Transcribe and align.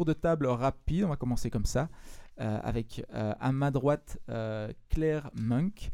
tour 0.00 0.06
de 0.06 0.12
table 0.14 0.46
rapide. 0.46 1.04
On 1.04 1.08
va 1.08 1.16
commencer 1.16 1.50
comme 1.50 1.66
ça. 1.66 1.90
avec 2.38 3.04
à 3.10 3.52
ma 3.52 3.70
droite 3.70 4.18
Claire 4.88 5.30
Monk. 5.34 5.90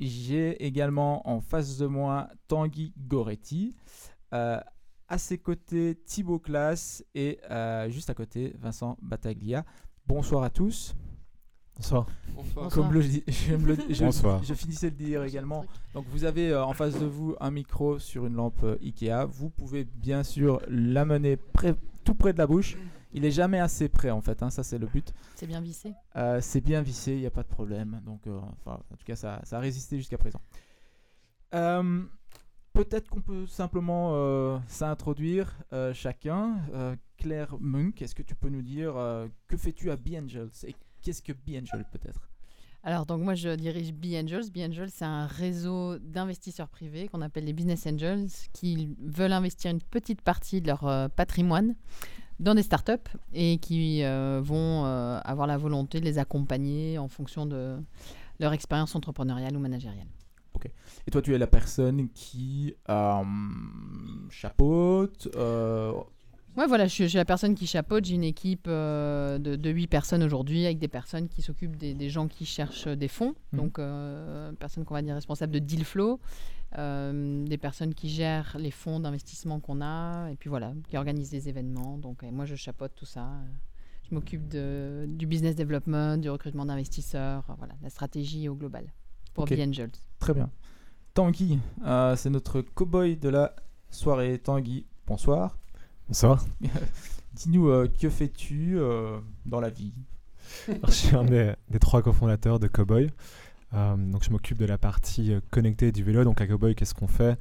J'ai 0.00 0.66
également 0.66 1.28
en 1.28 1.40
face 1.40 1.78
de 1.78 1.86
moi 1.86 2.28
Tanguy 2.48 2.92
Goretti. 2.98 3.76
à 4.32 5.18
ses 5.18 5.38
côtés, 5.38 5.94
Thibaut 6.04 6.40
Classe 6.40 7.04
et 7.14 7.38
juste 7.88 8.10
à 8.10 8.14
côté, 8.14 8.52
Vincent 8.58 8.98
Battaglia. 9.00 9.64
Bonsoir 10.06 10.42
à 10.42 10.50
tous. 10.50 10.96
Bonsoir. 11.76 12.06
Comme 12.72 13.00
je, 13.00 13.20
je, 13.28 14.54
finissais 14.54 14.90
de 14.90 14.96
dire 14.96 15.24
également. 15.24 15.66
Donc 15.94 16.06
vous 16.10 16.24
avez 16.24 16.50
euh, 16.50 16.64
en 16.64 16.72
face 16.72 16.98
de 16.98 17.04
vous 17.04 17.36
un 17.38 17.50
micro 17.50 17.98
sur 17.98 18.26
une 18.26 18.34
lampe 18.34 18.62
euh, 18.62 18.78
Ikea. 18.82 19.26
Vous 19.28 19.50
pouvez 19.50 19.84
bien 19.84 20.22
sûr 20.22 20.60
l'amener 20.68 21.36
tout 22.06 22.14
près 22.14 22.32
de 22.32 22.38
la 22.38 22.46
bouche. 22.46 22.78
Il 23.12 23.24
est 23.24 23.30
jamais 23.30 23.58
assez 23.58 23.90
près 23.90 24.10
en 24.10 24.22
fait. 24.22 24.42
Hein, 24.42 24.48
ça 24.48 24.62
c'est 24.62 24.78
le 24.78 24.86
but. 24.86 25.12
C'est 25.34 25.46
bien 25.46 25.60
vissé. 25.60 25.92
Euh, 26.16 26.40
c'est 26.40 26.62
bien 26.62 26.80
vissé. 26.80 27.12
Il 27.12 27.20
n'y 27.20 27.26
a 27.26 27.30
pas 27.30 27.42
de 27.42 27.48
problème. 27.48 28.00
Donc 28.06 28.22
enfin, 28.26 28.80
en 28.90 28.96
tout 28.96 29.04
cas 29.04 29.16
ça, 29.16 29.40
ça 29.44 29.58
a 29.58 29.60
résisté 29.60 29.98
jusqu'à 29.98 30.18
présent. 30.18 30.40
Peut-être 32.72 33.08
qu'on 33.08 33.22
peut 33.22 33.46
simplement 33.46 34.60
s'introduire 34.68 35.58
chacun. 35.92 36.56
Claire 37.18 37.56
Munk, 37.60 38.02
est-ce 38.02 38.14
que 38.14 38.22
tu 38.22 38.34
peux 38.34 38.50
nous 38.50 38.62
dire 38.62 38.94
que 39.48 39.56
fais-tu 39.56 39.90
à 39.90 39.96
Be 39.96 40.14
Angels 40.22 40.50
qu'est-ce 41.06 41.22
que 41.22 41.32
B-Angel 41.32 41.84
peut-être? 41.92 42.28
Alors, 42.82 43.04
donc 43.04 43.20
moi, 43.20 43.34
je 43.34 43.48
dirige 43.56 43.92
B-Angels. 43.92 44.50
B-Angels, 44.54 44.90
c'est 44.92 45.04
un 45.04 45.26
réseau 45.26 45.98
d'investisseurs 45.98 46.68
privés 46.68 47.08
qu'on 47.08 47.20
appelle 47.20 47.44
les 47.44 47.52
Business 47.52 47.84
Angels 47.84 48.28
qui 48.52 48.94
veulent 49.02 49.32
investir 49.32 49.72
une 49.72 49.80
petite 49.80 50.20
partie 50.20 50.60
de 50.60 50.68
leur 50.68 50.86
euh, 50.86 51.08
patrimoine 51.08 51.74
dans 52.38 52.54
des 52.54 52.62
startups 52.62 52.92
et 53.32 53.58
qui 53.58 54.04
euh, 54.04 54.40
vont 54.40 54.84
euh, 54.84 55.18
avoir 55.24 55.48
la 55.48 55.56
volonté 55.56 55.98
de 55.98 56.04
les 56.04 56.18
accompagner 56.18 56.96
en 56.96 57.08
fonction 57.08 57.44
de 57.44 57.76
leur 58.38 58.52
expérience 58.52 58.94
entrepreneuriale 58.94 59.56
ou 59.56 59.60
managériale. 59.60 60.06
Ok. 60.54 60.70
Et 61.06 61.10
toi, 61.10 61.22
tu 61.22 61.34
es 61.34 61.38
la 61.38 61.48
personne 61.48 62.08
qui 62.10 62.74
chapeaute 64.30 65.28
Ouais, 66.56 66.66
voilà, 66.66 66.86
je, 66.86 67.04
suis 67.04 67.16
la 67.16 67.26
personne 67.26 67.54
qui 67.54 67.66
chapeaute. 67.66 68.06
J'ai 68.06 68.14
une 68.14 68.24
équipe 68.24 68.66
euh, 68.66 69.38
de, 69.38 69.56
de 69.56 69.70
8 69.70 69.88
personnes 69.88 70.22
aujourd'hui 70.22 70.64
avec 70.64 70.78
des 70.78 70.88
personnes 70.88 71.28
qui 71.28 71.42
s'occupent 71.42 71.76
des, 71.76 72.08
gens 72.08 72.28
qui 72.28 72.46
cherchent 72.46 72.88
des 72.88 73.08
fonds. 73.08 73.34
Mhm. 73.52 73.58
Donc, 73.58 73.78
euh, 73.78 74.52
personnes 74.52 74.84
qu'on 74.86 74.94
va 74.94 75.02
dire 75.02 75.14
responsables 75.14 75.52
de 75.52 75.58
deal 75.58 75.84
flow, 75.84 76.18
euh, 76.78 77.44
des 77.44 77.58
personnes 77.58 77.92
qui 77.92 78.08
gèrent 78.08 78.56
les 78.58 78.70
fonds 78.70 79.00
d'investissement 79.00 79.60
qu'on 79.60 79.82
a, 79.82 80.30
et 80.30 80.36
puis 80.36 80.48
voilà, 80.48 80.72
qui 80.88 80.96
organisent 80.96 81.30
des 81.30 81.50
événements. 81.50 81.98
Donc, 81.98 82.22
moi, 82.22 82.46
je 82.46 82.54
chapeaute 82.54 82.92
tout 82.96 83.06
ça. 83.06 83.28
Je 84.08 84.14
m'occupe 84.14 84.48
du 84.48 85.26
business 85.26 85.56
development, 85.56 86.16
du 86.16 86.30
recrutement 86.30 86.64
d'investisseurs, 86.64 87.44
voilà, 87.58 87.74
la 87.82 87.90
stratégie 87.90 88.48
au 88.48 88.54
global 88.54 88.86
pour 89.34 89.44
okay. 89.44 89.62
Angels. 89.62 89.90
Très 90.20 90.32
bien. 90.32 90.48
Tanguy, 91.12 91.58
c'est 92.16 92.30
notre 92.30 92.62
cowboy 92.62 93.16
de 93.16 93.28
la 93.28 93.54
soirée. 93.90 94.38
Tanguy, 94.38 94.86
bonsoir. 95.06 95.58
Bonsoir. 96.08 96.44
Dis-nous, 97.34 97.68
euh, 97.68 97.88
que 98.00 98.08
fais-tu 98.08 98.78
euh, 98.78 99.18
dans 99.44 99.58
la 99.58 99.70
vie? 99.70 99.92
Je 100.68 100.92
suis 100.92 101.16
un 101.16 101.24
des, 101.24 101.54
trois 101.80 102.00
cofondateurs 102.00 102.60
de 102.60 102.68
Cowboy. 102.68 103.10
Euh, 103.74 103.96
donc 103.96 104.22
je 104.22 104.30
m'occupe 104.30 104.56
de 104.56 104.66
la 104.66 104.78
partie 104.78 105.34
connectée 105.50 105.90
du 105.90 106.04
vélo. 106.04 106.22
Donc 106.22 106.40
à 106.40 106.46
Cowboy, 106.46 106.76
qu'est-ce 106.76 106.94
qu'on 106.94 107.08
fait? 107.08 107.36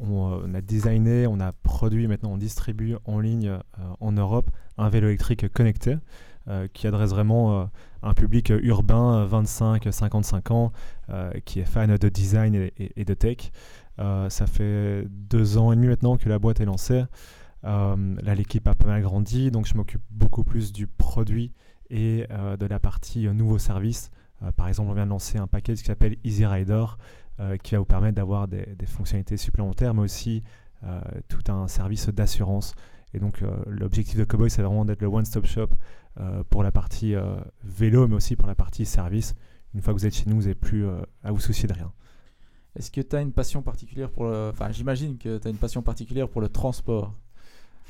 On, 0.00 0.52
a 0.52 0.60
designé, 0.60 1.28
on 1.28 1.38
a 1.38 1.52
produit, 1.52 2.08
maintenant 2.08 2.32
on 2.32 2.38
distribue 2.38 2.96
en 3.04 3.20
ligne 3.20 3.56
en 4.00 4.12
Europe 4.12 4.50
un 4.78 4.88
vélo 4.88 5.08
électrique 5.08 5.52
connecté 5.52 5.96
qui 6.72 6.86
adresse 6.86 7.10
vraiment 7.10 7.68
un 8.04 8.14
public 8.14 8.52
urbain 8.62 9.26
25-55 9.26 10.52
ans 10.52 10.72
qui 11.44 11.58
est 11.58 11.64
fan 11.64 11.96
de 11.96 12.08
design 12.08 12.54
et, 12.54 12.72
et 12.78 13.04
de 13.04 13.14
tech. 13.14 13.50
ça 13.96 14.46
fait 14.46 15.04
deux 15.10 15.58
ans 15.58 15.72
et 15.72 15.76
demi 15.76 15.88
maintenant 15.88 16.16
que 16.16 16.28
la 16.28 16.38
boîte 16.38 16.60
est 16.60 16.64
lancée. 16.64 17.02
Euh, 17.64 18.16
là, 18.22 18.34
l'équipe 18.34 18.66
a 18.68 18.74
pas 18.74 18.86
mal 18.86 19.02
grandi, 19.02 19.50
donc 19.50 19.66
je 19.66 19.74
m'occupe 19.74 20.02
beaucoup 20.10 20.44
plus 20.44 20.72
du 20.72 20.86
produit 20.86 21.52
et 21.90 22.26
euh, 22.30 22.56
de 22.56 22.66
la 22.66 22.78
partie 22.78 23.26
euh, 23.26 23.32
nouveaux 23.32 23.58
services. 23.58 24.10
par 24.56 24.68
exemple, 24.68 24.90
on 24.90 24.94
vient 24.94 25.04
de 25.04 25.10
lancer 25.10 25.38
un 25.38 25.46
package 25.48 25.78
qui 25.78 25.86
s'appelle 25.86 26.16
Easy 26.24 26.46
Rider, 26.46 26.84
qui 27.62 27.74
va 27.74 27.78
vous 27.78 27.84
permettre 27.84 28.16
d'avoir 28.16 28.48
des, 28.48 28.76
fonctionnalités 28.86 29.36
supplémentaires, 29.36 29.94
mais 29.94 30.02
aussi 30.02 30.42
tout 31.28 31.52
un 31.52 31.66
service 31.66 32.08
d'assurance. 32.08 32.74
Et 33.14 33.18
donc, 33.18 33.42
l'objectif 33.66 34.16
de 34.16 34.24
Cowboy, 34.24 34.48
c'est 34.48 34.62
vraiment 34.62 34.84
d'être 34.84 35.02
le 35.02 35.08
one-stop 35.08 35.44
shop 35.44 35.68
pour 36.50 36.62
la 36.62 36.70
partie 36.70 37.14
vélo, 37.64 38.06
mais 38.06 38.14
aussi 38.14 38.36
pour 38.36 38.46
la 38.46 38.54
partie 38.54 38.84
service. 38.84 39.34
Une 39.74 39.82
fois 39.82 39.92
que 39.92 39.98
vous 39.98 40.06
êtes 40.06 40.14
chez 40.14 40.30
nous, 40.30 40.36
vous 40.36 40.42
n'avez 40.42 40.54
plus 40.54 40.86
à 41.24 41.32
vous 41.32 41.40
soucier 41.40 41.68
de 41.68 41.74
rien. 41.74 41.92
Est-ce 42.76 42.92
que 42.92 43.00
tu 43.00 43.16
as 43.16 43.20
une 43.20 43.32
passion 43.32 43.62
particulière 43.62 44.10
pour 44.10 44.24
le... 44.24 44.50
Enfin, 44.52 44.70
j'imagine 44.70 45.18
que 45.18 45.38
tu 45.38 45.48
as 45.48 45.50
une 45.50 45.56
passion 45.56 45.82
particulière 45.82 46.28
pour 46.28 46.40
le 46.40 46.48
transport. 46.48 47.12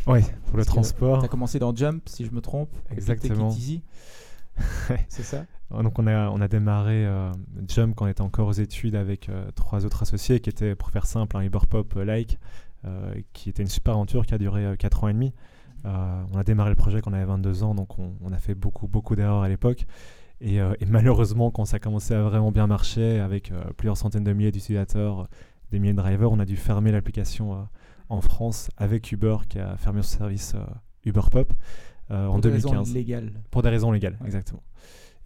Oui, 0.07 0.21
pour 0.47 0.57
le 0.57 0.65
transport. 0.65 1.19
Tu 1.19 1.25
as 1.25 1.29
commencé 1.29 1.59
dans 1.59 1.75
Jump, 1.75 2.09
si 2.09 2.25
je 2.25 2.31
me 2.31 2.41
trompe. 2.41 2.71
Exactement. 2.91 3.51
C'est 5.09 5.23
ça? 5.23 5.45
Donc 5.71 5.99
on 5.99 6.07
a, 6.07 6.31
on 6.31 6.41
a 6.41 6.49
démarré 6.49 7.07
euh, 7.07 7.31
Jump 7.67 7.95
quand 7.95 8.07
on 8.07 8.09
était 8.09 8.23
encore 8.23 8.49
aux 8.49 8.53
études 8.53 8.95
avec 8.95 9.29
euh, 9.29 9.51
trois 9.55 9.85
autres 9.85 10.03
associés 10.03 10.41
qui 10.41 10.49
étaient, 10.49 10.75
pour 10.75 10.91
faire 10.91 11.07
simple, 11.07 11.37
un 11.37 11.43
Uber 11.43 11.59
Pop 11.69 11.95
like, 11.95 12.39
euh, 12.87 13.15
qui 13.33 13.51
était 13.51 13.63
une 13.63 13.69
super 13.69 13.95
aventure 13.95 14.25
qui 14.25 14.35
a 14.35 14.39
duré 14.39 14.77
4 14.79 15.05
ans 15.05 15.09
et 15.09 15.13
demi. 15.13 15.35
on 15.85 16.39
a 16.39 16.45
démarré 16.45 16.71
le 16.71 16.77
projet 16.77 17.01
quand 17.03 17.11
on 17.11 17.15
avait 17.15 17.25
22 17.27 17.63
ans, 17.65 17.75
donc 17.75 17.99
on, 17.99 18.15
on 18.23 18.33
a 18.33 18.39
fait 18.39 18.55
beaucoup, 18.55 18.89
beaucoup 18.89 19.15
d'erreurs 19.15 19.43
à 19.43 19.49
l'époque. 19.49 19.87
Et, 20.41 20.57
et, 20.57 20.87
malheureusement, 20.87 21.51
quand 21.51 21.65
ça 21.65 21.77
a 21.77 21.79
commencé 21.81 22.15
à 22.15 22.23
vraiment 22.23 22.53
bien 22.53 22.69
marcher, 22.69 23.19
avec 23.19 23.53
plusieurs 23.77 23.97
centaines 23.97 24.23
de 24.23 24.33
milliers 24.33 24.53
d'utilisateurs, 24.53 25.29
des 25.73 25.81
milliers 25.81 25.93
de 25.95 25.99
drivers, 25.99 26.31
on 26.31 26.39
a 26.39 26.45
dû 26.45 26.57
fermer 26.57 26.93
l'application 26.93 27.67
en 28.09 28.21
France 28.21 28.71
avec 28.77 29.11
Uber 29.13 29.39
qui 29.49 29.59
a 29.59 29.77
fermé 29.77 30.03
son 30.03 30.19
service 30.19 30.55
euh, 30.55 30.65
Uber 31.05 31.23
Pop 31.31 31.53
euh, 32.11 32.27
en 32.27 32.39
2015. 32.39 32.63
Pour 32.63 32.73
des 32.73 32.79
raisons 32.79 32.95
légales. 32.95 33.33
Pour 33.51 33.63
des 33.63 33.69
raisons 33.69 33.93
légales, 33.93 34.19
exactement. 34.25 34.63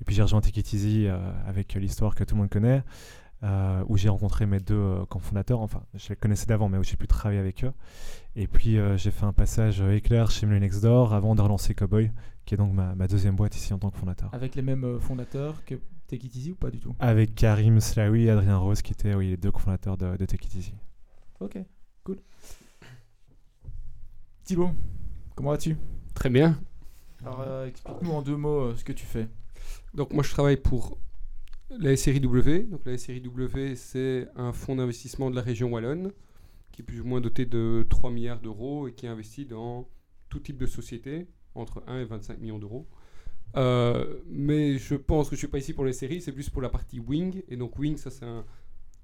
Et 0.00 0.04
puis 0.04 0.14
j'ai 0.14 0.22
rejoint 0.22 0.40
Easy 0.40 1.06
euh, 1.06 1.16
avec 1.46 1.74
l'histoire 1.74 2.14
que 2.14 2.24
tout 2.24 2.34
le 2.34 2.40
monde 2.40 2.50
connaît, 2.50 2.82
où 3.88 3.96
j'ai 3.96 4.08
rencontré 4.08 4.46
mes 4.46 4.60
deux 4.60 5.04
cofondateurs. 5.08 5.60
Enfin, 5.60 5.82
je 5.94 6.10
les 6.10 6.16
connaissais 6.16 6.46
d'avant, 6.46 6.68
mais 6.68 6.78
où 6.78 6.84
j'ai 6.84 6.96
pu 6.96 7.06
travailler 7.06 7.40
avec 7.40 7.64
eux. 7.64 7.72
Et 8.34 8.46
puis 8.46 8.78
j'ai 8.96 9.10
fait 9.10 9.24
un 9.24 9.32
passage 9.32 9.80
éclair 9.80 10.30
chez 10.30 10.46
Next 10.46 10.60
Nextdoor 10.60 11.12
avant 11.12 11.34
de 11.34 11.42
relancer 11.42 11.74
Cowboy, 11.74 12.10
qui 12.44 12.54
est 12.54 12.56
donc 12.56 12.72
ma, 12.72 13.08
deuxième 13.08 13.36
boîte 13.36 13.56
ici 13.56 13.72
en 13.72 13.78
tant 13.78 13.90
que 13.90 13.98
fondateur. 13.98 14.30
Avec 14.32 14.54
les 14.54 14.62
mêmes 14.62 14.98
fondateurs 15.00 15.64
que 15.64 15.76
Take 16.06 16.26
It 16.26 16.36
Easy 16.36 16.52
ou 16.52 16.56
pas 16.56 16.70
du 16.70 16.78
tout? 16.78 16.94
Avec 17.00 17.34
Karim 17.34 17.80
Slaoui 17.80 18.24
et 18.24 18.30
Adrien 18.30 18.58
Rose, 18.58 18.82
qui 18.82 18.92
étaient 18.92 19.14
oui, 19.14 19.30
les 19.30 19.36
deux 19.36 19.50
cofondateurs 19.50 19.96
de, 19.96 20.16
de 20.16 20.24
Take 20.24 20.46
It 20.46 20.54
Easy. 20.54 20.74
Ok. 21.40 21.58
Thibaut, 24.52 24.68
comment 25.34 25.48
vas-tu? 25.52 25.78
Très 26.12 26.28
bien. 26.28 26.60
Alors, 27.22 27.40
euh, 27.40 27.66
explique-nous 27.68 28.10
en 28.10 28.20
deux 28.20 28.36
mots 28.36 28.60
euh, 28.60 28.76
ce 28.76 28.84
que 28.84 28.92
tu 28.92 29.06
fais. 29.06 29.26
Donc, 29.94 30.12
moi, 30.12 30.22
je 30.22 30.30
travaille 30.30 30.58
pour 30.58 30.98
la 31.70 31.96
SRI 31.96 32.20
W. 32.20 32.64
Donc, 32.64 32.82
la 32.84 32.98
SRI 32.98 33.22
W, 33.22 33.76
c'est 33.76 34.28
un 34.36 34.52
fonds 34.52 34.76
d'investissement 34.76 35.30
de 35.30 35.36
la 35.36 35.40
région 35.40 35.70
Wallonne 35.72 36.12
qui 36.70 36.82
est 36.82 36.84
plus 36.84 37.00
ou 37.00 37.06
moins 37.06 37.22
doté 37.22 37.46
de 37.46 37.86
3 37.88 38.10
milliards 38.10 38.40
d'euros 38.42 38.88
et 38.88 38.92
qui 38.92 39.06
investit 39.06 39.46
dans 39.46 39.88
tout 40.28 40.38
type 40.38 40.58
de 40.58 40.66
société, 40.66 41.28
entre 41.54 41.82
1 41.86 42.00
et 42.00 42.04
25 42.04 42.38
millions 42.38 42.58
d'euros. 42.58 42.86
Euh, 43.56 44.20
mais 44.28 44.76
je 44.76 44.96
pense 44.96 45.30
que 45.30 45.34
je 45.34 45.38
ne 45.38 45.46
suis 45.46 45.48
pas 45.48 45.60
ici 45.60 45.72
pour 45.72 45.86
les 45.86 45.94
séries, 45.94 46.20
c'est 46.20 46.32
plus 46.32 46.50
pour 46.50 46.60
la 46.60 46.68
partie 46.68 47.00
Wing. 47.00 47.42
Et 47.48 47.56
donc 47.56 47.78
Wing, 47.78 47.96
ça 47.96 48.10
c'est 48.10 48.26
un, 48.26 48.44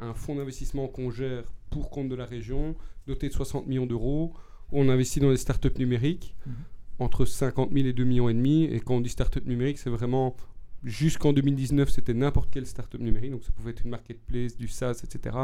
un 0.00 0.12
fonds 0.12 0.34
d'investissement 0.34 0.88
qu'on 0.88 1.10
gère 1.10 1.50
pour 1.70 1.88
compte 1.88 2.10
de 2.10 2.14
la 2.14 2.26
région, 2.26 2.76
doté 3.06 3.28
de 3.28 3.32
60 3.32 3.66
millions 3.66 3.86
d'euros 3.86 4.34
on 4.72 4.88
investit 4.88 5.20
dans 5.20 5.30
les 5.30 5.36
startups 5.36 5.78
numériques 5.78 6.34
mhm. 6.46 6.54
entre 6.98 7.24
50 7.24 7.72
000 7.72 7.86
et 7.86 7.92
2 7.92 8.04
millions 8.04 8.28
et 8.28 8.34
demi. 8.34 8.64
Et 8.64 8.80
quand 8.80 8.96
on 8.96 9.00
dit 9.00 9.08
startup 9.08 9.44
numérique, 9.46 9.78
c'est 9.78 9.90
vraiment 9.90 10.36
jusqu'en 10.84 11.32
2019, 11.32 11.90
c'était 11.90 12.14
n'importe 12.14 12.50
quelle 12.50 12.66
startup 12.66 13.00
numérique. 13.00 13.32
Donc 13.32 13.44
ça 13.44 13.52
pouvait 13.52 13.70
être 13.70 13.84
une 13.84 13.90
marketplace, 13.90 14.56
du 14.56 14.68
SaaS, 14.68 15.02
etc. 15.04 15.36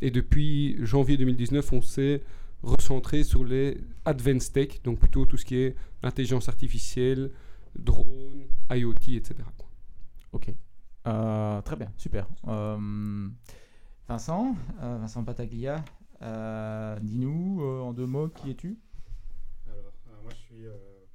Et 0.00 0.10
depuis 0.10 0.76
janvier 0.84 1.16
2019, 1.16 1.72
on 1.72 1.82
s'est 1.82 2.22
recentré 2.62 3.24
sur 3.24 3.44
les 3.44 3.78
advanced 4.04 4.52
tech, 4.52 4.82
donc 4.82 4.98
plutôt 4.98 5.24
tout 5.24 5.36
ce 5.36 5.44
qui 5.44 5.56
est 5.56 5.76
intelligence 6.02 6.48
artificielle, 6.48 7.30
drone, 7.78 8.46
IoT, 8.70 9.16
etc. 9.16 9.34
Ok. 10.32 10.52
Euh, 11.06 11.62
très 11.62 11.76
bien, 11.76 11.90
super. 11.96 12.26
Euh, 12.48 13.28
Vincent, 14.08 14.56
euh, 14.82 14.98
Vincent 15.00 15.24
Pataglia, 15.24 15.84
dis-nous 16.20 17.62
euh, 17.62 17.80
en 17.80 17.92
deux 17.92 18.06
mots, 18.06 18.28
qui 18.28 18.50
es-tu? 18.50 18.78
Alors, 19.66 19.92
euh, 20.08 20.22
moi 20.22 20.32
je 20.32 20.36
suis 20.36 20.64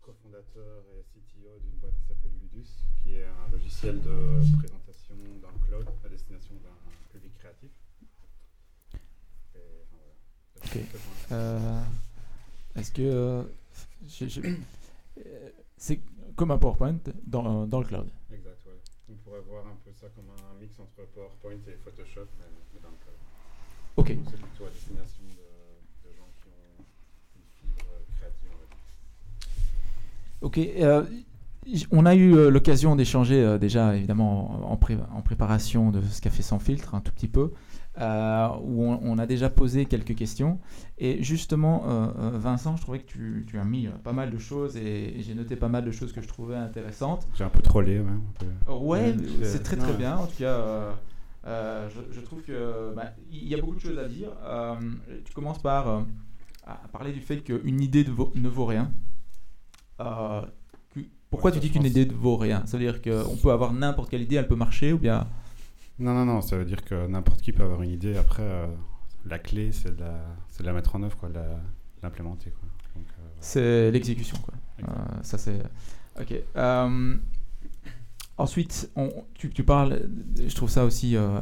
cofondateur 0.01 0.83
et 0.95 1.03
CTO 1.03 1.59
d'une 1.59 1.79
boîte 1.79 1.95
qui 1.95 2.07
s'appelle 2.07 2.31
Ludus, 2.41 2.69
qui 3.01 3.15
est 3.15 3.25
un 3.25 3.51
logiciel 3.51 4.01
de 4.01 4.39
présentation 4.57 5.15
dans 5.41 5.51
le 5.51 5.67
cloud 5.67 5.87
à 6.05 6.09
destination 6.09 6.55
d'un 6.55 6.77
public 7.11 7.33
créatif. 7.37 7.71
Ok. 10.57 10.77
Est-ce 12.75 12.91
que 12.91 13.45
c'est 15.77 15.99
comme 16.35 16.51
un 16.51 16.57
PowerPoint 16.57 16.97
dans, 17.25 17.67
dans 17.67 17.79
le 17.79 17.85
cloud. 17.85 18.09
Exact, 18.31 18.65
ouais. 18.65 18.79
On 19.09 19.15
pourrait 19.15 19.41
voir 19.41 19.67
un 19.67 19.75
peu 19.83 19.91
ça 19.91 20.07
comme 20.15 20.29
un 20.29 20.59
mix 20.59 20.79
entre 20.79 21.05
PowerPoint 21.13 21.59
et 21.67 21.75
Photoshop, 21.83 22.27
mais, 22.39 22.45
mais 22.73 22.79
dans 22.79 22.89
le 22.89 22.95
cloud. 22.97 23.17
Ok. 23.97 24.15
Donc 24.15 24.25
c'est 24.31 24.37
plutôt 24.41 24.65
à 24.65 24.69
destination 24.69 25.23
de, 25.23 26.09
de 26.09 26.13
gens 26.17 26.29
qui 26.41 26.47
ont 26.49 26.83
une 27.37 27.43
fibre 27.75 27.85
créative, 28.17 28.49
on 28.51 28.59
va 28.59 28.65
dire. 28.67 28.77
Ok. 30.41 30.57
euh, 30.57 31.03
on 31.91 32.05
a 32.05 32.13
eu 32.15 32.35
euh, 32.35 32.49
l'occasion 32.49 32.95
d'échanger 32.97 33.41
euh, 33.41 33.57
déjà 33.57 33.95
évidemment 33.95 34.69
en, 34.69 34.75
pré- 34.75 34.97
en 35.15 35.21
préparation 35.21 35.91
de 35.91 36.01
ce 36.01 36.19
Café 36.19 36.43
sans 36.43 36.59
filtre 36.59 36.93
un 36.93 36.99
tout 36.99 37.13
petit 37.13 37.29
peu, 37.29 37.53
euh, 38.01 38.47
où 38.63 38.83
on, 38.83 38.99
on 39.01 39.17
a 39.17 39.25
déjà 39.25 39.49
posé 39.49 39.85
quelques 39.85 40.13
questions. 40.15 40.59
Et 40.97 41.23
justement, 41.23 41.83
euh, 41.87 42.07
euh, 42.19 42.31
Vincent, 42.37 42.75
je 42.75 42.81
trouvais 42.81 42.99
que 42.99 43.05
tu, 43.05 43.45
tu 43.47 43.57
as 43.59 43.63
mis 43.63 43.87
euh, 43.87 43.91
pas 44.03 44.11
mal 44.11 44.29
de 44.29 44.37
choses 44.37 44.75
et, 44.75 45.17
et 45.19 45.21
j'ai 45.23 45.35
noté 45.35 45.55
pas 45.55 45.69
mal 45.69 45.85
de 45.85 45.91
choses 45.91 46.11
que 46.11 46.21
je 46.21 46.27
trouvais 46.27 46.55
intéressantes. 46.57 47.25
J'ai 47.35 47.45
un 47.45 47.49
peu 47.49 47.61
trollé, 47.61 47.99
ouais. 47.99 48.05
peu. 48.39 48.73
Ouais, 48.73 49.13
Ouais, 49.13 49.15
c'est 49.43 49.63
très 49.63 49.77
très 49.77 49.91
ouais. 49.91 49.97
bien. 49.97 50.17
En 50.17 50.25
tout 50.27 50.39
cas, 50.39 50.97
euh, 51.45 51.89
je, 51.89 51.99
je 52.15 52.21
trouve 52.21 52.41
que 52.41 52.93
bah, 52.95 53.11
y 53.31 53.53
a 53.53 53.57
beaucoup 53.57 53.75
de 53.75 53.79
choses 53.79 53.97
à 53.99 54.07
dire. 54.07 54.29
Euh, 54.43 54.75
tu 55.25 55.33
commences 55.33 55.61
par 55.61 55.87
euh, 55.89 56.01
à 56.65 56.75
parler 56.91 57.11
du 57.11 57.19
fait 57.21 57.41
qu'une 57.41 57.81
idée 57.81 58.03
vaut- 58.03 58.31
ne 58.35 58.47
vaut 58.49 58.65
rien. 58.65 58.91
Que- 60.93 60.99
pourquoi 61.29 61.51
Ouais, 61.51 61.57
tu 61.57 61.61
dis 61.61 61.71
qu'une 61.71 61.85
idée 61.85 62.05
ne 62.05 62.13
vaut 62.13 62.37
rien? 62.37 62.65
Ça 62.65 62.77
veut 62.77 62.83
dire 62.83 63.01
qu'on 63.01 63.35
peut 63.37 63.51
avoir 63.51 63.73
n'importe 63.73 64.09
quelle 64.09 64.21
idée, 64.21 64.35
elle 64.37 64.47
peut 64.47 64.55
marcher 64.55 64.93
ou 64.93 64.97
bien? 64.99 65.27
Non, 65.99 66.13
non, 66.13 66.25
non, 66.25 66.41
ça 66.41 66.57
veut 66.57 66.65
dire 66.65 66.83
que 66.83 67.07
n'importe 67.07 67.41
qui 67.41 67.51
peut 67.51 67.63
avoir 67.63 67.81
une 67.83 67.91
idée. 67.91 68.17
Après, 68.17 68.69
la 69.25 69.39
clé, 69.39 69.71
c'est 69.71 69.95
de, 69.95 70.01
la- 70.01 70.25
c'est 70.49 70.63
de 70.63 70.67
la 70.67 70.73
mettre 70.73 70.95
en 70.95 71.03
œuvre, 71.03 71.17
quoi, 71.17 71.29
de 71.29 71.39
l'implémenter. 72.01 72.53
C'est 73.39 73.91
l'exécution 73.91 74.37
quoi. 74.37 74.53
Ça 75.23 75.37
c'est. 75.37 75.61
Ok. 76.19 76.33
Ensuite, 78.37 78.91
tu, 79.35 79.63
parles. 79.63 80.09
Je 80.45 80.55
trouve 80.55 80.69
ça 80.69 80.85
aussi. 80.85 81.15
euh, 81.15 81.39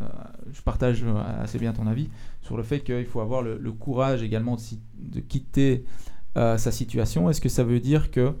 euh, 0.00 0.08
je 0.52 0.62
partage 0.62 1.02
euh, 1.02 1.42
assez 1.42 1.58
bien 1.58 1.72
ton 1.72 1.86
avis 1.86 2.08
sur 2.42 2.56
le 2.56 2.62
fait 2.62 2.80
qu'il 2.80 3.06
faut 3.06 3.20
avoir 3.20 3.42
le, 3.42 3.72
courage 3.72 4.22
également 4.22 4.56
de, 4.96 5.20
quitter 5.20 5.84
sa 6.34 6.70
situation. 6.70 7.30
Est-ce 7.30 7.40
que 7.40 7.48
ça 7.48 7.64
veut 7.64 7.80
dire 7.80 8.10
que 8.10 8.34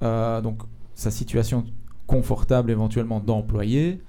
donc 0.00 0.62
sa 0.94 1.10
situation 1.10 1.64
confortable 2.06 2.70
éventuellement 2.70 3.20
d'employé, 3.20 4.02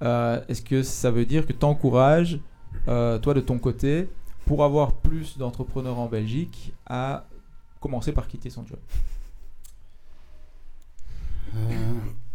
est-ce 0.00 0.62
que 0.62 0.82
ça 0.82 1.10
veut 1.10 1.26
dire 1.26 1.46
que 1.46 1.52
tu 1.52 1.64
encourages 1.64 2.38
toi 2.86 3.34
de 3.34 3.40
ton 3.40 3.58
côté 3.58 4.08
pour 4.46 4.62
avoir 4.62 4.92
plus 4.92 5.38
d'entrepreneurs 5.38 5.98
en 5.98 6.06
Belgique 6.06 6.72
à 6.86 7.26
commencer 7.80 8.12
par 8.12 8.28
quitter 8.28 8.50
son 8.50 8.64
job? 8.66 8.78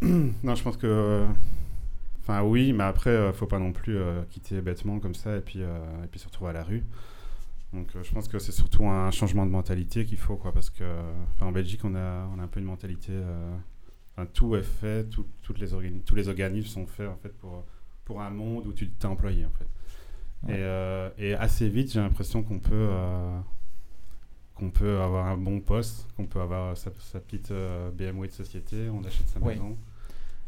Non, 0.01 0.55
je 0.55 0.63
pense 0.63 0.77
que. 0.77 0.87
euh, 0.87 1.27
Enfin, 2.21 2.43
oui, 2.43 2.73
mais 2.73 2.83
après, 2.83 3.09
euh, 3.09 3.33
faut 3.33 3.47
pas 3.47 3.57
non 3.57 3.71
plus 3.71 3.97
euh, 3.97 4.21
quitter 4.29 4.61
bêtement 4.61 4.99
comme 4.99 5.15
ça 5.15 5.37
et 5.37 5.41
puis, 5.41 5.61
et 5.61 6.07
puis 6.11 6.19
se 6.19 6.27
retrouver 6.27 6.51
à 6.51 6.53
la 6.53 6.63
rue. 6.63 6.83
Donc, 7.73 7.87
euh, 7.95 8.03
je 8.03 8.11
pense 8.13 8.27
que 8.27 8.37
c'est 8.37 8.51
surtout 8.51 8.85
un 8.87 9.09
changement 9.09 9.45
de 9.47 9.51
mentalité 9.51 10.05
qu'il 10.05 10.17
faut, 10.19 10.35
quoi, 10.35 10.51
parce 10.53 10.69
que 10.69 10.83
enfin, 11.33 11.47
en 11.47 11.51
Belgique, 11.51 11.81
on 11.83 11.95
a, 11.95 12.27
on 12.35 12.39
a 12.39 12.43
un 12.43 12.47
peu 12.47 12.59
une 12.59 12.67
mentalité. 12.67 13.13
euh, 13.13 13.55
enfin, 14.15 14.27
tout 14.31 14.55
est 14.55 14.61
fait, 14.63 15.05
tout- 15.09 15.25
toutes 15.41 15.59
les 15.59 15.69
tous 16.05 16.13
les 16.15 16.27
organismes 16.29 16.67
sont 16.67 16.85
faits 16.85 17.07
en 17.09 17.15
fait 17.15 17.29
pour, 17.39 17.65
pour 18.05 18.21
un 18.21 18.29
monde 18.29 18.67
où 18.67 18.73
tu 18.73 18.89
t'es 18.89 19.07
employé, 19.07 19.45
en 19.45 19.51
fait. 19.51 19.67
Ouais. 20.47 20.53
Et, 20.53 20.61
euh, 20.61 21.09
et 21.17 21.33
assez 21.33 21.67
vite, 21.67 21.91
j'ai 21.91 21.99
l'impression 21.99 22.43
qu'on 22.43 22.59
peut. 22.59 22.89
qu'on 24.55 24.69
peut 24.69 24.99
avoir 24.99 25.27
un 25.27 25.37
bon 25.37 25.61
poste, 25.61 26.07
qu'on 26.15 26.25
peut 26.27 26.41
avoir 26.41 26.75
sa, 26.77 26.91
sa 26.99 27.19
petite 27.19 27.51
BMW 27.97 28.27
de 28.27 28.31
société, 28.33 28.89
on 28.89 29.03
achète 29.03 29.27
sa 29.29 29.39
maison. 29.53 29.77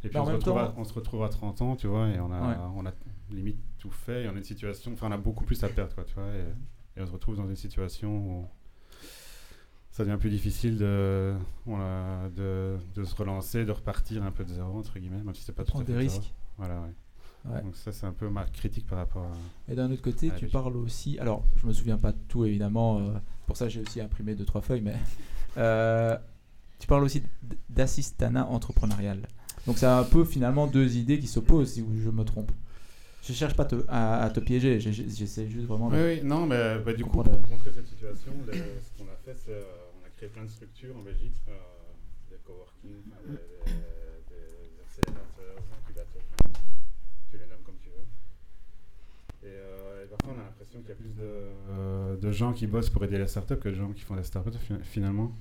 Et 0.03 0.09
puis 0.09 0.17
en 0.17 0.23
on 0.23 0.25
se, 0.25 0.31
retrouve 0.31 0.73
on 0.77 0.83
se 0.83 0.93
retrouve 0.93 1.23
à 1.23 1.29
30 1.29 1.61
ans, 1.61 1.75
tu 1.75 1.87
vois, 1.87 2.07
et 2.09 2.19
on 2.19 2.31
a, 2.31 2.41
Ouais. 2.49 2.55
on 2.75 2.85
a 2.85 2.91
limite 3.31 3.59
tout 3.77 3.91
fait, 3.91 4.23
et 4.23 4.27
on 4.29 4.33
a 4.33 4.37
une 4.37 4.43
situation, 4.43 4.91
enfin 4.93 5.07
on 5.09 5.11
a 5.11 5.17
beaucoup 5.17 5.43
plus 5.45 5.63
à 5.63 5.69
perdre, 5.69 5.93
quoi, 5.95 6.03
tu 6.03 6.13
vois, 6.15 6.27
et, 6.33 6.99
et 6.99 7.01
on 7.01 7.05
se 7.05 7.11
retrouve 7.11 7.37
dans 7.37 7.47
une 7.47 7.55
situation 7.55 8.17
où 8.17 8.47
ça 9.91 10.03
devient 10.05 10.17
plus 10.17 10.29
difficile 10.29 10.77
de, 10.77 11.35
de, 11.67 12.77
de 12.95 13.03
se 13.03 13.15
relancer, 13.15 13.65
de 13.65 13.71
repartir 13.71 14.23
un 14.23 14.31
peu 14.31 14.43
de 14.43 14.49
zéro, 14.53 14.77
entre 14.77 14.97
guillemets, 14.99 15.21
même 15.23 15.35
si 15.35 15.43
c'est 15.43 15.51
pas 15.55 15.63
tout 15.65 15.77
à 15.77 15.79
fait 15.81 15.85
des 15.85 15.93
zéro. 15.93 16.03
risques. 16.21 16.33
Voilà, 16.57 16.81
ouais. 16.81 16.93
Ouais. 17.51 17.61
Donc 17.63 17.75
ça 17.75 17.91
c'est 17.91 18.05
un 18.05 18.13
peu 18.13 18.29
ma 18.29 18.45
critique 18.45 18.85
par 18.85 18.99
rapport 18.99 19.23
à... 19.23 19.71
Et 19.71 19.75
d'un 19.75 19.91
autre 19.91 20.03
côté, 20.03 20.31
tu 20.37 20.47
parles 20.47 20.77
aussi. 20.77 21.17
Alors, 21.19 21.43
je 21.55 21.65
me 21.65 21.73
souviens 21.73 21.97
pas 21.97 22.11
de 22.11 22.17
tout 22.27 22.45
évidemment. 22.45 22.99
euh, 22.99 23.13
pour 23.47 23.57
ça, 23.57 23.67
j'ai 23.67 23.81
aussi 23.81 23.99
imprimé 23.99 24.35
deux 24.35 24.45
trois 24.45 24.61
feuilles, 24.61 24.81
mais 24.81 24.95
euh, 25.57 26.15
tu 26.79 26.85
parles 26.87 27.03
aussi 27.03 27.23
d'assistanat 27.69 28.45
entrepreneurial. 28.45 29.27
Donc, 29.67 29.77
c'est 29.77 29.85
un 29.85 30.03
peu 30.03 30.25
finalement 30.25 30.67
deux 30.67 30.97
idées 30.97 31.19
qui 31.19 31.27
s'opposent, 31.27 31.73
si 31.73 31.85
je 32.03 32.09
me 32.09 32.23
trompe. 32.23 32.51
Je 33.23 33.33
cherche 33.33 33.53
pas 33.55 33.65
te- 33.65 33.85
à, 33.87 34.23
à 34.23 34.29
te 34.31 34.39
piéger. 34.39 34.79
J'essaie 34.79 35.47
juste 35.47 35.67
vraiment. 35.67 35.89
de- 35.89 35.95
Oui, 35.95 36.01
oui, 36.03 36.21
non, 36.23 36.47
mais 36.47 36.79
bah, 36.79 36.93
du 36.93 37.03
coup, 37.03 37.11
pour 37.21 37.23
contrer 37.23 37.71
cette 37.73 37.87
situation, 37.87 38.31
ce 38.47 38.51
qu'on 38.97 39.09
a 39.09 39.15
fait, 39.23 39.35
c'est 39.45 39.51
euh, 39.53 39.61
on 40.01 40.05
a 40.05 40.09
créé 40.17 40.29
plein 40.29 40.43
de 40.43 40.49
structures 40.49 40.97
en 40.97 41.03
Belgique, 41.03 41.35
euh, 41.47 41.51
des 42.31 42.37
coworking, 42.43 43.03
des, 43.27 43.33
des, 43.33 43.37
des 44.33 44.81
accélérateurs, 44.81 45.55
des 45.61 45.73
incubateurs, 45.77 46.23
tu 47.29 47.37
les 47.37 47.45
nommes 47.45 47.63
comme 47.63 47.75
tu 47.83 47.89
veux. 47.89 49.47
Et, 49.47 49.53
euh, 49.53 50.03
et 50.03 50.07
parfois, 50.07 50.33
on 50.35 50.39
a 50.41 50.43
l'impression 50.45 50.79
qu'il 50.79 50.89
y 50.89 50.91
a 50.91 50.95
plus 50.95 51.13
de, 51.21 51.31
euh, 51.69 52.17
de 52.17 52.31
gens 52.31 52.53
qui 52.53 52.65
bossent 52.65 52.89
pour 52.89 53.03
aider 53.03 53.19
les 53.19 53.27
startups 53.27 53.57
que 53.57 53.69
de 53.69 53.75
gens 53.75 53.91
qui 53.91 54.01
font 54.01 54.15
des 54.15 54.23
startups 54.23 54.57
fi- 54.59 54.73
finalement. 54.83 55.31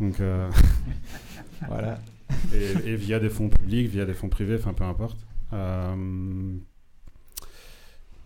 Donc, 0.00 0.18
euh, 0.18 0.50
Voilà. 1.68 2.00
Et, 2.54 2.90
et 2.90 2.96
via 2.96 3.18
des 3.20 3.30
fonds 3.30 3.48
publics, 3.48 3.88
via 3.88 4.04
des 4.04 4.14
fonds 4.14 4.28
privés, 4.28 4.56
enfin 4.56 4.72
peu 4.72 4.84
importe. 4.84 5.18
Euh, 5.52 6.56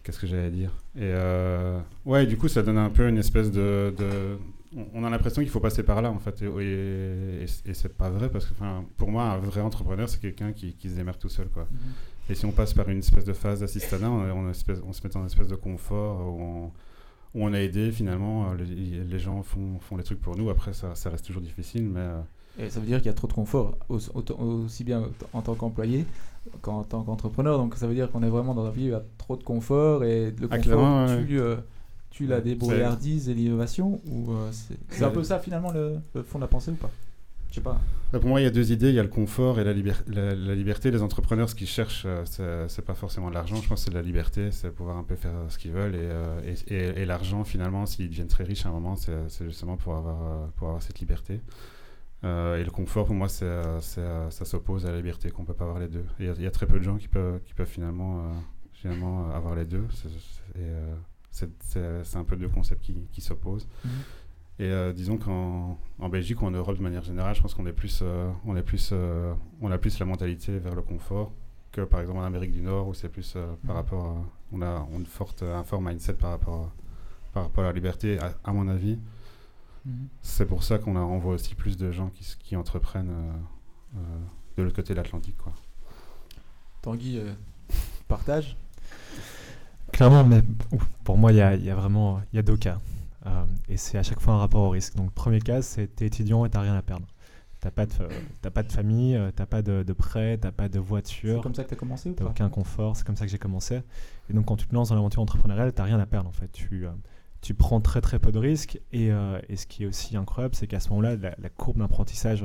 Qu'est-ce 0.03 0.19
que 0.21 0.27
j'allais 0.27 0.51
dire? 0.51 0.71
Et 0.97 1.01
euh, 1.03 1.81
ouais, 2.05 2.27
du 2.27 2.37
coup, 2.37 2.49
ça 2.49 2.63
donne 2.63 2.77
un 2.77 2.91
peu 2.91 3.09
une 3.09 3.17
espèce 3.17 3.51
de. 3.51 3.95
de- 3.97 4.37
on- 4.93 5.05
a 5.05 5.09
l'impression 5.09 5.41
qu'il 5.41 5.51
faut 5.51 5.61
passer 5.61 5.83
par 5.83 6.03
là, 6.03 6.11
en 6.11 6.19
fait. 6.19 6.43
Et, 6.43 6.47
et, 6.47 7.45
et- 7.71 7.75
c'est 7.75 7.97
pas 7.97 8.11
vrai, 8.11 8.29
parce 8.29 8.45
que 8.45 8.53
pour 8.99 9.11
moi, 9.11 9.25
un 9.25 9.39
vrai 9.39 9.61
entrepreneur, 9.63 10.07
c'est 10.09 10.21
quelqu'un 10.21 10.53
qui, 10.53 10.75
qui 10.75 10.91
se 10.91 10.97
démerde 10.97 11.19
tout 11.19 11.29
seul, 11.31 11.49
quoi. 11.49 11.67
Et 12.29 12.35
si 12.35 12.45
on 12.45 12.53
passe 12.53 12.75
par 12.75 12.89
une 12.91 12.99
espèce 12.99 13.25
de 13.25 13.33
phase 13.33 13.61
d'assistanat, 13.61 14.11
on, 14.11 14.49
on, 14.49 14.53
se 14.53 14.65
met 14.71 15.11
dans 15.11 15.21
une 15.21 15.27
espèce 15.27 15.49
de 15.49 15.55
confort 15.57 16.21
où 16.35 16.43
on, 16.43 16.65
où 17.35 17.45
on 17.47 17.53
a 17.55 17.61
aidé, 17.61 17.91
finalement, 17.91 18.53
les, 18.55 18.65
les 19.05 19.19
gens 19.19 19.43
font, 19.43 19.79
font 19.81 19.97
les 19.97 20.05
trucs 20.05 20.21
pour 20.21 20.37
nous. 20.37 20.51
Après, 20.51 20.75
ça, 20.75 20.95
ça 20.95 21.09
reste 21.09 21.25
toujours 21.25 21.43
difficile, 21.43 21.85
mais. 21.89 22.01
euh, 22.01 22.21
Et 22.59 22.71
ça 22.71 22.79
veut 22.81 22.87
dire 22.87 22.99
qu'il 22.99 23.07
y 23.07 23.11
a 23.11 23.15
trop 23.15 23.27
de 23.27 23.33
confort, 23.33 23.77
aussi 23.89 24.85
bien 24.85 25.09
en 25.33 25.43
tant 25.43 25.55
qu'employé 25.55 26.07
qu'en 26.63 26.85
tant 26.85 27.03
qu'entrepreneur. 27.03 27.59
Donc, 27.59 27.75
ça 27.77 27.87
veut 27.87 27.95
dire 27.95 28.11
qu'on 28.11 28.23
est 28.23 28.29
vraiment 28.29 28.55
dans 28.55 28.65
un 28.67 28.71
vie 28.71 28.85
où 28.85 28.87
il 28.87 28.91
y 28.91 28.95
a 28.95 29.03
trop 29.19 29.37
de 29.37 29.43
confort 29.43 30.05
et 30.05 30.31
le 30.31 30.49
Ah, 30.51 30.59
confort 30.59 31.09
tue, 31.27 31.41
euh, 31.41 31.57
tue 32.11 32.27
la 32.27 32.41
débrouillardise 32.41 33.29
et 33.29 33.35
l'innovation. 33.35 34.01
Euh, 34.07 34.51
c'est 34.91 35.05
un 35.05 35.11
peu 35.11 35.25
ça 35.25 35.39
finalement 35.41 35.73
le, 35.73 35.97
le 36.15 36.23
fond 36.23 36.39
de 36.39 36.45
la 36.45 36.49
pensée 36.49 36.71
ou 36.71 36.75
pas? 36.75 36.91
Je 37.51 37.57
sais 37.57 37.61
pas. 37.61 37.81
Bah, 38.13 38.19
Pour 38.21 38.29
moi, 38.29 38.41
il 38.41 38.45
y 38.45 38.47
a 38.47 38.51
deux 38.51 38.73
idées. 38.73 38.89
Il 38.89 38.95
y 38.97 38.99
a 38.99 39.03
le 39.03 39.09
confort 39.09 39.59
et 39.61 39.65
la, 39.65 39.73
liber- 39.73 39.95
la, 40.09 40.35
la 40.35 40.55
liberté. 40.57 40.91
Les 40.91 41.03
entrepreneurs, 41.03 41.49
ce 41.49 41.55
qu'ils 41.55 41.69
cherchent, 41.69 42.05
euh, 42.07 42.67
c'est- 42.69 42.83
pas 42.83 42.95
forcément 42.95 43.29
de 43.31 43.35
l'argent. 43.35 43.57
Je 43.57 43.69
pense 43.69 43.81
que 43.81 43.85
c'est 43.87 43.91
de 43.91 43.97
la 43.97 44.03
liberté. 44.03 44.51
C'est 44.51 44.71
pouvoir 44.71 44.97
un 44.97 45.03
peu 45.05 45.15
faire 45.17 45.33
ce 45.49 45.59
qu'ils 45.59 45.71
veulent. 45.73 45.95
Et, 45.95 45.99
euh, 46.01 46.41
et, 46.69 46.75
et- 46.75 47.03
et 47.03 47.05
l'argent, 47.07 47.43
finalement, 47.45 47.87
s'ils 47.87 48.09
deviennent 48.11 48.27
très 48.29 48.45
riches 48.45 48.67
à 48.67 48.69
un 48.71 48.73
moment, 48.73 48.97
c'est 48.97 49.45
justement 49.47 49.77
pour 49.77 49.95
avoir, 49.97 50.49
pour 50.57 50.67
avoir 50.69 50.83
cette 50.83 50.99
liberté. 51.01 51.41
Euh, 52.25 52.57
et 52.59 52.65
le 52.65 52.71
confort, 52.71 53.05
pour 53.07 53.15
moi, 53.15 53.29
euh, 53.43 53.81
euh, 53.99 54.31
ça 54.31 54.45
s'oppose 54.45 54.87
à 54.87 54.91
la 54.91 54.97
liberté, 54.97 55.31
qu'on 55.31 55.45
peut 55.45 55.53
pas 55.55 55.65
avoir 55.65 55.79
les 55.79 55.89
deux. 55.89 56.05
Et 56.19 56.25
Il 56.25 56.27
y, 56.27 56.29
a- 56.31 56.35
il 56.37 56.43
y 56.43 56.47
a 56.47 56.51
très 56.51 56.67
peu 56.67 56.79
de 56.79 56.85
gens 56.85 56.97
qui 56.97 57.09
peuvent, 57.09 57.41
qui 57.45 57.53
peuvent 57.55 57.69
finalement, 57.69 58.21
euh, 58.21 58.23
finalement 58.73 59.31
avoir 59.31 59.55
les 59.55 59.65
deux. 59.67 59.87
C'est- 59.93 60.09
et, 60.59 60.63
euh, 60.63 60.95
un 62.15 62.25
peu 62.25 62.37
deux 62.37 62.49
concepts 62.49 62.83
qui, 62.83 62.97
qui 63.13 63.21
s'opposent. 63.21 63.69
Et 64.61 64.71
euh, 64.71 64.93
disons 64.93 65.19
qu'en 65.19 65.79
en 65.99 66.09
Belgique 66.09 66.41
ou 66.43 66.47
en 66.47 66.51
Europe 66.53 66.77
de 66.79 66.83
manière 66.83 67.03
générale, 67.03 67.35
je 67.35 67.43
pense 67.43 67.55
qu'on 67.55 67.67
est 67.67 67.73
plus, 67.73 68.03
on 68.47 68.57
est 68.57 68.63
plus, 68.63 68.93
on 69.61 69.71
a 69.71 69.79
plus 69.79 69.99
la 69.99 70.07
mentalité 70.07 70.59
vers 70.59 70.75
le 70.77 70.83
confort 70.83 71.33
que 71.73 71.81
par 71.81 72.01
exemple 72.01 72.21
en 72.21 72.23
Amérique 72.23 72.53
du 72.53 72.63
Nord 72.63 72.87
où 72.87 72.95
c'est 72.95 73.09
plus 73.09 73.33
par 73.67 73.75
Mhm. 73.75 73.77
rapport, 73.83 74.05
à, 74.07 74.15
on 74.53 74.63
a 74.63 74.87
on 74.93 74.95
a 74.95 74.99
une 75.01 75.07
forte, 75.07 75.43
un 75.43 75.65
fort 75.65 75.83
mindset 75.83 76.15
par 76.15 76.31
rapport, 76.31 76.55
à, 76.67 76.73
par 77.33 77.43
rapport 77.43 77.65
à 77.65 77.67
la 77.67 77.73
liberté. 77.73 78.17
À, 78.21 78.33
à 78.45 78.53
mon 78.53 78.69
avis, 78.69 79.01
c'est 80.23 80.47
pour 80.47 80.63
ça 80.63 80.79
qu'on 80.79 80.97
a- 80.97 81.01
on 81.01 81.19
voit 81.19 81.35
aussi 81.35 81.55
plus 81.55 81.77
de 81.77 81.91
gens 81.93 82.11
qui, 82.41 82.57
entreprennent 82.57 83.11
euh, 83.11 83.33
euh, 83.99 84.19
de 84.57 84.63
l'autre 84.63 84.77
côté 84.77 84.95
de 84.95 84.99
l'Atlantique, 84.99 85.37
quoi. 85.37 85.53
Tanguy 86.83 87.19
euh, 87.19 87.33
partage? 88.09 88.57
Clairement, 89.93 90.25
mais 90.25 90.43
pour 91.05 91.17
moi, 91.19 91.33
il 91.33 91.37
y 91.37 91.41
a, 91.41 91.55
y 91.55 91.71
a 91.71 91.75
vraiment 91.75 92.21
il 92.33 92.37
y 92.37 92.39
a 92.39 92.43
deux 92.43 92.57
cas. 92.57 92.81
Euh, 93.27 93.45
et 93.69 93.77
c'est 93.77 93.97
à 93.97 94.03
chaque 94.03 94.21
fois 94.21 94.35
un 94.35 94.39
rapport 94.39 94.63
au 94.63 94.71
risque. 94.71 94.97
Donc, 94.97 95.07
le 95.07 95.13
premier 95.13 95.41
cas, 95.41 95.63
c'est 95.63 95.87
t'es 95.95 96.07
étudiant 96.07 96.45
et 96.45 96.51
t'as 96.51 96.61
rien 96.61 96.75
à 96.77 96.83
perdre. 96.83 97.07
T'as 97.61 97.71
pas 97.71 97.87
de, 97.87 97.93
t'as 98.43 98.51
pas 98.51 98.63
de 98.63 98.71
famille, 98.73 99.19
t'as 99.37 99.47
pas 99.47 99.63
de, 99.63 99.83
de 99.83 99.93
prêt, 99.95 100.37
t'as 100.39 100.53
pas 100.53 100.69
de 100.69 100.79
C'est 100.79 100.79
voiture, 100.79 101.41
comme 101.41 101.55
ça 101.55 101.65
que 101.65 101.69
tu 101.69 101.75
as 101.75 101.79
commencé 101.79 102.11
ou 102.11 102.15
t'as 102.15 102.25
pas? 102.25 102.31
aucun 102.31 102.51
confort. 102.51 102.97
C'est 102.97 103.07
comme 103.07 103.17
ça 103.17 103.25
que 103.25 103.31
j'ai 103.31 103.39
commencé. 103.39 103.83
Et 104.29 104.35
donc, 104.35 104.47
quand 104.47 104.57
tu 104.57 104.67
te 104.67 104.75
lances 104.75 104.91
dans 104.91 104.97
l'aventure 104.97 105.23
entrepreneuriale, 105.23 105.73
t'as 105.73 105.85
rien 105.85 105.99
à 106.01 106.07
perdre 106.07 106.29
en 106.29 106.33
fait. 106.33 106.49
Tu, 106.53 106.87
euh, 106.87 106.91
tu 107.45 107.53
prends 107.53 107.83
très 107.83 108.01
très 108.01 108.19
peu 108.19 108.33
de 108.33 108.39
risques. 108.39 108.81
Et, 108.91 109.13
euh, 109.13 109.39
et 109.51 109.57
ce 109.57 109.67
qui 109.67 109.83
est 109.85 109.87
aussi 109.87 110.17
incroyable, 110.17 110.55
c'est 110.55 110.67
qu'à 110.67 110.81
ce 110.81 110.89
moment-là, 110.89 111.17
la, 111.17 111.51
courbe 111.51 111.79
d'apprentissage, 111.79 112.43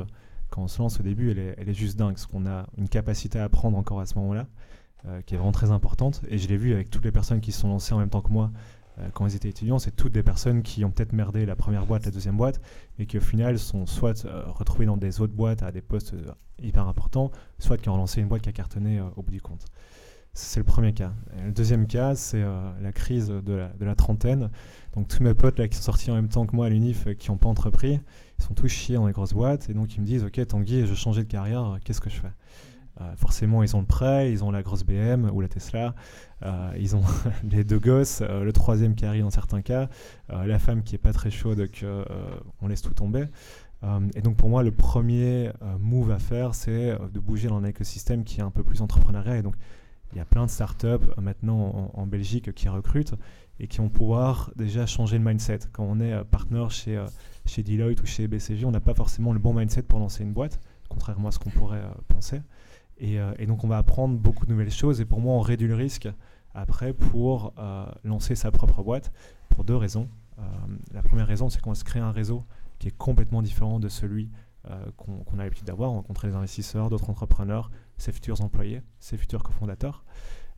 quand 0.49 0.63
on 0.63 0.67
se 0.67 0.81
lance 0.81 0.99
au 0.99 1.03
début, 1.03 1.31
elle 1.31 1.69
est, 1.69 1.73
juste 1.73 1.97
dingue. 1.97 2.15
Parce 2.15 2.25
qu'on 2.25 2.45
a 2.45 2.67
une 2.77 2.89
capacité 2.89 3.39
à 3.39 3.45
apprendre 3.45 3.77
encore 3.77 4.01
à 4.01 4.05
ce 4.05 4.15
moment-là, 4.15 4.47
euh, 5.07 5.21
qui 5.21 5.35
est 5.35 5.37
vraiment 5.37 5.53
très 5.53 5.71
importante. 5.71 6.21
Et 6.27 6.37
je 6.37 6.49
l'ai 6.49 6.57
vu 6.57 6.73
avec 6.73 6.89
toutes 6.89 7.05
les 7.05 7.13
personnes 7.13 7.39
qui 7.39 7.53
se 7.53 7.61
sont 7.61 7.69
lancées 7.69 7.93
en 7.93 7.99
même 7.99 8.09
temps 8.09 8.21
que 8.21 8.31
moi 8.31 8.51
euh, 8.99 9.07
quand 9.13 9.25
ils 9.25 9.37
étaient 9.37 9.47
étudiants. 9.47 9.79
C'est 9.79 9.95
toutes 9.95 10.11
des 10.11 10.23
personnes 10.23 10.63
qui 10.63 10.83
ont 10.83 10.91
peut-être 10.91 11.13
merdé 11.13 11.45
la 11.45 11.55
première 11.55 11.85
boîte, 11.85 12.03
la 12.03 12.11
deuxième 12.11 12.35
boîte, 12.35 12.59
et 12.97 13.05
qui 13.05 13.19
au 13.19 13.21
final 13.21 13.57
sont 13.57 13.85
soit 13.85 14.27
retrouvées 14.47 14.85
dans 14.85 14.97
des 14.97 15.21
autres 15.21 15.33
boîtes 15.33 15.63
à 15.63 15.71
des 15.71 15.81
postes 15.81 16.13
hyper 16.61 16.89
importants, 16.89 17.31
soit 17.57 17.77
qui 17.77 17.87
ont 17.87 17.93
relancé 17.93 18.19
une 18.19 18.27
boîte 18.27 18.41
qui 18.41 18.49
a 18.49 18.53
cartonné 18.53 18.99
au 19.15 19.21
bout 19.23 19.31
du 19.31 19.41
compte. 19.41 19.63
C'est 20.33 20.59
le 20.59 20.65
premier 20.65 20.93
cas. 20.93 21.13
Le 21.43 21.51
deuxième 21.51 21.87
cas, 21.87 22.15
c'est 22.15 22.43
la 22.81 22.91
crise 22.91 23.29
de 23.29 23.69
la 23.79 23.95
trentaine. 23.95 24.49
Donc 24.95 25.07
tous 25.07 25.23
mes 25.23 25.33
potes 25.33 25.59
là, 25.59 25.67
qui 25.67 25.77
sont 25.77 25.83
sortis 25.83 26.11
en 26.11 26.15
même 26.15 26.29
temps 26.29 26.45
que 26.45 26.55
moi 26.55 26.65
à 26.65 26.69
l'UNIF, 26.69 27.07
euh, 27.07 27.13
qui 27.13 27.29
n'ont 27.29 27.37
pas 27.37 27.49
entrepris, 27.49 27.99
ils 28.39 28.43
sont 28.43 28.53
tous 28.53 28.67
chiés 28.67 28.95
dans 28.95 29.07
les 29.07 29.13
grosses 29.13 29.33
boîtes. 29.33 29.69
Et 29.69 29.73
donc 29.73 29.95
ils 29.95 30.01
me 30.01 30.05
disent, 30.05 30.23
ok 30.23 30.45
Tanguy, 30.47 30.81
je 30.81 30.87
veux 30.87 30.95
changer 30.95 31.23
de 31.23 31.27
carrière, 31.27 31.63
euh, 31.63 31.77
qu'est-ce 31.83 32.01
que 32.01 32.09
je 32.09 32.19
fais? 32.19 32.31
Euh, 33.01 33.15
Forcément, 33.15 33.63
ils 33.63 33.75
ont 33.75 33.79
le 33.79 33.85
prêt, 33.85 34.31
ils 34.31 34.43
ont 34.43 34.51
la 34.51 34.63
grosse 34.63 34.83
BM 34.83 35.29
ou 35.31 35.41
la 35.41 35.47
Tesla, 35.47 35.95
ils 36.77 36.95
ont 36.95 37.03
les 37.49 37.63
deux 37.63 37.79
gosses, 37.79 38.21
le 38.21 38.51
troisième 38.51 38.95
qui 38.95 39.05
arrive 39.05 39.23
dans 39.23 39.29
certains 39.29 39.61
cas, 39.61 39.89
la 40.29 40.59
femme 40.59 40.83
qui 40.83 40.95
est 40.95 40.99
pas 40.99 41.13
très 41.13 41.31
chaude, 41.31 41.69
que 41.71 42.03
on 42.61 42.67
laisse 42.67 42.81
tout 42.81 42.93
tomber. 42.93 43.25
Et 44.15 44.21
donc 44.21 44.35
pour 44.35 44.49
moi, 44.49 44.63
le 44.63 44.71
premier 44.71 45.51
move 45.79 46.11
à 46.11 46.19
faire, 46.19 46.55
c'est 46.55 46.97
de 47.13 47.19
bouger 47.21 47.47
dans 47.47 47.55
un 47.57 47.63
écosystème 47.63 48.25
qui 48.25 48.41
est 48.41 48.43
un 48.43 48.51
peu 48.51 48.63
plus 48.63 48.81
entrepreneurial. 48.81 49.37
Et 49.37 49.43
donc 49.43 49.55
il 50.11 50.17
y 50.17 50.21
a 50.21 50.25
plein 50.25 50.45
de 50.45 50.51
startups 50.51 51.07
maintenant 51.21 51.91
en, 51.95 52.01
en 52.01 52.05
Belgique 52.05 52.53
qui 52.53 52.67
recrutent 52.67 53.15
et 53.59 53.67
qui 53.67 53.79
vont 53.79 53.89
pouvoir 53.89 54.51
déjà 54.55 54.85
changer 54.85 55.17
le 55.17 55.23
mindset. 55.23 55.59
Quand 55.71 55.83
on 55.83 55.99
est 55.99 56.13
euh, 56.13 56.23
partenaire 56.23 56.71
chez, 56.71 56.97
euh, 56.97 57.05
chez 57.45 57.63
Deloitte 57.63 58.01
ou 58.01 58.05
chez 58.05 58.27
BCG, 58.27 58.65
on 58.65 58.71
n'a 58.71 58.79
pas 58.79 58.93
forcément 58.93 59.33
le 59.33 59.39
bon 59.39 59.53
mindset 59.53 59.83
pour 59.83 59.99
lancer 59.99 60.23
une 60.23 60.33
boîte, 60.33 60.59
contrairement 60.87 61.27
à 61.27 61.31
ce 61.31 61.39
qu'on 61.39 61.49
pourrait 61.49 61.79
euh, 61.79 61.89
penser. 62.07 62.41
Et, 63.01 63.17
donc 63.47 63.63
on 63.63 63.69
va 63.69 63.77
apprendre 63.77 64.17
beaucoup 64.17 64.45
de 64.45 64.51
nouvelles 64.51 64.71
choses 64.71 64.99
et 64.99 65.05
pour 65.05 65.21
moi 65.21 65.33
on 65.33 65.39
réduit 65.39 65.69
le 65.69 65.75
risque 65.75 66.09
après 66.53 66.91
pour 66.91 67.53
lancer 68.03 68.35
sa 68.35 68.51
propre 68.51 68.83
boîte 68.83 69.13
pour 69.47 69.63
deux 69.63 69.77
raisons. 69.77 70.09
La 70.91 71.01
première 71.01 71.25
raison 71.25 71.47
c'est 71.47 71.61
qu'on 71.61 71.75
se 71.75 71.85
crée 71.85 72.01
un 72.01 72.11
réseau 72.11 72.43
qui 72.77 72.89
est 72.89 72.97
complètement 72.97 73.41
différent 73.41 73.79
de 73.79 73.87
celui 73.87 74.29
qu'on 74.97 75.39
a 75.39 75.43
l'habitude 75.43 75.65
d'avoir, 75.65 75.91
rencontrer 75.91 76.27
les 76.27 76.35
investisseurs, 76.35 76.89
d'autres 76.89 77.09
entrepreneurs, 77.09 77.71
ses 77.97 78.11
futurs 78.11 78.41
employés, 78.41 78.81
ses 78.99 79.15
futurs 79.15 79.43
cofondateurs. 79.43 80.03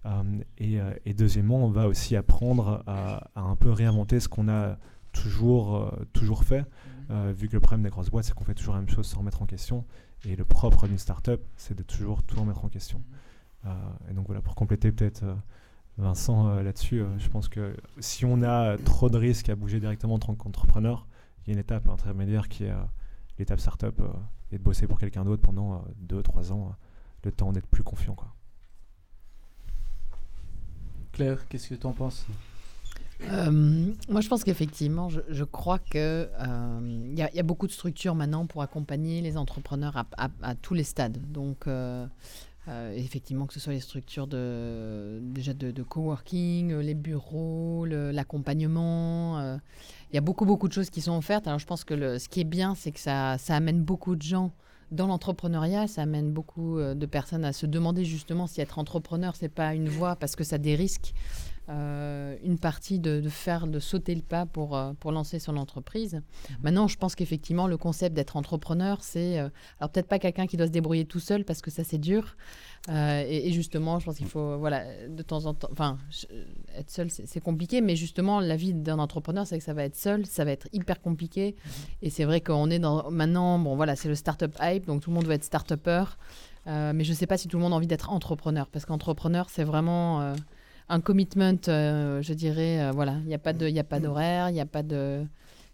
Euh, 0.05 0.23
et, 0.57 0.79
euh, 0.79 0.93
et 1.05 1.13
deuxièmement, 1.13 1.63
on 1.63 1.69
va 1.69 1.87
aussi 1.87 2.15
apprendre 2.15 2.83
à, 2.87 3.29
à 3.35 3.41
un 3.41 3.55
peu 3.55 3.71
réinventer 3.71 4.19
ce 4.19 4.27
qu'on 4.27 4.49
a 4.49 4.77
toujours, 5.11 5.75
euh, 5.75 6.07
toujours 6.13 6.43
fait, 6.43 6.65
euh, 7.09 7.33
vu 7.35 7.47
que 7.47 7.53
le 7.53 7.59
problème 7.59 7.83
des 7.83 7.89
grosses 7.89 8.09
boîtes, 8.09 8.25
c'est 8.25 8.33
qu'on 8.33 8.43
fait 8.43 8.53
toujours 8.53 8.73
la 8.73 8.79
même 8.79 8.89
chose 8.89 9.07
sans 9.07 9.19
remettre 9.19 9.41
en 9.41 9.45
question. 9.45 9.85
Et 10.25 10.35
le 10.35 10.45
propre 10.45 10.87
d'une 10.87 10.97
startup, 10.97 11.41
c'est 11.55 11.75
de 11.75 11.83
toujours 11.83 12.23
tout 12.23 12.39
remettre 12.39 12.63
en 12.63 12.69
question. 12.69 13.01
Euh, 13.65 13.69
et 14.09 14.13
donc 14.13 14.27
voilà, 14.27 14.41
pour 14.41 14.55
compléter 14.55 14.91
peut-être 14.91 15.23
euh, 15.23 15.35
Vincent 15.97 16.55
là-dessus, 16.61 17.03
je 17.17 17.29
pense 17.29 17.49
que 17.49 17.75
si 17.99 18.23
on 18.25 18.41
a 18.43 18.77
trop 18.77 19.09
de 19.09 19.17
risques 19.17 19.49
à 19.49 19.55
bouger 19.55 19.79
directement 19.79 20.15
en 20.15 20.19
tant 20.19 20.33
qu'entrepreneur, 20.33 21.05
il 21.45 21.49
y 21.49 21.51
a 21.51 21.53
une 21.53 21.59
étape 21.59 21.89
intermédiaire 21.89 22.47
qui 22.47 22.63
est 22.63 22.73
l'étape 23.37 23.59
startup 23.59 24.01
et 24.51 24.57
de 24.57 24.63
bosser 24.63 24.87
pour 24.87 24.97
quelqu'un 24.97 25.25
d'autre 25.25 25.41
pendant 25.41 25.83
2-3 26.07 26.53
ans, 26.53 26.75
le 27.25 27.31
temps 27.31 27.51
d'être 27.51 27.67
plus 27.67 27.83
confiant. 27.83 28.15
Quoi. 28.15 28.33
Claire, 31.13 31.47
qu'est-ce 31.49 31.69
que 31.69 31.75
tu 31.75 31.85
en 31.85 31.91
penses? 31.91 32.25
Euh, 33.29 33.91
moi, 34.09 34.21
je 34.21 34.27
pense 34.27 34.43
qu'effectivement, 34.43 35.09
je, 35.09 35.43
crois 35.43 35.79
que 35.79 36.27
euh, 36.39 37.13
y, 37.15 37.21
a- 37.21 37.43
beaucoup 37.43 37.67
de 37.67 37.71
structures 37.71 38.15
maintenant 38.15 38.45
pour 38.47 38.61
accompagner 38.61 39.21
les 39.21 39.37
entrepreneurs 39.37 40.05
à, 40.17 40.55
tous 40.55 40.73
les 40.73 40.83
stades. 40.83 41.19
Donc, 41.31 41.67
euh, 41.67 42.07
euh, 42.67 42.93
effectivement, 42.95 43.45
que 43.45 43.53
ce 43.53 43.59
soit 43.59 43.73
les 43.73 43.79
structures 43.79 44.27
de 44.27 45.19
déjà 45.21 45.53
de, 45.53 45.83
coworking, 45.83 46.75
les 46.79 46.95
bureaux, 46.95 47.85
l'accompagnement. 47.85 49.59
il 50.11 50.15
y 50.15 50.17
a 50.17 50.21
beaucoup 50.21 50.45
beaucoup 50.45 50.67
de 50.67 50.73
choses 50.73 50.89
qui 50.89 51.01
sont 51.01 51.15
offertes. 51.17 51.47
Alors, 51.47 51.59
je 51.59 51.67
pense 51.67 51.83
que 51.83 52.17
ce 52.17 52.27
qui 52.27 52.41
est 52.41 52.45
bien, 52.45 52.73
c'est 52.75 52.91
que 52.91 52.99
ça 52.99 53.37
amène 53.49 53.83
beaucoup 53.83 54.15
de 54.15 54.23
gens 54.23 54.51
dans 54.91 55.07
l'entrepreneuriat, 55.07 55.87
ça 55.87 56.01
amène 56.01 56.31
beaucoup 56.31 56.77
euh, 56.77 56.93
de 56.93 57.05
personnes 57.05 57.45
à 57.45 57.53
se 57.53 57.65
demander 57.65 58.03
justement 58.03 58.45
si 58.45 58.61
être 58.61 58.77
entrepreneur, 58.77 59.35
c'est 59.35 59.49
pas 59.49 59.73
une 59.73 59.89
voie 59.89 60.15
parce 60.15 60.35
que 60.35 60.43
ça 60.43 60.55
a 60.55 60.59
des 60.59 60.75
risques 60.75 61.13
euh, 61.71 62.35
une 62.43 62.59
partie 62.59 62.99
de, 62.99 63.21
de 63.21 63.29
faire, 63.29 63.65
de 63.65 63.79
sauter 63.79 64.13
le 64.13 64.21
pas 64.21 64.45
pour, 64.45 64.75
euh, 64.75 64.91
pour 64.99 65.11
lancer 65.11 65.39
son 65.39 65.55
entreprise. 65.57 66.21
Maintenant, 66.61 66.87
je 66.87 66.97
pense 66.97 67.15
qu'effectivement, 67.15 67.65
le 67.65 67.77
concept 67.77 68.13
d'être 68.15 68.35
entrepreneur, 68.35 68.97
c'est. 69.01 69.39
euh, 69.39 69.49
alors, 69.79 69.89
peut-être 69.91 70.07
pas 70.07 70.19
quelqu'un 70.19 70.47
qui 70.47 70.57
doit 70.57 70.67
se 70.67 70.71
débrouiller 70.71 71.05
tout 71.05 71.21
seul 71.21 71.45
parce 71.45 71.61
que 71.61 71.71
ça, 71.71 71.83
c'est 71.83 71.97
dur. 71.97 72.35
Euh, 72.89 73.23
et, 73.25 73.47
et 73.47 73.51
justement, 73.53 73.99
je 73.99 74.05
pense 74.05 74.17
qu'il 74.17 74.27
faut, 74.27 74.57
voilà, 74.57 74.83
de 75.07 75.23
temps 75.23 75.45
en 75.45 75.53
temps. 75.53 75.69
Enfin, 75.71 75.97
être 76.75 76.89
seul, 76.89 77.09
c'est 77.09 77.39
compliqué, 77.39 77.79
mais 77.79 77.95
justement, 77.95 78.39
la 78.41 78.55
vie 78.55 78.73
d'un 78.73 78.99
entrepreneur, 78.99 79.47
c'est 79.47 79.57
que 79.57 79.63
ça 79.63 79.73
va 79.73 79.83
être 79.83 79.95
seul, 79.95 80.25
ça 80.25 80.43
va 80.43 80.51
être 80.51 80.67
hyper 80.73 81.01
compliqué. 81.01 81.55
Et 82.01 82.09
c'est 82.09 82.25
vrai 82.25 82.41
qu'on 82.41 82.69
est 82.69 82.79
dans. 82.79 83.09
Maintenant, 83.09 83.57
bon, 83.59 83.75
voilà, 83.75 83.95
c'est 83.95 84.09
le 84.09 84.15
startup 84.15 84.57
hype, 84.61 84.85
donc 84.87 85.01
tout 85.01 85.09
le 85.09 85.15
monde 85.15 85.25
veut 85.25 85.33
être 85.33 85.43
start-upper. 85.45 86.03
Mais 86.65 87.03
je 87.03 87.11
ne 87.11 87.15
sais 87.15 87.27
pas 87.27 87.37
si 87.37 87.47
tout 87.47 87.57
le 87.57 87.63
monde 87.63 87.73
a 87.73 87.75
envie 87.77 87.87
d'être 87.87 88.11
entrepreneur, 88.11 88.67
parce 88.67 88.85
qu'entrepreneur, 88.85 89.49
c'est 89.49 89.63
vraiment 89.63 90.33
un 90.89 90.99
commitment, 91.01 91.57
euh, 91.67 92.21
je 92.21 92.33
dirais, 92.33 92.81
euh, 92.81 92.91
voilà, 92.91 93.15
il 93.23 93.27
n'y 93.27 93.33
a 93.33 93.39
pas 93.39 93.53
de, 93.53 93.67
il 93.67 93.73
y 93.75 93.79
a 93.79 93.83
pas 93.83 93.99
d'horaire, 93.99 94.49
il 94.49 94.53
n'y 94.53 94.61
a 94.61 94.65
pas 94.65 94.83
de, 94.83 95.23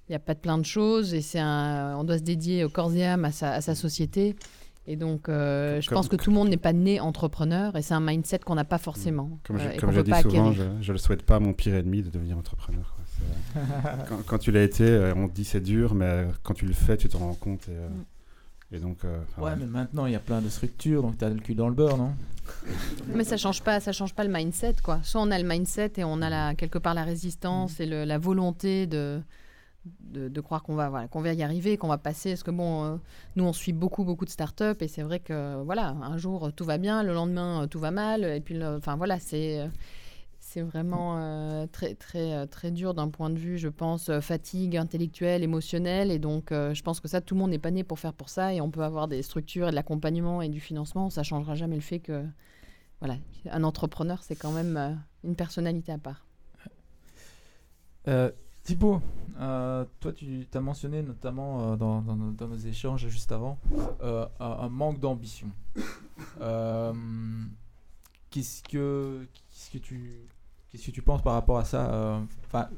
il 0.09 0.11
y 0.11 0.15
a 0.15 0.19
pas 0.19 0.33
de 0.33 0.39
plein 0.39 0.57
de 0.57 0.65
choses, 0.65 1.13
et 1.13 1.21
c'est 1.21 1.39
un, 1.39 1.95
on 1.97 2.03
doit 2.03 2.17
se 2.17 2.23
dédier 2.23 2.63
au 2.63 2.69
corps 2.69 2.93
et 2.93 3.05
âme 3.05 3.25
à 3.25 3.31
sa, 3.31 3.51
à 3.53 3.61
sa 3.61 3.75
société. 3.75 4.35
Et 4.89 4.95
donc, 4.95 5.27
euh, 5.27 5.73
Comme- 5.75 5.81
je 5.81 5.89
pense 5.89 6.07
que 6.07 6.15
tout 6.15 6.29
le 6.29 6.35
monde 6.35 6.47
n'est 6.49 6.55
pas 6.55 6.71
né 6.71 6.99
entrepreneur, 7.01 7.75
et 7.75 7.81
c'est 7.81 7.93
un 7.93 7.99
mindset 7.99 8.39
qu'on 8.39 8.55
n'a 8.55 8.63
pas 8.63 8.77
forcément. 8.77 9.37
Comme 9.45 9.57
je, 9.59 9.67
euh, 9.67 9.71
comme 9.79 9.91
je 9.91 9.99
dis 10.01 10.13
souvent, 10.21 10.49
acquérir. 10.49 10.53
je, 10.79 10.83
je 10.85 10.91
le 10.93 10.97
souhaite 10.97 11.23
pas 11.23 11.35
à 11.35 11.39
mon 11.39 11.51
pire 11.53 11.75
ennemi 11.75 12.03
de 12.03 12.09
devenir 12.09 12.37
entrepreneur. 12.37 12.95
quand, 14.07 14.25
quand 14.27 14.37
tu 14.37 14.51
l'as 14.51 14.63
été, 14.63 15.11
on 15.15 15.27
te 15.27 15.33
dit 15.33 15.43
c'est 15.43 15.59
dur, 15.61 15.93
mais 15.95 16.27
quand 16.43 16.53
tu 16.53 16.65
le 16.65 16.73
fais, 16.73 16.95
tu 16.97 17.09
te 17.09 17.17
rends 17.17 17.33
compte. 17.33 17.67
Et, 17.67 17.71
euh, 17.71 17.87
Mm. 17.89 18.03
Et 18.71 18.79
donc, 18.79 18.97
euh, 19.05 19.19
Ouais, 19.37 19.55
mais 19.57 19.65
maintenant 19.65 20.05
il 20.05 20.13
y 20.13 20.15
a 20.15 20.19
plein 20.19 20.41
de 20.41 20.49
structures, 20.49 21.01
donc 21.01 21.17
tu 21.17 21.25
as 21.25 21.29
le 21.29 21.39
cul 21.39 21.55
dans 21.55 21.69
le 21.69 21.73
beurre, 21.75 21.97
non? 21.97 22.11
Mais 23.13 23.23
ça 23.25 23.35
change 23.37 23.61
pas, 23.61 23.79
ça 23.79 23.91
change 23.91 24.13
pas 24.13 24.23
le 24.23 24.31
mindset, 24.33 24.75
quoi. 24.83 24.99
Soit 25.03 25.21
on 25.21 25.31
a 25.31 25.37
le 25.39 25.47
mindset 25.47 25.93
et 25.97 26.03
on 26.03 26.21
a 26.21 26.29
la, 26.29 26.55
quelque 26.55 26.77
part 26.77 26.93
la 26.93 27.03
résistance 27.03 27.79
et 27.79 27.85
le- 27.85 28.05
la 28.05 28.17
volonté 28.17 28.87
de, 28.87 29.21
de, 30.01 30.27
de 30.29 30.41
croire 30.41 30.63
qu'on 30.63 30.75
va, 30.75 30.89
voilà, 30.89 31.07
qu'on 31.09 31.21
va 31.21 31.33
y 31.33 31.43
arriver, 31.43 31.75
qu'on 31.77 31.87
va 31.89 31.97
passer. 31.97 32.31
Parce 32.31 32.43
que 32.43 32.51
bon, 32.51 32.83
euh, 32.85 32.95
nous 33.35 33.43
on 33.45 33.53
suit 33.53 33.73
beaucoup, 33.73 34.03
beaucoup 34.05 34.23
de 34.25 34.29
startups 34.29 34.75
et 34.81 34.87
c'est 34.87 35.01
vrai 35.03 35.19
que 35.19 35.61
voilà, 35.63 35.89
un 36.01 36.17
jour 36.17 36.51
tout 36.53 36.65
va 36.65 36.77
bien, 36.77 37.03
le 37.03 37.13
lendemain 37.13 37.63
euh, 37.63 37.67
tout 37.67 37.79
va 37.79 37.91
mal, 37.91 38.23
et 38.23 38.39
puis, 38.41 38.63
enfin 38.65 38.95
voilà, 38.95 39.19
c'est 39.19 39.59
euh, 39.61 39.67
c'est 40.57 40.63
vraiment 40.63 41.17
euh, 41.19 41.67
très, 41.71 41.93
très, 41.93 42.33
euh, 42.33 42.47
très 42.47 42.71
dur 42.71 42.95
d'un 42.95 43.09
point 43.09 43.29
de 43.29 43.37
vue, 43.37 43.59
je 43.59 43.67
pense, 43.67 44.09
euh, 44.09 44.21
fatigue 44.21 44.75
intellectuelle, 44.75 45.43
émotionnelle. 45.43 46.09
Et 46.09 46.17
donc, 46.17 46.47
je 46.51 46.81
pense 46.81 46.99
que 46.99 47.07
ça, 47.07 47.21
tout 47.21 47.35
le 47.35 47.41
monde 47.41 47.51
n'est 47.51 47.59
pas 47.59 47.69
né 47.69 47.83
pour 47.83 47.99
faire 47.99 48.13
pour 48.13 48.29
ça. 48.29 48.55
Et 48.55 48.61
on 48.61 48.71
peut 48.71 48.81
avoir 48.81 49.07
des 49.07 49.21
structures 49.21 49.67
et 49.67 49.69
de 49.69 49.75
l'accompagnement 49.75 50.41
et 50.41 50.49
du 50.49 50.59
financement. 50.59 51.11
Ça 51.11 51.21
changera 51.21 51.53
jamais 51.53 51.75
le 51.75 51.81
fait 51.81 51.99
que, 51.99 52.25
voilà, 53.01 53.17
un 53.51 53.63
entrepreneur, 53.63 54.23
c'est 54.23 54.35
quand 54.35 54.51
même 54.51 54.99
une 55.23 55.35
personnalité 55.35 55.91
à 55.91 55.99
part. 55.99 56.25
Thibaut, 58.63 59.01
toi 59.37 60.13
tu 60.15 60.47
as 60.53 60.61
mentionné 60.61 61.03
notamment 61.03 61.75
dans, 61.75 62.01
nos, 62.01 62.57
échanges 62.57 63.07
juste 63.07 63.31
avant 63.31 63.59
un, 64.01 64.27
un 64.39 64.69
manque 64.69 64.99
d'ambition. 64.99 65.49
Qu'est-ce 68.29 68.63
que 68.63 69.27
qu'est-ce 69.33 69.71
que 69.71 69.77
tu 69.77 70.27
qu'est-ce 70.77 70.87
que 70.87 70.95
tu 70.95 71.01
penses 71.01 71.21
par 71.21 71.33
rapport 71.33 71.57
à 71.57 71.65
ça 71.65 71.91
euh, 71.91 72.19
Enfin, 72.45 72.69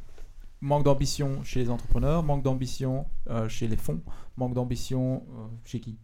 manque 0.62 0.84
d'ambition 0.84 1.44
chez 1.44 1.60
les 1.60 1.70
entrepreneurs, 1.70 2.24
manque 2.24 2.44
d'ambition 2.44 3.06
euh, 3.30 3.48
chez 3.50 3.68
les 3.68 3.78
fonds, 3.78 4.02
manque 4.38 4.54
d'ambition 4.54 5.24
euh, 5.38 5.48
chez 5.66 5.80
qui? 5.80 5.98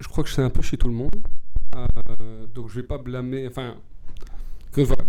Je 0.00 0.08
crois 0.08 0.24
que 0.24 0.30
c'est 0.30 0.42
un 0.42 0.50
peu 0.50 0.62
chez 0.62 0.76
tout 0.76 0.88
le 0.88 0.94
monde. 0.94 1.14
Donc 2.54 2.68
je 2.68 2.80
vais 2.80 2.86
pas 2.86 2.98
blâmer. 2.98 3.46
Enfin, 3.46 3.76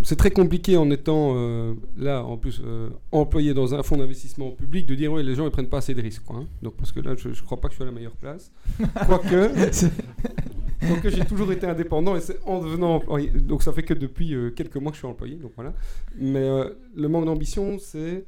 c'est 0.02 0.16
très 0.16 0.30
compliqué 0.30 0.76
en 0.76 0.90
étant 0.90 1.34
euh, 1.36 1.74
là, 1.96 2.24
en 2.24 2.36
plus 2.36 2.60
euh, 2.64 2.90
employé 3.12 3.54
dans 3.54 3.74
un 3.74 3.82
fonds 3.82 3.96
d'investissement 3.96 4.50
public, 4.50 4.86
de 4.86 4.94
dire 4.94 5.12
ouais 5.12 5.22
les 5.22 5.34
gens 5.34 5.44
ils 5.44 5.50
prennent 5.50 5.68
pas 5.68 5.78
assez 5.78 5.94
de 5.94 6.02
risques, 6.02 6.24
hein. 6.30 6.46
Donc 6.62 6.74
parce 6.76 6.90
que 6.90 7.00
là, 7.00 7.14
je, 7.16 7.32
je 7.32 7.42
crois 7.42 7.60
pas 7.60 7.68
que 7.68 7.74
je 7.74 7.76
suis 7.76 7.82
à 7.82 7.86
la 7.86 7.92
meilleure 7.92 8.16
place. 8.16 8.50
Quoique, 9.06 9.50
quoique 10.88 11.10
j'ai 11.10 11.24
toujours 11.24 11.50
été 11.52 11.66
indépendant 11.66 12.16
et 12.16 12.20
c'est 12.20 12.38
en 12.44 12.60
devenant 12.60 12.96
employé. 12.96 13.30
Donc 13.30 13.62
ça 13.62 13.72
fait 13.72 13.82
que 13.82 13.94
depuis 13.94 14.34
euh, 14.34 14.50
quelques 14.50 14.76
mois 14.76 14.90
que 14.90 14.96
je 14.96 15.00
suis 15.00 15.08
employé. 15.08 15.36
Donc 15.36 15.52
voilà. 15.54 15.74
Mais 16.16 16.38
euh, 16.40 16.70
le 16.94 17.08
manque 17.08 17.24
d'ambition, 17.26 17.78
c'est 17.78 18.24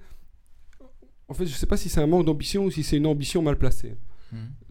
en 1.28 1.34
fait, 1.34 1.46
je 1.46 1.54
sais 1.54 1.66
pas 1.66 1.76
si 1.76 1.88
c'est 1.88 2.00
un 2.00 2.06
manque 2.06 2.26
d'ambition 2.26 2.64
ou 2.64 2.70
si 2.70 2.82
c'est 2.82 2.96
une 2.96 3.06
ambition 3.06 3.42
mal 3.42 3.58
placée 3.58 3.96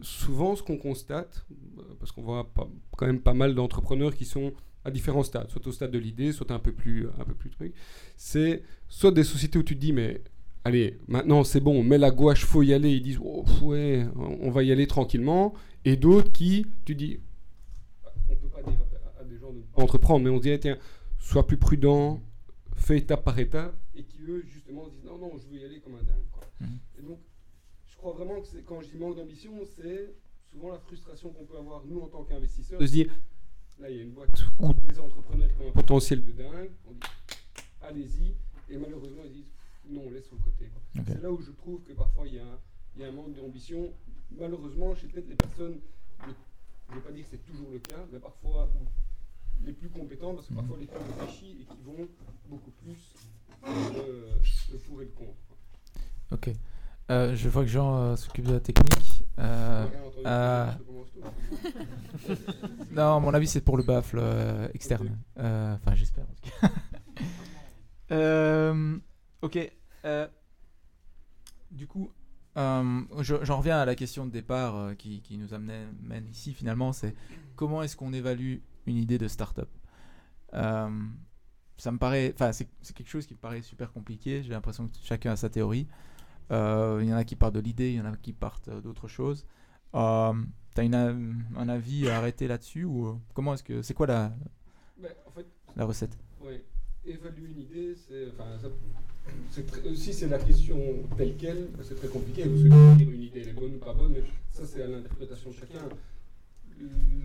souvent, 0.00 0.56
ce 0.56 0.62
qu'on 0.62 0.76
constate, 0.76 1.46
euh, 1.78 1.82
parce 1.98 2.12
qu'on 2.12 2.22
voit 2.22 2.52
pas- 2.52 2.68
quand 2.96 3.06
même 3.06 3.20
pas 3.20 3.34
mal 3.34 3.54
d'entrepreneurs 3.54 4.14
qui 4.14 4.24
sont 4.24 4.52
à 4.84 4.90
différents 4.90 5.22
stades, 5.22 5.50
soit 5.50 5.66
au 5.66 5.72
stade 5.72 5.90
de 5.90 5.98
l'idée, 5.98 6.32
soit 6.32 6.50
un 6.50 6.58
peu 6.58 6.72
plus, 6.72 7.08
un 7.18 7.24
peu 7.24 7.34
plus 7.34 7.50
truc. 7.50 7.72
C'est 8.16 8.62
soit 8.88 9.10
des 9.10 9.24
sociétés 9.24 9.58
où 9.58 9.62
tu 9.62 9.74
te 9.74 9.80
dis, 9.80 9.92
mais 9.92 10.20
allez, 10.64 10.98
maintenant 11.08 11.44
c'est 11.44 11.60
bon, 11.60 11.78
on 11.78 11.82
met 11.82 11.96
la 11.96 12.10
gouache, 12.10 12.44
faut 12.44 12.62
y 12.62 12.74
aller. 12.74 12.92
Ils 12.92 13.02
disent, 13.02 13.20
oh, 13.22 13.44
ouais, 13.62 14.06
on 14.16 14.50
va 14.50 14.62
y 14.62 14.72
aller 14.72 14.86
tranquillement. 14.86 15.54
Et 15.86 15.96
d'autres 15.96 16.32
qui, 16.32 16.66
tu 16.84 16.94
dis, 16.94 17.20
on 18.28 18.34
peut 18.36 18.48
pas 18.48 18.62
dire 18.70 18.78
à, 19.18 19.24
des 19.24 19.38
gens 19.38 19.50
de 19.50 19.58
ne 19.58 19.62
pas 19.62 19.63
entreprendre, 19.76 20.24
mais 20.24 20.30
on 20.30 20.38
se 20.38 20.42
dit, 20.42 20.58
tiens, 20.60 20.78
sois 21.18 21.46
plus 21.46 21.56
prudent, 21.56 22.22
fais 22.76 22.98
étape 22.98 23.24
par 23.24 23.38
étape, 23.38 23.76
et 23.94 24.04
qui 24.04 24.22
eux, 24.22 24.44
justement, 24.46 24.88
disent, 24.88 25.04
non, 25.04 25.18
non, 25.18 25.32
je 25.36 25.48
veux 25.48 25.60
y 25.60 25.64
aller 25.64 25.80
comme 25.80 25.94
un 25.94 26.02
dingue. 26.02 26.24
Mmh. 26.60 26.66
Et 26.98 27.02
donc, 27.02 27.18
je 27.86 27.96
crois 27.96 28.12
vraiment 28.12 28.40
que 28.40 28.58
quand 28.66 28.80
je 28.80 28.88
dis 28.88 28.98
manque 28.98 29.16
d'ambition, 29.16 29.52
c'est 29.76 30.14
souvent 30.50 30.70
la 30.70 30.78
frustration 30.78 31.30
qu'on 31.30 31.44
peut 31.44 31.56
avoir, 31.56 31.84
nous, 31.86 32.00
en 32.00 32.08
tant 32.08 32.24
qu'investisseurs, 32.24 32.78
de 32.78 32.86
se 32.86 32.92
dire, 32.92 33.10
là, 33.80 33.90
il 33.90 33.96
y 33.96 34.00
a 34.00 34.02
une 34.02 34.12
boîte 34.12 34.44
ou 34.58 34.72
des 34.72 34.98
entrepreneurs 34.98 35.48
qui 35.48 35.62
ont 35.62 35.68
un 35.68 35.72
potentiel 35.72 36.24
de 36.24 36.32
dingue, 36.32 36.70
on 36.88 36.92
dit, 36.92 37.00
allez-y, 37.82 38.34
et 38.72 38.78
malheureusement, 38.78 39.22
ils 39.24 39.32
disent, 39.32 39.52
non, 39.88 40.02
on 40.06 40.10
laisse 40.10 40.26
sur 40.26 40.36
le 40.36 40.42
côté. 40.42 40.70
C'est 41.06 41.22
là 41.22 41.30
où 41.30 41.40
je 41.40 41.50
trouve 41.50 41.82
que 41.82 41.92
parfois 41.92 42.26
il 42.26 42.34
y, 42.34 42.38
a 42.38 43.08
un 43.08 43.12
manque 43.12 43.34
d'ambition. 43.34 43.92
Malheureusement, 44.30 44.94
chez 44.94 45.08
peut-être 45.08 45.28
les 45.28 45.36
personnes, 45.36 45.80
je 46.20 46.94
ne 46.94 47.00
vais 47.00 47.06
pas 47.06 47.12
dire 47.12 47.24
que 47.24 47.30
c'est 47.30 47.44
toujours 47.44 47.70
le 47.70 47.78
cas, 47.80 48.06
mais 48.12 48.18
parfois 48.18 48.70
les 49.66 49.72
plus 49.72 49.88
compétents, 49.88 50.34
parce 50.34 50.46
que 50.46 50.54
parfois 50.54 50.76
les 50.78 50.86
plus 50.86 50.98
réfléchis 51.18 51.58
et 51.60 51.64
qui 51.64 51.82
vont 51.84 52.08
beaucoup 52.48 52.70
plus 52.70 53.12
le, 53.66 54.28
le 54.72 54.78
pour 54.78 55.02
et 55.02 55.04
le 55.04 55.10
contre. 55.10 55.34
Ok. 56.30 56.50
Euh, 57.10 57.36
je 57.36 57.48
vois 57.48 57.64
que 57.64 57.68
Jean 57.68 57.96
euh, 57.96 58.16
s'occupe 58.16 58.46
de 58.46 58.54
la 58.54 58.60
technique. 58.60 59.24
Euh, 59.38 59.86
non, 62.92 63.16
à 63.16 63.20
mon 63.20 63.34
avis, 63.34 63.46
c'est 63.46 63.60
pour 63.60 63.76
le 63.76 63.82
baffle 63.82 64.22
externe. 64.72 65.18
Enfin, 65.36 65.94
j'espère. 65.94 66.24
ok. 69.42 69.72
du 71.70 71.86
coup, 71.86 72.10
j'en 72.56 73.58
reviens 73.58 73.78
à 73.78 73.84
la 73.84 73.94
question 73.94 74.24
de 74.24 74.30
départ 74.30 74.96
qui, 74.96 75.20
qui, 75.20 75.36
nous 75.36 75.52
amène 75.52 76.26
ici 76.30 76.54
finalement. 76.54 76.92
C'est 76.92 77.14
comment 77.54 77.82
est-ce 77.82 77.96
qu'on 77.96 78.14
évalue 78.14 78.58
une 78.86 78.96
idée 78.96 79.18
de 79.18 79.28
start-up 79.28 79.68
Ça 80.52 81.90
me 81.92 81.98
paraît, 81.98 82.32
enfin, 82.34 82.52
c'est 82.52 82.68
quelque 82.94 83.08
chose 83.08 83.26
qui 83.26 83.34
me 83.34 83.38
paraît 83.38 83.62
super 83.62 83.92
compliqué. 83.92 84.42
J'ai 84.42 84.50
l'impression 84.50 84.86
que 84.86 84.94
chacun 85.02 85.32
a 85.32 85.36
sa 85.36 85.50
théorie. 85.50 85.88
Euh, 86.50 87.00
il 87.02 87.08
y 87.08 87.12
en 87.12 87.16
a 87.16 87.24
qui 87.24 87.36
partent 87.36 87.54
de 87.54 87.60
l'idée, 87.60 87.90
il 87.90 87.96
y 87.96 88.00
en 88.00 88.04
a 88.04 88.16
qui 88.16 88.32
partent 88.32 88.68
euh, 88.68 88.80
d'autre 88.80 89.08
chose. 89.08 89.46
Euh, 89.94 90.32
tu 90.74 90.80
as 90.80 90.84
un 90.84 91.68
avis 91.68 92.08
arrêté 92.08 92.48
là-dessus 92.48 92.84
ou 92.84 93.20
comment 93.32 93.54
est-ce 93.54 93.62
que 93.62 93.82
c'est 93.82 93.94
quoi 93.94 94.06
la, 94.06 94.32
en 95.26 95.30
fait, 95.30 95.46
la 95.76 95.84
recette? 95.84 96.18
évaluer 97.06 97.50
une 97.50 97.60
idée, 97.60 97.94
c'est 97.94 98.28
si 99.94 100.12
c'est 100.12 100.28
la 100.28 100.38
question 100.38 100.78
telle 101.18 101.36
qu'elle, 101.36 101.68
c'est 101.82 101.96
très 101.96 102.08
compliqué 102.08 102.44
parce 102.44 102.62
que 102.62 102.96
dire 102.96 103.10
une 103.10 103.22
idée 103.22 103.40
est 103.40 103.52
bonne 103.52 103.74
ou 103.74 103.78
pas 103.78 103.92
bonne, 103.92 104.12
mais 104.12 104.22
ça 104.50 104.66
c'est 104.66 104.82
à 104.82 104.86
l'interprétation 104.86 105.50
de 105.50 105.54
chacun. 105.54 105.80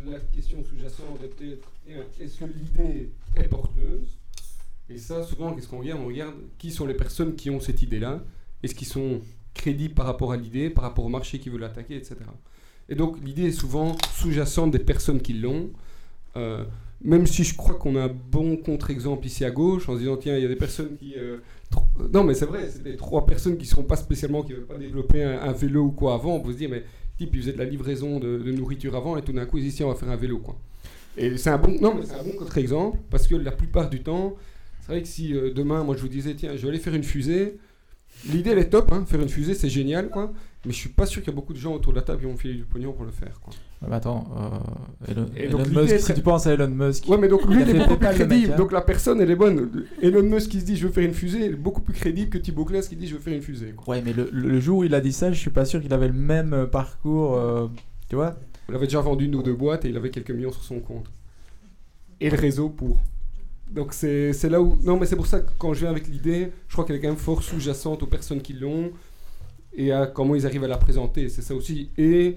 La 0.06 0.20
question 0.20 0.64
sous-jacente 0.64 1.22
est 1.24 1.28
peut-être 1.28 1.72
est-ce 2.20 2.40
que 2.40 2.46
l'idée 2.46 3.12
est 3.36 3.48
porteuse? 3.48 4.18
Et 4.90 4.98
ça, 4.98 5.24
souvent, 5.24 5.54
qu'est-ce 5.54 5.68
qu'on 5.68 5.80
regarde? 5.80 6.02
On 6.02 6.08
regarde 6.08 6.36
qui 6.58 6.72
sont 6.72 6.88
les 6.88 6.94
personnes 6.94 7.36
qui 7.36 7.50
ont 7.50 7.60
cette 7.60 7.82
idée-là 7.82 8.24
est-ce 8.64 8.76
qu'ils 8.76 8.88
sont 8.88 9.22
crédibles 9.54 9.94
par 9.94 10.06
rapport 10.06 10.32
à 10.32 10.38
l'idée, 10.38 10.70
par 10.70 10.84
rapport 10.84 11.06
au 11.06 11.10
marché 11.10 11.40
qui 11.40 11.50
veut 11.50 11.58
l'attaquer, 11.58 11.96
etc. 11.96 12.16
Et 12.88 12.96
donc 12.96 13.18
l'idée 13.24 13.48
est 13.48 13.52
souvent 13.52 13.96
sous-jacente 14.16 14.72
des 14.72 14.80
personnes 14.80 15.22
qui 15.22 15.34
l'ont. 15.34 15.70
Euh, 16.38 16.64
même 17.02 17.26
si 17.26 17.44
je 17.44 17.56
crois 17.56 17.76
qu'on 17.76 17.96
a 17.96 18.04
un 18.04 18.08
bon 18.10 18.58
contre-exemple 18.58 19.26
ici 19.26 19.46
à 19.46 19.52
gauche, 19.52 19.88
en 19.88 19.94
se 19.94 20.00
disant 20.00 20.18
tiens, 20.18 20.36
il 20.36 20.44
y 20.44 20.46
a 20.46 20.50
des 20.50 20.56
personnes 20.56 20.98
qui. 20.98 21.16
Euh, 21.18 21.38
non, 22.14 22.24
mais 22.24 22.34
c'est 22.34 22.46
vrai, 22.46 22.70
c'est 22.70 22.84
des 22.84 22.98
trois 22.98 23.26
personnes 23.26 23.58
qui 23.58 23.64
ne 23.64 23.70
seront 23.70 23.84
pas 23.84 23.96
spécialement, 23.96 24.44
qui 24.44 24.52
ne 24.52 24.58
veulent 24.58 24.68
pas 24.68 24.78
développer 24.78 25.24
un, 25.24 25.52
vélo 25.54 25.86
ou 25.86 25.92
quoi 25.92 26.16
avant. 26.16 26.36
On 26.36 26.42
peut 26.42 26.52
se 26.52 26.58
dire, 26.58 26.70
mais 26.70 26.84
type, 27.20 27.36
ils 27.36 27.42
faisaient 27.42 27.54
de 27.54 27.58
la 27.58 27.66
livraison 27.66 28.20
de, 28.20 28.52
nourriture 28.52 28.96
avant, 28.96 29.18
et 29.18 29.22
tout 29.22 29.34
d'un 29.34 29.46
coup, 29.46 29.58
ils 29.58 29.66
disent 29.66 29.76
tiens, 29.76 29.86
on 29.86 29.90
va 29.90 29.96
faire 29.96 30.10
un 30.10 30.16
vélo. 30.16 30.40
Quoi. 30.40 30.58
Et 31.18 31.38
c'est 31.38 31.50
un 31.50 31.58
bon, 31.58 31.76
non, 31.80 31.94
mais 31.96 32.06
c'est 32.06 32.16
un 32.16 32.24
bon 32.24 32.32
contre-exemple, 32.38 32.98
parce 33.10 33.28
que 33.28 33.36
la 33.36 33.52
plupart 33.52 33.90
du 33.90 34.02
temps, 34.02 34.36
c'est 34.82 34.94
vrai 34.94 35.02
que 35.02 35.08
si 35.08 35.36
euh, 35.36 35.54
demain, 35.54 35.84
moi 35.84 35.96
je 35.96 36.02
vous 36.02 36.08
disais 36.08 36.34
tiens, 36.34 36.56
je 36.56 36.62
vais 36.64 36.70
aller 36.70 36.80
faire 36.80 36.96
une 36.96 37.04
fusée, 37.04 37.58
L'idée, 38.28 38.50
elle 38.52 38.60
est 38.60 38.70
top, 38.70 38.92
hein. 38.92 39.06
faire 39.08 39.22
une 39.22 39.30
fusée, 39.30 39.54
c'est 39.54 39.70
génial, 39.70 40.10
quoi. 40.10 40.34
Mais 40.66 40.74
je 40.74 40.78
suis 40.78 40.90
pas 40.90 41.06
sûr 41.06 41.22
qu'il 41.22 41.32
y 41.32 41.34
a 41.34 41.36
beaucoup 41.36 41.54
de 41.54 41.58
gens 41.58 41.74
autour 41.74 41.94
de 41.94 41.98
la 41.98 42.04
table 42.04 42.20
qui 42.20 42.26
vont 42.26 42.36
filer 42.36 42.56
du 42.56 42.66
pognon 42.66 42.92
pour 42.92 43.06
le 43.06 43.12
faire, 43.12 43.40
quoi. 43.40 43.54
mais 43.88 43.96
attends, 43.96 44.28
euh, 45.08 45.26
Elon, 45.38 45.64
Musk, 45.66 46.00
si 46.00 46.14
tu 46.14 46.22
penses 46.22 46.48
à 46.48 46.54
Elon 46.54 46.68
Musk. 46.68 47.08
Ouais, 47.08 47.18
mais 47.18 47.30
donc 47.30 47.46
lui, 47.46 47.62
il 47.62 47.70
est 47.70 47.80
beaucoup 47.80 47.96
plus 47.96 48.10
crédible. 48.10 48.54
Hein. 48.54 48.58
Donc 48.58 48.74
la 48.74 48.82
personne, 48.82 49.22
elle 49.22 49.32
est 49.32 49.38
bonne. 49.38 49.86
Elon 50.02 50.24
Musk 50.24 50.52
qui 50.52 50.60
se 50.60 50.66
dit 50.66 50.76
je 50.76 50.88
veux 50.88 50.92
faire 50.92 51.06
une 51.06 51.14
fusée, 51.14 51.46
il 51.46 51.54
est 51.54 51.56
beaucoup 51.56 51.80
plus 51.80 51.94
crédible 51.94 52.30
que 52.30 52.38
Thibaut 52.38 52.66
Glass 52.66 52.90
qui 52.90 52.98
dit 52.98 53.08
je 53.08 53.16
veux 53.16 53.22
faire 53.22 53.34
une 53.34 53.42
fusée. 53.42 53.72
Quoi. 53.72 53.96
Ouais, 53.96 54.02
mais 54.02 54.12
le, 54.12 54.60
jour 54.60 54.80
où 54.80 54.84
il 54.84 54.94
a 54.94 55.00
dit 55.00 55.14
ça, 55.14 55.32
je 55.32 55.40
suis 55.40 55.50
pas 55.50 55.64
sûr 55.64 55.82
qu'il 55.82 55.94
avait 55.94 56.10
le 56.10 56.14
même 56.14 56.54
euh, 56.54 56.66
parcours. 56.66 57.38
Euh, 57.38 57.68
tu 58.10 58.18
vois 58.18 58.36
Il 58.68 58.76
avait 58.76 58.88
déjà 58.88 59.00
vendu 59.00 59.26
une 59.26 59.36
ou 59.36 59.44
deux 59.44 59.56
boîtes 59.56 59.86
et 59.86 59.90
il 59.90 59.96
avait 59.96 60.10
quelques 60.10 60.32
millions 60.32 60.52
sur 60.52 60.64
son 60.64 60.82
compte. 60.82 61.06
Et 62.20 62.30
le 62.30 62.38
réseau 62.38 62.68
pour. 62.68 63.00
Donc 63.72 63.94
c'est 63.94 64.50
là 64.50 64.62
où... 64.62 64.78
Non, 64.84 64.98
mais 65.00 65.06
c'est 65.06 65.16
pour 65.16 65.28
ça 65.28 65.40
que 65.40 65.52
quand 65.58 65.74
je 65.74 65.82
viens 65.82 65.92
avec 65.92 66.08
l'idée, 66.08 66.52
je 66.68 66.74
crois 66.74 66.86
qu'elle 66.86 66.96
est 66.96 67.00
quand 67.00 67.08
même 67.08 67.18
fort 67.18 67.44
sous-jacente 67.44 68.04
aux 68.04 68.08
personnes 68.08 68.42
qui 68.42 68.54
l'ont 68.54 68.92
et 69.80 69.94
à 69.94 70.08
comment 70.08 70.36
ils 70.36 70.46
arrivent 70.46 70.66
à 70.66 70.68
la 70.68 70.78
présenter. 70.78 71.30
C'est 71.30 71.42
ça 71.42 71.56
aussi. 71.56 71.90
Et 71.98 72.36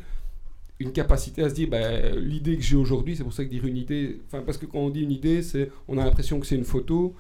une 0.79 0.93
capacité 0.93 1.43
à 1.43 1.51
se 1.51 1.55
dire, 1.55 1.69
bah, 1.69 2.11
l'idée 2.11 2.57
que 2.57 2.63
j'ai 2.63 2.77
aujourd'hui, 2.77 3.17
c'est 3.17 3.25
pour 3.25 3.33
ça 3.33 3.45
que 3.45 3.51
dire 3.51 3.67
une 3.67 3.77
idée... 3.77 4.21
Parce 4.31 4.57
que 4.59 4.67
quand 4.67 4.79
on 4.79 4.91
dit 4.91 5.03
une 5.03 5.11
idée, 5.11 5.43
c'est 5.43 5.69
on 5.89 5.99
a 5.99 6.05
l'impression 6.05 6.39
que 6.39 6.47
c'est 6.47 6.55
une 6.55 6.65
photo. 6.65 7.17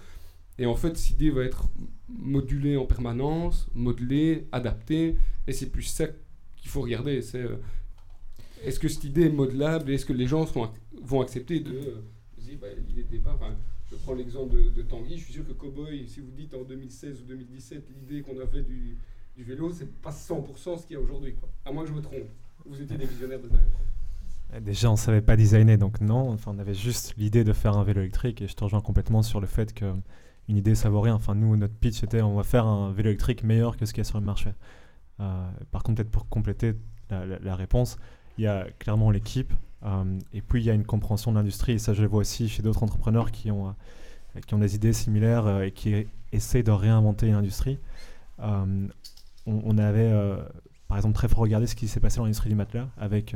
Et 0.59 0.67
en 0.67 0.77
fait, 0.77 0.97
cette 0.97 1.11
idée 1.11 1.31
va 1.31 1.43
être 1.43 1.69
modulée 2.09 2.77
en 2.77 2.87
permanence, 2.87 3.67
modelée, 3.75 4.47
adaptée. 4.53 5.17
Et 5.49 5.53
c'est 5.53 5.71
plus 5.71 5.83
ça 5.83 6.07
qu'il 6.57 6.71
faut 6.71 6.83
regarder. 6.83 7.21
C'est... 7.21 7.43
Euh, 7.43 7.57
est-ce 8.65 8.79
que 8.79 8.87
cette 8.87 9.03
idée 9.03 9.23
est 9.23 9.29
modelable 9.29 9.91
Est-ce 9.91 10.07
que 10.07 10.13
les 10.13 10.29
gens 10.29 10.47
vont 11.03 11.21
accepter 11.21 11.59
de... 11.59 11.73
Euh, 11.73 12.57
bah, 12.61 12.69
l'idée 12.89 13.03
de 13.03 13.09
départ... 13.09 13.41
Je 13.91 13.97
prends 13.97 14.15
l'exemple 14.15 14.57
de, 14.75 14.83
Tanguy. 14.83 15.19
Je 15.19 15.25
suis 15.25 15.33
sûr 15.35 15.47
que 15.47 15.53
Cowboy, 15.53 16.09
si 16.09 16.21
vous 16.21 16.31
dites 16.31 16.55
en 16.55 16.63
2016 16.63 17.23
ou 17.23 17.25
2017, 17.25 17.85
l'idée 17.91 18.23
qu'on 18.23 18.39
avait 18.41 18.63
du, 18.63 18.97
du 19.37 19.45
vélo, 19.45 19.73
c'est 19.73 19.91
pas 20.01 20.11
100% 20.11 20.79
ce 20.79 20.87
qu'il 20.87 20.95
y 20.95 20.99
a 20.99 21.03
aujourd'hui. 21.03 21.35
À 21.65 21.73
moins 21.73 21.85
que 21.85 21.91
je 21.91 21.95
me 21.95 22.03
trompe. 22.03 22.29
Vous 22.65 22.81
étiez 22.81 22.97
des 22.97 23.07
visionnaires 23.07 23.41
de 23.41 23.49
dingue. 23.49 24.61
Déjà, 24.61 24.89
on 24.91 24.93
ne 24.93 24.99
savait 24.99 25.23
pas 25.23 25.37
designer, 25.37 25.79
donc 25.79 26.01
non. 26.01 26.31
Enfin, 26.31 26.53
on 26.55 26.59
avait 26.59 26.75
juste 26.75 27.15
l'idée 27.17 27.43
de 27.43 27.53
faire 27.53 27.77
un 27.77 27.85
vélo 27.85 28.01
électrique 28.03 28.43
et 28.43 28.49
je 28.49 28.55
te 28.55 28.63
rejoins 28.63 28.83
complètement 28.83 29.23
sur 29.23 29.41
le 29.41 29.47
fait 29.47 29.73
qu'une 29.73 30.03
idée, 30.49 30.75
ça 30.75 30.91
vaut 30.91 31.01
rien. 31.01 31.15
Enfin, 31.15 31.35
nous, 31.35 31.57
notre 31.57 31.75
pitch 31.75 32.03
était 32.03 32.21
on 32.21 32.35
va 32.35 32.43
faire 32.43 32.67
un 32.67 32.93
vélo 32.93 33.09
électrique 33.09 33.45
meilleur 33.45 33.79
que 33.79 33.87
ce 33.87 33.93
qu'il 33.93 34.03
y 34.03 34.07
a 34.07 34.09
sur 34.09 34.21
le 34.21 34.27
marché. 34.27 34.51
Euh, 35.21 35.51
par 35.71 35.83
contre, 35.83 35.97
peut-être 35.97 36.11
pour 36.11 36.29
compléter 36.29 36.75
la, 37.11 37.57
réponse, 37.57 37.97
il 38.39 38.45
y 38.45 38.47
a 38.47 38.67
clairement 38.79 39.11
l'équipe, 39.11 39.53
euh, 39.85 40.19
et 40.33 40.41
puis 40.41 40.63
il 40.63 40.67
y 40.67 40.71
a 40.71 40.75
une 40.75 40.87
compréhension 40.87 41.31
de 41.31 41.37
l'industrie, 41.37 41.73
et 41.73 41.79
ça 41.79 41.93
je 41.93 42.01
le 42.01 42.09
vois 42.09 42.21
aussi 42.21 42.49
chez 42.49 42.63
d'autres 42.63 42.83
entrepreneurs 42.83 43.31
qui 43.31 43.51
ont, 43.51 43.69
euh, 43.69 44.41
qui 44.47 44.55
ont 44.55 44.59
des 44.59 44.75
idées 44.75 44.95
similaires 44.95 45.61
et 45.61 45.73
qui 45.73 46.07
essaient 46.33 46.63
de 46.63 46.71
réinventer 46.71 47.31
l'industrie. 47.31 47.79
On, 49.47 49.77
avait 49.79 50.13
par 50.87 50.97
exemple 50.99 51.15
très 51.15 51.29
fort 51.29 51.41
regardé 51.41 51.67
ce 51.67 51.75
qui 51.75 51.89
s'est 51.89 52.01
passé 52.01 52.19
dans 52.19 52.25
l'industrie 52.25 52.49
du 52.49 52.55
matelas 52.55 52.89
avec 52.97 53.35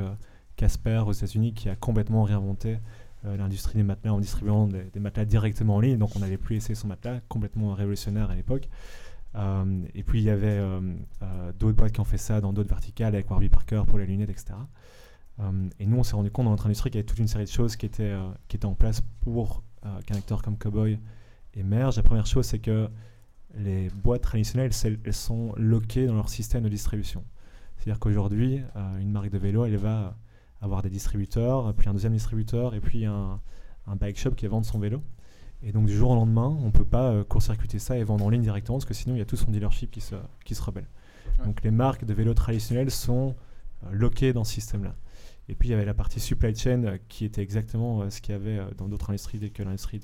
Casper 0.55 1.03
aux 1.07 1.13
États-Unis 1.13 1.53
qui 1.53 1.69
a 1.69 1.75
complètement 1.75 2.23
réinventé 2.23 2.79
l'industrie 3.25 3.75
des 3.75 3.83
matelas 3.83 4.13
en 4.13 4.21
distribuant 4.21 4.69
des, 4.69 5.01
matelas 5.01 5.25
directement 5.25 5.77
en 5.77 5.81
ligne. 5.81 5.99
Donc 5.99 6.15
on 6.15 6.21
n'avait 6.21 6.37
plus 6.37 6.57
essayer 6.57 6.77
son 6.77 6.87
matelas, 6.87 7.21
complètement 7.29 7.75
révolutionnaire 7.75 8.31
à 8.31 8.37
l'époque. 8.37 8.69
et 9.35 10.03
puis 10.05 10.21
il 10.21 10.25
y 10.25 10.31
avait 10.31 10.61
d'autres 11.59 11.77
boîtes 11.77 11.93
qui 11.93 12.01
ont 12.01 12.05
fait 12.05 12.19
ça 12.19 12.41
dans 12.41 12.53
d'autres 12.53 12.71
verticales 12.71 13.15
avec 13.15 13.29
Warby 13.29 13.49
Parker 13.49 13.83
pour 13.87 13.99
les 13.99 14.07
lunettes, 14.07 14.31
etc. 14.31 14.55
Euh, 15.41 15.69
et 15.79 15.87
nous, 15.87 15.99
on 15.99 16.03
s'est 16.03 16.17
rendu 16.17 16.31
compte 16.31 16.47
dans 16.47 16.53
notre 16.53 16.67
industrie 16.67 16.91
qu'il 16.91 16.99
y 16.99 17.01
avait 17.01 17.07
toute 17.07 17.19
une 17.19 17.29
série 17.29 17.45
de 17.45 17.51
choses 17.51 17.77
qui 17.77 17.87
étaient, 17.87 18.05
euh, 18.05 18.29
qui 18.49 18.57
étaient 18.57 18.67
en 18.67 18.75
place 18.75 19.03
pour 19.21 19.63
euh, 19.85 20.01
qu'un 20.07 20.17
acteur 20.17 20.43
comme 20.43 20.57
Cowboy 20.57 20.99
émerge. 21.55 21.97
La 21.97 22.03
première 22.03 22.27
chose, 22.27 22.47
c'est 22.47 22.59
que 22.59 22.89
les 23.57 23.89
boîtes 23.89 24.23
traditionnelles, 24.23 24.71
elles 25.05 25.13
sont 25.13 25.53
loquées 25.57 26.07
dans 26.07 26.15
leur 26.15 26.29
système 26.29 26.63
de 26.63 26.69
distribution. 26.69 27.25
C'est-à-dire 27.77 27.99
qu'aujourd'hui, 27.99 28.63
une 29.01 29.11
marque 29.11 29.31
de 29.31 29.39
vélo, 29.39 29.65
elle 29.65 29.77
va 29.77 30.17
avoir 30.61 30.83
des 30.83 30.91
distributeurs, 30.91 31.73
puis 31.75 31.89
un 31.89 31.93
deuxième 31.93 32.13
distributeur, 32.13 32.75
et 32.75 32.81
puis 32.81 33.05
un, 33.05 33.41
un 33.87 33.97
bike 33.97 34.19
shop 34.19 34.33
qui 34.33 34.47
va 34.47 34.53
vendre 34.53 34.67
son 34.67 34.79
vélo. 34.79 35.03
Et 35.63 35.73
donc 35.73 35.87
du 35.87 35.95
jour 35.95 36.11
au 36.11 36.15
lendemain, 36.15 36.57
on 36.61 36.67
ne 36.67 36.71
peut 36.71 36.85
pas 36.85 37.25
court-circuiter 37.25 37.79
ça 37.79 37.97
et 37.97 38.05
vendre 38.05 38.25
en 38.25 38.31
ligne 38.31 38.43
directement, 38.43 38.79
parce 38.79 38.87
que 38.87 38.95
sinon 38.95 39.15
il 39.15 39.19
y 39.19 39.23
a 39.23 39.27
tout 39.27 39.37
son 39.37 39.51
dealership 39.51 39.91
qui 39.91 40.01
se, 40.01 40.15
qui 40.45 40.55
se 40.55 40.63
rebelle. 40.63 40.89
Donc 41.45 41.63
les 41.63 41.71
marques 41.71 42.05
de 42.05 42.15
vélos 42.15 42.35
traditionnelles 42.35 42.91
sont 42.91 43.35
loquées 43.91 44.33
dans 44.33 44.45
ce 44.45 44.55
système-là. 44.55 44.95
Et 45.49 45.55
puis 45.55 45.69
il 45.69 45.73
y 45.73 45.75
avait 45.75 45.85
la 45.85 45.95
partie 45.95 46.21
supply 46.21 46.55
chain 46.57 46.85
euh, 46.85 46.99
qui 47.09 47.25
était 47.25 47.43
exactement 47.43 48.03
euh, 48.03 48.11
ce 48.11 48.21
qu'il 48.21 48.33
y 48.33 48.37
avait 48.37 48.59
euh, 48.59 48.71
dans 48.77 48.89
d'autres 48.89 49.11
industries 49.11 49.51
que 49.53 49.63
l'industrie 49.63 50.01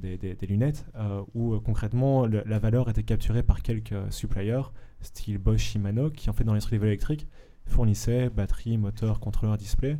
des, 0.00 0.16
des, 0.18 0.46
lunettes, 0.46 0.86
où 1.34 1.58
concrètement 1.60 2.26
la 2.26 2.58
valeur 2.58 2.88
était 2.88 3.02
capturée 3.02 3.42
par 3.42 3.62
quelques 3.62 3.94
suppliers, 4.10 4.62
style 5.00 5.38
Bosch, 5.38 5.60
Shimano, 5.60 6.10
qui 6.10 6.30
en 6.30 6.32
fait 6.32 6.44
dans 6.44 6.52
l'industrie 6.52 6.76
des 6.76 6.78
vélos 6.78 6.92
électriques 6.92 7.26
fournissaient 7.66 8.30
batterie, 8.30 8.78
moteur, 8.78 9.20
contrôleur, 9.20 9.56
display. 9.56 9.98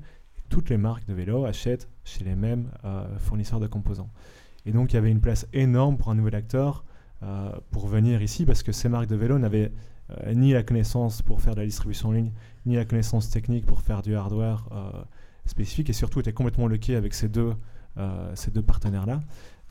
toutes 0.48 0.70
les 0.70 0.78
marques 0.78 1.07
de 1.07 1.14
vélo 1.14 1.44
achètent 1.44 1.88
chez 2.04 2.24
les 2.24 2.35
mêmes 2.35 2.70
fournisseurs 3.18 3.61
de 3.61 3.66
composants. 3.66 4.11
Et 4.66 4.72
donc 4.72 4.92
il 4.92 4.96
y 4.96 4.98
avait 4.98 5.11
une 5.11 5.20
place 5.20 5.46
énorme 5.52 5.96
pour 5.96 6.11
un 6.11 6.14
nouvel 6.14 6.35
acteur 6.35 6.85
pour 7.70 7.87
venir 7.87 8.22
ici 8.22 8.44
parce 8.44 8.62
que 8.62 8.72
ces 8.72 8.88
marques 8.88 9.09
de 9.09 9.16
vélo 9.16 9.38
n'avaient 9.38 9.72
ni 10.35 10.52
la 10.52 10.62
connaissance 10.62 11.20
pour 11.22 11.42
faire 11.42 11.54
de 11.54 11.61
la 11.61 11.66
distribution 11.66 12.09
en 12.09 12.12
ligne, 12.12 12.33
ni 12.66 12.76
la 12.76 12.85
connaissance 12.85 13.31
technique 13.31 13.66
pour 13.66 13.83
faire 13.83 14.02
du 14.02 14.14
hardware 14.14 14.68
spécifique 15.44 15.90
et 15.90 15.92
surtout 15.92 16.20
étaient 16.20 16.33
complètement 16.33 16.66
loqués 16.66 16.96
avec 16.96 17.14
ces 17.14 17.28
deux, 17.28 17.54
ces 18.35 18.50
deux 18.50 18.62
partenaires-là. 18.62 19.20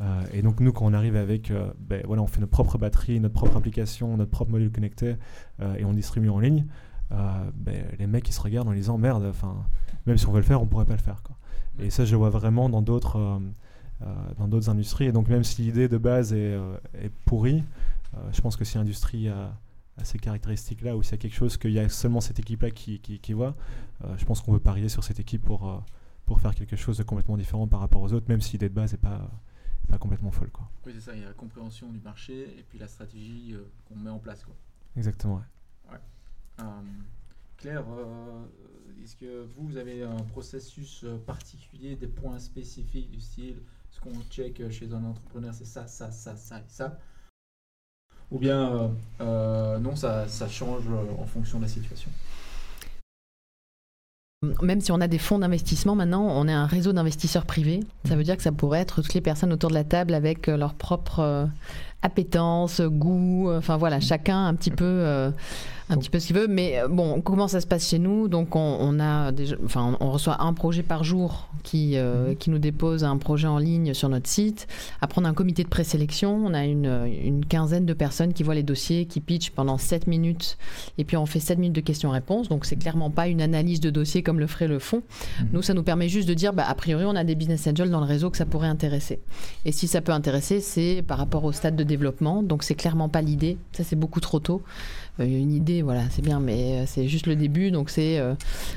Euh, 0.02 0.24
et 0.32 0.42
donc 0.42 0.60
nous, 0.60 0.72
quand 0.72 0.86
on 0.86 0.94
arrive 0.94 1.16
avec, 1.16 1.52
euh, 1.52 1.72
ben, 1.80 2.02
voilà, 2.06 2.22
on 2.22 2.28
fait 2.28 2.40
notre 2.40 2.52
propre 2.52 2.78
batterie, 2.78 3.20
notre 3.20 3.34
propre 3.34 3.58
application, 3.58 4.16
notre 4.18 4.32
propre 4.32 4.52
module 4.52 4.72
connecté, 4.72 5.16
euh, 5.62 5.76
et 5.76 5.86
on 5.86 5.94
distribue 5.94 6.30
en 6.30 6.40
ligne, 6.40 6.66
ben, 7.10 7.86
les 7.98 8.08
mecs 8.08 8.28
ils 8.28 8.34
se 8.34 8.42
regardent 8.42 8.68
en 8.68 8.74
disant 8.74 8.98
merde, 8.98 9.26
enfin, 9.30 9.64
même 10.06 10.18
si 10.18 10.28
on 10.28 10.32
veut 10.32 10.40
le 10.40 10.46
faire, 10.46 10.62
on 10.62 10.66
pourrait 10.66 10.86
pas 10.86 10.96
le 10.96 11.02
faire. 11.02 11.24
Quoi. 11.24 11.38
Et 11.80 11.90
ça, 11.90 12.04
je 12.04 12.16
vois 12.16 12.30
vraiment 12.30 12.70
dans 12.70 12.82
d'autres 12.82 13.40
dans 14.38 14.48
d'autres 14.48 14.70
industries. 14.70 15.06
Et 15.06 15.12
donc 15.12 15.28
même 15.28 15.44
si 15.44 15.64
l'idée 15.64 15.88
de 15.88 15.98
base 15.98 16.34
est, 16.34 16.56
est 17.02 17.10
pourrie, 17.26 17.64
je 18.32 18.42
pense 18.42 18.58
que 18.58 18.66
si 18.66 18.78
l'industrie 18.78 19.30
a, 19.30 19.58
ces 20.04 20.20
caractéristiques-là, 20.20 20.98
ou 20.98 21.02
s'il 21.02 21.14
y 21.14 21.16
a 21.16 21.18
quelque 21.18 21.34
chose 21.34 21.58
qu'il 21.58 21.72
y 21.72 21.80
a 21.80 21.88
seulement 21.88 22.22
cette 22.22 22.40
équipe-là 22.40 22.70
qui, 22.70 23.00
qui, 23.00 23.20
qui, 23.20 23.34
voit, 23.34 23.56
je 24.18 24.26
pense 24.26 24.42
qu'on 24.42 24.52
peut 24.52 24.60
parier 24.60 24.90
sur 24.90 25.04
cette 25.04 25.20
équipe 25.22 25.44
pour, 25.44 25.82
pour 26.26 26.42
faire 26.42 26.54
quelque 26.54 26.76
chose 26.76 26.98
de 26.98 27.04
complètement 27.04 27.38
différent 27.38 27.68
par 27.68 27.80
rapport 27.80 28.02
aux 28.02 28.12
autres, 28.12 28.28
même 28.28 28.42
si 28.42 28.52
l'idée 28.52 28.70
de 28.70 28.76
base 28.76 28.92
n'est 28.92 29.00
pas 29.00 29.32
pas 29.88 29.98
complètement 29.98 30.32
folle. 30.32 30.52
Quoi. 30.52 30.68
Oui, 30.86 30.92
c'est 30.94 31.02
ça, 31.02 31.16
il 31.16 31.22
y 31.22 31.24
a 31.24 31.28
la 31.28 31.34
compréhension 31.34 31.90
du 31.90 32.00
marché 32.00 32.58
et 32.58 32.64
puis 32.64 32.80
la 32.80 32.88
stratégie 32.88 33.54
euh, 33.54 33.64
qu'on 33.88 33.96
met 33.96 34.10
en 34.10 34.20
place. 34.20 34.44
Quoi. 34.44 34.56
Exactement, 34.96 35.42
ouais. 35.92 35.98
Euh, 36.60 36.64
Claire, 37.58 37.86
euh, 37.90 38.46
est-ce 39.04 39.16
que 39.16 39.46
vous, 39.56 39.68
vous 39.68 39.78
avez 39.78 40.04
un 40.04 40.24
processus 40.24 41.06
particulier, 41.26 41.96
des 41.96 42.08
points 42.08 42.40
spécifiques 42.40 43.10
du 43.12 43.22
style, 43.22 43.62
ce 43.92 44.02
qu'on 44.02 44.22
check 44.30 44.70
chez 44.72 44.92
un 44.94 45.04
entrepreneur, 45.04 45.54
c'est 45.54 45.66
ça, 45.66 45.88
ça, 45.88 46.12
ça, 46.12 46.36
ça 46.36 46.60
et 46.60 46.66
ça? 46.68 47.00
Ou 48.30 48.40
bien 48.40 48.92
non, 49.20 49.96
ça, 49.96 50.28
ça 50.28 50.50
change 50.50 50.88
en 50.90 51.26
fonction 51.26 51.60
de 51.60 51.64
la 51.64 51.70
situation? 51.70 52.12
Même 54.62 54.82
si 54.82 54.92
on 54.92 55.02
a 55.02 55.08
des 55.08 55.18
fonds 55.18 55.40
d'investissement, 55.40 55.96
maintenant, 55.96 56.28
on 56.28 56.48
est 56.48 56.54
un 56.54 56.68
réseau 56.68 56.94
d'investisseurs 56.94 57.46
privés. 57.46 57.80
Ça 58.06 58.16
veut 58.16 58.24
dire 58.24 58.38
que 58.38 58.44
ça 58.44 58.52
pourrait 58.52 58.82
être 58.82 59.02
toutes 59.02 59.16
les 59.16 59.22
personnes 59.22 59.52
autour 59.52 59.72
de 59.72 59.76
la 59.76 59.84
table 59.84 60.14
avec 60.14 60.48
euh, 60.48 60.58
leur 60.58 60.76
propre 60.76 61.22
euh, 61.22 61.46
appétence, 62.04 62.82
goût, 62.82 63.50
euh, 63.50 63.58
enfin 63.58 63.78
voilà, 63.78 64.00
chacun 64.00 64.46
un 64.46 64.54
petit 64.54 64.70
peu 64.70 65.32
un 65.90 65.98
petit 65.98 66.10
peu 66.10 66.20
ce 66.20 66.28
qu'il 66.28 66.36
veut. 66.36 66.48
Mais 66.48 66.80
euh, 66.80 66.88
bon, 66.88 67.22
comment 67.22 67.48
ça 67.48 67.62
se 67.62 67.68
passe 67.68 67.88
chez 67.88 68.00
nous? 68.00 68.28
Donc, 68.28 68.56
on, 68.56 69.00
a 69.00 69.32
déjà, 69.32 69.56
enfin, 69.64 69.98
on 70.00 70.12
reçoit 70.12 70.42
un 70.42 70.54
projet 70.54 70.84
par 70.84 71.04
jour 71.04 71.50
qui, 71.64 71.98
euh, 71.98 72.30
mhm. 72.30 72.36
qui 72.36 72.50
nous 72.50 72.60
dépose 72.60 73.04
un 73.04 73.18
projet 73.18 73.48
en 73.48 73.58
ligne 73.58 73.94
sur 73.94 74.10
notre 74.10 74.28
site. 74.28 74.68
Après, 75.02 75.22
on 75.22 75.26
a 75.26 75.30
un 75.30 75.34
comité 75.34 75.64
de 75.64 75.70
présélection. 75.70 76.36
On 76.46 76.54
a 76.54 76.66
une, 76.66 77.08
une 77.24 77.46
quinzaine 77.46 77.86
de 77.86 77.94
personnes 77.94 78.34
qui 78.34 78.44
voient 78.44 78.56
les 78.56 78.64
dossiers, 78.64 79.06
qui 79.06 79.22
pitchent 79.22 79.52
pendant 79.52 79.78
7 79.78 80.08
minutes. 80.08 80.58
Et 80.98 81.06
puis, 81.06 81.18
on 81.18 81.26
fait 81.26 81.40
7 81.40 81.58
minutes 81.58 81.76
de 81.76 81.82
questions-réponses. 81.82 82.50
Donc, 82.50 82.66
c'est 82.66 82.76
clairement 82.76 83.10
pas 83.10 83.28
une 83.28 83.42
analyse 83.42 83.80
de 83.80 83.90
dossier 83.90 84.24
comme 84.24 84.40
le 84.40 84.48
ferait 84.48 84.68
le 84.68 84.80
fond. 84.80 85.04
Mhm. 85.40 85.48
Nous, 85.54 85.62
ça 85.62 85.74
nous 85.74 85.84
permet 85.84 86.10
juste 86.10 86.28
de 86.28 86.34
dire, 86.34 86.54
bah, 86.54 86.66
a 86.68 86.76
priori, 86.76 87.06
on 87.06 87.16
a 87.16 87.24
des 87.24 87.36
business 87.36 87.66
angels 87.68 87.90
dans 87.90 88.02
le 88.02 88.06
réseau 88.06 88.30
que 88.30 88.38
ça 88.38 88.46
pourrait 88.46 88.68
intéresser. 88.68 89.20
Et 89.66 89.72
si 89.72 89.88
ça 89.88 90.02
peut 90.02 90.12
intéresser, 90.12 90.60
c'est 90.60 91.04
par 91.08 91.18
rapport 91.18 91.44
au 91.44 91.52
stade 91.52 91.76
de 91.76 91.84
développement. 91.84 92.44
Donc, 92.44 92.64
c'est 92.64 92.76
clairement 92.76 93.10
pas 93.10 93.22
l'idée. 93.22 93.58
Ça, 93.72 93.84
c'est 93.84 93.96
beaucoup 93.96 94.20
trop 94.20 94.40
tôt. 94.40 94.62
Euh, 95.20 95.26
une 95.26 95.54
idée, 95.54 95.82
voilà, 95.82 96.04
c'est 96.10 96.22
bien, 96.22 96.40
mais 96.40 96.82
euh, 96.82 96.84
c'est 96.86 97.08
juste 97.08 97.28
le 97.28 97.36
début. 97.36 97.72
Donc, 97.72 97.90
c'est 97.90 98.20
euh, 98.20 98.36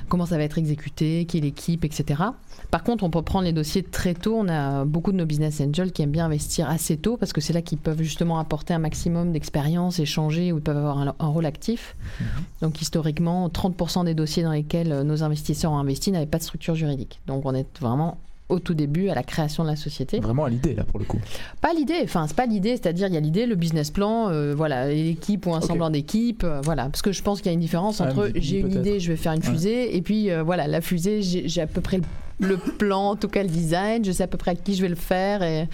comment 0.09 0.27
ça 0.27 0.37
va 0.37 0.45
être 0.45 0.59
exécuté, 0.59 1.25
qui 1.27 1.39
est 1.39 1.41
l'équipe, 1.41 1.85
etc. 1.85 2.23
Par 2.71 2.83
contre, 2.83 3.05
on 3.05 3.11
peut 3.11 3.23
prendre 3.23 3.45
les 3.45 3.53
dossiers 3.53 3.83
très 3.83 4.15
tôt. 4.15 4.37
On 4.39 4.49
a 4.49 4.85
beaucoup 4.85 5.13
de 5.13 5.17
nos 5.17 5.27
business 5.27 5.61
angels 5.61 5.93
qui 5.93 6.03
aiment 6.03 6.11
bien 6.11 6.27
investir 6.27 6.69
assez 6.69 6.97
tôt 6.97 7.17
parce 7.17 7.33
que 7.33 7.41
c'est 7.41 7.53
là 7.53 7.63
qu'ils 7.63 7.79
peuvent 7.79 8.03
justement 8.03 8.39
apporter 8.39 8.75
un 8.75 8.79
maximum 8.79 9.33
d'expérience, 9.33 9.99
échanger, 9.99 10.53
ou 10.53 10.59
ils 10.59 10.63
peuvent 10.63 10.77
avoir 10.77 10.99
un, 10.99 11.27
rôle 11.27 11.47
actif. 11.47 11.97
Mhm. 12.21 12.27
Donc, 12.63 12.83
historiquement, 12.83 13.49
30% 13.49 14.05
des 14.05 14.15
dossiers 14.15 14.43
dans 14.43 14.53
lesquels 14.53 15.03
nos 15.03 15.23
investisseurs 15.23 15.73
ont 15.73 15.79
investi 15.79 16.13
n'avaient 16.13 16.27
pas 16.27 16.39
de 16.39 16.43
structure 16.43 16.75
juridique. 16.75 17.21
Donc, 17.27 17.45
on 17.45 17.55
est 17.55 17.67
vraiment 17.81 18.19
au 18.51 18.59
tout 18.59 18.75
début, 18.75 19.09
à 19.09 19.15
la 19.15 19.23
création 19.23 19.63
de 19.65 19.69
la 19.69 19.77
société. 19.77 20.21
Vraiment 20.21 20.45
à 20.45 20.51
l'idée, 20.51 20.75
là, 20.75 20.85
pour 20.85 20.99
le 20.99 21.07
coup. 21.07 21.19
Pas 21.61 21.73
l'idée, 21.73 22.01
enfin, 22.05 22.27
c'est 22.27 22.37
pas 22.37 22.47
l'idée, 22.47 22.71
c'est-à-dire, 22.71 23.07
il 23.09 23.15
y 23.15 23.17
a 23.17 23.21
l'idée, 23.21 23.47
le 23.47 23.55
business 23.55 23.91
plan, 23.91 24.29
euh, 24.29 24.55
voilà, 24.55 24.89
l'équipe 24.89 25.47
ou 25.47 25.55
un 25.55 25.61
semblant 25.61 25.91
d'équipe, 25.91 26.45
euh, 26.45 26.61
voilà. 26.63 26.85
Parce 26.85 27.03
que 27.03 27.13
je 27.13 27.23
pense 27.23 27.41
qu'il 27.41 27.47
y 27.47 27.51
a 27.51 27.55
une 27.55 27.61
différence 27.61 28.01
entre 28.01 28.31
j'ai 28.35 28.59
une 28.59 28.73
idée, 28.73 29.01
je 29.01 29.13
vais 29.13 29.17
faire 29.17 29.33
une 29.33 29.43
fusée, 29.43 29.97
et 29.97 30.03
puis, 30.03 30.31
euh, 30.31 30.43
voilà, 30.43 30.67
la 30.67 30.81
fusée, 30.81 31.23
j'ai 31.23 31.61
à 31.61 31.67
peu 31.67 31.81
près 31.81 32.01
le 32.41 32.57
plan, 32.57 33.11
en 33.11 33.17
tout 33.17 33.29
cas 33.29 33.43
le 33.43 33.49
design, 33.49 34.05
je 34.05 34.13
sais 34.13 34.23
à 34.23 34.27
peu 34.27 34.39
près 34.39 34.53
à 34.53 34.55
qui 34.55 34.75
je 34.75 34.83
vais 34.83 34.89
le 34.89 34.95
faire. 34.95 35.43
Et 35.43 35.69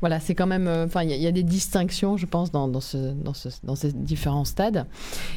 voilà, 0.00 0.18
c'est 0.18 0.34
quand 0.34 0.46
même. 0.46 0.66
Euh, 0.66 0.86
enfin, 0.86 1.02
il 1.02 1.10
y, 1.10 1.26
a 1.26 1.32
des 1.32 1.42
distinctions, 1.42 2.16
je 2.16 2.26
pense, 2.26 2.50
dans, 2.50 2.80
ce, 2.80 2.96
dans, 2.96 3.34
ce, 3.34 3.48
dans, 3.62 3.74
ces 3.74 3.92
différents 3.92 4.44
stades. 4.44 4.86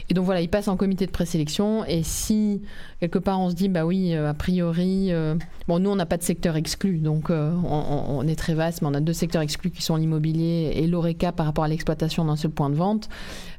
Et 0.10 0.14
donc 0.14 0.26
voilà, 0.26 0.42
il 0.42 0.50
passe 0.50 0.68
en 0.68 0.78
comité 0.78 1.06
de 1.06 1.12
présélection. 1.12 1.84
Et 1.86 2.04
si 2.04 2.62
quelque 3.00 3.20
part 3.20 3.40
on 3.40 3.50
se 3.50 3.56
dit, 3.56 3.70
bah 3.70 3.86
oui, 3.86 4.14
euh, 4.14 4.30
a 4.30 4.34
priori, 4.34 5.12
euh, 5.12 5.36
bon, 5.68 5.80
nous 5.80 5.90
on 5.90 5.96
n'a 5.96 6.06
pas 6.06 6.18
de 6.18 6.24
secteur 6.24 6.56
exclu, 6.56 7.00
donc 7.00 7.30
on, 7.30 8.28
est 8.28 8.36
très 8.36 8.54
vaste, 8.54 8.82
mais 8.82 8.88
on 8.88 8.94
a 8.94 9.02
deux 9.02 9.14
secteurs 9.14 9.42
exclus 9.42 9.72
qui 9.72 9.82
sont 9.82 9.96
l'immobilier 9.96 10.72
et 10.76 10.88
l'ORECA 10.88 11.32
par 11.32 11.46
rapport 11.46 11.64
à 11.64 11.68
l'exploitation 11.68 12.26
d'un 12.26 12.36
seul 12.36 12.52
point 12.52 12.70
de 12.70 12.76
vente. 12.76 13.10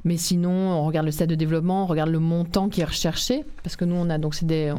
Mais 0.04 0.16
sinon, 0.16 0.50
on 0.50 0.84
regarde 0.86 1.06
le 1.06 1.12
stade 1.12 1.28
de 1.28 1.34
développement, 1.34 1.84
on 1.84 1.86
regarde 1.86 2.10
le 2.10 2.18
montant 2.18 2.68
qui 2.68 2.80
est 2.80 2.84
recherché, 2.84 3.44
parce 3.62 3.76
que 3.76 3.84
nous, 3.84 3.96
on 3.96 4.08
a 4.08 4.18
donc 4.18 4.42
des, 4.44 4.72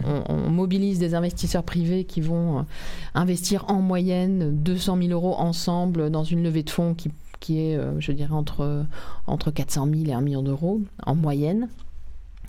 mobilise 0.50 1.00
des 1.00 1.14
investisseurs 1.16 1.64
privés 1.64 2.06
qui 2.06 2.22
vont 2.22 2.60
euh, 2.60 2.62
investir 3.14 3.66
en 3.68 3.82
moyenne 3.82 4.58
200 4.62 4.98
000 4.98 5.10
euros 5.12 5.36
ensemble 5.36 6.10
dans 6.10 6.24
une 6.24 6.44
levée 6.44 6.64
de 6.64 6.70
fonds 6.70 6.96
qui, 6.96 7.60
est, 7.60 7.78
euh, 7.78 8.00
je 8.00 8.12
dirais, 8.12 8.34
entre, 8.34 8.86
entre 9.28 9.52
400 9.52 9.88
000 9.94 10.06
et 10.08 10.14
1 10.14 10.22
million 10.22 10.42
d'euros 10.42 10.82
en 11.06 11.16
moyenne. 11.16 11.70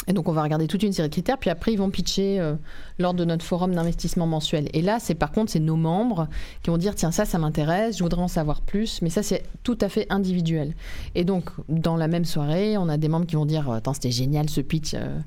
Et 0.09 0.13
donc, 0.13 0.29
on 0.29 0.33
va 0.33 0.43
regarder 0.43 0.67
toute 0.67 0.83
une 0.83 0.93
série 0.93 1.09
de 1.09 1.13
critères, 1.13 1.39
puis 1.39 1.51
après, 1.51 1.73
ils 1.73 1.77
vont 1.77 1.91
pitcher 1.91 2.41
euh, 2.41 2.55
lors 2.99 3.15
de 3.15 3.25
notre 3.25 3.45
forum 3.45 3.75
d'investissement 3.75 4.27
mensuel. 4.27 4.69
Et 4.73 4.83
là, 4.83 4.99
c'est 4.99 5.15
par 5.15 5.31
contre, 5.31 5.53
c'est 5.53 5.61
nos 5.61 5.77
membres 5.77 6.29
qui 6.63 6.71
vont 6.71 6.79
dire 6.79 6.95
tiens, 6.95 7.13
ça, 7.13 7.25
ça 7.25 7.39
m'intéresse, 7.39 7.99
je 7.99 8.03
voudrais 8.03 8.23
en 8.23 8.29
savoir 8.29 8.63
plus, 8.63 9.01
mais 9.03 9.11
ça, 9.11 9.23
c'est 9.23 9.45
tout 9.63 9.79
à 9.81 9.89
fait 9.89 10.07
individuel. 10.11 10.75
Et 11.15 11.25
donc, 11.25 11.51
dans 11.69 11.97
la 11.97 12.09
même 12.09 12.25
soirée, 12.25 12.77
on 12.77 12.89
a 12.89 12.97
des 12.97 13.09
membres 13.09 13.27
qui 13.27 13.37
vont 13.37 13.47
dire 13.47 13.71
attends, 13.71 13.95
c'était 13.95 14.11
génial 14.11 14.51
ce 14.51 14.61
pitch, 14.61 14.95
euh, 14.95 15.19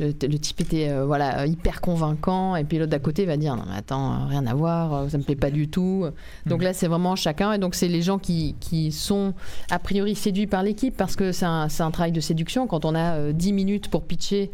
le, 0.00 0.38
type 0.38 0.60
était 0.60 0.88
euh, 0.88 1.04
voilà 1.04 1.46
hyper 1.46 1.80
convaincant 1.80 2.56
et 2.56 2.64
puis 2.64 2.78
l'autre 2.78 2.90
d'à 2.90 2.98
côté 2.98 3.26
va 3.26 3.36
dire 3.36 3.56
non 3.56 3.64
mais 3.68 3.76
attends 3.76 4.26
rien 4.26 4.46
à 4.46 4.54
voir 4.54 4.94
euh, 4.94 5.08
ça 5.08 5.18
me 5.18 5.22
plaît 5.22 5.36
pas 5.36 5.50
du 5.50 5.68
tout 5.68 6.06
donc 6.46 6.60
mm. 6.60 6.64
là 6.64 6.72
c'est 6.72 6.88
vraiment 6.88 7.16
chacun 7.16 7.52
et 7.52 7.58
donc 7.58 7.74
c'est 7.74 7.88
les 7.88 8.02
gens 8.02 8.18
qui, 8.18 8.56
qui, 8.60 8.92
sont 8.92 9.34
a 9.70 9.78
priori 9.78 10.14
séduits 10.14 10.46
par 10.46 10.62
l'équipe 10.62 10.96
parce 10.96 11.16
que 11.16 11.32
c'est 11.32 11.44
un, 11.44 11.68
un, 11.78 11.90
travail 11.90 12.12
de 12.12 12.20
séduction 12.20 12.66
quand 12.66 12.84
on 12.84 12.94
a 12.94 13.32
10 13.32 13.50
euh, 13.50 13.54
minutes 13.54 13.88
pour 13.88 14.04
pitcher 14.04 14.50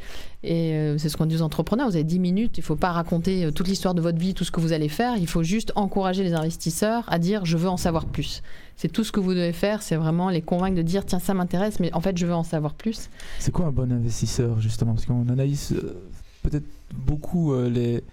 et 0.46 0.98
c'est 0.98 1.08
ce 1.08 1.16
qu'on 1.16 1.26
dit 1.26 1.36
aux 1.36 1.42
entrepreneurs. 1.42 1.88
Vous 1.88 1.96
avez 1.96 2.04
10 2.04 2.18
minutes 2.18 2.58
il 2.58 2.62
faut 2.62 2.76
pas 2.76 2.92
raconter 2.92 3.50
toute 3.52 3.68
l'histoire 3.68 3.94
de 3.94 4.00
votre 4.00 4.18
vie 4.18 4.34
tout 4.34 4.44
ce 4.44 4.50
que 4.50 4.60
vous 4.60 4.72
allez 4.72 4.88
faire. 4.88 5.16
Il 5.16 5.26
faut 5.26 5.42
juste 5.42 5.72
encourager 5.74 6.22
les 6.22 6.34
investisseurs 6.34 7.04
à 7.08 7.18
dire 7.18 7.44
je 7.44 7.56
veux 7.56 7.68
en 7.68 7.76
savoir 7.76 8.06
plus. 8.06 8.42
C'est 8.76 8.88
tout 8.88 9.04
ce 9.04 9.12
que 9.12 9.20
vous 9.20 9.32
devez 9.32 9.52
faire, 9.52 9.82
c'est 9.82 9.96
vraiment 9.96 10.28
les 10.28 10.42
convaincre 10.42 10.76
de 10.76 10.82
dire 10.82 11.04
tiens 11.04 11.18
ça 11.18 11.34
m'intéresse, 11.34 11.80
mais 11.80 11.92
en 11.94 12.00
fait 12.00 12.16
je 12.16 12.26
veux 12.26 12.34
en 12.34 12.44
savoir 12.44 12.74
plus. 12.74 13.08
C'est 13.38 13.52
quoi 13.52 13.66
un 13.66 13.72
bon 13.72 13.90
investisseur 13.90 14.60
justement? 14.60 14.94
Parce 14.94 15.06
qu'on 15.06 15.28
analyse 15.28 15.72
euh, 15.72 15.94
peut-être 16.42 16.66
beaucoup 16.94 17.52
euh, 17.52 17.68
les, 17.70 18.04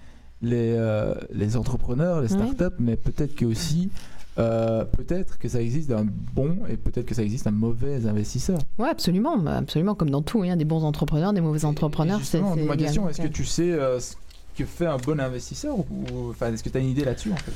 les, 0.42 0.74
euh, 0.78 1.14
les, 1.32 1.58
entrepreneurs, 1.58 2.22
les 2.22 2.30
startups, 2.30 2.76
mais 2.80 2.96
peut-être 2.96 3.36
que 3.36 3.46
aussi 3.46 3.90
peut-être 4.36 5.38
que 5.38 5.48
ça 5.48 5.62
existe 5.62 5.92
un 5.92 6.06
bon 6.34 6.58
et 6.70 6.78
peut-être 6.78 7.06
que 7.06 7.16
ça 7.16 7.24
existe 7.24 7.48
un 7.48 7.52
mauvais 7.52 8.06
investisseur. 8.08 8.60
Oui, 8.80 8.88
absolument, 8.90 9.38
bah, 9.38 9.58
absolument, 9.58 9.96
comme 9.96 10.10
dans 10.10 10.22
tout, 10.22 10.44
il 10.44 10.48
y 10.48 10.52
a 10.52 10.56
des 10.56 10.66
bons 10.66 10.84
entrepreneurs, 10.84 11.34
des 11.34 11.42
mauvais 11.42 11.66
entrepreneurs. 11.66 12.22
C'est 12.24 12.42
ma 12.42 12.78
question, 12.78 13.10
est-ce 13.10 13.22
que 13.22 13.28
tu 13.28 13.46
sais 13.46 13.72
ce 14.00 14.16
que 14.58 14.66
fait 14.66 14.86
un 14.86 14.98
bon 14.98 15.20
investisseur 15.20 15.78
ou, 15.80 15.86
enfin, 16.30 16.54
est-ce 16.54 16.64
que 16.64 16.70
tu 16.70 16.78
as 16.78 16.82
une 16.82 16.90
idée 16.90 17.06
là-dessus 17.06 17.32
en 17.32 17.38
fait? 17.38 17.54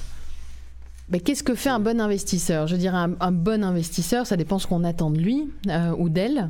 Qu'est-ce 1.19 1.43
que 1.43 1.55
fait 1.55 1.69
un 1.69 1.79
bon 1.79 2.01
investisseur? 2.01 2.67
Je 2.67 2.75
dirais 2.75 2.97
un, 2.97 3.13
un, 3.21 3.31
bon 3.31 3.63
investisseur, 3.63 4.27
ça 4.27 4.35
dépend 4.35 4.59
ce 4.59 4.67
qu'on 4.67 4.83
attend 4.83 5.09
de 5.09 5.17
lui 5.17 5.49
euh, 5.69 5.95
ou 5.97 6.09
d'elle. 6.09 6.49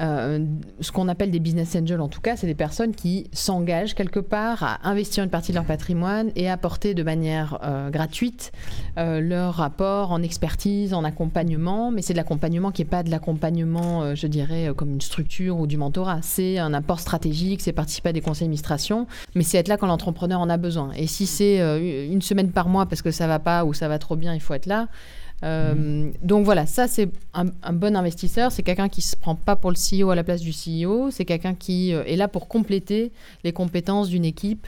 Euh, 0.00 0.46
ce 0.80 0.90
qu'on 0.90 1.08
appelle 1.08 1.30
des 1.30 1.38
business 1.38 1.76
angels, 1.76 2.00
en 2.00 2.08
tout 2.08 2.20
cas, 2.20 2.36
c'est 2.36 2.46
des 2.46 2.54
personnes 2.54 2.94
qui 2.94 3.28
s'engagent 3.32 3.94
quelque 3.94 4.20
part 4.20 4.62
à 4.62 4.88
investir 4.88 5.22
une 5.22 5.30
partie 5.30 5.52
de 5.52 5.56
leur 5.56 5.66
patrimoine 5.66 6.30
et 6.34 6.48
apporter 6.48 6.94
de 6.94 7.02
manière 7.02 7.58
euh, 7.62 7.90
gratuite 7.90 8.52
euh, 8.98 9.20
leur 9.20 9.54
rapport 9.54 10.10
en 10.10 10.22
expertise, 10.22 10.94
en 10.94 11.04
accompagnement. 11.04 11.90
Mais 11.90 12.00
c'est 12.00 12.14
de 12.14 12.18
l'accompagnement 12.18 12.70
qui 12.70 12.82
n'est 12.82 12.88
pas 12.88 13.02
de 13.02 13.10
l'accompagnement, 13.10 14.14
je 14.14 14.26
dirais, 14.26 14.72
comme 14.76 14.92
une 14.92 15.00
structure 15.00 15.58
ou 15.58 15.66
du 15.66 15.76
mentorat. 15.76 16.20
C'est 16.22 16.58
un 16.58 16.72
apport 16.72 17.00
stratégique, 17.00 17.60
c'est 17.60 17.72
participer 17.72 18.10
à 18.10 18.12
des 18.12 18.20
conseils 18.20 18.46
d'administration, 18.46 19.06
mais 19.34 19.42
c'est 19.42 19.58
être 19.58 19.68
là 19.68 19.76
quand 19.76 19.86
l'entrepreneur 19.86 20.40
en 20.40 20.48
a 20.48 20.56
besoin. 20.56 20.90
Et 20.96 21.06
si 21.06 21.26
c'est 21.26 21.58
une 22.10 22.22
semaine 22.22 22.50
par 22.50 22.68
mois 22.68 22.86
parce 22.86 23.02
que 23.02 23.10
ça 23.10 23.26
va 23.26 23.38
pas 23.38 23.64
ou 23.64 23.74
ça 23.74 23.88
va 23.88 23.98
trop 23.98 24.16
bien, 24.16 24.34
il 24.34 24.40
faut 24.40 24.54
être 24.54 24.66
là. 24.66 24.88
Euh, 25.44 26.10
donc 26.22 26.44
voilà, 26.44 26.66
ça 26.66 26.86
c'est 26.86 27.08
un, 27.34 27.72
bon 27.72 27.96
investisseur, 27.96 28.52
c'est 28.52 28.62
quelqu'un 28.62 28.88
qui 28.88 29.02
se 29.02 29.16
prend 29.16 29.34
pas 29.34 29.56
pour 29.56 29.70
le 29.70 29.76
CEO 29.76 30.10
à 30.10 30.14
la 30.14 30.22
place 30.22 30.40
du 30.40 30.50
CEO, 30.50 31.10
c'est 31.10 31.24
quelqu'un 31.24 31.54
qui 31.54 31.92
euh, 31.94 32.04
est 32.04 32.16
là 32.16 32.28
pour 32.28 32.48
compléter 32.48 33.10
les 33.42 33.52
compétences 33.52 34.08
d'une 34.08 34.24
équipe 34.24 34.66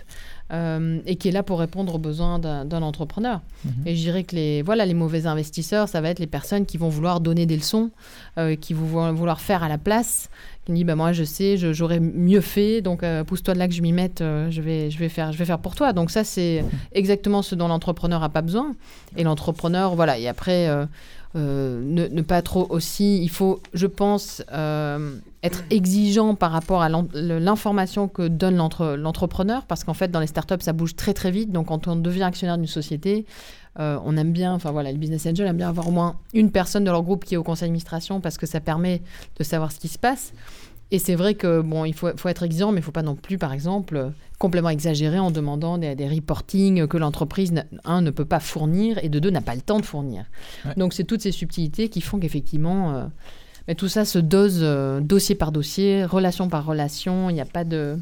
euh, 0.53 1.01
et 1.07 1.17
qui 1.17 1.29
est 1.29 1.33
là 1.33 1.43
pour 1.43 1.59
répondre 1.59 1.95
aux 1.95 1.99
besoins 1.99 2.39
d'un 2.39 2.83
entrepreneur. 2.83 3.41
Mhm. 3.65 3.73
Et 3.87 3.97
je 3.97 4.01
dirais 4.03 4.25
que 4.25 4.37
les, 4.37 4.63
voilà, 4.63 4.85
les 4.85 4.95
mauvais 4.95 5.27
investisseurs, 5.27 5.89
ça 5.89 6.01
va 6.01 6.11
être 6.11 6.19
les 6.19 6.27
personnes 6.27 6.67
qui 6.67 6.77
vont 6.77 6.91
vouloir 6.91 7.21
donner 7.21 7.47
des 7.47 7.57
leçons, 7.57 7.91
euh, 8.37 8.55
qui 8.55 8.75
vont 8.75 9.13
vouloir 9.13 9.41
faire 9.41 9.63
à 9.63 9.69
la 9.69 9.79
place, 9.79 10.29
qui 10.65 10.73
disent 10.73 10.85
bah, 10.85 10.97
moi 10.97 11.13
je 11.13 11.25
sais, 11.25 11.57
j'aurais 11.57 12.01
mieux 12.01 12.41
fait, 12.41 12.81
donc 12.81 13.03
euh, 13.03 13.25
pousse-toi 13.25 13.55
de 13.55 13.59
là 13.59 13.69
que 13.69 13.75
je 13.75 13.83
m'y 13.83 13.93
mette, 13.93 14.21
euh, 14.21 14.51
je, 14.51 14.61
vais, 14.63 14.91
je, 14.91 14.99
vais 14.99 15.09
faire, 15.09 15.33
je 15.33 15.39
vais 15.39 15.45
faire 15.45 15.59
pour 15.59 15.75
toi. 15.75 15.93
Donc 15.93 16.11
ça, 16.11 16.25
c'est 16.25 16.65
exactement 16.93 17.43
ce 17.43 17.55
dont 17.55 17.69
l'entrepreneur 17.69 18.21
n'a 18.21 18.29
pas 18.29 18.43
besoin. 18.43 18.75
Et 19.17 19.25
l'entrepreneur, 19.25 19.95
voilà, 19.95 20.19
et 20.19 20.27
après, 20.29 20.69
euh, 20.69 20.87
ne, 21.35 22.07
ne 22.09 22.23
pas 22.23 22.43
trop 22.43 22.67
aussi, 22.71 23.23
il 23.23 23.29
faut, 23.29 23.61
je 23.75 23.87
pense, 23.87 24.43
être 25.43 25.65
exigeant 25.71 26.35
par 26.35 26.53
rapport 26.53 26.81
à 26.83 26.89
l'information 26.89 28.09
que 28.09 28.27
donne 28.29 28.57
l'entre- 28.57 28.97
l'entrepreneur, 28.97 29.65
parce 29.67 29.85
qu'en 29.85 29.95
fait, 29.95 30.11
dans 30.11 30.21
les 30.21 30.27
startups, 30.27 30.61
ça 30.61 30.73
bouge 30.73 30.97
très 30.97 31.13
très 31.13 31.31
vite. 31.31 31.51
Donc 31.53 31.67
quand 31.67 31.87
on 31.89 31.97
devient 31.97 32.23
actionnaire 32.23 32.57
d'une 32.57 32.67
société, 32.67 33.27
euh, 33.81 33.99
on 34.05 34.17
aime 34.17 34.33
bien, 34.33 34.53
enfin 34.53 34.71
voilà, 34.71 34.93
le 34.93 34.99
business 34.99 35.27
angel 35.27 35.47
aime 35.47 35.57
bien 35.57 35.69
avoir 35.69 35.89
au 35.89 35.91
moins 35.91 36.17
une 36.33 36.51
personne 36.51 36.85
de 36.85 36.91
leur 36.91 37.03
groupe 37.03 37.25
qui 37.25 37.35
est 37.35 37.37
au 37.37 37.43
conseil 37.43 37.69
d'administration 37.69 38.21
parce 38.21 38.39
que 38.39 38.47
ça 38.47 38.61
permet 38.61 39.03
de 39.39 39.45
savoir 39.45 39.73
ce 39.73 39.79
qui 39.79 39.89
se 39.89 39.99
passe. 39.99 40.33
Et 40.91 40.99
c'est 40.99 41.15
vrai 41.17 41.35
que 41.35 41.61
bon, 41.61 41.85
il 41.85 41.95
faut, 41.95 42.09
faut 42.17 42.29
être 42.29 42.43
exigeant, 42.43 42.71
mais 42.71 42.79
il 42.79 42.83
ne 42.83 42.85
faut 42.85 42.93
pas 42.93 43.03
non 43.03 43.17
plus, 43.17 43.37
par 43.37 43.53
exemple, 43.53 44.13
complètement 44.39 44.71
exagérer 44.71 45.19
en 45.19 45.31
demandant 45.31 45.79
des, 45.79 45.97
des 45.97 46.09
reportings 46.09 46.87
que 46.87 46.97
l'entreprise, 46.99 47.53
un, 47.85 48.03
ne 48.03 48.11
peut 48.11 48.27
pas 48.27 48.39
fournir 48.39 49.03
et 49.03 49.09
de 49.09 49.19
deux, 49.19 49.31
n'a 49.31 49.41
pas 49.41 49.55
le 49.55 49.61
temps 49.61 49.81
de 49.81 49.85
fournir. 49.85 50.27
Ouais. 50.65 50.75
Donc 50.77 50.93
c'est 50.93 51.05
toutes 51.05 51.23
ces 51.23 51.33
subtilités 51.33 51.89
qui 51.89 52.01
font 52.01 52.21
qu'effectivement, 52.21 52.95
euh, 52.95 53.05
mais 53.67 53.75
tout 53.75 53.89
ça 53.89 54.05
se 54.05 54.19
dose 54.19 54.61
euh, 54.63 55.01
dossier 55.01 55.35
par 55.35 55.51
dossier, 55.51 56.05
relation 56.05 56.49
par 56.49 56.65
relation. 56.65 57.31
Il 57.31 57.33
n'y 57.35 57.41
a 57.41 57.47
pas 57.47 57.65
de, 57.65 57.99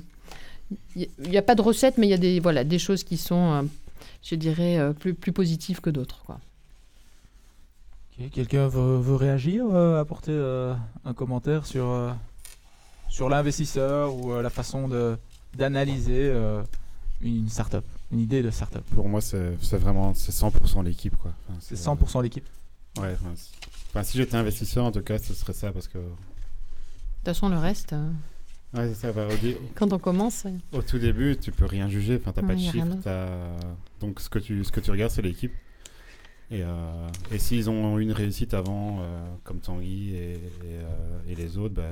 il 0.96 1.08
n'y 1.30 1.38
a 1.38 1.42
pas 1.42 1.54
de 1.54 1.62
recette, 1.62 1.96
mais 1.96 2.08
il 2.08 2.11
y 2.11 2.14
a 2.14 2.18
des, 2.18 2.40
voilà, 2.40 2.64
des 2.64 2.78
choses 2.78 3.04
qui 3.04 3.16
sont, 3.16 3.68
je 4.22 4.34
dirais, 4.34 4.78
euh, 4.78 4.92
plus, 4.92 5.14
plus 5.14 5.32
positives 5.32 5.80
que 5.80 5.90
d'autres. 5.90 6.22
Quoi. 6.24 6.40
Quelqu'un 8.30 8.68
veut, 8.68 8.98
veut 8.98 9.16
réagir, 9.16 9.64
euh, 9.72 10.00
apporter 10.00 10.32
euh, 10.32 10.74
un 11.04 11.14
commentaire 11.14 11.66
sur, 11.66 11.86
euh, 11.88 12.12
sur 13.08 13.28
l'investisseur 13.28 14.14
ou 14.14 14.32
euh, 14.32 14.42
la 14.42 14.50
façon 14.50 14.86
de- 14.86 15.16
d'analyser 15.56 16.30
euh, 16.30 16.62
une 17.22 17.48
startup, 17.48 17.84
une 18.12 18.20
idée 18.20 18.42
de 18.42 18.50
startup? 18.50 18.84
Pour 18.94 19.08
moi, 19.08 19.20
c'est 19.20 19.56
c'est 19.62 19.78
vraiment 19.78 20.12
c'est 20.14 20.30
100% 20.32 20.82
l'équipe. 20.84 21.16
quoi. 21.16 21.32
Enfin, 21.48 21.58
C'est 21.60 21.74
euh, 21.88 21.94
100% 21.94 22.22
l'équipe? 22.22 22.46
Ouais, 22.98 23.16
enfin, 23.90 24.02
si 24.02 24.18
j'étais 24.18 24.36
investisseur, 24.36 24.84
en 24.84 24.92
tout 24.92 25.02
cas, 25.02 25.18
ce 25.18 25.32
serait 25.34 25.54
ça 25.54 25.72
parce 25.72 25.88
que. 25.88 25.98
De 25.98 26.04
toute 26.04 27.24
façon, 27.24 27.48
le 27.48 27.58
reste, 27.58 27.94
euh, 27.94 28.10
Ouais, 28.74 28.88
c'est 28.88 28.94
ça. 28.94 29.12
bah, 29.12 29.26
au, 29.30 29.37
dé- 29.37 29.58
quand 29.74 29.92
on 29.92 29.98
commence, 29.98 30.44
au 30.72 30.82
tout 30.82 30.98
début, 30.98 31.37
tu 31.40 31.52
peux 31.52 31.66
rien 31.66 31.88
juger. 31.88 32.16
Enfin, 32.20 32.32
t'as 32.32 32.40
Ouais, 32.42 32.48
pas 32.48 32.54
de 32.54 32.61
chiffres. 32.61 32.87
Donc, 34.00 34.20
ce 34.20 34.28
que 34.28 34.38
tu, 34.38 34.64
ce 34.64 34.72
que 34.72 34.80
tu 34.80 34.90
regardes, 34.90 35.12
c'est 35.12 35.22
l'équipe. 35.22 35.52
Et, 36.50 36.62
euh, 36.62 37.08
et 37.30 37.38
s'ils 37.38 37.70
ont 37.70 37.98
eu 37.98 38.02
une 38.02 38.12
réussite 38.12 38.52
avant, 38.52 38.98
euh, 39.00 39.24
comme 39.42 39.61
Tanguy 39.61 40.14
et, 40.14 40.32
et, 40.35 40.38
euh, 40.64 41.18
et 41.26 41.35
les 41.35 41.56
autres, 41.56 41.72
bah, 41.74 41.82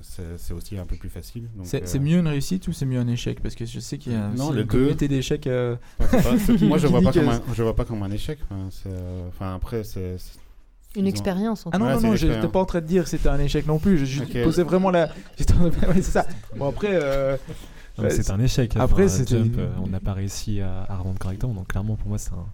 c'est 0.00 0.52
aussi 0.54 0.76
un 0.76 0.86
peu 0.86 0.96
plus 0.96 1.08
facile. 1.08 1.44
C'est 1.62 1.82
euh, 1.84 1.86
c'est 1.86 2.00
mieux 2.00 2.18
une 2.18 2.26
réussite 2.26 2.66
ou 2.66 2.72
c'est 2.72 2.84
mieux 2.86 2.98
un 2.98 3.06
échec? 3.06 3.40
Parce 3.40 3.54
que 3.54 3.64
je 3.64 3.78
sais 3.78 3.96
qu'il 3.96 4.12
y 4.12 4.16
a 4.16 4.26
Non, 4.28 4.46
aussi 4.48 4.56
les 4.56 4.62
une 4.62 4.66
communauté 4.66 5.06
d'échecs. 5.06 5.46
euh, 5.46 5.76
enfin, 6.00 6.36
moi, 6.62 6.78
je 6.78 6.88
vois 6.88 7.00
pas 7.00 7.12
que 7.12 7.18
comme 7.20 7.28
un, 7.28 7.42
je 7.54 7.62
vois 7.62 7.76
pas 7.76 7.84
comme 7.84 8.02
un 8.02 8.10
échec. 8.10 8.38
Euh, 8.86 9.28
enfin, 9.28 9.54
après, 9.54 9.84
c'est. 9.84 10.16
Une 10.98 11.06
expérience. 11.06 11.66
en 11.66 11.70
Ah 11.72 11.78
non, 11.78 11.86
Ouais, 11.86 11.94
non, 11.94 12.00
non, 12.02 12.16
j'étais 12.16 12.48
pas 12.48 12.60
en 12.60 12.64
train 12.64 12.80
de 12.80 12.86
dire 12.86 13.04
que 13.04 13.10
c'était 13.10 13.28
un 13.28 13.38
échec 13.38 13.66
non 13.66 13.78
plus. 13.78 13.98
Je 13.98 14.04
juste 14.04 14.34
Ok. 14.34 14.42
posais 14.44 14.62
vraiment 14.62 14.90
la. 14.90 15.06
ouais, 15.06 15.94
c'est 15.96 16.02
ça. 16.02 16.26
Bon, 16.56 16.68
après. 16.68 16.90
euh, 16.92 17.36
Ouais, 17.98 18.10
c'est 18.10 18.30
un 18.30 18.38
échec. 18.38 18.76
après, 18.76 19.04
Enfin, 19.06 19.08
c'était- 19.08 19.38
Jump, 19.38 19.54
euh, 19.58 19.68
on 19.82 19.88
n'a 19.88 19.98
pas 20.00 20.12
réussi 20.12 20.60
à, 20.60 20.84
à 20.88 20.96
revendre 20.98 21.18
correctement. 21.18 21.52
Donc, 21.54 21.66
clairement, 21.68 21.96
pour 21.96 22.08
moi, 22.08 22.18
c'est 22.18 22.32
un, 22.32 22.46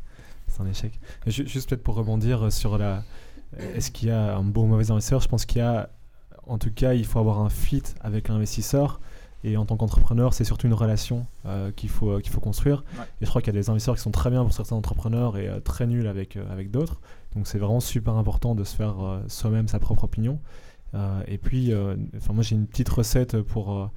c'est 0.48 0.62
un 0.62 0.66
échec. 0.66 0.98
Juste 1.26 1.68
peut-être 1.68 1.82
pour 1.82 1.96
rebondir 1.96 2.50
sur 2.50 2.78
la. 2.78 3.02
euh, 3.60 3.76
Est-ce 3.76 3.90
qu'il 3.90 4.08
y 4.08 4.10
a 4.12 4.36
un 4.36 4.42
bon 4.42 4.62
ou 4.62 4.66
mauvais 4.66 4.90
investisseur? 4.90 5.20
Je 5.20 5.28
pense 5.28 5.44
qu'il 5.44 5.58
y 5.58 5.62
a. 5.62 5.90
En 6.46 6.58
tout 6.58 6.70
cas, 6.70 6.92
il 6.94 7.04
faut 7.06 7.18
avoir 7.18 7.40
un 7.40 7.50
fit 7.50 7.82
avec 8.02 8.28
l'investisseur. 8.28 9.00
Et 9.46 9.58
en 9.58 9.66
tant 9.66 9.76
qu'entrepreneur, 9.76 10.32
c'est 10.32 10.44
surtout 10.44 10.66
une 10.68 10.72
relation 10.74 11.26
euh, 11.44 11.70
qu'il 11.76 11.90
faut, 11.90 12.12
euh, 12.12 12.20
qu'il 12.20 12.32
faut 12.32 12.40
construire. 12.40 12.82
Ouais. 12.98 13.04
Et 13.20 13.26
je 13.26 13.28
crois 13.28 13.42
qu'il 13.42 13.52
y 13.52 13.56
a 13.58 13.60
des 13.60 13.68
investisseurs 13.68 13.96
qui 13.96 14.00
sont 14.00 14.10
très 14.10 14.30
bien 14.30 14.42
pour 14.42 14.54
certains 14.54 14.74
entrepreneurs 14.76 15.36
et 15.36 15.48
euh, 15.48 15.60
très 15.60 15.86
nuls 15.86 16.06
avec, 16.06 16.36
euh, 16.38 16.50
avec 16.50 16.70
d'autres. 16.70 16.98
Donc 17.34 17.46
c'est 17.46 17.58
vraiment 17.58 17.80
super 17.80 18.14
important 18.14 18.54
de 18.54 18.64
se 18.64 18.74
faire 18.74 19.00
euh, 19.00 19.20
soi-même 19.28 19.68
sa 19.68 19.78
propre 19.78 20.04
opinion. 20.04 20.40
Euh, 20.94 21.22
et 21.26 21.38
puis, 21.38 21.72
euh, 21.72 21.96
enfin 22.16 22.32
moi 22.32 22.42
j'ai 22.42 22.54
une 22.54 22.66
petite 22.66 22.88
recette 22.88 23.40
pour, 23.42 23.90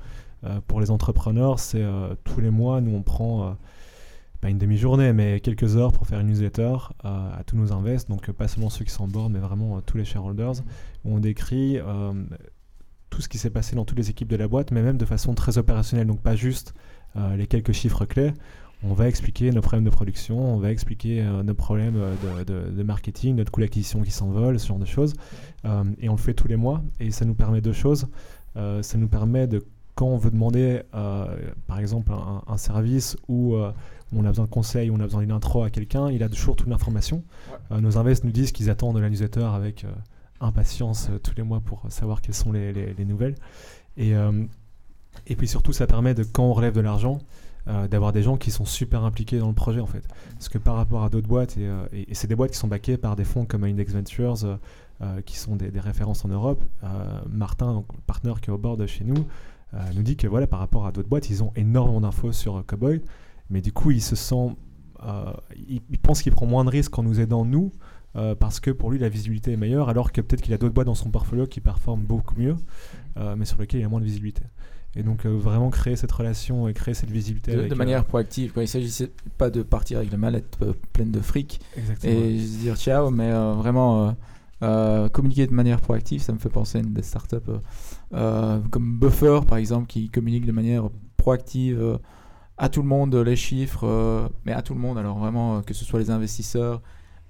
pour 0.67 0.81
les 0.81 0.91
entrepreneurs. 0.91 1.59
C'est 1.59 1.85
tous 2.23 2.41
les 2.41 2.49
mois, 2.49 2.81
nous 2.81 2.95
on 2.95 3.03
prend 3.03 3.55
pas 4.41 4.49
une 4.49 4.57
demi-journée, 4.57 5.13
mais 5.13 5.39
quelques 5.39 5.77
heures 5.77 5.91
pour 5.91 6.07
faire 6.07 6.19
une 6.19 6.27
newsletter 6.27 6.77
à 7.03 7.41
tous 7.45 7.57
nos 7.57 7.71
invests. 7.73 8.09
Donc 8.09 8.31
pas 8.31 8.47
seulement 8.47 8.69
ceux 8.69 8.85
qui 8.85 8.91
sont 8.91 9.03
en 9.03 9.07
board, 9.07 9.31
mais 9.31 9.39
vraiment 9.39 9.81
tous 9.81 9.97
les 9.97 10.05
shareholders. 10.05 10.63
Où 11.05 11.15
on 11.15 11.19
décrit 11.19 11.79
tout 13.09 13.21
ce 13.21 13.29
qui 13.29 13.37
s'est 13.37 13.49
passé 13.49 13.75
dans 13.75 13.85
toutes 13.85 13.97
les 13.97 14.09
équipes 14.09 14.29
de 14.29 14.35
la 14.35 14.47
boîte, 14.47 14.71
mais 14.71 14.81
même 14.81 14.97
de 14.97 15.05
façon 15.05 15.33
très 15.33 15.57
opérationnelle. 15.57 16.07
Donc 16.07 16.21
pas 16.21 16.35
juste 16.35 16.73
les 17.15 17.47
quelques 17.47 17.73
chiffres 17.73 18.05
clés. 18.05 18.33
On 18.83 18.93
va 18.93 19.07
expliquer 19.07 19.51
nos 19.51 19.61
problèmes 19.61 19.85
de 19.85 19.89
production, 19.89 20.37
on 20.55 20.57
va 20.59 20.71
expliquer 20.71 21.21
euh, 21.21 21.41
nos 21.41 21.55
problèmes 21.55 21.95
euh, 21.97 22.13
de, 22.39 22.43
de- 22.43 22.71
de 22.77 22.83
marketing, 22.83 23.35
notre 23.35 23.51
coût 23.51 23.61
d'acquisition 23.61 24.01
qui 24.03 24.11
s'envole, 24.11 24.59
ce 24.59 24.67
genre 24.67 24.77
de 24.77 24.85
choses. 24.85 25.13
Euh, 25.65 25.83
et 25.99 26.09
on 26.09 26.13
le 26.13 26.17
fait 26.19 26.35
tous 26.35 26.47
les 26.47 26.57
mois. 26.57 26.83
Et 26.99 27.09
ça 27.11 27.25
nous 27.25 27.33
permet 27.33 27.59
deux 27.59 27.73
choses. 27.73 28.07
Euh, 28.55 28.83
ça 28.83 28.97
nous 28.99 29.07
permet 29.07 29.47
de, 29.47 29.63
quand 29.95 30.05
on 30.05 30.17
veut 30.17 30.29
demander, 30.29 30.81
par 30.91 31.79
exemple, 31.79 32.11
un, 32.11 32.43
un 32.47 32.57
service 32.57 33.17
où 33.27 33.55
euh, 33.55 33.71
on 34.15 34.23
a 34.25 34.29
besoin 34.29 34.45
de 34.45 34.49
conseils, 34.51 34.91
on 34.91 34.99
a 34.99 35.03
besoin 35.05 35.21
d'une 35.21 35.31
intro 35.31 35.63
à 35.63 35.71
quelqu'un, 35.71 36.11
il 36.11 36.21
a 36.21 36.29
toujours 36.29 36.55
toute 36.55 36.67
l'information. 36.67 37.23
Euh, 37.71 37.81
nos 37.81 37.97
invests 37.97 38.23
nous 38.25 38.31
disent 38.31 38.51
qu'ils 38.51 38.69
attendent 38.69 38.99
la 38.99 39.09
newsletter 39.09 39.43
avec 39.43 39.85
impatience 40.39 41.09
tous 41.23 41.33
les 41.35 41.41
mois 41.43 41.61
pour 41.61 41.83
savoir 41.89 42.21
quelles 42.21 42.35
sont 42.35 42.51
les, 42.51 42.71
les- 42.73 42.93
les 42.93 43.05
nouvelles. 43.05 43.35
Et, 43.97 44.13
et 45.25 45.35
puis 45.35 45.47
surtout, 45.47 45.73
ça 45.73 45.87
permet 45.87 46.13
de, 46.13 46.23
quand 46.23 46.43
on 46.43 46.53
relève 46.53 46.73
de 46.75 46.81
l'argent, 46.81 47.17
euh, 47.67 47.87
d'avoir 47.89 48.13
des 48.13 48.23
gens 48.23 48.37
qui 48.37 48.49
sont 48.49 48.63
super 48.63 49.03
impliqués 49.03 49.39
dans 49.39 49.49
le 49.49 49.53
projet 49.53 49.81
en 49.81 49.85
fait. 49.85 50.07
Parce 50.31 50.47
que 50.47 50.57
par 50.57 50.75
rapport 50.75 51.03
à 51.03 51.09
d'autres 51.09 51.27
boîtes, 51.27 51.57
et, 51.57 51.65
euh, 51.65 51.85
c'est 52.13 52.27
des 52.27 52.35
boîtes 52.35 52.51
qui 52.51 52.57
sont 52.57 52.69
backées 52.69 52.95
par 52.95 53.17
des 53.17 53.25
fonds 53.25 53.45
comme 53.45 53.65
Index 53.65 53.91
Ventures, 53.91 54.57
euh, 55.01 55.21
qui 55.25 55.37
sont 55.37 55.57
des, 55.57 55.79
références 55.79 56.23
en 56.23 56.29
Europe. 56.29 56.63
Martin, 57.29 57.83
le 57.91 58.01
partenaire 58.05 58.39
qui 58.39 58.49
est 58.49 58.53
au 58.53 58.57
bord 58.57 58.77
de 58.77 58.87
chez 58.87 59.03
nous, 59.03 59.27
nous 59.93 60.01
dit 60.01 60.15
que 60.15 60.27
voilà, 60.27 60.47
par 60.47 60.59
rapport 60.59 60.85
à 60.85 60.91
d'autres 60.93 61.09
boîtes, 61.09 61.29
ils 61.29 61.43
ont 61.43 61.51
énormément 61.55 62.01
d'infos 62.01 62.31
sur 62.31 62.65
Cowboy, 62.65 63.01
mais 63.49 63.61
du 63.61 63.73
coup, 63.73 63.91
il 63.91 64.01
se 64.01 64.15
sent, 64.15 64.55
il, 65.67 65.99
pense 66.01 66.21
qu'il 66.21 66.31
prend 66.31 66.47
moins 66.47 66.63
de 66.63 66.69
risques 66.69 66.97
en 66.97 67.03
nous 67.03 67.19
aidant 67.19 67.45
nous, 67.45 67.71
parce 68.39 68.59
que 68.59 68.71
pour 68.71 68.89
lui, 68.89 68.97
la 68.97 69.09
visibilité 69.09 69.51
est 69.51 69.57
meilleure, 69.57 69.89
alors 69.89 70.11
que 70.11 70.21
peut-être 70.21 70.41
qu'il 70.41 70.53
a 70.53 70.57
d'autres 70.57 70.73
boîtes 70.73 70.87
dans 70.87 70.95
son 70.95 71.11
portfolio 71.11 71.45
qui 71.45 71.61
performent 71.61 72.03
beaucoup 72.03 72.35
mieux, 72.35 72.55
mais 73.35 73.45
sur 73.45 73.59
lesquelles 73.59 73.81
il 73.81 73.83
y 73.83 73.85
a 73.85 73.89
moins 73.89 73.99
de 73.99 74.05
visibilité. 74.05 74.43
Et 74.97 75.03
donc, 75.03 75.25
euh, 75.25 75.29
vraiment 75.29 75.69
créer 75.69 75.95
cette 75.95 76.11
relation 76.11 76.67
et 76.67 76.73
créer 76.73 76.93
cette 76.95 77.11
visibilité 77.11 77.51
de, 77.53 77.59
avec, 77.59 77.69
de 77.69 77.75
euh, 77.75 77.77
manière 77.77 78.03
proactive. 78.03 78.51
Quoi. 78.51 78.63
Il 78.63 78.67
s'agissait 78.67 79.11
pas 79.37 79.49
de 79.49 79.61
partir 79.61 79.99
avec 79.99 80.11
la 80.11 80.17
mallette 80.17 80.57
euh, 80.63 80.73
pleine 80.93 81.11
de 81.11 81.19
fric 81.19 81.59
exactement. 81.77 82.13
et 82.19 82.39
se 82.39 82.57
dire 82.57 82.75
ciao, 82.77 83.11
mais 83.11 83.31
euh, 83.31 83.53
vraiment 83.53 84.07
euh, 84.07 84.11
euh, 84.63 85.09
communiquer 85.09 85.45
de 85.45 85.53
manière 85.53 85.79
proactive. 85.81 86.21
Ça 86.21 86.33
me 86.33 86.39
fait 86.39 86.49
penser 86.49 86.79
à 86.79 86.81
une 86.81 86.93
des 86.93 87.03
startups 87.03 87.37
comme 88.11 88.99
Buffer, 88.99 89.41
par 89.47 89.57
exemple, 89.57 89.87
qui 89.87 90.09
communique 90.09 90.45
de 90.45 90.51
manière 90.51 90.89
proactive 91.17 91.79
euh, 91.81 91.97
à 92.57 92.69
tout 92.69 92.81
le 92.81 92.87
monde 92.87 93.13
les 93.15 93.35
chiffres, 93.35 93.85
euh, 93.85 94.27
mais 94.45 94.53
à 94.53 94.61
tout 94.61 94.73
le 94.73 94.79
monde. 94.79 94.97
Alors 94.97 95.19
vraiment, 95.19 95.57
euh, 95.57 95.61
que 95.61 95.73
ce 95.73 95.85
soit 95.85 95.99
les 95.99 96.09
investisseurs 96.09 96.81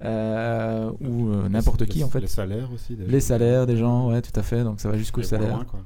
euh, 0.04 0.92
ou 1.02 1.30
euh, 1.30 1.50
n'importe 1.50 1.82
les- 1.82 1.88
qui, 1.88 2.04
en 2.04 2.10
fait. 2.10 2.22
Les 2.22 2.28
salaires 2.28 2.72
aussi. 2.72 2.96
des 2.96 3.06
Les 3.06 3.20
salaires 3.20 3.66
des 3.66 3.76
gens, 3.78 4.10
ouais, 4.10 4.22
tout 4.22 4.38
à 4.40 4.44
fait. 4.44 4.64
Donc 4.64 4.80
ça 4.80 4.90
va 4.90 4.98
jusqu'au 4.98 5.24
salaire. 5.24 5.50
loin, 5.58 5.66
quoi. 5.66 5.82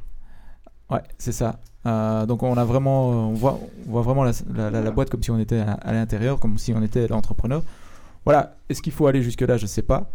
Ouais, 0.92 1.02
c'est 1.18 1.32
ça. 1.32 1.60
Euh, 1.86 2.26
donc 2.28 2.44
on 2.44 2.56
a 2.58 2.66
vraiment, 2.66 3.10
on 3.30 3.34
voit, 3.34 3.60
on 3.88 3.92
voit 3.92 4.02
vraiment 4.04 4.24
la, 4.24 4.32
la- 4.54 4.70
la- 4.70 4.82
la 4.82 4.92
boîte 4.92 5.10
comme 5.10 5.24
si 5.24 5.32
on 5.32 5.40
était 5.40 5.60
à, 5.60 5.72
à 5.74 5.94
l'intérieur, 5.94 6.40
comme 6.40 6.58
si 6.58 6.74
on 6.74 6.82
était 6.84 7.08
l'entrepreneur. 7.08 7.64
Voilà. 8.26 8.56
Est-ce 8.70 8.82
qu'il 8.82 8.94
faut 8.94 9.08
aller 9.08 9.24
jusque 9.24 9.42
là 9.42 9.58
Je 9.58 9.66
sais 9.66 9.82
pas. 9.82 10.12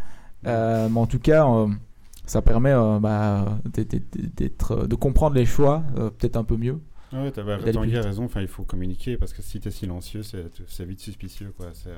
Euh, 0.47 0.89
mais 0.89 1.01
en 1.01 1.07
tout 1.07 1.19
cas, 1.19 1.49
euh, 1.49 1.67
ça 2.27 2.41
permet 2.43 2.73
bah, 3.01 3.59
d'être- 4.37 4.87
de 4.87 4.95
comprendre 4.95 5.35
les 5.35 5.47
choix 5.47 5.83
peut-être 6.19 6.37
un 6.37 6.45
peu 6.45 6.57
mieux. 6.57 6.81
Ah 7.12 7.23
Ouais, 7.23 7.31
t'as 7.31 7.43
bah, 7.43 7.57
d'aller 7.59 7.73
Tanguy 7.73 7.89
plus 7.91 7.97
a 7.97 8.01
vite. 8.01 8.07
raison. 8.09 8.25
Enfin, 8.25 8.41
il 8.43 8.49
faut 8.49 8.65
communiquer 8.65 9.17
parce 9.17 9.33
que 9.33 9.43
si 9.43 9.61
t'es 9.61 9.71
silencieux, 9.71 10.23
c'est 10.23 10.85
vite 10.85 11.01
suspicieux, 11.01 11.53
quoi. 11.57 11.67
C'est 11.73 11.91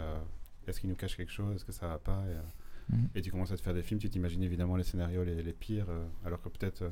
est-ce 0.66 0.80
qu'il 0.80 0.88
nous 0.90 0.96
cache 0.96 1.16
quelque 1.16 1.32
chose? 1.32 1.56
Est-ce 1.56 1.64
que 1.64 1.72
ça 1.72 1.86
va 1.88 1.98
pas? 1.98 2.22
Et, 2.30 2.94
Mhm. 2.94 3.08
et 3.14 3.20
tu 3.22 3.30
commences 3.30 3.52
à 3.52 3.56
te 3.56 3.60
faire 3.62 3.74
des 3.74 3.82
films, 3.82 4.00
tu 4.00 4.08
t'imagines 4.08 4.42
évidemment 4.42 4.76
les 4.76 4.82
scénarios 4.84 5.22
les, 5.24 5.42
les 5.42 5.52
pires, 5.52 5.86
alors 6.24 6.40
que 6.40 6.48
peut-être 6.48 6.84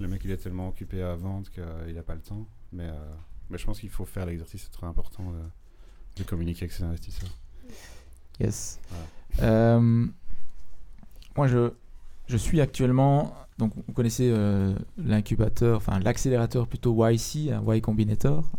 le 0.00 0.08
mec 0.08 0.22
il 0.24 0.30
est 0.30 0.38
tellement 0.38 0.68
occupé 0.68 1.02
à 1.02 1.14
vendre 1.14 1.48
qu'il 1.50 1.94
n'a 1.94 2.02
pas 2.02 2.14
le 2.14 2.20
temps. 2.20 2.46
Mais, 2.72 2.88
euh, 2.88 3.12
mais 3.50 3.58
je 3.58 3.66
pense 3.66 3.80
qu'il 3.80 3.90
faut 3.90 4.04
faire 4.04 4.26
l'exercice, 4.26 4.62
c'est 4.62 4.72
très 4.72 4.86
important 4.86 5.30
de, 5.30 6.22
de 6.22 6.22
communiquer 6.24 6.64
avec 6.64 6.72
ses 6.72 6.84
investisseurs. 6.84 7.30
Yes. 8.40 8.80
Euh, 9.42 10.06
moi, 11.36 11.46
je, 11.46 11.70
je 12.26 12.36
suis 12.36 12.60
actuellement 12.60 13.34
donc 13.58 13.72
vous 13.76 13.92
connaissez 13.92 14.34
l'incubateur, 14.96 15.76
enfin 15.76 15.98
l'accélérateur 15.98 16.66
plutôt 16.66 16.96
YC, 17.06 17.50
un 17.52 17.62
Y 17.74 17.82
Combinator, 17.82 18.50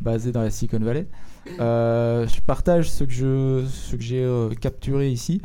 basé 0.00 0.32
dans 0.32 0.42
la 0.42 0.50
Silicon 0.50 0.80
Valley. 0.80 1.06
je 1.46 2.40
partage 2.40 2.90
ce 2.90 3.04
que 3.04 3.12
je, 3.12 3.64
ce 3.68 3.94
que 3.94 4.02
j'ai 4.02 4.56
capturé 4.60 5.12
ici. 5.12 5.40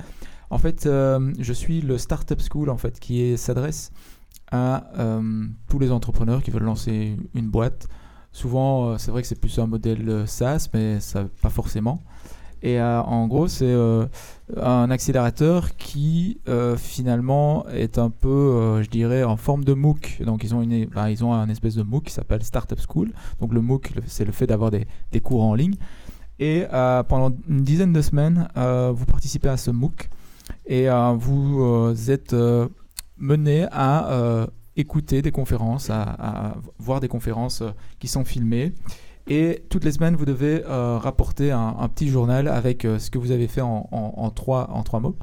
En 0.49 0.57
fait, 0.57 0.85
je 0.85 1.53
suis 1.53 1.81
le 1.81 1.99
Startup 1.99 2.41
School 2.41 2.71
en 2.71 2.77
fait 2.77 2.99
qui 2.99 3.37
s'adresse 3.37 3.91
à 4.51 4.83
tous 5.67 5.79
les 5.79 5.91
entrepreneurs 5.91 6.43
qui 6.43 6.51
veulent 6.51 6.63
lancer 6.63 7.17
une 7.33 7.47
boîte. 7.47 7.87
Souvent, 8.33 8.97
c'est 8.97 9.11
vrai 9.11 9.21
que 9.21 9.27
c'est 9.27 9.39
plus 9.39 9.59
un 9.59 9.67
modèle 9.67 10.23
SaaS, 10.27 10.69
mais 10.73 10.99
pas 11.41 11.49
forcément. 11.49 12.01
Et 12.63 12.79
euh, 12.79 13.01
en 13.01 13.27
gros, 13.27 13.47
c'est 13.47 13.65
euh, 13.65 14.05
un 14.55 14.91
accélérateur 14.91 15.75
qui 15.77 16.39
euh, 16.47 16.77
finalement 16.77 17.65
est 17.69 17.97
un 17.97 18.11
peu, 18.11 18.81
je 18.83 18.89
dirais, 18.89 19.23
en 19.23 19.35
forme 19.35 19.63
de 19.63 19.73
MOOC. 19.73 20.21
Donc 20.25 20.43
ils 20.43 20.53
ont, 20.53 20.61
une, 20.61 20.85
ben, 20.85 21.09
ils 21.09 21.23
ont 21.25 21.33
un 21.33 21.49
espèce 21.49 21.75
de 21.75 21.83
MOOC 21.83 22.05
qui 22.05 22.13
s'appelle 22.13 22.43
Startup 22.43 22.79
School. 22.87 23.11
Donc 23.39 23.53
le 23.53 23.61
MOOC, 23.61 23.91
c'est 24.05 24.25
le 24.25 24.31
fait 24.31 24.45
d'avoir 24.45 24.69
des, 24.69 24.85
cours 25.21 25.43
en 25.43 25.55
ligne. 25.55 25.75
Et 26.39 26.65
pendant 27.07 27.35
une 27.47 27.63
dizaine 27.63 27.93
de 27.93 28.01
semaines, 28.01 28.47
vous 28.55 29.05
participez 29.05 29.49
à 29.49 29.57
ce 29.57 29.69
MOOC 29.69 30.09
et 30.65 30.87
vous 31.15 31.93
êtes 32.09 32.35
mené 33.21 33.67
à 33.71 34.47
écouter 34.75 35.21
des 35.21 35.31
conférences, 35.31 35.89
à, 35.89 36.55
voir 36.79 36.99
des 36.99 37.07
conférences 37.07 37.63
qui 37.99 38.07
sont 38.07 38.25
filmées. 38.25 38.73
Et 39.27 39.63
toutes 39.69 39.85
les 39.85 39.91
semaines, 39.91 40.15
vous 40.15 40.25
devez 40.25 40.63
euh, 40.65 40.97
rapporter 40.97 41.51
un, 41.51 41.87
petit 41.93 42.09
journal 42.09 42.47
avec 42.47 42.85
euh, 42.85 42.99
ce 42.99 43.09
que 43.11 43.17
vous 43.17 43.31
avez 43.31 43.47
fait 43.47 43.61
en, 43.61 44.31
trois, 44.35 44.67
mots. 44.99 45.15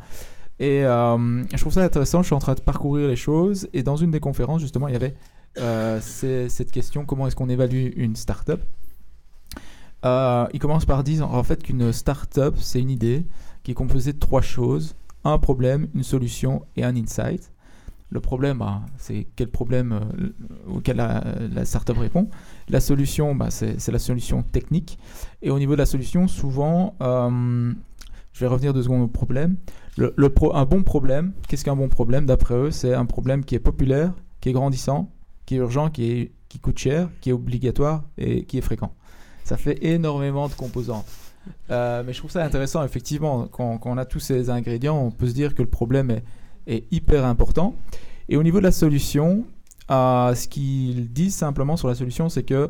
Et 0.61 0.85
euh, 0.85 1.45
je 1.53 1.57
trouve 1.59 1.73
ça 1.73 1.83
intéressant. 1.83 2.23
Je 2.23 2.27
suis 2.27 2.35
en 2.35 2.39
train 2.39 2.55
de 2.55 2.61
parcourir 2.61 3.09
les 3.09 3.17
choses. 3.17 3.69
Et 3.73 3.83
dans 3.83 3.97
une 3.97 4.11
des 4.11 4.21
conférences, 4.21 4.61
justement, 4.61 4.89
il 4.89 4.93
y 4.93 4.97
avait 4.97 5.15
cette 6.01 6.71
question 6.71 7.05
comment 7.05 7.27
est-ce 7.27 7.35
qu'on 7.35 7.49
évalue 7.49 7.91
une 7.97 8.17
startup? 8.17 8.61
Il 10.05 10.59
commence 10.61 10.85
par 10.85 11.03
dire 11.03 11.29
en 11.29 11.43
fait 11.43 11.63
qu'une 11.63 11.93
startup, 11.93 12.55
c'est 12.59 12.81
une 12.81 12.91
idée 12.91 13.27
qui 13.65 13.73
est 13.73 13.75
composée 13.75 14.13
de 14.13 14.19
trois 14.19 14.43
choses 14.43 14.95
un 15.25 15.39
problème, 15.39 15.89
une 15.95 16.05
solution 16.05 16.63
et 16.77 16.85
un 16.85 16.97
insight. 16.97 17.53
Le 18.11 18.21
problème, 18.21 18.59
bah, 18.59 18.83
c'est 18.97 19.27
quel 19.37 19.49
problème 19.49 20.01
auquel 20.67 20.97
la, 20.97 21.65
startup 21.65 21.99
répond. 21.99 22.29
La 22.69 22.81
solution, 22.81 23.35
bah, 23.35 23.51
c'est 23.51 23.89
la 23.89 23.99
solution 23.99 24.43
technique. 24.43 24.99
Et 25.43 25.51
au 25.51 25.59
niveau 25.59 25.75
de 25.75 25.79
la 25.79 25.87
solution, 25.87 26.27
souvent, 26.27 26.95
euh, 27.03 27.73
je 28.33 28.41
vais 28.41 28.47
revenir 28.47 28.73
deux 28.73 28.85
secondes 28.85 29.03
au 29.03 29.09
problème. 29.09 29.57
Le, 29.97 30.15
un 30.55 30.65
bon 30.65 30.85
problème, 30.85 31.33
qu'est-ce 31.49 31.65
qu'un 31.65 31.77
bon 31.77 31.89
problème 31.89 32.25
D'après 32.25 32.55
eux, 32.55 32.71
c'est 32.71 32.95
un 32.95 33.05
problème 33.05 33.45
qui 33.45 33.57
est 33.57 33.61
populaire, 33.61 34.15
qui 34.41 34.49
est 34.49 34.53
grandissant, 34.53 35.11
qui 35.45 35.57
est 35.57 35.59
urgent, 35.59 35.91
qui, 35.91 36.11
est, 36.11 36.33
qui 36.49 36.61
coûte 36.61 36.79
cher, 36.79 37.11
qui 37.21 37.31
est 37.31 37.33
obligatoire 37.33 38.05
et 38.17 38.45
qui 38.45 38.59
est 38.59 38.63
fréquent. 38.63 38.95
Ça 39.45 39.57
fait 39.57 39.85
énormément 39.85 40.49
de 40.49 40.55
composantes. 40.55 41.07
Euh, 41.71 42.03
mais 42.07 42.13
je 42.13 42.19
trouve 42.19 42.31
ça 42.31 42.45
intéressant, 42.45 42.85
effectivement, 42.85 43.49
quand, 43.49 43.81
on 43.85 43.99
a 43.99 44.05
tous 44.05 44.21
ces 44.21 44.51
ingrédients, 44.51 44.99
on 44.99 45.11
peut 45.11 45.27
se 45.27 45.35
dire 45.35 45.55
que 45.55 45.63
le 45.63 45.69
problème 45.69 46.11
est, 46.11 46.23
est 46.69 46.85
hyper 46.93 47.25
important. 47.25 47.75
Et 48.29 48.37
au 48.37 48.43
niveau 48.43 48.59
de 48.59 48.65
la 48.65 48.73
solution, 48.73 49.45
euh, 49.91 50.35
ce 50.35 50.47
qu'ils 50.47 51.13
disent 51.13 51.35
simplement 51.35 51.77
sur 51.77 51.89
la 51.89 51.95
solution, 51.95 52.29
c'est 52.29 52.43
que 52.43 52.55
euh, 52.55 52.69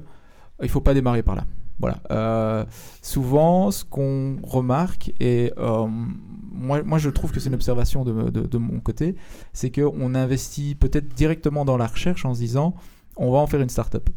il 0.62 0.68
faut 0.68 0.80
pas 0.80 0.94
démarrer 0.94 1.22
par 1.22 1.34
là. 1.34 1.44
Voilà. 1.80 1.98
Euh, 2.10 2.64
souvent, 3.02 3.70
ce 3.70 3.84
qu'on 3.84 4.38
remarque, 4.42 5.12
et 5.20 5.52
moi, 5.56 6.82
moi 6.82 6.98
je 6.98 7.08
trouve 7.10 7.30
que 7.30 7.38
c'est 7.38 7.48
une 7.48 7.54
observation 7.54 8.04
de, 8.04 8.30
de, 8.30 8.58
mon 8.58 8.80
côté, 8.80 9.14
c'est 9.52 9.70
qu'on 9.70 10.14
investit 10.14 10.74
peut-être 10.74 11.14
directement 11.14 11.64
dans 11.64 11.76
la 11.76 11.86
recherche 11.86 12.24
en 12.24 12.34
se 12.34 12.40
disant 12.40 12.74
on 13.16 13.30
va 13.30 13.38
en 13.38 13.46
faire 13.46 13.60
une 13.60 13.68
start-up. 13.68 14.10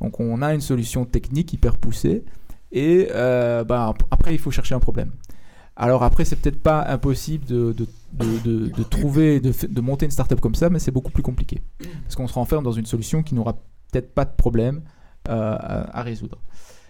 Donc 0.00 0.18
on 0.18 0.42
a 0.42 0.54
une 0.54 0.60
solution 0.60 1.04
technique 1.04 1.52
hyper 1.52 1.76
poussée, 1.76 2.24
et 2.72 3.08
bah, 3.12 3.94
après 4.10 4.34
il 4.34 4.38
faut 4.38 4.50
chercher 4.50 4.74
un 4.74 4.80
problème. 4.80 5.12
Alors 5.76 6.02
après, 6.02 6.24
c'est 6.24 6.36
peut-être 6.36 6.62
pas 6.62 6.84
impossible 6.88 7.44
de, 7.46 7.72
de, 7.72 7.86
de, 8.14 8.82
trouver, 8.84 9.40
de, 9.40 9.80
monter 9.80 10.04
une 10.04 10.10
startup 10.10 10.40
comme 10.40 10.54
ça, 10.54 10.70
mais 10.70 10.78
c'est 10.78 10.90
beaucoup 10.90 11.10
plus 11.10 11.22
compliqué. 11.22 11.62
Parce 12.02 12.16
qu'on 12.16 12.28
se 12.28 12.34
renferme 12.34 12.64
dans 12.64 12.72
une 12.72 12.86
solution 12.86 13.22
qui 13.22 13.34
n'aura 13.34 13.54
peut-être 13.90 14.14
pas 14.14 14.24
de 14.24 14.34
problème 14.36 14.82
euh, 15.28 15.56
à, 15.60 16.02
résoudre. 16.02 16.38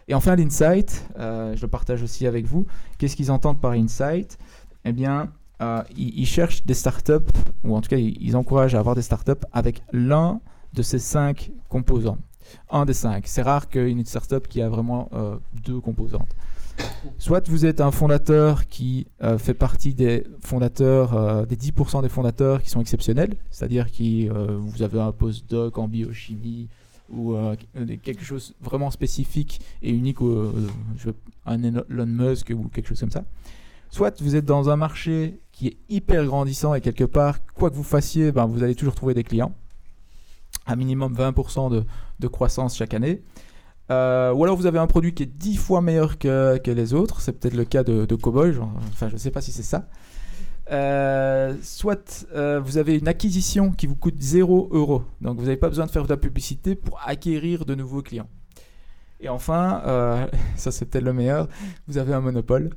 Et 0.09 0.15
enfin, 0.15 0.37
l'insight, 0.37 1.07
euh, 1.19 1.57
je 1.57 1.63
le 1.63 1.69
partage 1.69 2.03
aussi 2.03 2.27
avec 2.27 2.47
vous. 2.47 2.67
Qu'est-ce 2.99 3.17
qu'ils 3.17 3.31
entendent 3.31 3.61
par 3.61 3.73
insight? 3.73 4.39
Eh 4.85 4.93
bien, 4.93 5.33
euh, 5.63 5.83
ils, 5.97 6.27
cherchent 6.27 6.65
des 6.67 6.75
startups, 6.75 7.31
ou 7.65 7.75
en 7.75 7.81
tout 7.81 7.89
cas, 7.89 7.97
ils, 7.97 8.37
encouragent 8.37 8.75
à 8.75 8.79
avoir 8.79 8.95
des 8.95 9.03
startups 9.03 9.33
avec 9.53 9.83
l'un 9.93 10.41
de 10.75 10.83
ces 10.83 10.99
cinq 10.99 11.53
composants. 11.69 12.19
Un 12.71 12.85
des 12.85 12.93
cinq. 12.93 13.27
C'est 13.27 13.43
rare 13.43 13.69
qu'une 13.69 14.05
startup 14.05 14.47
qui 14.47 14.61
a 14.61 14.69
vraiment 14.69 15.09
deux 15.65 15.81
composantes. 15.81 16.35
Soit 17.19 17.49
vous 17.49 17.65
êtes 17.67 17.81
un 17.81 17.91
fondateur 17.91 18.67
qui 18.67 19.07
euh, 19.23 19.39
fait 19.39 19.55
partie 19.55 19.95
des 19.95 20.27
fondateurs, 20.41 21.15
euh, 21.15 21.47
des 21.47 21.57
10% 21.57 22.03
des 22.03 22.09
fondateurs 22.09 22.63
qui 22.63 22.71
sont 22.71 22.81
exceptionnels, 22.81 23.37
c'est-à-dire 23.51 23.91
que 23.91 24.31
euh, 24.31 24.57
vous 24.59 24.83
avez 24.83 25.01
un 25.01 25.13
postdoc 25.13 25.79
en 25.79 25.89
biochimie 25.89 26.69
ou 27.13 27.37
quelque 28.03 28.25
chose 28.25 28.55
vraiment 28.63 28.91
spécifique 28.91 29.61
et 29.83 29.91
unique, 29.91 30.17
un 31.45 31.63
Elon 31.63 32.07
Musk 32.07 32.51
ou 32.57 32.69
quelque 32.69 32.89
chose 32.89 32.99
comme 32.99 33.11
ça. 33.11 33.25
Soit 33.91 34.21
vous 34.23 34.37
êtes 34.37 34.47
dans 34.47 34.71
un 34.71 34.77
marché 34.77 35.39
qui 35.53 35.69
est 35.69 35.77
hyper 35.89 36.25
grandissant 36.25 36.75
et 36.75 36.81
quelque 36.81 37.05
part, 37.05 37.45
quoi 37.55 37.71
que 37.71 37.77
vous 37.77 37.85
fassiez, 37.85 38.33
ben, 38.33 38.47
vous 38.47 38.63
allez 38.63 38.75
toujours 38.75 38.95
trouver 38.95 39.15
des 39.15 39.23
clients. 39.23 39.53
Un 40.67 40.77
minimum 40.77 41.15
20% 41.15 41.71
de, 41.71 41.85
de 42.19 42.27
croissance 42.27 42.77
chaque 42.77 42.95
année. 42.95 43.23
Euh, 43.91 44.33
ou 44.33 44.43
alors 44.45 44.57
vous 44.57 44.67
avez 44.67 44.79
un 44.79 44.87
produit 44.87 45.13
qui 45.13 45.25
est 45.25 45.27
10 45.27 45.57
fois 45.57 45.83
meilleur 45.83 46.19
que, 46.19 46.59
les 46.67 46.95
autres, 46.95 47.21
c'est 47.21 47.33
peut-être 47.33 47.55
le 47.55 47.65
cas 47.65 47.85
de, 47.85 48.07
de 48.07 48.15
Cowboy, 48.15 48.55
enfin 48.93 49.09
je 49.09 49.15
ne 49.15 49.19
sais 49.19 49.31
pas 49.31 49.41
si 49.41 49.53
c'est 49.53 49.63
ça. 49.63 49.89
Euh, 50.71 51.55
soit 51.63 52.27
euh, 52.35 52.59
vous 52.59 52.79
avez 52.79 52.97
une 52.97 53.09
acquisition 53.09 53.71
qui 53.71 53.87
vous 53.87 53.97
coûte 53.97 54.15
0 54.19 54.71
euros, 54.73 55.03
donc 55.21 55.37
vous 55.37 55.45
n'avez 55.45 55.59
pas 55.59 55.69
besoin 55.69 55.85
de 55.85 55.91
faire 55.91 56.05
de 56.05 56.09
la 56.09 56.17
publicité 56.17 56.75
pour 56.75 56.99
acquérir 57.05 57.67
de 57.67 57.75
nouveaux 57.75 58.01
clients. 58.01 58.29
Et 59.21 59.29
enfin, 59.29 60.29
ça 60.57 60.71
c'est 60.71 60.87
peut-être 60.87 61.05
le 61.05 61.13
meilleur, 61.13 61.49
vous 61.87 61.99
avez 61.99 62.15
un 62.15 62.21
monopole. 62.21 62.71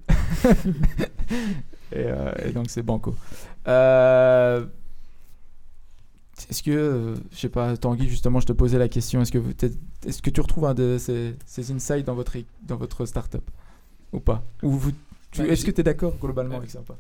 et, 1.94 2.52
donc 2.54 2.66
c'est 2.70 2.84
banco. 2.84 3.16
Est-ce 6.50 6.62
que, 6.64 6.72
euh, 6.72 7.16
je 7.32 7.38
sais 7.38 7.50
pas, 7.50 7.76
Tanguy, 7.76 8.08
justement, 8.08 8.40
je 8.40 8.46
te 8.46 8.54
posais 8.54 8.78
la 8.78 8.88
question, 8.88 9.22
est-ce 9.22 9.32
que, 9.32 9.40
est 9.40 10.22
que 10.22 10.30
tu 10.30 10.40
retrouves 10.40 10.66
un 10.66 10.74
de 10.74 10.98
ces, 11.00 11.36
ces, 11.46 11.72
insights 11.72 12.06
dans 12.06 12.14
votre, 12.14 12.38
dans 12.68 12.78
votre 12.78 13.06
startup 13.06 13.50
Ou 14.14 14.20
pas? 14.20 14.44
Ou 14.62 14.70
vous, 14.70 14.92
bah, 15.38 15.48
Est-ce 15.48 15.66
que 15.66 15.72
tu 15.72 15.82
es 15.82 15.84
d'accord 15.84 16.14
globalement 16.22 16.58
avec 16.58 16.70
ça 16.70 16.82
pas? 16.82 16.98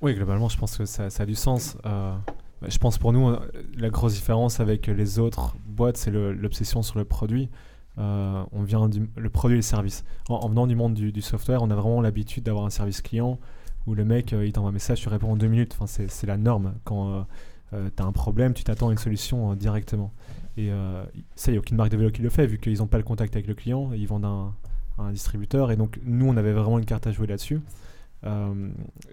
Oui, 0.00 0.14
globalement, 0.14 0.48
je 0.48 0.56
pense 0.56 0.76
que 0.76 0.84
ça, 0.84 1.10
ça 1.10 1.24
a 1.24 1.26
du 1.26 1.34
sens. 1.34 1.76
Euh, 1.86 2.14
bah, 2.62 2.68
je 2.70 2.78
pense 2.78 2.98
pour 2.98 3.12
nous, 3.12 3.28
euh, 3.28 3.38
la 3.76 3.90
grosse 3.90 4.14
différence 4.14 4.60
avec 4.60 4.86
les 4.86 5.18
autres 5.18 5.56
boîtes, 5.66 5.96
c'est 5.96 6.12
l'obsession 6.12 6.82
sur 6.82 6.98
le 6.98 7.04
produit. 7.04 7.48
on 7.96 8.62
vient 8.62 8.88
du, 8.88 9.10
le 9.16 9.28
produit 9.28 9.56
et 9.56 9.58
le 9.58 9.62
service. 9.62 10.04
En, 10.28 10.48
venant 10.48 10.68
du 10.68 10.76
monde 10.76 10.94
du, 10.94 11.10
du, 11.10 11.20
software, 11.20 11.62
on 11.62 11.70
a 11.70 11.74
vraiment 11.74 12.00
l'habitude 12.00 12.44
d'avoir 12.44 12.64
un 12.64 12.70
service 12.70 13.02
client 13.02 13.40
où 13.88 13.94
le 13.94 14.04
mec, 14.04 14.32
il 14.32 14.52
t'envoie 14.52 14.70
un 14.70 14.72
message, 14.72 15.00
tu 15.00 15.08
réponds 15.08 15.32
en 15.32 15.36
deux 15.36 15.48
minutes. 15.48 15.76
Enfin, 15.78 15.86
c'est 15.86 16.26
la 16.26 16.36
norme. 16.36 16.74
Quand 16.84 17.26
euh, 17.74 17.90
tu 17.94 18.02
as 18.02 18.06
un 18.06 18.12
problème, 18.12 18.54
tu 18.54 18.64
t'attends 18.64 18.88
à 18.88 18.92
une 18.92 18.98
solution 18.98 19.52
euh, 19.52 19.54
directement. 19.54 20.12
Et 20.56 20.72
euh, 20.72 21.04
ça, 21.34 21.50
il 21.50 21.54
n'y 21.54 21.58
a 21.58 21.60
aucune 21.60 21.76
marque 21.76 21.90
de 21.90 21.96
vélo 21.96 22.10
qui 22.10 22.22
le 22.22 22.30
fait, 22.30 22.46
vu 22.46 22.58
qu'ils 22.58 22.78
n'ont 22.78 22.86
pas 22.86 22.96
le 22.96 23.04
contact 23.04 23.36
avec 23.36 23.46
le 23.46 23.54
client, 23.54 23.90
ils 23.92 24.06
vendent 24.06 24.24
un, 24.24 24.54
un, 24.98 25.12
distributeur. 25.12 25.70
Et 25.70 25.76
donc, 25.76 26.00
nous, 26.04 26.26
on 26.26 26.36
avait 26.36 26.52
vraiment 26.52 26.78
une 26.78 26.84
carte 26.84 27.06
à 27.06 27.12
jouer 27.12 27.26
là-dessus. 27.26 27.60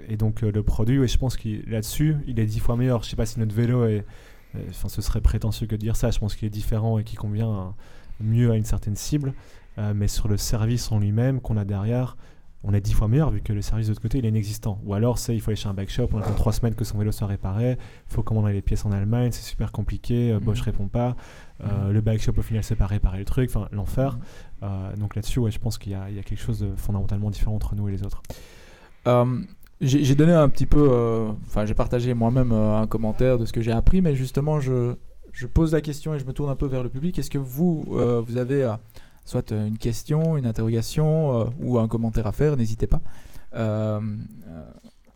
et 0.08 0.18
donc, 0.18 0.42
le 0.42 0.64
produit, 0.64 1.08
je 1.08 1.18
pense 1.18 1.38
qu'il 1.38 1.64
là-dessus, 1.70 2.16
il 2.26 2.40
est 2.40 2.46
dix 2.46 2.60
fois 2.60 2.76
meilleur. 2.76 3.04
Je 3.04 3.08
ne 3.08 3.10
sais 3.12 3.16
pas 3.16 3.28
si 3.28 3.40
notre 3.40 3.54
vélo 3.54 3.86
est. 3.86 4.04
Enfin, 4.70 4.88
ce 4.88 5.02
serait 5.02 5.22
prétentieux 5.22 5.68
que 5.68 5.76
de 5.76 5.82
dire 5.82 5.96
ça. 5.96 6.10
Je 6.10 6.18
pense 6.18 6.36
qu'il 6.36 6.48
est 6.48 6.50
différent 6.50 6.98
et 6.98 7.04
qu'il 7.04 7.20
convient 7.20 7.76
mieux 8.20 8.50
à 8.52 8.56
une 8.56 8.64
certaine 8.64 8.96
cible. 8.96 9.34
mais 9.94 10.08
sur 10.08 10.28
le 10.28 10.38
service 10.38 10.92
en 10.92 10.98
lui-même 10.98 11.42
qu'on 11.42 11.58
a 11.58 11.66
derrière, 11.66 12.18
on 12.68 12.74
est 12.74 12.82
dix 12.82 12.94
fois 12.94 13.08
meilleur 13.08 13.30
vu 13.30 13.42
que 13.42 13.54
le 13.54 13.62
service 13.62 13.88
de 13.88 13.92
l'autre 13.92 14.02
côté 14.02 14.18
il 14.18 14.26
est 14.26 14.30
inexistant. 14.30 14.80
Ou 14.86 14.94
alors 14.94 15.18
c'est 15.18 15.36
il 15.36 15.42
faut 15.42 15.52
aller 15.52 15.56
chez 15.56 15.70
un 15.70 15.74
bike 15.74 15.90
shop, 15.90 16.10
on 16.14 16.20
attend 16.20 16.34
trois 16.34 16.52
semaines 16.52 16.76
que 16.76 16.84
son 16.84 16.98
vélo 16.98 17.12
soit 17.12 17.28
réparé, 17.28 17.78
il 18.10 18.14
faut 18.14 18.24
commander 18.24 18.54
les 18.54 18.62
pièces 18.62 18.86
en 18.86 18.92
Allemagne, 18.92 19.32
c'est 19.32 19.44
super 19.44 19.72
compliqué, 19.72 20.32
euh, 20.32 20.40
Bosch 20.40 20.60
mhm. 20.60 20.66
répond 20.66 20.88
pas, 20.88 21.16
euh, 21.64 21.88
mhm. 21.88 21.94
le 21.94 22.02
bike 22.02 22.22
shop 22.22 22.34
au 22.38 22.42
final 22.42 22.64
c'est 22.64 22.76
pas 22.76 22.88
réparer 22.88 23.20
le 23.20 23.26
truc, 23.26 23.50
enfin 23.50 23.68
l'enfer. 23.72 24.14
Mhm. 24.14 24.22
Euh, 24.64 24.96
donc 24.98 25.16
là-dessus 25.16 25.40
ouais, 25.40 25.52
je 25.52 25.60
pense 25.60 25.78
qu'il 25.78 25.92
y, 25.92 25.96
a 25.96 26.10
quelque 26.24 26.40
chose 26.40 26.60
de 26.60 26.76
fondamentalement 26.76 27.30
différent 27.30 27.56
entre 27.56 27.76
nous 27.76 27.88
et 27.88 27.92
les 27.92 28.04
autres. 28.04 28.24
j'ai 29.82 30.16
donné 30.16 30.34
un 30.34 30.50
petit 30.50 30.66
peu, 30.66 31.30
enfin 31.46 31.66
j'ai 31.66 31.76
partagé 31.76 32.14
moi-même 32.14 32.52
un 32.52 32.88
commentaire 32.88 33.38
de 33.38 33.46
ce 33.46 33.54
que 33.54 33.62
j'ai 33.62 33.72
appris, 33.72 34.02
mais 34.02 34.16
justement 34.16 34.60
je, 34.60 34.96
je, 35.34 35.46
pose 35.46 35.74
la 35.74 35.82
question 35.82 36.16
et 36.16 36.20
je 36.20 36.26
me 36.26 36.34
tourne 36.34 36.50
un 36.50 36.56
peu 36.56 36.66
vers 36.66 36.82
le 36.82 36.90
public. 36.90 37.20
Est-ce 37.20 37.30
que 37.30 37.38
vous, 37.38 37.86
vous 37.88 38.38
avez 38.38 38.74
soit 39.26 39.52
euh, 39.52 39.68
une 39.68 39.78
question, 39.78 40.38
une 40.38 40.46
interrogation 40.46 41.42
euh, 41.42 41.46
ou 41.60 41.78
un 41.80 41.88
commentaire 41.88 42.28
à 42.28 42.32
faire, 42.32 42.56
n'hésitez 42.56 42.88
pas 42.88 43.02
euh, 43.56 44.00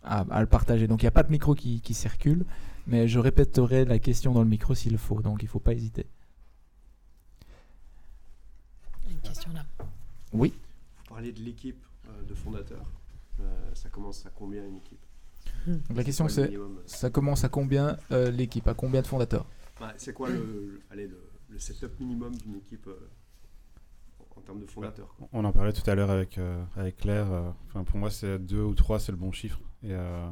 à, 0.02 0.40
le 0.40 0.46
partager. 0.46 0.86
Donc 0.86 1.02
il 1.02 1.04
n'y 1.04 1.08
a 1.08 1.12
pas 1.12 1.22
de 1.22 1.30
micro 1.30 1.54
qui, 1.54 1.94
circule, 1.94 2.44
Mais 2.86 3.08
je 3.08 3.18
répéterai 3.18 3.84
la 3.84 3.98
question 3.98 4.32
dans 4.32 4.42
le 4.42 4.48
micro 4.48 4.74
s'il 4.74 4.92
le 4.92 4.98
faut, 4.98 5.22
donc 5.22 5.42
il 5.42 5.46
ne 5.46 5.50
faut 5.50 5.60
pas 5.60 5.72
hésiter. 5.72 6.06
Une 9.10 9.20
question 9.20 9.52
là. 9.52 9.64
Oui. 10.32 10.52
Vous 10.98 11.14
parlez 11.14 11.32
de 11.32 11.40
l'équipe 11.40 11.84
euh, 12.08 12.22
de 12.28 12.34
fondateurs. 12.34 12.90
Euh, 13.40 13.70
ça 13.74 13.88
commence 13.88 14.26
à 14.26 14.30
combien 14.30 14.64
une 14.66 14.76
équipe? 14.76 15.00
Donc 15.66 15.96
la 15.96 16.04
question 16.04 16.28
c'est, 16.28 16.52
ça 16.86 17.10
commence 17.10 17.44
à 17.44 17.48
combien 17.48 17.96
euh, 18.12 18.30
l'équipe? 18.30 18.66
À 18.68 18.74
combien 18.74 19.02
de 19.02 19.06
fondateurs? 19.06 19.46
Bah, 19.78 19.92
C'est 19.96 20.12
quoi 20.12 20.28
le, 20.28 20.36
le- 20.36 20.80
allez, 20.90 21.06
le, 21.06 21.18
le 21.48 21.58
setup 21.58 21.98
minimum 21.98 22.34
d'une 22.36 22.56
équipe 22.56 22.86
euh, 22.86 23.08
en 24.40 24.44
termes 24.44 24.60
de 24.60 24.66
fondateurs 24.66 25.14
quoi 25.16 25.28
On 25.32 25.44
en 25.44 25.52
parlait 25.52 25.72
tout 25.72 25.88
à 25.88 25.94
l'heure 25.94 26.10
avec, 26.10 26.38
euh, 26.38 26.62
avec 26.76 26.96
Claire. 26.98 27.30
euh, 27.32 27.50
Enfin, 27.68 27.84
pour 27.84 27.98
moi, 27.98 28.10
c'est 28.10 28.38
deux 28.38 28.62
ou 28.62 28.74
trois, 28.74 28.98
c'est 28.98 29.12
le 29.12 29.18
bon 29.18 29.32
chiffre. 29.32 29.60
Et 29.82 29.92
euh, 29.92 30.28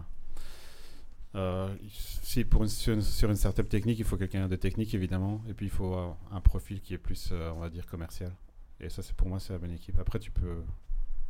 euh, 1.35 1.69
si 1.91 2.45
pour 2.45 2.63
une, 2.63 2.69
sur, 2.69 2.95
une, 2.95 3.03
sur 3.03 3.31
une 3.31 3.37
startup 3.37 3.69
technique, 3.69 3.99
il 3.99 4.05
faut 4.05 4.17
quelqu'un 4.17 4.49
de 4.49 4.57
technique 4.57 4.95
évidemment, 4.95 5.43
et 5.49 5.55
puis 5.55 5.67
il 5.67 5.71
faut 5.71 5.95
euh, 5.95 6.11
un 6.33 6.41
profil 6.41 6.81
qui 6.81 6.95
est 6.95 6.99
plus, 6.99 7.31
euh, 7.33 7.53
on 7.55 7.61
va 7.61 7.69
dire, 7.71 7.87
commercial. 7.87 8.33
Et 8.81 8.89
ça, 8.89 9.03
c'est 9.03 9.15
pour 9.15 9.29
moi, 9.29 9.39
c'est 9.41 9.53
la 9.53 9.59
bonne 9.59 9.73
équipe. 9.73 9.99
Après, 9.99 10.19
tu 10.19 10.31
peux, 10.31 10.63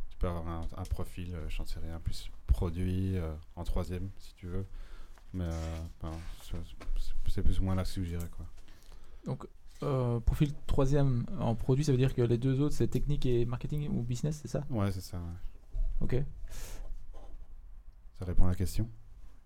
tu 0.09 0.17
peux 0.17 0.27
avoir 0.27 0.47
un, 0.47 0.61
un 0.77 0.83
profil, 0.83 1.33
euh, 1.33 1.49
j'en 1.49 1.65
sais 1.65 1.79
rien, 1.79 1.99
plus 1.99 2.29
produit 2.47 3.17
euh, 3.17 3.33
en 3.55 3.63
troisième, 3.63 4.09
si 4.17 4.33
tu 4.35 4.47
veux. 4.47 4.65
Mais 5.33 5.43
euh, 5.45 5.75
ben, 6.01 6.11
c'est- 7.27 7.41
plus 7.43 7.59
ou 7.59 7.63
moins 7.63 7.75
là 7.75 7.83
que 7.83 8.03
j'irais 8.03 8.27
quoi. 8.35 8.45
Donc 9.25 9.45
euh, 9.83 10.19
profil 10.19 10.53
troisième 10.67 11.25
en 11.39 11.55
produit, 11.55 11.83
ça 11.83 11.91
veut 11.91 11.97
dire 11.97 12.13
que 12.13 12.21
les 12.21 12.37
deux 12.37 12.59
autres 12.61 12.75
c'est 12.75 12.87
technique 12.87 13.25
et 13.25 13.45
marketing 13.45 13.87
ou 13.89 14.01
business, 14.01 14.39
c'est 14.41 14.47
ça? 14.47 14.63
Ouais, 14.69 14.91
c'est 14.91 15.01
ça. 15.01 15.17
ouais. 15.17 15.23
Ok. 16.01 16.23
Ça 18.19 18.25
répond 18.25 18.45
à 18.45 18.49
la 18.49 18.55
question? 18.55 18.89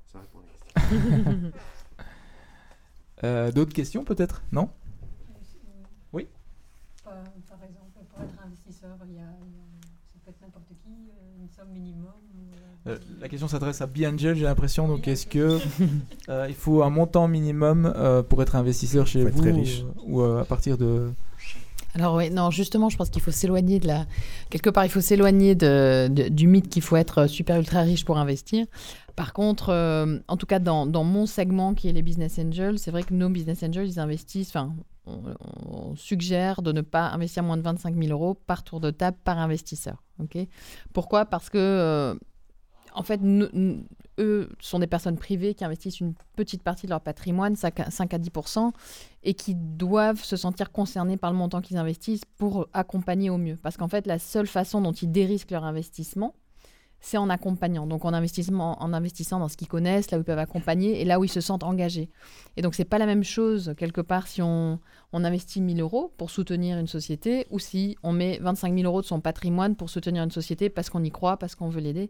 Ça 0.06 0.20
répond 0.20 0.40
à 0.40 0.80
la 0.80 0.86
question. 1.32 1.52
Euh, 3.24 3.52
D'autres 3.54 3.72
questions 3.74 4.04
peut-être? 4.04 4.44
Non? 4.52 4.70
Oui? 6.12 6.28
Par, 7.06 7.14
par 7.48 7.64
exemple, 7.64 7.92
pour 8.10 8.22
être 8.22 8.36
investisseur, 8.44 8.98
il 9.08 9.14
y 9.14 9.20
a, 9.20 9.22
il 9.46 9.54
y 9.54 9.60
a- 9.60 9.88
ça 10.12 10.20
peut 10.26 10.32
être 10.32 10.42
n'importe 10.42 10.68
qui, 10.84 11.10
euh, 11.10 11.42
une 11.42 11.48
somme 11.50 11.70
minimum. 11.70 12.12
ou, 12.36 12.54
euh, 12.54 12.73
Euh, 12.88 12.98
La 13.22 13.30
question 13.30 13.48
s'adresse 13.48 13.82
à 13.82 13.88
Biangel, 13.88 14.36
j'ai 14.36 14.44
l'impression. 14.44 14.88
Donc 14.88 15.08
est-ce 15.08 15.26
que 15.28 15.60
euh, 16.30 16.46
il 16.50 16.56
faut 16.56 16.84
un 16.84 16.90
montant 16.90 17.28
minimum 17.28 17.92
euh, 17.96 18.24
pour 18.24 18.42
être 18.42 18.56
investisseur 18.56 19.08
chez 19.08 19.24
vous 19.24 19.42
très 19.42 19.52
riche. 19.52 19.84
ou, 20.06 20.22
ou, 20.22 20.24
à 20.38 20.44
partir 20.46 20.78
de 20.78 21.12
Alors 21.96 22.16
oui, 22.16 22.30
non, 22.30 22.52
justement, 22.52 22.90
je 22.90 22.98
pense 22.98 23.10
qu'il 23.10 23.22
faut 23.22 23.32
s'éloigner 23.32 23.80
de 23.80 23.88
la... 23.88 24.06
Quelque 24.50 24.70
part, 24.70 24.86
il 24.86 24.90
faut 24.90 25.02
s'éloigner 25.02 25.56
de, 25.56 26.08
de- 26.10 26.28
du 26.30 26.48
mythe 26.48 26.70
qu'il 26.70 26.82
faut 26.82 26.96
être 26.98 27.28
super 27.28 27.58
ultra 27.58 27.82
riche 27.82 28.04
pour 28.06 28.18
investir. 28.18 28.66
Par 29.16 29.32
contre, 29.32 29.70
euh, 29.70 30.18
en 30.28 30.38
tout 30.38 30.48
cas, 30.48 30.58
dans, 30.60 30.86
dans 30.88 31.04
mon 31.04 31.26
segment 31.28 31.76
qui 31.76 31.88
est 31.88 31.94
les 31.94 32.02
business 32.02 32.40
angels, 32.40 32.80
c'est 32.80 32.90
vrai 32.92 33.04
que 33.04 33.14
nos 33.14 33.30
business 33.30 33.62
angels, 33.64 33.88
ils 33.88 34.00
investissent, 34.00 34.50
enfin, 34.50 34.74
on, 35.06 35.20
on 35.72 35.96
suggère 35.96 36.64
de 36.64 36.72
ne 36.72 36.82
pas 36.82 37.10
investir 37.10 37.44
moins 37.44 37.58
de 37.58 37.62
25 37.62 37.96
000 37.96 38.08
euros 38.12 38.34
par 38.34 38.64
tour 38.64 38.80
de 38.80 38.90
table 38.90 39.18
par 39.24 39.38
investisseur. 39.38 40.02
ok? 40.20 40.38
Pourquoi? 40.94 41.26
Parce 41.26 41.50
que, 41.52 41.58
euh, 41.60 42.16
en 42.94 43.04
fait, 43.04 43.20
eux 44.20 44.50
sont 44.60 44.80
des 44.80 44.88
personnes 44.88 45.18
privées 45.18 45.54
qui 45.54 45.66
investissent 45.66 46.00
une 46.00 46.14
petite 46.36 46.64
partie 46.64 46.86
de 46.86 46.92
leur 46.92 47.02
patrimoine, 47.02 47.56
5 47.56 47.80
à 47.80 47.92
5 47.92 48.14
à 48.14 48.18
10 48.18 48.32
et 49.24 49.34
qui 49.34 49.56
doivent 49.56 50.24
se 50.24 50.36
sentir 50.36 50.72
concernés 50.72 51.18
par 51.18 51.32
le 51.32 51.38
montant 51.38 51.62
qu'ils 51.62 51.78
investissent 51.78 52.26
pour 52.38 52.68
accompagner 52.74 53.30
au 53.30 53.38
mieux. 53.38 53.58
Parce 53.62 53.78
qu'en 53.78 53.88
fait, 53.88 54.06
la 54.06 54.20
seule 54.20 54.48
façon 54.48 54.82
dont 54.82 54.92
ils 54.92 55.12
dérisquent 55.12 55.52
leur 55.52 55.64
investissement, 55.64 56.36
c'est 57.04 57.18
en 57.18 57.30
accompagnant. 57.30 57.86
Donc 57.86 58.06
en, 58.06 58.14
investissement, 58.14 58.82
en 58.82 58.94
investissant 58.94 59.38
dans 59.38 59.50
ce 59.50 59.58
qu'ils 59.58 59.68
connaissent, 59.68 60.10
là 60.10 60.18
où 60.18 60.22
ils 60.22 60.24
peuvent 60.24 60.40
accompagner 60.40 61.02
et 61.02 61.06
là 61.06 61.20
où 61.20 61.26
ils 61.26 61.30
se 61.30 61.42
sentent 61.42 61.64
engagés. 61.64 62.10
Et 62.56 62.62
donc 62.62 62.76
c'est 62.76 62.86
pas 62.86 62.98
la 62.98 63.06
même 63.06 63.26
chose, 63.26 63.76
quelque 63.78 64.00
part, 64.00 64.26
si 64.26 64.42
on, 64.42 64.80
on 65.12 65.26
investit 65.26 65.60
1000 65.60 65.82
euros 65.82 66.14
pour 66.18 66.30
soutenir 66.30 66.80
une 66.80 66.88
société 66.88 67.46
ou 67.52 67.60
si 67.60 67.98
on 68.04 68.14
met 68.14 68.40
25 68.42 68.74
000 68.74 68.86
euros 68.86 69.02
de 69.02 69.06
son 69.06 69.20
patrimoine 69.20 69.76
pour 69.76 69.90
soutenir 69.90 70.24
une 70.24 70.32
société 70.32 70.70
parce 70.70 70.90
qu'on 70.90 71.04
y 71.04 71.12
croit, 71.12 71.36
parce 71.36 71.56
qu'on 71.56 71.68
veut 71.68 71.82
l'aider. 71.82 72.10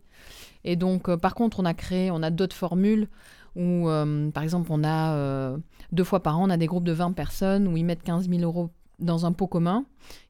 Et 0.64 0.76
donc, 0.76 1.10
euh, 1.10 1.18
par 1.18 1.34
contre, 1.34 1.60
on 1.60 1.66
a 1.66 1.74
créé, 1.74 2.12
on 2.12 2.22
a 2.22 2.30
d'autres 2.30 2.56
formules 2.56 3.08
où, 3.56 3.90
euh, 3.90 4.30
par 4.30 4.44
exemple, 4.44 4.70
on 4.72 4.84
a 4.84 5.16
euh, 5.16 5.58
deux 5.92 6.04
fois 6.04 6.22
par 6.22 6.38
an, 6.38 6.46
on 6.46 6.52
a 6.52 6.58
des 6.58 6.68
groupes 6.68 6.86
de 6.86 6.92
20 6.92 7.14
personnes 7.14 7.68
où 7.68 7.78
ils 7.78 7.84
mettent 7.84 8.04
15 8.04 8.30
000 8.30 8.44
euros 8.44 8.70
dans 9.00 9.26
un 9.26 9.32
pot 9.32 9.48
commun. 9.48 9.86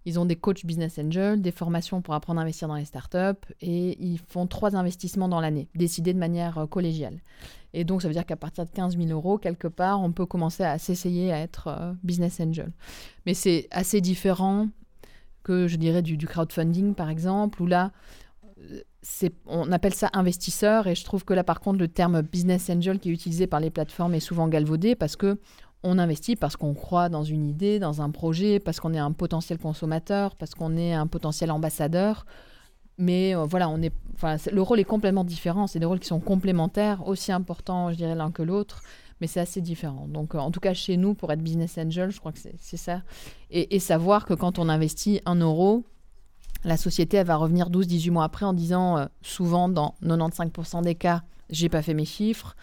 Ils 0.05 0.19
ont 0.19 0.25
des 0.25 0.35
coachs 0.35 0.65
business 0.65 0.99
angels, 0.99 1.41
des 1.41 1.51
formations 1.51 2.01
pour 2.01 2.13
apprendre 2.13 2.39
à 2.39 2.43
investir 2.43 2.67
dans 2.67 2.75
les 2.75 2.85
startups 2.85 3.45
et 3.61 3.97
ils 4.03 4.19
font 4.19 4.47
trois 4.47 4.75
investissements 4.75 5.27
dans 5.27 5.41
l'année, 5.41 5.67
décidés 5.75 6.13
de 6.13 6.19
manière 6.19 6.57
euh, 6.57 6.67
collégiale. 6.67 7.19
Et 7.73 7.83
donc, 7.83 8.01
ça 8.01 8.07
veut 8.07 8.13
dire 8.13 8.25
qu'à 8.25 8.35
partir 8.35 8.65
de 8.65 8.69
15 8.69 8.97
000 8.97 9.09
euros, 9.09 9.37
quelque 9.37 9.67
part, 9.67 10.01
on 10.01 10.11
peut 10.11 10.25
commencer 10.25 10.63
à 10.63 10.77
s'essayer 10.77 11.31
à 11.31 11.39
être 11.39 11.67
euh, 11.67 11.93
business 12.03 12.39
angel. 12.39 12.71
Mais 13.25 13.33
c'est 13.33 13.67
assez 13.71 13.99
différent 13.99 14.67
que, 15.43 15.67
je 15.67 15.75
dirais, 15.77 16.01
du, 16.01 16.15
du 16.15 16.27
crowdfunding, 16.27 16.93
par 16.93 17.09
exemple, 17.09 17.61
où 17.61 17.65
là, 17.65 17.91
euh, 18.59 18.81
on 19.45 19.71
appelle 19.71 19.93
ça 19.93 20.09
investisseur 20.13 20.87
et 20.87 20.95
je 20.95 21.03
trouve 21.03 21.25
que 21.25 21.33
là, 21.33 21.43
par 21.43 21.59
contre, 21.59 21.79
le 21.79 21.87
terme 21.87 22.21
business 22.21 22.69
angel 22.69 22.99
qui 22.99 23.09
est 23.09 23.13
utilisé 23.13 23.47
par 23.47 23.59
les 23.59 23.69
plateformes 23.69 24.13
est 24.13 24.19
souvent 24.19 24.47
galvaudé 24.47 24.95
parce 24.95 25.15
que 25.15 25.39
on 25.83 25.99
investit 25.99 26.35
parce 26.35 26.55
qu'on 26.55 26.73
croit 26.73 27.09
dans 27.09 27.23
une 27.23 27.45
idée, 27.45 27.79
dans 27.79 28.01
un 28.01 28.09
projet, 28.09 28.59
parce 28.59 28.79
qu'on 28.79 28.93
est 28.93 28.99
un 28.99 29.11
potentiel 29.11 29.59
consommateur, 29.59 30.35
parce 30.35 30.55
qu'on 30.55 30.77
est 30.77 30.93
un 30.93 31.07
potentiel 31.07 31.51
ambassadeur. 31.51 32.25
Mais 32.97 33.35
euh, 33.35 33.45
voilà, 33.45 33.73
est, 33.81 33.91
le 34.51 34.61
rôle 34.61 34.79
est 34.79 34.85
complètement 34.85 35.23
différent. 35.23 35.67
C'est 35.67 35.79
des 35.79 35.85
rôles 35.85 35.99
qui 35.99 36.07
sont 36.07 36.19
complémentaires, 36.19 37.07
aussi 37.07 37.31
importants, 37.31 37.91
je 37.91 37.97
dirais, 37.97 38.15
l'un 38.15 38.31
que 38.31 38.43
l'autre, 38.43 38.81
mais 39.19 39.27
c'est 39.27 39.39
assez 39.39 39.61
différent. 39.61 40.07
Donc, 40.07 40.35
euh, 40.35 40.39
en 40.39 40.51
tout 40.51 40.59
cas, 40.59 40.73
chez 40.73 40.95
nous, 40.95 41.15
pour 41.15 41.31
être 41.31 41.41
business 41.41 41.77
angel, 41.77 42.11
je 42.11 42.19
crois 42.19 42.31
que 42.31 42.39
c'est 42.39 42.77
ça. 42.77 43.01
Et, 43.49 43.75
et 43.75 43.79
savoir 43.79 44.25
que 44.25 44.33
quand 44.33 44.59
on 44.59 44.69
investit 44.69 45.21
un 45.25 45.35
euro, 45.35 45.83
la 46.63 46.77
société, 46.77 47.17
elle 47.17 47.27
va 47.27 47.35
revenir 47.35 47.69
12-18 47.69 48.11
mois 48.11 48.23
après 48.23 48.45
en 48.45 48.53
disant, 48.53 48.97
euh, 48.97 49.05
souvent, 49.21 49.67
dans 49.69 49.95
95% 50.01 50.83
des 50.83 50.95
cas, 50.95 51.23
j'ai 51.49 51.69
pas 51.69 51.81
fait 51.81 51.93
mes 51.93 52.05
chiffres. 52.05 52.55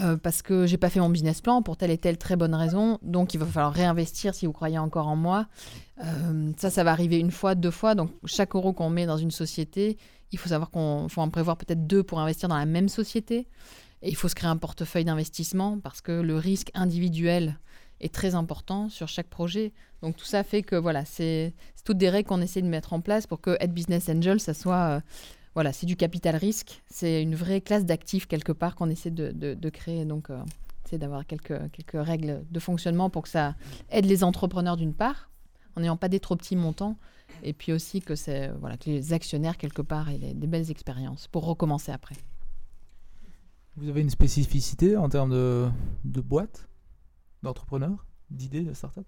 Euh, 0.00 0.16
parce 0.16 0.42
que 0.42 0.66
j'ai 0.66 0.76
pas 0.76 0.88
fait 0.88 1.00
mon 1.00 1.08
business 1.10 1.40
plan 1.40 1.62
pour 1.62 1.76
telle 1.76 1.90
et 1.90 1.98
telle 1.98 2.16
très 2.16 2.36
bonne 2.36 2.54
raison, 2.54 2.98
donc 3.02 3.34
il 3.34 3.38
va 3.38 3.46
falloir 3.46 3.72
réinvestir 3.72 4.34
si 4.34 4.46
vous 4.46 4.52
croyez 4.52 4.78
encore 4.78 5.08
en 5.08 5.16
moi. 5.16 5.46
Euh, 6.04 6.52
ça, 6.58 6.70
ça 6.70 6.84
va 6.84 6.92
arriver 6.92 7.18
une 7.18 7.32
fois, 7.32 7.54
deux 7.54 7.72
fois. 7.72 7.94
Donc, 7.94 8.10
chaque 8.24 8.54
euro 8.54 8.72
qu'on 8.72 8.88
met 8.90 9.06
dans 9.06 9.16
une 9.16 9.32
société, 9.32 9.98
il 10.32 10.38
faut 10.38 10.48
savoir 10.50 10.70
qu'on 10.70 11.08
faut 11.08 11.20
en 11.20 11.28
prévoir 11.28 11.56
peut-être 11.56 11.86
deux 11.86 12.02
pour 12.04 12.20
investir 12.20 12.48
dans 12.48 12.56
la 12.56 12.66
même 12.66 12.88
société. 12.88 13.48
Et 14.02 14.08
il 14.08 14.16
faut 14.16 14.28
se 14.28 14.34
créer 14.34 14.48
un 14.48 14.56
portefeuille 14.56 15.04
d'investissement 15.04 15.78
parce 15.78 16.00
que 16.00 16.12
le 16.12 16.36
risque 16.36 16.70
individuel 16.74 17.58
est 18.00 18.14
très 18.14 18.34
important 18.34 18.88
sur 18.88 19.08
chaque 19.08 19.28
projet. 19.28 19.72
Donc, 20.02 20.16
tout 20.16 20.24
ça 20.24 20.44
fait 20.44 20.62
que 20.62 20.76
voilà, 20.76 21.04
c'est 21.04 21.52
toutes 21.84 21.98
des 21.98 22.08
règles 22.08 22.28
qu'on 22.28 22.40
essaie 22.40 22.62
de 22.62 22.68
mettre 22.68 22.92
en 22.92 23.00
place 23.00 23.26
pour 23.26 23.40
que 23.40 23.56
être 23.60 23.74
business 23.74 24.08
angel, 24.08 24.40
ça 24.40 24.54
soit. 24.54 24.76
euh, 24.76 25.00
voilà, 25.54 25.72
c'est 25.72 25.86
du 25.86 25.96
capital 25.96 26.36
risque. 26.36 26.82
C'est 26.88 27.22
une 27.22 27.34
vraie 27.34 27.60
classe 27.60 27.84
d'actifs 27.84 28.26
quelque 28.26 28.52
part 28.52 28.76
qu'on 28.76 28.88
essaie 28.88 29.10
de, 29.10 29.70
créer. 29.70 30.04
Donc, 30.04 30.30
euh, 30.30 30.42
c'est 30.84 30.98
d'avoir 30.98 31.26
quelques, 31.26 31.70
quelques 31.72 32.06
règles 32.06 32.44
de 32.50 32.60
fonctionnement 32.60 33.10
pour 33.10 33.22
que 33.22 33.28
ça 33.28 33.54
aide 33.90 34.06
les 34.06 34.24
entrepreneurs 34.24 34.76
d'une 34.76 34.94
part, 34.94 35.30
en 35.76 35.80
n'ayant 35.80 35.96
pas 35.96 36.08
des 36.08 36.20
trop 36.20 36.36
petits 36.36 36.56
montants, 36.56 36.96
et 37.42 37.52
puis 37.52 37.72
aussi 37.72 38.00
que, 38.00 38.14
c'est, 38.14 38.48
voilà, 38.60 38.76
que 38.76 38.90
les 38.90 39.12
actionnaires, 39.12 39.56
quelque 39.56 39.82
part, 39.82 40.08
aient 40.08 40.18
des, 40.18 40.46
belles 40.46 40.70
expériences 40.70 41.26
pour 41.28 41.44
recommencer 41.44 41.92
après. 41.92 42.16
Vous 43.76 43.88
avez 43.88 44.00
une 44.00 44.10
spécificité 44.10 44.96
en 44.96 45.08
termes 45.08 45.30
de, 45.30 45.68
de 46.04 46.20
boîte, 46.20 46.68
d'entrepreneur, 47.42 48.04
d'idées 48.30 48.62
de 48.62 48.74
start-up? 48.74 49.06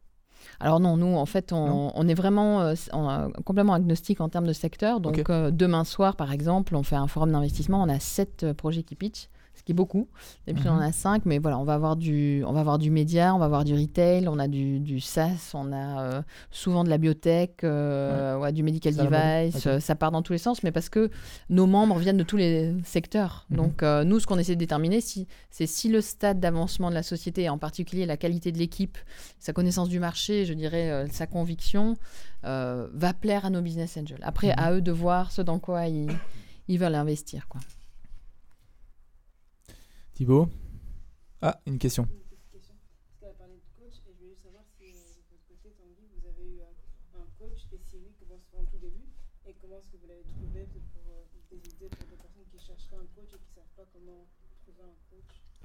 Alors 0.61 0.81
non, 0.81 0.97
nous, 0.97 1.17
en 1.17 1.27
fait, 1.27 1.53
on, 1.53 1.93
on 1.95 2.09
est 2.09 2.15
vraiment 2.15 2.63
euh, 2.63 2.75
euh, 2.95 3.29
complètement 3.45 3.75
agnostique 3.75 4.21
en 4.21 4.29
termes 4.29 4.47
de 4.47 4.53
secteur. 4.53 5.01
Donc, 5.01 5.29
euh, 5.29 5.51
demain 5.51 5.85
soir, 5.85 6.17
par 6.17 6.33
exemple, 6.33 6.77
on 6.77 6.83
fait 6.83 6.97
un 6.97 7.09
forum 7.09 7.33
d'investissement. 7.33 7.83
On 7.83 7.89
a 7.89 7.99
sept 7.99 8.53
projets 8.53 8.83
qui 8.83 8.95
pitchent, 8.95 9.29
ce 9.55 9.63
qui 9.63 9.73
est 9.73 9.75
beaucoup. 9.75 10.09
D'habitude, 10.47 10.71
Mhm. 10.71 10.77
on 10.77 10.81
en 10.81 10.83
a 10.83 10.93
cinq, 10.93 11.27
mais 11.27 11.39
voilà, 11.39 11.59
on 11.59 11.65
va 11.65 11.75
avoir 11.75 11.97
du, 11.97 12.43
on 12.47 12.53
va 12.53 12.61
avoir 12.61 12.79
du 12.79 12.91
média, 12.91 13.35
on 13.35 13.39
va 13.39 13.45
avoir 13.45 13.65
du 13.65 13.75
retail, 13.75 14.27
on 14.29 14.39
a 14.39 14.49
du, 14.49 14.81
du 14.81 14.99
SaaS, 15.01 15.53
on 15.55 15.73
a 15.73 16.01
euh, 16.03 16.23
souvent 16.51 16.85
de 16.85 16.89
la 16.91 16.99
biotech, 16.99 17.63
euh, 17.65 18.39
ouais, 18.39 18.53
du 18.53 18.63
medical 18.63 18.95
device. 18.95 19.67
Euh, 19.67 19.79
ça 19.79 19.95
part 19.95 20.11
dans 20.11 20.23
tous 20.23 20.33
les 20.33 20.39
sens, 20.39 20.63
mais 20.63 20.73
parce 20.73 20.89
que 20.89 21.11
nos 21.51 21.67
membres 21.67 21.99
viennent 21.99 22.17
de 22.17 22.23
tous 22.25 22.37
les 22.39 22.75
secteurs. 22.85 23.47
Mhm. 23.51 23.57
Donc, 23.57 23.83
euh, 23.83 24.05
nous, 24.05 24.21
ce 24.21 24.27
qu'on 24.27 24.39
essaie 24.39 24.55
de 24.55 24.61
déterminer, 24.61 25.01
si, 25.01 25.29
c'est 25.51 25.67
si 25.67 25.89
le 25.89 26.01
stade 26.01 26.41
d'avancement 26.41 26.89
de 26.91 26.95
la 26.95 27.03
société, 27.03 27.43
et 27.43 27.49
en 27.49 27.59
particulier 27.59 28.07
la 28.07 28.17
qualité 28.17 28.53
de 28.53 28.59
l'équipe, 28.59 28.97
sa 29.39 29.53
connaissance 29.53 29.89
du 29.89 30.01
marché, 30.01 30.45
je 30.47 30.55
dirais 30.55 31.07
sa 31.11 31.27
conviction, 31.27 31.97
va 32.43 33.13
plaire 33.21 33.45
à 33.45 33.51
nos 33.51 33.61
business 33.61 33.97
angels. 33.97 34.19
Après, 34.23 34.49
Mhm. 34.49 34.55
à 34.59 34.73
eux 34.73 34.81
de 34.81 34.93
voir 34.93 35.31
ce 35.31 35.43
dans 35.43 35.59
quoi 35.59 35.87
ils, 35.87 36.09
ils 36.69 36.79
veulent 36.79 36.95
investir. 36.95 37.47
Quoi. 37.49 37.61
Thibaut 40.23 40.49
Ah, 41.41 41.59
une 41.67 41.79
question. 41.79 42.07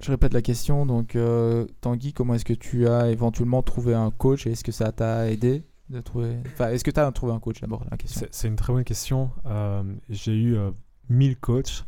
Je 0.00 0.10
répète 0.10 0.34
la 0.34 0.42
question. 0.42 0.86
Donc, 0.86 1.14
euh, 1.14 1.64
Tanguy, 1.80 2.12
comment 2.12 2.34
est-ce 2.34 2.44
que 2.44 2.52
tu 2.52 2.88
as 2.88 3.12
éventuellement 3.12 3.62
trouvé 3.62 3.94
un 3.94 4.10
coach 4.10 4.48
et 4.48 4.50
est-ce 4.50 4.64
que 4.64 4.72
ça 4.72 4.90
t'a 4.90 5.30
aidé 5.30 5.62
de 5.88 6.00
trouver. 6.00 6.36
Enfin, 6.46 6.70
est-ce 6.70 6.82
que 6.82 6.90
tu 6.90 6.98
as 6.98 7.12
trouvé 7.12 7.32
un 7.32 7.38
coach 7.38 7.60
d'abord 7.60 7.84
C'est 8.08 8.48
une 8.48 8.56
très 8.56 8.72
bonne 8.72 8.82
question. 8.82 9.30
Euh, 9.46 9.84
J'ai 10.10 10.34
eu 10.34 10.56
euh, 10.56 10.72
1000 11.10 11.38
coachs, 11.38 11.86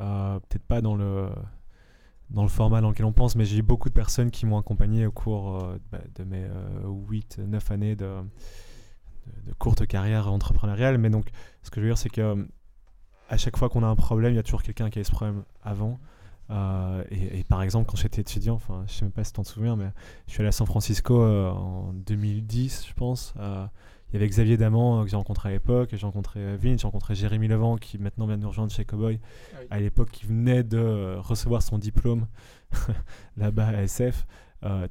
euh, 0.00 0.38
peut-être 0.40 0.66
pas 0.66 0.82
dans 0.82 0.96
le, 0.96 1.30
dans 2.30 2.42
le 2.42 2.48
format 2.48 2.80
dans 2.80 2.90
lequel 2.90 3.06
on 3.06 3.12
pense, 3.12 3.36
mais 3.36 3.44
j'ai 3.44 3.58
eu 3.58 3.62
beaucoup 3.62 3.88
de 3.88 3.94
personnes 3.94 4.30
qui 4.30 4.46
m'ont 4.46 4.58
accompagné 4.58 5.06
au 5.06 5.12
cours 5.12 5.56
euh, 5.56 5.78
bah, 5.90 5.98
de 6.14 6.24
mes 6.24 6.46
8-9 6.84 7.72
années 7.72 7.96
de, 7.96 8.08
courte 9.58 9.86
carrière 9.86 10.32
entrepreneuriale. 10.32 10.98
Mais 10.98 11.10
donc, 11.10 11.30
ce 11.62 11.70
que 11.70 11.80
je 11.80 11.86
veux 11.86 11.90
dire, 11.90 11.98
c'est 11.98 12.10
que 12.10 12.20
euh, 12.20 12.44
à 13.28 13.36
chaque 13.36 13.56
fois 13.56 13.68
qu'on 13.68 13.82
a 13.82 13.86
un 13.86 13.96
problème, 13.96 14.32
il 14.32 14.36
y 14.36 14.40
a 14.40 14.42
toujours 14.42 14.62
quelqu'un 14.62 14.90
qui 14.90 14.98
a 14.98 15.02
eu 15.02 15.04
ce 15.04 15.12
problème 15.12 15.44
avant. 15.62 15.98
Euh, 16.50 17.04
et, 17.10 17.44
par 17.44 17.62
exemple, 17.62 17.88
quand 17.88 17.96
j'étais 17.96 18.22
étudiant, 18.22 18.54
enfin, 18.54 18.82
je 18.88 18.92
sais 18.92 19.04
même 19.04 19.12
pas 19.12 19.22
si 19.22 19.32
tu 19.32 19.36
t'en 19.36 19.44
souviens, 19.44 19.76
mais 19.76 19.90
je 20.26 20.32
suis 20.32 20.40
allé 20.40 20.48
à 20.48 20.52
San 20.52 20.66
Francisco 20.66 21.22
euh, 21.22 21.48
en 21.48 21.92
2010, 21.92 22.86
je 22.88 22.94
pense. 22.94 23.34
Il 24.12 24.14
y 24.14 24.16
avait 24.16 24.28
Xavier 24.28 24.56
Damant 24.56 25.00
euh, 25.00 25.04
que 25.04 25.10
j'ai 25.10 25.16
rencontré 25.16 25.50
à 25.50 25.52
l'époque, 25.52 25.90
j'ai 25.92 26.04
rencontré 26.04 26.40
euh, 26.40 26.56
Vince, 26.60 26.80
j'ai 26.80 26.86
rencontré 26.86 27.14
Jérémy 27.14 27.48
Levent 27.48 27.76
qui 27.76 27.98
maintenant 27.98 28.26
vient 28.26 28.36
de 28.36 28.42
nous 28.42 28.48
rejoindre 28.48 28.72
chez 28.72 28.84
Cowboy. 28.84 29.20
À 29.70 29.78
l'époque, 29.78 30.10
qui 30.10 30.26
venait 30.26 30.64
de 30.64 30.78
euh, 30.78 31.20
recevoir 31.20 31.62
son 31.62 31.78
diplôme 31.78 32.26
là-bas 33.36 33.68
à 33.68 33.82
SF. 33.82 34.26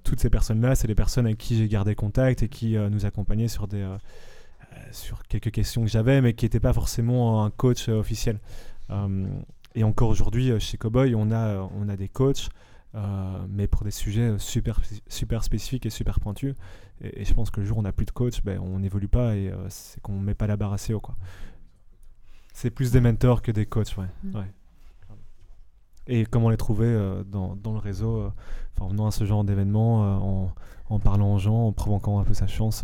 Toutes 0.04 0.20
ces 0.20 0.32
personnes-là, 0.32 0.74
c'est 0.74 0.88
les 0.88 0.96
personnes 0.96 1.28
avec 1.28 1.38
qui 1.38 1.56
j'ai 1.56 1.68
gardé 1.68 1.94
contact 1.94 2.42
et 2.42 2.50
qui 2.50 2.76
nous 2.76 3.06
accompagnaient 3.06 3.48
sur, 3.48 3.68
des, 3.68 3.88
sur 4.92 5.22
quelques 5.28 5.52
questions 5.52 5.84
que 5.84 5.92
j'avais, 5.92 6.22
mais 6.22 6.34
qui 6.34 6.46
n'étaient 6.46 6.60
pas 6.60 6.74
forcément 6.74 7.46
un 7.46 7.52
coach 7.52 7.88
officiel. 7.88 8.40
Et 9.76 9.84
encore 9.84 10.10
aujourd'hui, 10.10 10.60
chez 10.60 10.78
Cowboy, 10.78 11.14
on 11.14 11.30
a, 11.32 11.70
on 11.80 11.88
a 11.88 11.96
des 11.96 12.10
coachs, 12.10 12.50
euh, 12.96 13.46
mais 13.48 13.68
pour 13.68 13.84
des 13.84 13.92
sujets 13.92 14.40
super, 14.40 14.82
super 15.08 15.44
spécifiques 15.44 15.86
et 15.86 15.90
super 15.92 16.20
pointus. 16.20 16.56
Et, 17.02 17.22
et 17.22 17.26
je 17.26 17.34
pense 17.34 17.50
que 17.50 17.60
le 17.60 17.66
jour 17.66 17.78
où 17.78 17.80
on 17.80 17.84
n'a 17.84 17.92
plus 17.92 18.06
de 18.06 18.12
coach, 18.12 18.44
ben, 18.44 18.60
on 18.60 18.80
n'évolue 18.80 19.08
pas 19.08 19.36
et 19.36 19.50
euh, 19.50 19.70
c'est 19.70 20.02
qu'on 20.02 20.14
ne 20.14 20.24
met 20.24 20.36
pas 20.36 20.48
la 20.48 20.58
barre 20.58 20.74
assez 20.74 20.94
haut. 20.94 21.00
quoi. 21.00 21.16
C'est 22.54 22.70
plus 22.70 22.92
des 22.92 23.02
mentors 23.02 23.42
que 23.42 23.52
des 23.52 23.66
coachs, 23.66 23.96
ouais. 23.98 24.06
Mm. 24.24 24.36
ouais. 24.36 24.52
Et 26.08 26.26
comment 26.26 26.50
les 26.50 26.58
trouver 26.58 26.88
euh, 26.88 27.24
dans, 27.24 27.56
dans 27.56 27.74
le 27.74 27.80
réseau, 27.80 28.18
euh, 28.18 28.32
en 28.80 28.88
venant 28.88 29.08
à 29.08 29.12
ce 29.12 29.26
genre 29.26 29.44
d'événement, 29.44 30.46
en, 30.46 30.54
en 30.90 31.00
parlant 31.00 31.36
aux 31.36 31.40
gens, 31.40 31.68
en 31.68 31.72
provoquant 31.72 32.20
un 32.20 32.24
peu 32.24 32.34
sa 32.34 32.48
chance. 32.48 32.84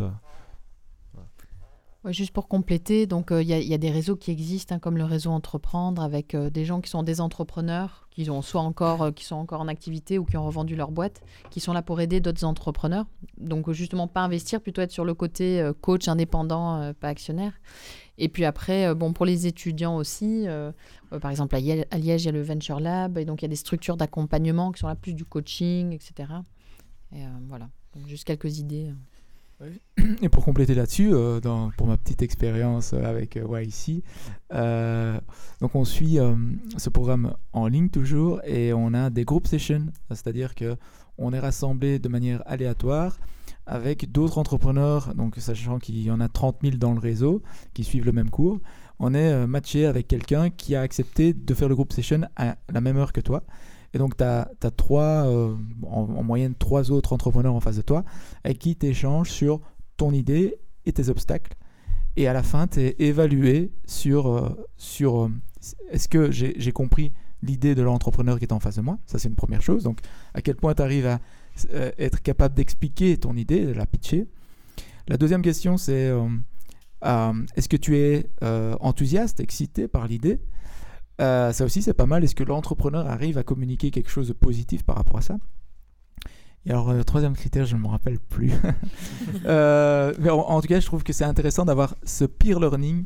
Juste 2.12 2.32
pour 2.32 2.48
compléter, 2.48 3.06
donc 3.06 3.32
euh, 3.32 3.42
il 3.42 3.48
y, 3.48 3.74
a- 3.74 3.78
des 3.78 3.90
réseaux 3.90 4.16
qui 4.16 4.30
existent, 4.30 4.74
hein, 4.74 4.78
comme 4.78 4.96
le 4.96 5.04
réseau 5.04 5.30
Entreprendre, 5.30 6.02
avec 6.02 6.34
euh, 6.34 6.50
des 6.50 6.64
gens 6.64 6.80
qui 6.80 6.90
sont 6.90 7.02
des 7.02 7.20
entrepreneurs, 7.20 8.08
qui 8.10 8.28
ont 8.30 8.42
soit 8.42 8.60
encore, 8.60 9.02
euh, 9.02 9.10
qui 9.10 9.24
sont 9.24 9.36
encore 9.36 9.60
en 9.60 9.68
activité 9.68 10.18
ou 10.18 10.24
qui 10.24 10.36
ont 10.36 10.44
revendu 10.44 10.76
leur 10.76 10.90
boîte, 10.90 11.22
qui 11.50 11.60
sont 11.60 11.72
là 11.72 11.82
pour 11.82 12.00
aider 12.00 12.20
d'autres 12.20 12.44
entrepreneurs. 12.44 13.06
Donc 13.38 13.70
justement, 13.72 14.08
pas 14.08 14.22
investir, 14.22 14.60
plutôt 14.60 14.82
être 14.82 14.92
sur 14.92 15.04
le 15.04 15.14
côté 15.14 15.70
coach 15.80 16.08
indépendant, 16.08 16.92
pas 16.94 17.08
actionnaire. 17.08 17.52
Et 18.18 18.28
puis 18.28 18.44
après, 18.44 18.94
bon, 18.94 19.12
pour 19.12 19.26
les 19.26 19.46
étudiants 19.46 19.96
aussi, 19.96 20.46
par 21.20 21.30
exemple 21.30 21.54
à, 21.54 21.60
Liège, 21.60 22.22
il 22.22 22.26
y 22.26 22.28
a 22.28 22.32
le 22.32 22.42
Venture 22.42 22.80
Lab, 22.80 23.18
et 23.18 23.24
donc 23.24 23.42
il 23.42 23.44
y 23.44 23.46
a 23.46 23.48
des 23.48 23.56
structures 23.56 23.96
d'accompagnement 23.96 24.72
qui 24.72 24.80
sont 24.80 24.88
là 24.88 24.94
plus 24.94 25.12
du 25.14 25.24
coaching, 25.24 25.92
etc. 25.92 26.32
Et 27.12 27.20
voilà, 27.48 27.68
juste 28.06 28.24
quelques 28.24 28.58
idées. 28.58 28.92
Et 30.22 30.28
pour 30.28 30.44
compléter 30.44 30.74
là-dessus, 30.74 31.10
euh, 31.12 31.40
pour 31.76 31.86
ma 31.86 31.96
petite 31.96 32.22
expérience 32.22 32.92
avec 32.92 33.36
euh, 33.36 33.62
YC, 33.62 34.02
euh, 34.52 35.18
donc 35.60 35.74
on 35.74 35.84
suit 35.84 36.18
euh, 36.18 36.34
ce 36.76 36.90
programme 36.90 37.34
en 37.52 37.66
ligne 37.66 37.88
toujours 37.88 38.40
et 38.44 38.72
on 38.72 38.92
a 38.92 39.08
des 39.10 39.24
group 39.24 39.46
sessions, 39.46 39.86
c'est-à-dire 40.10 40.54
que 40.54 40.76
on 41.18 41.32
est 41.32 41.38
rassemblés 41.38 41.98
de 41.98 42.08
manière 42.08 42.42
aléatoire 42.44 43.18
avec 43.64 44.12
d'autres 44.12 44.38
entrepreneurs, 44.38 45.14
donc 45.14 45.36
sachant 45.38 45.78
qu'il 45.78 46.00
y 46.00 46.10
en 46.10 46.20
a 46.20 46.28
30 46.28 46.58
000 46.62 46.76
dans 46.76 46.92
le 46.92 47.00
réseau 47.00 47.42
qui 47.72 47.82
suivent 47.82 48.04
le 48.04 48.12
même 48.12 48.30
cours, 48.30 48.60
on 48.98 49.14
est 49.14 49.46
matché 49.46 49.86
avec 49.86 50.06
quelqu'un 50.06 50.50
qui 50.50 50.76
a 50.76 50.82
accepté 50.82 51.32
de 51.32 51.54
faire 51.54 51.68
le 51.68 51.74
group 51.74 51.92
session 51.92 52.22
à 52.36 52.56
la 52.70 52.80
même 52.80 52.96
heure 52.96 53.12
que 53.12 53.20
toi. 53.20 53.42
Et 53.96 53.98
donc, 53.98 54.14
tu 54.14 54.24
as, 54.24 54.50
trois, 54.76 55.24
euh, 55.26 55.54
en, 55.84 56.02
en 56.02 56.22
moyenne 56.22 56.54
trois 56.54 56.90
autres 56.90 57.14
entrepreneurs 57.14 57.54
en 57.54 57.60
face 57.60 57.76
de 57.76 57.80
toi 57.80 58.04
avec 58.44 58.58
qui 58.58 58.76
tu 58.76 58.84
échanges 58.84 59.30
sur 59.30 59.62
ton 59.96 60.12
idée 60.12 60.58
et 60.84 60.92
tes 60.92 61.08
obstacles. 61.08 61.54
Et 62.16 62.28
à 62.28 62.34
la 62.34 62.42
fin, 62.42 62.66
tu 62.66 62.80
es 62.80 62.94
évalué 62.98 63.72
sur, 63.86 64.28
euh, 64.28 64.50
sur 64.76 65.22
euh, 65.22 65.30
est-ce 65.90 66.08
que 66.08 66.30
j'ai 66.30 66.72
compris 66.72 67.14
l'idée 67.40 67.74
de 67.74 67.80
l'entrepreneur 67.80 68.38
qui 68.38 68.44
est 68.44 68.52
en 68.52 68.60
face 68.60 68.76
de 68.76 68.82
moi? 68.82 68.98
Ça, 69.06 69.18
c'est 69.18 69.28
une 69.28 69.34
première 69.34 69.62
chose. 69.62 69.84
Donc, 69.84 70.00
à 70.34 70.42
quel 70.42 70.56
point 70.56 70.74
tu 70.74 70.82
arrives 70.82 71.06
à 71.06 71.18
être 71.96 72.20
capable 72.20 72.54
d'expliquer 72.54 73.16
ton 73.16 73.34
idée, 73.34 73.64
de 73.64 73.72
la 73.72 73.86
pitcher? 73.86 74.28
La 75.08 75.16
deuxième 75.16 75.40
question, 75.40 75.78
c'est 75.78 76.12
est-ce 77.02 77.68
que 77.70 77.78
tu 77.78 77.96
es 77.96 78.28
enthousiaste, 78.78 79.40
excité 79.40 79.88
par 79.88 80.06
l'idée? 80.06 80.38
Euh, 81.20 81.52
Ça 81.52 81.64
aussi, 81.64 81.82
c'est 81.82 81.94
pas 81.94 82.06
mal. 82.06 82.24
Est-ce 82.24 82.34
que 82.34 82.44
l'entrepreneur 82.44 83.06
arrive 83.08 83.38
à 83.38 83.42
communiquer 83.42 83.90
quelque 83.90 84.10
chose 84.10 84.28
de 84.28 84.32
positif 84.32 84.82
par 84.84 84.96
rapport 84.96 85.18
à 85.18 85.22
ça? 85.22 85.36
Et 86.66 86.70
alors, 86.70 86.92
le 86.92 87.04
troisième 87.04 87.34
critère, 87.34 87.64
je 87.64 87.76
ne 87.76 87.80
me 87.82 87.86
rappelle 87.88 88.18
plus. 88.18 88.52
Euh, 89.46 90.12
mais 90.18 90.30
en, 90.30 90.60
tout 90.60 90.66
cas, 90.68 90.80
je 90.80 90.86
trouve 90.86 91.02
que 91.04 91.12
c'est 91.12 91.24
intéressant 91.24 91.64
d'avoir 91.64 91.94
ce 92.04 92.24
peer 92.24 92.58
learning 92.58 93.04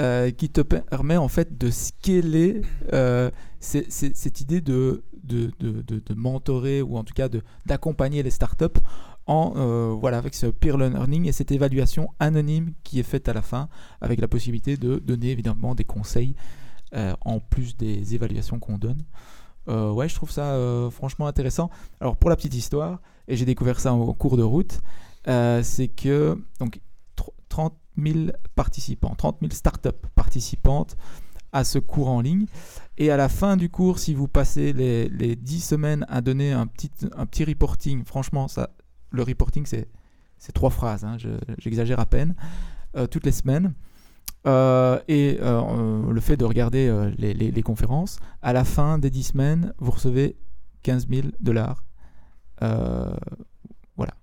euh, 0.00 0.30
qui 0.30 0.48
te 0.48 0.60
permet 0.62 1.16
en 1.16 1.28
fait 1.28 1.58
de 1.58 1.70
scaler 1.70 2.62
euh, 2.92 3.30
cette 3.60 4.40
idée 4.40 4.60
de, 4.60 5.04
de, 5.22 5.50
de, 5.60 5.82
de- 5.82 6.02
de 6.04 6.14
mentorer 6.14 6.80
ou 6.82 6.96
en 6.96 7.04
tout 7.04 7.12
cas 7.14 7.28
d'accompagner 7.66 8.22
les 8.22 8.30
startups 8.30 8.78
en, 9.26 9.52
euh, 9.56 9.94
voilà, 9.98 10.18
avec 10.18 10.34
ce 10.34 10.46
peer 10.46 10.76
learning 10.78 11.26
et 11.26 11.32
cette 11.32 11.50
évaluation 11.52 12.08
anonyme 12.20 12.72
qui 12.82 12.98
est 13.00 13.04
faite 13.04 13.28
à 13.28 13.32
la 13.32 13.42
fin 13.42 13.68
avec 14.00 14.20
la 14.20 14.28
possibilité 14.28 14.76
de 14.76 14.98
donner 14.98 15.30
évidemment 15.30 15.74
des 15.74 15.84
conseils 15.84 16.34
euh, 16.36 16.40
en 17.22 17.40
plus 17.40 17.76
des 17.76 18.14
évaluations 18.14 18.58
qu'on 18.58 18.78
donne. 18.78 19.02
Euh, 19.68 19.90
ouais, 19.92 20.08
je 20.08 20.14
trouve 20.14 20.30
ça 20.30 20.52
euh, 20.52 20.90
franchement 20.90 21.26
intéressant. 21.26 21.70
Alors 22.00 22.16
pour 22.16 22.30
la 22.30 22.36
petite 22.36 22.54
histoire, 22.54 23.00
et 23.28 23.36
j'ai 23.36 23.44
découvert 23.46 23.80
ça 23.80 23.92
en 23.94 24.12
cours 24.12 24.36
de 24.36 24.42
route, 24.42 24.80
euh, 25.28 25.62
c'est 25.62 25.88
que 25.88 26.38
donc 26.60 26.80
tr- 27.16 27.30
30 27.48 27.74
000 27.96 28.18
participants, 28.54 29.14
30 29.16 29.38
000 29.40 29.52
startups 29.52 29.88
participantes 30.14 30.96
à 31.52 31.64
ce 31.64 31.78
cours 31.78 32.08
en 32.08 32.20
ligne. 32.20 32.46
Et 32.98 33.10
à 33.10 33.16
la 33.16 33.28
fin 33.28 33.56
du 33.56 33.70
cours, 33.70 33.98
si 33.98 34.12
vous 34.12 34.28
passez 34.28 34.72
les, 34.72 35.08
les 35.08 35.34
10 35.36 35.60
semaines 35.60 36.04
à 36.08 36.20
donner 36.20 36.52
un 36.52 36.66
petit, 36.66 36.90
un 37.16 37.26
petit 37.26 37.44
reporting, 37.44 38.04
franchement, 38.04 38.48
ça, 38.48 38.70
le 39.10 39.22
reporting, 39.22 39.64
c'est 39.64 39.88
trois 40.52 40.70
phrases, 40.70 41.04
hein, 41.04 41.16
je- 41.16 41.38
j'exagère 41.58 42.00
à 42.00 42.06
peine, 42.06 42.34
euh, 42.96 43.06
toutes 43.06 43.24
les 43.24 43.32
semaines. 43.32 43.72
Euh, 44.46 44.98
et 45.08 45.38
euh, 45.40 46.10
le 46.10 46.20
fait 46.20 46.36
de 46.36 46.44
regarder 46.44 46.86
euh, 46.88 47.10
les, 47.16 47.62
conférences, 47.62 48.18
à 48.42 48.52
la 48.52 48.64
fin 48.64 48.98
des 48.98 49.10
10 49.10 49.22
semaines, 49.22 49.72
vous 49.78 49.90
recevez 49.90 50.36
15 50.82 51.08
000 51.08 51.28
dollars. 51.40 51.84
Voilà. 52.60 54.14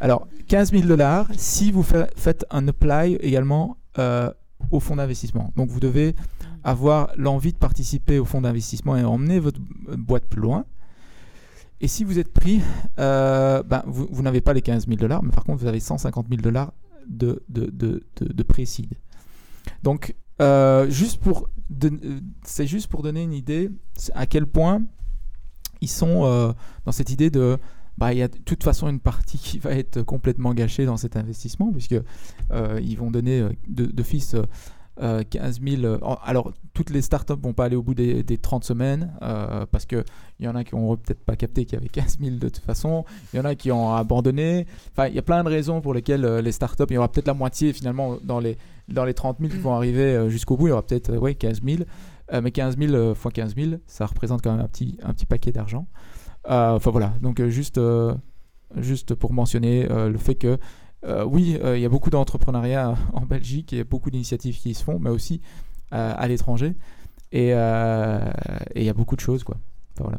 Alors, 0.00 0.28
15 0.48 0.70
000 0.72 0.86
dollars 0.86 1.28
si 1.36 1.72
vous 1.72 1.82
fa- 1.82 2.08
faites 2.16 2.44
un 2.50 2.68
apply 2.68 3.16
également 3.20 3.76
au 4.70 4.80
fonds 4.80 4.96
d'investissement. 4.96 5.52
Donc, 5.56 5.70
vous 5.70 5.80
devez 5.80 6.14
avoir 6.62 7.10
l'envie 7.16 7.52
de 7.52 7.58
participer 7.58 8.18
au 8.18 8.24
fonds 8.24 8.42
d'investissement 8.42 8.96
et 8.96 9.04
emmener 9.04 9.40
votre 9.40 9.60
boîte 9.96 10.24
plus 10.26 10.40
loin. 10.40 10.64
Et 11.80 11.88
si 11.88 12.04
vous 12.04 12.18
êtes 12.18 12.32
pris, 12.32 12.60
ben, 12.96 13.82
vous, 13.86 14.22
n'avez 14.22 14.40
pas 14.40 14.52
les 14.52 14.62
15 14.62 14.86
000 14.86 14.96
dollars, 14.98 15.22
mais 15.24 15.30
par 15.30 15.44
contre, 15.44 15.60
vous 15.60 15.68
avez 15.68 15.80
150 15.80 16.26
000 16.28 16.40
dollars 16.40 16.72
de, 17.08 17.42
de, 17.48 17.66
de, 17.70 18.04
de. 18.20 18.44
Donc, 19.82 20.14
euh, 20.40 20.88
juste 20.90 21.20
pour 21.20 21.48
euh, 21.84 22.20
c'est 22.44 22.66
juste 22.66 22.86
pour 22.88 23.02
donner 23.02 23.22
une 23.22 23.32
idée 23.32 23.70
à 24.14 24.26
quel 24.26 24.46
point 24.46 24.82
ils 25.80 25.88
sont 25.90 26.24
euh, 26.24 26.52
dans 26.84 26.92
cette 26.92 27.10
idée 27.10 27.30
de 27.30 27.58
bah, 27.96 28.12
il 28.12 28.18
y 28.18 28.22
a 28.22 28.28
de 28.28 28.38
toute 28.38 28.62
façon 28.62 28.88
une 28.88 29.00
partie 29.00 29.38
qui 29.46 29.58
va 29.58 29.72
être 29.72 30.02
complètement 30.02 30.54
gâchée 30.54 30.84
dans 30.86 30.96
cet 30.96 31.16
investissement 31.16 31.70
puisque 31.72 31.96
euh, 32.52 32.80
ils 32.82 32.96
vont 32.96 33.10
donner 33.10 33.40
euh, 33.40 33.50
de- 33.68 33.86
d'office 33.86 34.34
euh, 34.34 34.42
euh, 35.00 35.22
15 35.28 35.60
000 35.62 35.82
euh, 35.84 35.98
en- 36.02 36.14
alors 36.24 36.52
toutes 36.74 36.90
les 36.90 37.02
startups 37.02 37.34
vont 37.40 37.52
pas 37.52 37.66
aller 37.66 37.76
au 37.76 37.82
bout 37.82 37.94
des, 37.94 38.22
des 38.24 38.38
30 38.38 38.64
semaines 38.64 39.12
euh, 39.22 39.66
parce 39.70 39.86
que 39.86 40.04
il 40.40 40.46
y 40.46 40.48
en 40.48 40.54
a 40.56 40.64
qui 40.64 40.74
ont 40.74 40.96
peut-être 40.96 41.24
pas 41.24 41.36
capté 41.36 41.64
qu'il 41.64 41.74
y 41.74 41.76
avait 41.80 41.88
15 41.88 42.18
000 42.20 42.36
de 42.36 42.48
toute 42.48 42.64
façon 42.64 43.04
il 43.32 43.36
y 43.36 43.40
en 43.40 43.44
a 43.44 43.54
qui 43.54 43.70
ont 43.72 43.92
abandonné. 43.94 44.66
Enfin 44.92 45.08
il 45.08 45.14
y 45.14 45.18
a 45.18 45.22
plein 45.22 45.42
de 45.44 45.48
raisons 45.48 45.80
pour 45.80 45.94
lesquelles 45.94 46.24
les 46.38 46.52
startups 46.52 46.84
il 46.90 46.94
y 46.94 46.96
aura 46.98 47.10
peut-être 47.12 47.28
la 47.28 47.34
moitié 47.34 47.72
finalement 47.72 48.16
dans 48.24 48.40
les 48.40 48.56
dans 48.88 49.04
les 49.04 49.14
30 49.14 49.38
000 49.38 49.50
qui 49.50 49.58
vont 49.58 49.74
arriver 49.74 50.02
euh, 50.02 50.28
jusqu'au 50.28 50.56
bout 50.56 50.66
il 50.66 50.70
y 50.70 50.72
aura 50.72 50.82
peut-être 50.82 51.10
euh, 51.10 51.18
ouais, 51.18 51.34
15 51.34 51.60
000 51.64 51.82
Euh, 52.32 52.42
mais 52.42 52.50
15 52.50 52.76
000 52.76 52.92
euh, 52.92 53.14
fois 53.14 53.30
15 53.30 53.54
000 53.56 53.76
ça 53.86 54.04
représente 54.04 54.42
quand 54.42 54.52
même 54.52 54.62
un 54.64 54.68
petit 54.68 54.98
un 55.02 55.14
petit 55.14 55.24
paquet 55.26 55.50
d'argent 55.52 55.86
Euh, 56.50 56.76
enfin 56.76 56.90
voilà 56.90 57.14
donc 57.22 57.40
euh, 57.40 57.48
juste 57.48 57.78
euh, 57.78 58.14
juste 58.76 59.14
pour 59.14 59.32
mentionner 59.32 59.90
euh, 59.90 60.10
le 60.10 60.18
fait 60.18 60.34
que 60.34 60.58
euh, 61.04 61.24
oui, 61.24 61.56
euh, 61.62 61.78
il 61.78 61.80
y 61.80 61.86
a 61.86 61.88
beaucoup 61.88 62.10
d'entrepreneuriat 62.10 62.96
en 63.12 63.20
Belgique 63.24 63.72
et 63.72 63.84
beaucoup 63.84 64.10
d'initiatives 64.10 64.58
qui 64.58 64.74
se 64.74 64.82
font, 64.82 64.98
mais 64.98 65.10
aussi 65.10 65.40
euh, 65.92 66.12
à 66.16 66.26
l'étranger. 66.26 66.74
Et 67.30 67.54
euh, 67.54 68.18
il 68.74 68.82
y 68.82 68.88
a 68.88 68.94
beaucoup 68.94 69.14
de 69.14 69.20
choses, 69.20 69.44
quoi. 69.44 69.56
Enfin, 69.94 70.10
voilà. 70.10 70.18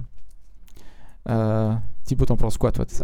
Euh, 1.30 1.76
Thibaut, 2.06 2.26
t'en 2.26 2.38
penses 2.38 2.58
quoi, 2.58 2.72
toi, 2.72 2.86
de 2.86 2.92
ça? 2.92 3.04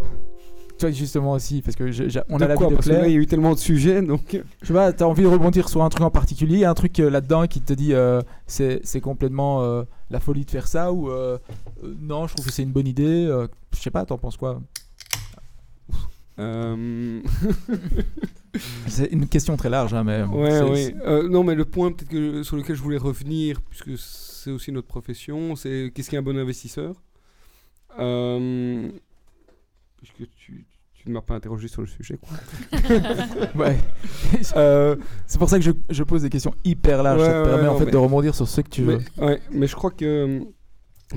Toi, 0.78 0.92
justement, 0.92 1.32
aussi, 1.34 1.62
parce 1.62 1.76
que 1.76 1.92
je- 1.92 2.10
je- 2.10 2.20
on 2.30 2.36
a 2.42 2.48
De 2.48 2.54
Parce 2.56 2.86
que 2.88 2.92
là, 2.92 3.08
il 3.08 3.14
y 3.14 3.16
a 3.18 3.20
eu 3.20 3.28
tellement 3.28 3.54
de 3.54 3.60
sujets, 3.60 4.02
donc. 4.02 4.38
Je 4.62 4.68
sais 4.68 4.74
pas, 4.74 4.92
t'as 4.92 5.06
envie 5.06 5.24
de 5.24 5.28
rebondir 5.28 5.70
sur 5.70 5.82
un 5.84 5.90
truc 5.90 6.04
en 6.04 6.12
particulier, 6.12 6.66
un 6.66 6.74
truc 6.74 7.00
euh, 7.00 7.10
là-dedans 7.10 7.48
qui 7.48 7.62
te 7.62 7.72
dit 7.74 7.94
euh, 7.94 8.22
c'est 8.48 8.82
complètement 9.02 9.62
euh, 9.64 9.84
la 10.10 10.20
folie 10.20 10.44
de 10.46 10.52
faire 10.52 10.68
ça 10.68 10.92
ou 10.92 11.10
euh, 11.10 11.38
euh, 11.84 11.94
non, 12.00 12.28
je 12.28 12.34
trouve 12.34 12.46
que 12.46 12.52
c'est 12.52 12.64
une 12.64 12.72
bonne 12.72 12.88
idée. 12.88 13.26
euh, 13.30 13.48
je 13.74 13.80
sais 13.82 13.92
pas, 13.92 14.06
t'en 14.06 14.18
penses 14.18 14.38
quoi? 14.38 14.62
Euh, 16.40 17.22
C'est 18.88 19.08
une 19.12 19.28
question 19.28 19.58
très 19.58 19.70
large, 19.70 19.94
hein, 19.94 20.04
mais 20.04 20.24
Ouais, 20.24 20.62
ouais. 20.62 20.96
Euh, 21.06 21.28
non, 21.30 21.44
mais 21.44 21.56
le 21.56 21.66
point 21.66 21.92
peut-être 21.92 22.10
que 22.10 22.44
sur 22.44 22.56
lequel 22.58 22.76
je 22.76 22.82
voulais 22.82 22.98
revenir, 22.98 23.62
puisque 23.70 23.98
c'est 23.98 24.52
aussi 24.52 24.72
notre 24.72 24.88
profession, 24.88 25.56
c'est 25.56 25.92
qu'est-ce 25.94 26.10
qu'est 26.10 26.18
un 26.18 26.22
bon 26.22 26.38
investisseur? 26.38 26.96
Euh, 28.00 28.90
Puisque 30.14 30.30
tu, 30.36 30.66
tu 30.94 31.10
ne 31.10 31.14
m'as 31.14 31.22
pas 31.22 31.36
interrogé 31.36 31.68
sur 31.68 31.82
le 31.82 31.88
sujet. 31.88 32.18
Quoi. 32.18 32.80
ouais. 33.56 33.78
Euh, 34.56 34.96
c'est 35.28 35.38
pour 35.38 35.50
ça 35.50 35.58
que 35.58 35.66
je, 35.66 35.72
je 35.90 36.04
pose 36.04 36.22
des 36.24 36.30
questions 36.30 36.54
hyper 36.64 37.04
larges. 37.04 37.20
Ouais, 37.22 37.26
ça 37.26 37.32
te 37.34 37.38
ouais, 37.48 37.54
permet 37.56 37.68
en 37.68 37.78
fait 37.78 37.86
mais- 37.86 37.92
de 37.92 37.98
rebondir 37.98 38.36
sur 38.36 38.48
ce 38.48 38.62
que 38.62 38.70
tu 38.70 38.84
veux. 38.84 39.00
mais, 39.18 39.24
ouais, 39.26 39.42
mais 39.52 39.68
je 39.68 39.76
crois 39.76 39.92
que 39.92 40.06
euh, 40.06 40.40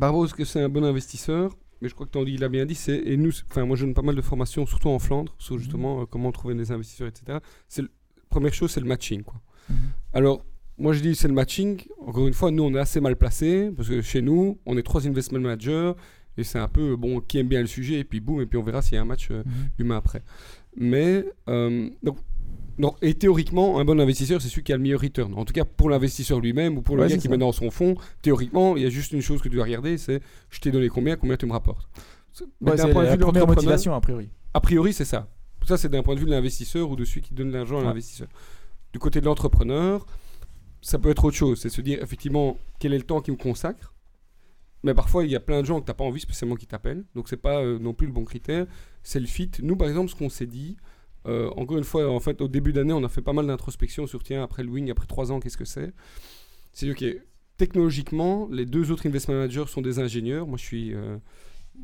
à 0.00 0.12
ce 0.26 0.34
que 0.34 0.44
c'est 0.44 0.60
un 0.62 0.68
bon 0.68 0.84
investisseur, 0.84 1.52
mais 1.80 1.88
je 1.88 1.94
crois 1.94 2.06
que 2.06 2.12
Tandy 2.12 2.36
l'a 2.36 2.48
bien 2.48 2.66
dit, 2.66 2.74
c'est 2.74 2.96
et 2.98 3.16
nous, 3.16 3.30
enfin 3.50 3.64
moi 3.64 3.76
je 3.76 3.84
donne 3.84 3.94
pas 3.94 4.02
mal 4.02 4.14
de 4.14 4.22
formations, 4.22 4.66
surtout 4.66 4.88
en 4.88 4.98
Flandre, 4.98 5.34
sur 5.38 5.54
Mhm. 5.54 5.60
justement 5.60 6.02
euh, 6.02 6.06
comment 6.06 6.32
trouver 6.32 6.54
des 6.54 6.72
investisseurs, 6.72 7.08
etc. 7.08 7.38
C'est 7.68 7.84
première 8.30 8.52
chose, 8.54 8.70
c'est 8.70 8.80
le 8.80 8.86
matching, 8.86 9.22
quoi. 9.22 9.40
Mhm. 9.70 9.76
Alors, 10.12 10.44
moi 10.76 10.92
je 10.92 11.00
dis 11.00 11.14
c'est 11.14 11.28
le 11.28 11.34
matching. 11.34 11.82
Encore 12.06 12.26
une 12.26 12.34
fois, 12.34 12.50
nous 12.50 12.62
on 12.64 12.74
est 12.74 12.78
assez 12.78 13.00
mal 13.00 13.16
placés 13.16 13.70
parce 13.76 13.88
que 13.88 14.00
chez 14.02 14.22
nous, 14.22 14.58
on 14.66 14.76
est 14.76 14.82
trois 14.82 15.06
investment 15.06 15.40
managers 15.40 15.92
et 16.38 16.44
c'est 16.44 16.58
un 16.58 16.68
peu 16.68 16.96
bon 16.96 17.20
qui 17.20 17.38
aime 17.38 17.48
bien 17.48 17.60
le 17.60 17.66
sujet 17.66 17.98
et 18.00 18.04
puis 18.04 18.20
boum 18.20 18.40
et 18.40 18.46
puis 18.46 18.56
on 18.58 18.62
verra 18.62 18.80
s'il 18.80 18.94
y 18.94 18.98
a 18.98 19.02
un 19.02 19.04
match 19.04 19.28
euh, 19.30 19.42
Mhm. 19.44 19.52
humain 19.78 19.96
après. 19.96 20.22
Mais 20.76 21.24
euh, 21.48 21.90
donc 22.02 22.18
non, 22.78 22.94
et 23.02 23.14
théoriquement, 23.14 23.80
un 23.80 23.84
bon 23.84 23.98
investisseur, 24.00 24.40
c'est 24.40 24.48
celui 24.48 24.62
qui 24.62 24.72
a 24.72 24.76
le 24.76 24.82
meilleur 24.82 25.00
return. 25.00 25.34
En 25.34 25.44
tout 25.44 25.52
cas, 25.52 25.64
pour 25.64 25.90
l'investisseur 25.90 26.38
lui-même 26.38 26.78
ou 26.78 26.82
pour 26.82 26.94
le 26.96 27.02
Ouais, 27.02 27.08
gars 27.08 27.16
qui 27.16 27.22
ça. 27.24 27.28
met 27.28 27.36
dans 27.38 27.50
son 27.50 27.72
fonds, 27.72 27.96
théoriquement, 28.22 28.76
il 28.76 28.84
y 28.84 28.86
a 28.86 28.88
juste 28.88 29.10
une 29.10 29.20
chose 29.20 29.42
que 29.42 29.48
tu 29.48 29.56
dois 29.56 29.64
regarder, 29.64 29.98
c'est 29.98 30.20
je 30.48 30.60
t'ai 30.60 30.70
donné 30.70 30.88
combien, 30.88 31.16
combien 31.16 31.36
tu 31.36 31.44
me 31.46 31.52
rapportes. 31.52 31.88
Ouais, 32.60 32.76
d'un 32.76 32.86
c'est 32.86 32.92
point 32.92 33.02
de 33.02 33.06
la 33.06 33.12
vue 33.14 33.18
de 33.18 33.22
première 33.24 33.46
motivation 33.48 33.92
a 33.94 34.00
priori. 34.00 34.28
a 34.54 34.60
priori, 34.60 34.92
c'est 34.92 35.04
ça. 35.04 35.28
Ça, 35.66 35.76
c'est 35.76 35.88
d'un 35.88 36.02
point 36.04 36.14
de 36.14 36.20
vue 36.20 36.26
de 36.26 36.30
l'investisseur 36.30 36.88
ou 36.88 36.94
de 36.94 37.04
celui 37.04 37.20
qui 37.20 37.34
donne 37.34 37.50
l'argent 37.50 37.80
à 37.80 37.82
l'investisseur. 37.82 38.28
Du 38.92 39.00
côté 39.00 39.20
de 39.20 39.24
l'entrepreneur, 39.26 40.06
ça 40.80 40.98
peut 41.00 41.10
être 41.10 41.24
autre 41.24 41.36
chose. 41.36 41.60
C'est 41.60 41.68
se 41.68 41.80
dire, 41.80 42.00
effectivement, 42.00 42.56
quel 42.78 42.94
est 42.94 42.98
le 42.98 43.02
temps 43.04 43.20
qui 43.20 43.32
me 43.32 43.36
consacre. 43.36 43.92
Mais 44.82 44.94
parfois, 44.94 45.24
il 45.24 45.30
y 45.30 45.36
a 45.36 45.40
plein 45.40 45.60
de 45.60 45.66
gens 45.66 45.80
que 45.80 45.86
tu 45.86 45.90
n'as 45.90 45.94
pas 45.94 46.04
envie 46.04 46.20
spécialement 46.20 46.54
qui 46.54 46.66
t'appellent. 46.66 47.04
Donc, 47.14 47.28
c'est 47.28 47.36
pas 47.36 47.60
euh, 47.60 47.78
non 47.78 47.94
plus 47.94 48.06
le 48.06 48.12
bon 48.12 48.24
critère. 48.24 48.66
C'est 49.02 49.20
le 49.20 49.26
fit. 49.26 49.50
Nous, 49.62 49.76
par 49.76 49.88
exemple, 49.88 50.10
ce 50.10 50.14
qu'on 50.14 50.28
s'est 50.28 50.46
dit, 50.46 50.76
euh, 51.26 51.50
encore 51.56 51.78
une 51.78 51.84
fois, 51.84 52.08
en 52.10 52.20
fait, 52.20 52.40
au 52.40 52.48
début 52.48 52.72
d'année, 52.72 52.92
on 52.92 53.02
a 53.02 53.08
fait 53.08 53.22
pas 53.22 53.32
mal 53.32 53.46
d'introspection 53.46 54.06
sur, 54.06 54.22
tiens, 54.22 54.42
après 54.42 54.62
le 54.62 54.70
wing, 54.70 54.90
après 54.90 55.06
trois 55.06 55.32
ans, 55.32 55.40
qu'est-ce 55.40 55.56
que 55.56 55.64
c'est? 55.64 55.92
C'est 56.72 56.90
OK. 56.90 57.04
Technologiquement, 57.56 58.48
les 58.52 58.66
deux 58.66 58.92
autres 58.92 59.06
investment 59.06 59.34
managers 59.34 59.64
sont 59.66 59.82
des 59.82 59.98
ingénieurs. 59.98 60.46
Moi, 60.46 60.58
je 60.58 60.64
suis. 60.64 60.94
euh, 60.94 61.18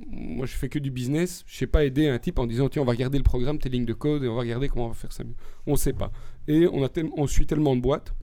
moi, 0.06 0.46
je 0.46 0.54
fais 0.54 0.68
que 0.68 0.78
du 0.78 0.90
business. 0.90 1.44
Je 1.46 1.56
sais 1.56 1.66
pas 1.66 1.84
aider 1.84 2.08
un 2.08 2.18
type 2.18 2.38
en 2.38 2.46
disant 2.46 2.68
tiens, 2.68 2.82
on 2.82 2.84
va 2.84 2.92
regarder 2.92 3.18
le 3.18 3.24
programme, 3.24 3.58
tes 3.58 3.68
lignes 3.68 3.84
de 3.84 3.92
code 3.92 4.24
et 4.24 4.28
on 4.28 4.34
va 4.34 4.40
regarder 4.40 4.68
comment 4.68 4.86
on 4.86 4.88
va 4.88 4.94
faire 4.94 5.12
ça 5.12 5.24
mieux. 5.24 5.34
On 5.66 5.72
ne 5.72 5.76
sait 5.76 5.92
pas. 5.92 6.10
Et 6.48 6.66
on, 6.66 6.84
a 6.84 6.88
on 7.16 7.26
suit 7.26 7.46
tellement 7.46 7.76
de 7.76 7.80
boîtes 7.80 8.14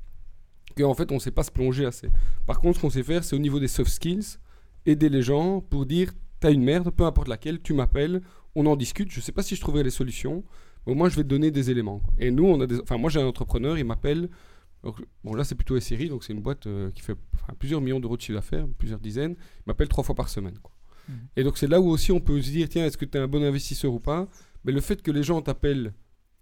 qu'en 0.78 0.94
fait, 0.94 1.12
on 1.12 1.16
ne 1.16 1.20
sait 1.20 1.32
pas 1.32 1.44
se 1.44 1.52
plonger 1.52 1.86
assez. 1.86 2.10
Par 2.46 2.60
contre, 2.60 2.78
ce 2.78 2.82
qu'on 2.82 2.90
sait 2.90 3.04
faire, 3.04 3.24
c'est 3.24 3.36
au 3.36 3.40
niveau 3.40 3.60
des 3.60 3.68
soft 3.68 3.92
skills, 3.92 4.38
aider 4.86 5.10
les 5.10 5.22
gens 5.22 5.62
pour 5.62 5.86
dire 5.86 6.14
t'as 6.40 6.52
une 6.52 6.64
merde, 6.64 6.90
peu 6.90 7.06
importe 7.06 7.28
laquelle, 7.28 7.62
tu 7.62 7.74
m'appelles, 7.74 8.22
on 8.56 8.66
en 8.66 8.76
discute. 8.76 9.12
Je 9.12 9.22
sais 9.22 9.32
pas 9.32 9.44
si 9.44 9.56
je 9.56 9.62
trouverai 9.62 9.84
les 9.84 9.92
solutions, 9.92 10.44
mais 10.86 10.94
au 10.94 10.96
moins, 10.96 11.10
je 11.10 11.16
vais 11.16 11.24
te 11.24 11.28
donner 11.28 11.52
des 11.52 11.70
éléments. 11.72 12.00
quoi. 12.00 12.14
Et 12.18 12.32
nous, 12.32 12.46
on 12.46 12.60
a 12.60 12.68
des. 12.68 12.80
Enfin, 12.82 12.98
moi, 12.98 13.10
j'ai 13.10 13.22
un 13.22 13.26
entrepreneur, 13.26 13.78
il 13.78 13.86
m'appelle. 13.86 14.30
Bon, 15.24 15.36
là, 15.36 15.44
c'est 15.44 15.54
plutôt 15.54 15.80
SRI, 15.80 16.10
donc 16.10 16.24
c'est 16.24 16.34
une 16.34 16.42
boîte 16.42 16.66
euh, 16.66 16.90
qui 16.90 17.04
fait 17.04 17.16
enfin, 17.36 17.54
plusieurs 17.60 17.82
millions 17.82 18.00
d'euros 18.00 18.18
de 18.18 18.22
chiffre 18.22 18.34
d'affaires, 18.40 18.68
plusieurs 18.80 19.00
dizaines. 19.00 19.34
Il 19.34 19.64
m'appelle 19.68 19.88
trois 19.88 20.04
fois 20.04 20.16
par 20.16 20.28
semaine. 20.28 20.58
Quoi. 20.58 20.72
Mhm. 21.08 21.16
Et 21.38 21.44
donc, 21.44 21.60
c'est 21.60 21.68
là 21.68 21.80
où 21.80 21.88
aussi 21.88 22.12
on 22.12 22.20
peut 22.20 22.42
se 22.42 22.50
dire 22.50 22.68
tiens, 22.68 22.86
est-ce 22.86 22.98
que 22.98 23.06
tu 23.06 23.18
es 23.18 23.22
un 23.22 23.28
bon 23.28 23.44
investisseur 23.44 23.94
ou 23.94 24.00
pas? 24.00 24.28
Mais 24.66 24.72
le 24.72 24.82
fait 24.82 25.02
que 25.04 25.12
les 25.12 25.22
gens 25.22 25.40
t'appellent 25.42 25.94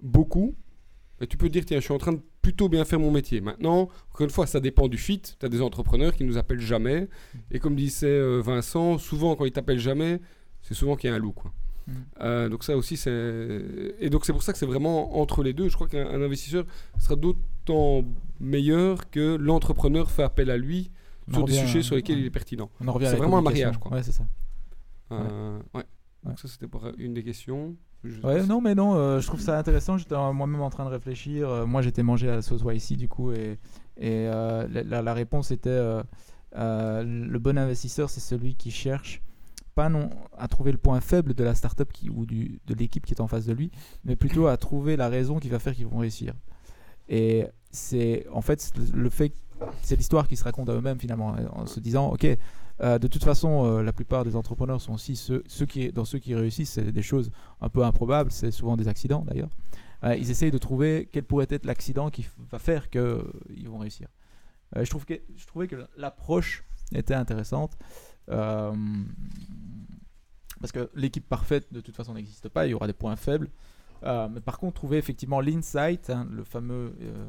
beaucoup, 0.02 0.56
tu 1.30 1.36
peux 1.36 1.50
dire 1.50 1.66
tiens, 1.66 1.80
je 1.80 1.84
suis 1.84 1.94
en 1.94 1.98
train 1.98 2.14
de 2.14 2.22
plutôt 2.42 2.70
bien 2.70 2.86
faire 2.86 3.00
mon 3.00 3.12
métier. 3.12 3.42
Maintenant, 3.42 3.90
encore 4.12 4.26
une 4.26 4.30
fois, 4.30 4.48
ça 4.48 4.60
dépend 4.60 4.88
du 4.88 4.98
fit. 4.98 5.22
Tu 5.22 5.46
as 5.46 5.50
des 5.50 5.62
entrepreneurs 5.62 6.14
qui 6.14 6.24
nous 6.24 6.38
appellent 6.38 6.62
jamais. 6.62 7.08
Et 7.52 7.60
comme 7.60 7.76
disait 7.76 8.08
euh, 8.08 8.42
Vincent, 8.44 8.98
souvent, 8.98 9.36
quand 9.36 9.46
ils 9.46 9.52
t'appellent 9.52 9.80
jamais, 9.80 10.22
c'est 10.62 10.74
souvent 10.74 10.96
qu'il 10.96 11.10
y 11.10 11.14
a 11.14 11.16
un 11.16 11.20
loup. 11.20 11.32
Quoi. 11.32 11.52
Mhm. 11.88 11.96
Euh, 12.22 12.50
donc 12.50 12.64
ça 12.64 12.78
aussi, 12.78 12.98
c'est... 12.98 13.62
Et 14.00 14.10
donc 14.10 14.26
c'est 14.26 14.34
pour 14.34 14.44
ça 14.44 14.54
que 14.54 14.60
c'est 14.60 14.66
vraiment 14.66 15.20
entre 15.20 15.44
les 15.44 15.54
deux. 15.54 15.70
Je 15.70 15.76
crois 15.76 15.88
qu'un 15.88 16.08
un 16.08 16.22
investisseur 16.22 16.66
sera 17.00 17.16
d'autant 17.16 18.04
meilleur 18.40 19.10
que 19.10 19.36
l'entrepreneur 19.36 20.12
fait 20.12 20.24
appel 20.24 20.50
à 20.50 20.58
lui 20.58 20.92
On 21.30 21.34
sur 21.34 21.46
des 21.46 21.54
sujets 21.54 21.82
sur 21.82 21.96
lesquels 21.96 22.20
il 22.20 22.26
est 22.26 22.32
pertinent. 22.32 22.70
On 22.82 22.88
en 22.88 22.94
revient 22.94 23.08
C'est 23.10 23.18
vraiment 23.18 23.38
un 23.38 23.42
mariage, 23.42 23.78
quoi. 23.80 23.94
Ouais, 23.94 24.04
c'est 24.04 24.12
ça. 24.12 24.26
Euh, 25.12 25.60
ouais. 25.74 25.84
Ouais. 26.24 26.30
Donc 26.32 26.39
ça, 26.39 26.47
c'était 26.47 26.67
pour 26.67 26.88
une 26.97 27.13
des 27.13 27.24
questions. 27.24 27.76
Je- 28.03 28.22
Ouais, 28.22 28.45
non, 28.45 28.61
mais 28.61 28.76
non, 28.76 28.95
euh, 28.95 29.20
je 29.20 29.28
trouve 29.28 29.39
ça 29.41 29.57
intéressant. 29.57 29.97
J'étais 29.97 30.15
moi-même 30.15 30.61
en 30.61 30.70
train 30.70 30.86
de 30.86 30.89
réfléchir. 30.89 31.49
Euh, 31.49 31.65
moi, 31.65 31.82
j'étais 31.82 32.03
mangé 32.03 32.30
à 32.30 32.36
la 32.36 32.41
sauce 32.41 32.63
ici, 32.74 32.95
du 32.97 33.07
coup, 33.07 33.32
et, 33.32 33.59
et 33.97 34.28
euh, 34.28 34.67
la, 34.72 35.01
la- 35.01 35.13
réponse 35.13 35.51
était 35.51 35.80
le 36.55 37.38
bon 37.38 37.57
investisseur, 37.57 38.09
c'est 38.09 38.20
celui 38.22 38.55
qui 38.55 38.72
cherche 38.72 39.22
pas 39.76 39.88
non 39.88 40.09
à 40.38 40.47
trouver 40.47 40.72
le 40.74 40.78
point 40.78 40.99
faible 40.99 41.34
de 41.34 41.43
la 41.43 41.55
startup 41.55 41.91
qui, 41.93 42.09
ou 42.09 42.26
du, 42.26 42.59
de 42.65 42.74
l'équipe 42.74 43.05
qui 43.05 43.13
est 43.13 43.22
en 43.22 43.28
face 43.28 43.45
de 43.45 43.53
lui, 43.53 43.72
mais 44.03 44.15
plutôt 44.15 44.47
à 44.47 44.57
trouver 44.57 44.97
la 44.97 45.07
raison 45.09 45.39
qui 45.39 45.47
va 45.47 45.59
faire 45.59 45.74
qu'ils 45.74 45.88
vont 45.88 45.99
réussir. 45.99 46.34
Et 47.07 47.45
c'est 47.72 48.26
en 48.32 48.41
fait 48.41 48.72
le 48.93 49.09
fait, 49.09 49.34
c'est 49.82 49.95
l'histoire 49.95 50.28
qui 50.28 50.36
se 50.36 50.43
raconte 50.43 50.70
à 50.70 50.74
eux-mêmes 50.74 50.99
finalement, 50.99 51.36
en 51.53 51.65
se 51.65 51.80
disant, 51.80 52.09
ok, 52.11 52.28
de 52.82 53.08
toute 53.08 53.24
façon, 53.24 53.66
euh, 53.66 53.84
la 53.84 53.94
plupart 53.94 54.24
des 54.24 54.36
entrepreneurs 54.36 54.82
sont 54.82 54.94
aussi 54.94 55.16
ceux, 55.16 55.42
qui, 55.68 55.92
dans 55.92 56.06
ceux 56.06 56.20
qui 56.20 56.34
réussissent, 56.36 56.72
c'est 56.72 56.92
des 56.92 57.02
choses 57.02 57.32
un 57.62 57.70
peu 57.70 57.84
improbables, 57.84 58.32
c'est 58.32 58.52
souvent 58.52 58.78
des 58.78 58.88
accidents 58.88 59.26
d'ailleurs. 59.28 59.50
Euh, 60.04 60.16
ils 60.16 60.32
essayent 60.32 60.52
de 60.52 60.58
trouver 60.58 61.10
quel 61.12 61.24
pourrait 61.24 61.48
être 61.50 61.66
l'accident 61.66 62.10
qui 62.10 62.26
va 62.52 62.58
faire 62.58 62.90
qu'ils 62.90 63.68
vont 63.68 63.80
réussir. 63.80 64.08
Euh, 64.78 64.86
je, 64.86 65.46
trouvais 65.46 65.68
que 65.68 65.88
l'approche 65.98 66.64
était 66.94 67.16
intéressante. 67.16 67.78
euh, 68.30 68.74
parce 70.60 70.72
que 70.72 70.90
l'équipe 70.94 71.28
parfaite, 71.28 71.72
de 71.72 71.82
toute 71.82 71.96
façon, 71.96 72.14
n'existe 72.14 72.50
pas, 72.50 72.68
il 72.68 72.72
y 72.72 72.74
aura 72.74 72.88
des 72.88 72.94
points 72.94 73.16
faibles. 73.16 73.50
Euh, 74.04 74.28
mais 74.30 74.40
par 74.40 74.60
contre, 74.60 74.76
trouver 74.76 74.98
effectivement 74.98 75.42
l'insight, 75.42 76.10
hein, 76.10 76.28
le 76.32 76.44
fameux 76.44 76.96
euh, 77.02 77.26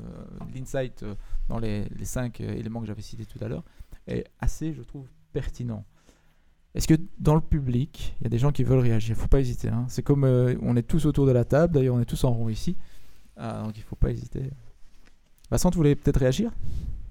l'insight 0.54 1.02
euh, 1.02 1.14
dans 1.48 1.58
les, 1.58 1.88
les 1.88 2.04
cinq 2.04 2.40
euh, 2.40 2.52
éléments 2.52 2.80
que 2.80 2.86
j'avais 2.86 3.02
cités 3.02 3.26
tout 3.26 3.42
à 3.42 3.48
l'heure, 3.48 3.64
est 4.06 4.26
assez, 4.40 4.72
je 4.72 4.82
trouve, 4.82 5.06
pertinent. 5.32 5.84
Est-ce 6.74 6.86
que 6.86 6.94
dans 7.18 7.34
le 7.34 7.40
public, 7.40 8.14
il 8.20 8.24
y 8.24 8.26
a 8.26 8.30
des 8.30 8.38
gens 8.38 8.52
qui 8.52 8.62
veulent 8.62 8.78
réagir? 8.78 9.16
Faut 9.16 9.26
pas 9.28 9.40
hésiter. 9.40 9.68
hein. 9.68 9.84
C'est 9.88 10.02
comme 10.02 10.24
euh, 10.24 10.54
on 10.62 10.76
est 10.76 10.82
tous 10.82 11.04
autour 11.06 11.26
de 11.26 11.32
la 11.32 11.44
table, 11.44 11.74
d'ailleurs 11.74 11.96
on 11.96 12.00
est 12.00 12.04
tous 12.04 12.22
en 12.24 12.32
rond 12.32 12.48
ici, 12.48 12.76
Ah, 13.36 13.62
donc 13.64 13.76
il 13.76 13.82
faut 13.82 13.96
pas 13.96 14.10
hésiter. 14.10 14.50
Vincent, 15.50 15.70
tu 15.70 15.76
voulais 15.78 15.96
peut-être 15.96 16.18
réagir? 16.20 16.52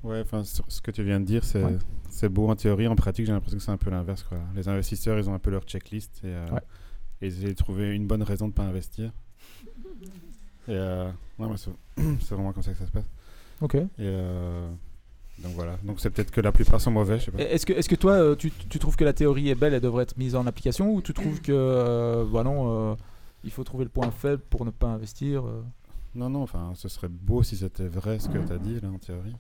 Ouais, 0.03 0.21
enfin, 0.21 0.45
sur 0.45 0.63
ce 0.71 0.79
que 0.81 0.91
tu 0.91 1.03
viens 1.03 1.19
de 1.19 1.25
dire, 1.25 1.43
c'est 1.43 1.61
Ouais. 1.61 2.29
beau 2.29 2.47
en 2.49 2.55
théorie. 2.55 2.87
En 2.87 2.95
pratique, 2.95 3.25
j'ai 3.25 3.33
l'impression 3.33 3.57
que 3.57 3.63
c'est 3.63 3.71
un 3.71 3.75
peu 3.77 3.89
l'inverse. 3.89 4.25
Les 4.55 4.69
investisseurs, 4.69 5.19
ils 5.19 5.29
ont 5.29 5.33
un 5.33 5.39
peu 5.39 5.49
leur 5.51 5.63
checklist 5.63 6.21
et, 6.23 6.27
euh, 6.27 6.47
Ouais. 6.51 6.61
et 7.21 7.27
ils 7.27 7.37
essaient 7.39 7.49
de 7.49 7.57
trouver 7.57 7.93
une 7.93 8.07
bonne 8.07 8.23
raison 8.23 8.45
de 8.45 8.51
ne 8.51 8.55
pas 8.55 8.63
investir. 8.63 9.11
Et 10.69 10.71
euh, 10.71 11.11
ouais, 11.37 11.47
ouais, 11.47 11.57
c'est 11.57 11.71
c'est 12.21 12.33
vraiment 12.35 12.53
comme 12.53 12.63
ça 12.63 12.71
que 12.71 12.77
ça 12.77 12.85
se 12.85 12.91
passe. 12.91 13.09
Ok. 13.59 13.75
Et 13.75 13.87
euh, 13.99 14.69
donc 15.41 15.53
voilà. 15.53 15.77
Donc 15.83 15.99
c'est 15.99 16.09
peut-être 16.09 16.31
que 16.31 16.41
la 16.41 16.51
plupart 16.51 16.81
sont 16.81 16.91
mauvais. 16.91 17.17
Est-ce 17.37 17.65
que, 17.65 17.73
est-ce 17.73 17.89
que 17.89 17.95
toi, 17.95 18.13
euh, 18.13 18.35
tu, 18.35 18.51
tu 18.51 18.79
trouves 18.79 18.95
que 18.95 19.03
la 19.03 19.13
théorie 19.13 19.49
est 19.49 19.55
belle 19.55 19.73
et 19.73 19.79
devrait 19.79 20.03
être 20.03 20.17
mise 20.17 20.35
en 20.35 20.45
application 20.45 20.93
ou 20.93 21.01
tu 21.01 21.13
trouves 21.13 21.41
que, 21.41 21.51
euh, 21.51 22.25
bah 22.25 22.43
non, 22.43 22.91
euh, 22.91 22.95
il 23.43 23.51
faut 23.51 23.63
trouver 23.63 23.85
le 23.85 23.89
point 23.89 24.11
faible 24.11 24.43
pour 24.49 24.65
ne 24.65 24.71
pas 24.71 24.87
investir 24.87 25.45
euh? 25.45 25.63
Non, 26.15 26.29
non, 26.29 26.41
enfin, 26.41 26.73
ce 26.75 26.89
serait 26.89 27.07
beau 27.07 27.43
si 27.43 27.55
c'était 27.57 27.87
vrai 27.87 28.19
ce 28.19 28.29
que 28.29 28.37
tu 28.37 28.51
as 28.51 28.57
dit, 28.57 28.79
là, 28.79 28.89
en 28.89 28.97
théorie. 28.97 29.35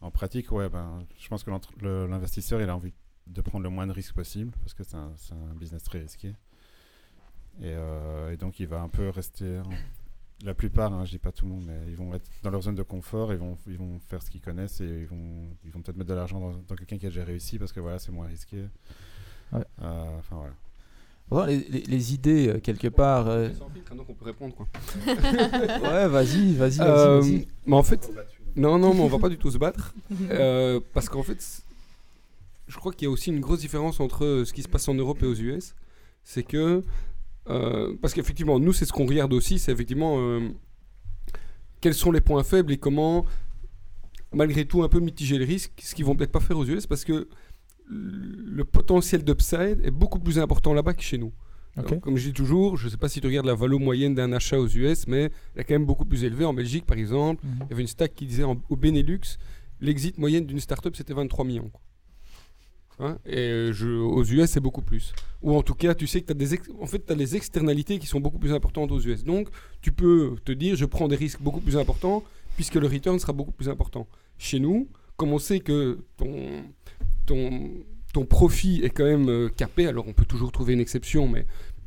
En 0.00 0.10
pratique, 0.10 0.50
ouais, 0.52 0.68
ben, 0.68 1.04
je 1.18 1.28
pense 1.28 1.44
que 1.44 1.50
l'investisseur, 1.82 2.60
il 2.62 2.68
a 2.70 2.74
envie 2.74 2.94
de 3.26 3.40
prendre 3.42 3.64
le 3.64 3.70
moins 3.70 3.86
de 3.86 3.92
risques 3.92 4.14
possible, 4.14 4.52
parce 4.62 4.74
que 4.74 4.82
c'est 4.82 4.96
un, 4.96 5.12
un 5.32 5.54
business 5.54 5.82
très 5.82 6.00
risqué. 6.00 6.34
Et, 7.60 7.74
et 8.32 8.36
donc, 8.36 8.60
il 8.60 8.66
va 8.66 8.80
un 8.80 8.88
peu 8.88 9.10
rester... 9.10 9.60
La 10.44 10.54
plupart, 10.54 10.92
hein, 10.94 11.04
je 11.04 11.10
dis 11.10 11.18
pas 11.18 11.32
tout 11.32 11.44
le 11.44 11.50
monde, 11.52 11.64
mais 11.66 11.76
ils 11.88 11.96
vont 11.96 12.14
être 12.14 12.24
dans 12.42 12.50
leur 12.50 12.62
zone 12.62 12.74
de 12.74 12.82
confort, 12.82 13.32
ils 13.32 13.38
vont, 13.38 13.58
ils 13.66 13.76
vont 13.76 13.98
faire 14.08 14.22
ce 14.22 14.30
qu'ils 14.30 14.40
connaissent 14.40 14.80
et 14.80 14.86
ils 15.02 15.06
vont, 15.06 15.48
ils 15.66 15.70
vont 15.70 15.82
peut-être 15.82 15.98
mettre 15.98 16.08
de 16.08 16.14
l'argent 16.14 16.40
dans, 16.40 16.52
dans 16.66 16.74
quelqu'un 16.76 16.96
qui 16.96 17.06
a 17.06 17.10
déjà 17.10 17.24
réussi 17.24 17.58
parce 17.58 17.72
que 17.72 17.80
voilà, 17.80 17.98
c'est 17.98 18.10
moins 18.10 18.26
risqué. 18.26 18.64
Ouais. 19.52 19.64
Euh, 19.82 20.18
Enfin 20.18 20.36
voilà. 21.28 21.46
Les, 21.46 21.58
les- 21.68 21.82
les 21.82 22.14
idées, 22.14 22.48
euh, 22.48 22.58
quelque 22.58 22.88
part. 22.88 23.28
euh, 23.28 23.50
Sans 23.52 23.68
filtre, 23.68 23.94
donc 23.94 24.08
on 24.08 24.14
peut 24.14 24.24
répondre 24.24 24.54
quoi. 24.54 24.66
Ouais, 25.06 26.08
vas-y, 26.08 26.54
vas-y, 26.54 26.78
vas-y. 26.78 26.80
Euh, 26.80 27.20
vas-y. 27.20 27.46
mais 27.66 27.76
en 27.76 27.82
fait, 27.82 28.10
non, 28.56 28.78
non, 28.78 28.94
mais 28.94 29.00
on 29.02 29.08
va 29.08 29.18
pas 29.18 29.28
du 29.28 29.36
tout 29.38 29.50
se 29.50 29.58
battre. 29.58 29.94
Euh, 30.30 30.80
parce 30.94 31.08
qu'en 31.10 31.22
fait, 31.22 31.62
je 32.66 32.76
crois 32.78 32.92
qu'il 32.92 33.04
y 33.04 33.08
a 33.08 33.10
aussi 33.10 33.30
une 33.30 33.40
grosse 33.40 33.60
différence 33.60 34.00
entre 34.00 34.42
ce 34.46 34.52
qui 34.52 34.62
se 34.62 34.68
passe 34.68 34.88
en 34.88 34.94
Europe 34.94 35.22
et 35.22 35.26
aux 35.26 35.34
US. 35.34 35.74
C'est 36.24 36.42
que. 36.44 36.82
Euh, 37.48 37.94
parce 38.00 38.14
qu'effectivement, 38.14 38.58
nous, 38.58 38.72
c'est 38.72 38.84
ce 38.84 38.92
qu'on 38.92 39.06
regarde 39.06 39.32
aussi, 39.32 39.58
c'est 39.58 39.72
effectivement 39.72 40.16
euh, 40.18 40.48
quels 41.80 41.94
sont 41.94 42.12
les 42.12 42.20
points 42.20 42.42
faibles 42.44 42.72
et 42.72 42.76
comment, 42.78 43.24
malgré 44.32 44.64
tout, 44.66 44.82
un 44.82 44.88
peu 44.88 45.00
mitiger 45.00 45.38
le 45.38 45.44
risque, 45.44 45.72
ce 45.82 45.94
qu'ils 45.94 46.04
vont 46.04 46.14
peut-être 46.14 46.32
pas 46.32 46.40
faire 46.40 46.58
aux 46.58 46.64
US, 46.66 46.86
parce 46.86 47.04
que 47.04 47.28
le 47.88 48.62
potentiel 48.64 49.24
d'upside 49.24 49.80
est 49.82 49.90
beaucoup 49.90 50.20
plus 50.20 50.38
important 50.38 50.74
là-bas 50.74 50.94
que 50.94 51.02
chez 51.02 51.18
nous. 51.18 51.32
Comme 52.00 52.16
je 52.16 52.26
dis 52.28 52.32
toujours, 52.32 52.76
je 52.76 52.86
ne 52.86 52.90
sais 52.90 52.96
pas 52.96 53.08
si 53.08 53.20
tu 53.20 53.26
regardes 53.26 53.46
la 53.46 53.54
valo 53.54 53.78
moyenne 53.78 54.14
d'un 54.14 54.32
achat 54.32 54.58
aux 54.60 54.68
US, 54.68 55.06
mais 55.06 55.30
elle 55.54 55.62
est 55.62 55.64
quand 55.64 55.74
même 55.74 55.86
beaucoup 55.86 56.04
plus 56.04 56.24
élevée. 56.24 56.44
En 56.44 56.52
Belgique, 56.52 56.84
par 56.84 56.98
exemple, 56.98 57.44
Mhm. 57.44 57.52
il 57.64 57.70
y 57.70 57.72
avait 57.72 57.82
une 57.82 57.88
stat 57.88 58.08
qui 58.08 58.26
disait 58.26 58.44
en- 58.44 58.60
au 58.68 58.76
Benelux, 58.76 59.20
l'exit 59.80 60.18
moyenne 60.18 60.44
d'une 60.46 60.60
startup, 60.60 60.94
c'était 60.94 61.14
23 61.14 61.44
millions. 61.44 61.70
quoi. 61.70 61.80
Hein, 62.98 63.18
et 63.24 63.38
euh, 63.38 63.72
je, 63.72 63.88
aux 63.88 64.24
US, 64.24 64.50
c'est 64.50 64.60
beaucoup 64.60 64.82
plus. 64.82 65.12
Ou 65.42 65.54
en 65.56 65.62
tout 65.62 65.74
cas, 65.74 65.94
tu 65.94 66.06
sais 66.06 66.20
que 66.20 66.26
tu 66.26 66.32
as, 66.32 66.34
des 66.34 66.54
ex- 66.54 66.70
en 66.80 66.86
fait, 66.86 67.10
as 67.10 67.14
les 67.14 67.34
externalités 67.36 67.98
qui 67.98 68.06
sont 68.06 68.20
beaucoup 68.20 68.38
plus 68.38 68.52
importantes 68.52 68.92
aux 68.92 69.00
US. 69.00 69.24
Donc, 69.24 69.48
tu 69.80 69.90
peux 69.92 70.34
te 70.44 70.52
dire, 70.52 70.76
je 70.76 70.84
prends 70.84 71.08
des 71.08 71.16
risques 71.16 71.40
beaucoup 71.40 71.60
plus 71.60 71.76
importants, 71.78 72.22
puisque 72.56 72.74
le 72.74 72.86
return 72.86 73.18
sera 73.18 73.32
beaucoup 73.32 73.52
plus 73.52 73.68
important. 73.70 74.06
Chez 74.36 74.58
nous, 74.60 74.88
comme 75.16 75.32
on 75.32 75.38
sait 75.38 75.60
que 75.60 75.98
ton, 76.18 76.62
ton, 77.26 77.70
ton 78.12 78.26
profit 78.26 78.80
est 78.82 78.90
quand 78.90 79.04
même 79.04 79.28
euh, 79.30 79.48
capé, 79.48 79.86
alors 79.86 80.06
on 80.06 80.12
peut 80.12 80.26
toujours 80.26 80.52
trouver 80.52 80.74
une 80.74 80.80
exception, 80.80 81.26
mais 81.28 81.46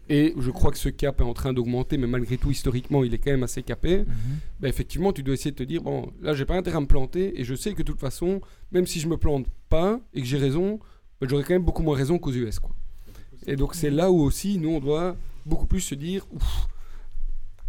et 0.10 0.34
je 0.38 0.51
crois 0.51 0.70
que 0.72 0.78
ce 0.78 0.89
cap 0.89 1.22
est 1.22 1.24
en 1.24 1.34
train 1.34 1.54
d'augmenter, 1.54 1.97
mais 1.97 2.08
malgré 2.08 2.38
tout, 2.38 2.51
historiquement, 2.51 3.04
il 3.06 3.14
est 3.14 3.18
quand 3.20 3.32
même 3.32 3.43
assez 3.43 3.64
capé. 3.64 3.99
Mhm. 3.99 4.06
bah, 4.60 4.68
effectivement, 4.68 5.14
tu 5.14 5.24
dois 5.24 5.34
essayer 5.36 5.51
de 5.51 5.56
te 5.56 5.64
dire 5.64 5.82
bon, 5.82 6.12
là, 6.22 6.34
j'ai 6.34 6.43
pas 6.45 6.56
intérêt 6.58 6.78
à 6.78 6.82
me 6.82 6.88
planter, 6.88 7.39
et 7.39 7.43
je 7.43 7.56
sais 7.56 7.72
que 7.74 7.78
de 7.78 7.84
toute 7.84 7.99
façon, 7.99 8.41
même 8.72 8.86
si 8.86 8.99
je 8.99 9.08
me 9.08 9.16
plante 9.18 9.45
pas 9.70 9.99
et 10.14 10.22
que 10.22 10.28
j'ai 10.28 10.38
raison, 10.38 10.80
bah, 11.24 11.30
j'aurai 11.30 11.43
quand 11.43 11.53
même 11.53 11.63
beaucoup 11.63 11.84
moins 11.84 11.95
raison 11.95 12.19
qu'aux 12.19 12.34
US, 12.34 12.59
quoi. 12.59 12.71
Et 13.47 13.55
donc, 13.55 13.76
c'est 13.76 13.89
là 13.89 14.11
où 14.11 14.21
aussi, 14.21 14.57
nous, 14.57 14.69
on 14.69 14.80
doit 14.80 15.15
beaucoup 15.45 15.67
plus 15.67 15.80
se 15.80 15.95
dire 15.95 16.26
ouf, 16.32 16.67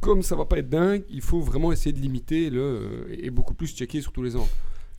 comme 0.00 0.22
ça 0.22 0.34
va 0.36 0.44
pas 0.44 0.58
être 0.58 0.68
dingue, 0.68 1.04
il 1.08 1.20
faut 1.20 1.40
vraiment 1.40 1.72
essayer 1.72 1.92
de 1.92 2.00
limiter 2.00 2.50
le 2.50 2.60
euh, 2.60 3.16
et 3.16 3.30
beaucoup 3.30 3.54
plus 3.54 3.74
checker 3.74 4.00
sur 4.00 4.12
tous 4.12 4.22
les 4.22 4.36
angles. 4.36 4.50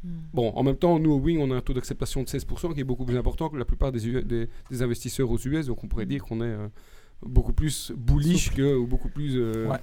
Mm. 0.04 0.10
Bon, 0.34 0.50
en 0.56 0.64
même 0.64 0.78
temps, 0.78 1.00
nous 1.00 1.12
au 1.12 1.20
Wing, 1.20 1.40
on 1.40 1.52
a 1.52 1.56
un 1.56 1.62
taux 1.62 1.74
d'acceptation 1.74 2.24
de 2.24 2.28
16% 2.28 2.74
qui 2.74 2.80
est 2.80 2.86
beaucoup 2.86 3.06
plus 3.06 3.18
important 3.18 3.50
que 3.50 3.58
la 3.58 3.66
plupart 3.66 3.92
des, 3.92 4.24
des, 4.24 4.50
des 4.70 4.82
investisseurs 4.82 5.30
aux 5.30 5.38
US, 5.38 5.68
donc 5.68 5.84
on 5.84 5.88
pourrait 5.88 6.06
dire 6.06 6.24
qu'on 6.24 6.40
est 6.42 6.46
euh, 6.46 6.68
beaucoup 7.22 7.54
plus 7.54 7.92
bullish 7.96 8.52
que, 8.52 8.76
ou 8.76 8.88
beaucoup 8.88 9.10
plus 9.10 9.36
euh, 9.36 9.68
Ouais. 9.68 9.80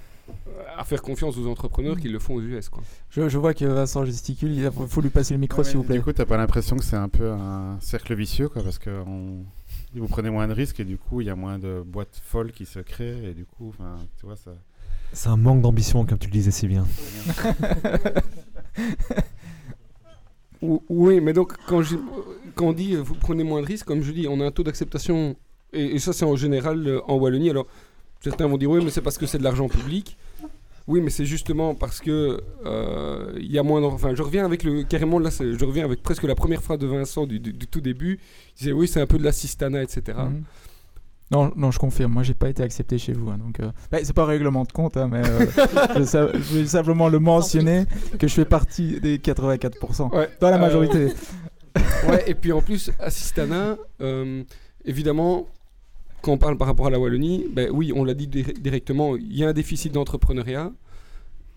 À 0.77 0.83
faire 0.83 1.01
confiance 1.01 1.37
aux 1.37 1.47
entrepreneurs 1.47 1.97
qui 1.97 2.07
le 2.09 2.17
font 2.19 2.35
aux 2.35 2.41
US. 2.41 2.69
Quoi. 2.69 2.81
Je, 3.09 3.27
je 3.29 3.37
vois 3.37 3.53
que 3.53 3.65
Vincent 3.65 4.05
gesticule, 4.05 4.51
il 4.57 4.69
faut 4.87 5.01
lui 5.01 5.09
passer 5.09 5.33
le 5.33 5.39
micro 5.39 5.59
Ouais, 5.59 5.63
s'il 5.67 5.77
vous 5.77 5.83
plaît. 5.83 5.95
Du 5.97 6.01
coup, 6.03 6.13
t'as 6.13 6.25
pas 6.25 6.37
l'impression 6.37 6.75
que 6.77 6.83
c'est 6.83 6.95
un 6.95 7.09
peu 7.09 7.31
un 7.31 7.77
cercle 7.81 8.15
vicieux, 8.15 8.49
quoi, 8.49 8.63
parce 8.63 8.79
que 8.79 8.89
on- 9.05 9.43
vous 9.95 10.07
prenez 10.07 10.29
moins 10.31 10.47
de 10.47 10.53
risques 10.53 10.79
et 10.79 10.85
du 10.85 10.97
coup, 10.97 11.21
il 11.21 11.27
y 11.27 11.29
a 11.29 11.35
moins 11.35 11.59
de 11.59 11.83
boîtes 11.85 12.19
folles 12.25 12.51
qui 12.51 12.65
se 12.65 12.79
créent 12.79 13.23
et 13.29 13.33
du 13.33 13.45
coup, 13.45 13.73
tu 14.19 14.25
vois, 14.25 14.35
ça. 14.35 14.51
C'est 15.11 15.29
un 15.29 15.37
manque 15.37 15.61
d'ambition, 15.61 16.03
comme 16.05 16.17
tu 16.17 16.27
le 16.27 16.31
disais 16.33 16.49
si 16.51 16.67
bien. 16.67 16.85
Ou- 20.61 20.81
Oui, 20.89 21.19
mais 21.19 21.33
donc 21.33 21.53
quand, 21.67 21.81
je- 21.81 21.97
quand 22.55 22.67
on 22.67 22.73
dit 22.73 22.95
vous 22.95 23.15
prenez 23.15 23.43
moins 23.43 23.61
de 23.61 23.65
risques, 23.67 23.85
comme 23.85 24.01
je 24.01 24.11
dis, 24.11 24.27
on 24.29 24.39
a 24.39 24.45
un 24.45 24.51
taux 24.51 24.63
d'acceptation, 24.63 25.35
et, 25.73 25.95
et 25.95 25.99
ça 25.99 26.13
c'est 26.13 26.25
en 26.25 26.35
général 26.35 26.87
euh, 26.87 27.01
en 27.07 27.15
Wallonie. 27.17 27.49
Alors 27.49 27.67
certains 28.23 28.47
vont 28.47 28.57
dire 28.57 28.69
oui, 28.69 28.81
mais 28.83 28.89
c'est 28.91 29.01
parce 29.01 29.17
que 29.17 29.25
c'est 29.25 29.37
de 29.37 29.43
l'argent 29.43 29.67
public. 29.67 30.17
Oui, 30.85 30.99
mais 30.99 31.09
c'est 31.11 31.25
justement 31.25 31.75
parce 31.75 32.01
que 32.01 32.41
euh, 32.65 33.31
il 33.37 33.49
y 33.51 33.57
a 33.57 33.63
moins. 33.63 33.79
d'en- 33.79 33.93
Enfin, 33.93 34.13
je 34.15 34.21
reviens 34.21 34.43
avec 34.45 34.63
le 34.63 34.83
carrément 34.83 35.17
là, 35.19 35.29
je 35.29 35.63
reviens 35.63 35.85
avec 35.85 36.03
presque 36.03 36.23
la 36.23 36.35
première 36.35 36.61
phrase 36.61 36.77
de 36.79 36.87
Vincent 36.87 37.25
du, 37.25 37.39
du- 37.39 37.53
du 37.53 37.67
tout 37.67 37.79
début. 37.79 38.19
Il 38.55 38.59
disait 38.59 38.71
oui, 38.73 38.87
c'est 38.89 38.99
un 38.99 39.07
peu 39.07 39.17
de 39.17 39.23
l'assistanat, 39.23 39.81
etc. 39.83 40.17
Mhm. 40.17 40.43
Non, 41.31 41.51
non, 41.55 41.71
je 41.71 41.79
confirme. 41.79 42.11
Moi, 42.11 42.23
j'ai 42.23 42.33
pas 42.33 42.49
été 42.49 42.61
accepté 42.61 42.97
chez 42.97 43.13
vous. 43.13 43.29
hein, 43.29 43.37
donc, 43.43 43.59
euh, 43.61 43.71
bah, 43.91 43.99
c'est 44.03 44.11
pas 44.13 44.23
un 44.23 44.27
règlement 44.27 44.65
de 44.65 44.71
compte, 44.73 44.97
hein, 44.97 45.07
mais 45.09 45.21
euh, 45.25 45.45
je, 45.97 46.03
sa- 46.03 46.31
je 46.33 46.37
voulais 46.39 46.65
simplement 46.67 47.07
le 47.07 47.19
mentionner 47.19 47.85
que 48.19 48.27
je 48.27 48.33
fais 48.33 48.45
partie 48.45 48.99
des 48.99 49.17
84%. 49.19 50.13
Ouais, 50.13 50.29
Dans 50.41 50.49
la 50.49 50.57
euh, 50.57 50.59
majorité. 50.59 51.07
ouais, 52.09 52.23
et 52.27 52.35
puis 52.35 52.51
en 52.51 52.61
plus, 52.61 52.91
Assistana, 52.99 53.77
euh, 54.01 54.43
évidemment, 54.85 55.47
quand 56.23 56.31
on 56.31 56.37
parle 56.37 56.57
par 56.57 56.67
rapport 56.67 56.87
à 56.87 56.89
la 56.89 56.99
Wallonie, 56.99 57.45
ben 57.51 57.69
oui, 57.71 57.91
on 57.93 58.03
l'a 58.03 58.13
dit 58.15 58.27
dir- 58.27 58.53
directement, 58.59 59.15
il 59.15 59.35
y 59.37 59.43
a 59.43 59.49
un 59.49 59.53
déficit 59.53 59.91
d'entrepreneuriat. 59.93 60.71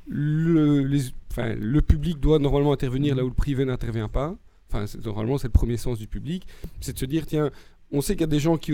Le, 0.09 0.81
les- 0.85 1.11
enfin, 1.31 1.55
le 1.55 1.83
public 1.83 2.21
doit 2.21 2.39
normalement 2.39 2.73
intervenir 2.73 3.15
là 3.17 3.25
où 3.25 3.29
le 3.29 3.35
privé 3.35 3.65
n'intervient 3.65 4.09
pas. 4.09 4.37
Enfin, 4.71 4.85
normalement, 5.05 5.39
c'est 5.39 5.49
le 5.49 5.53
premier 5.53 5.77
sens 5.77 5.99
du 5.99 6.07
public. 6.07 6.47
C'est 6.81 6.93
de 6.93 6.99
se 6.99 7.07
dire, 7.07 7.27
tiens, 7.27 7.51
on 7.93 8.01
sait 8.01 8.15
qu'il 8.15 8.23
y 8.23 8.25
a 8.25 8.29
des 8.29 8.41
gens 8.41 8.57
qui, 8.57 8.73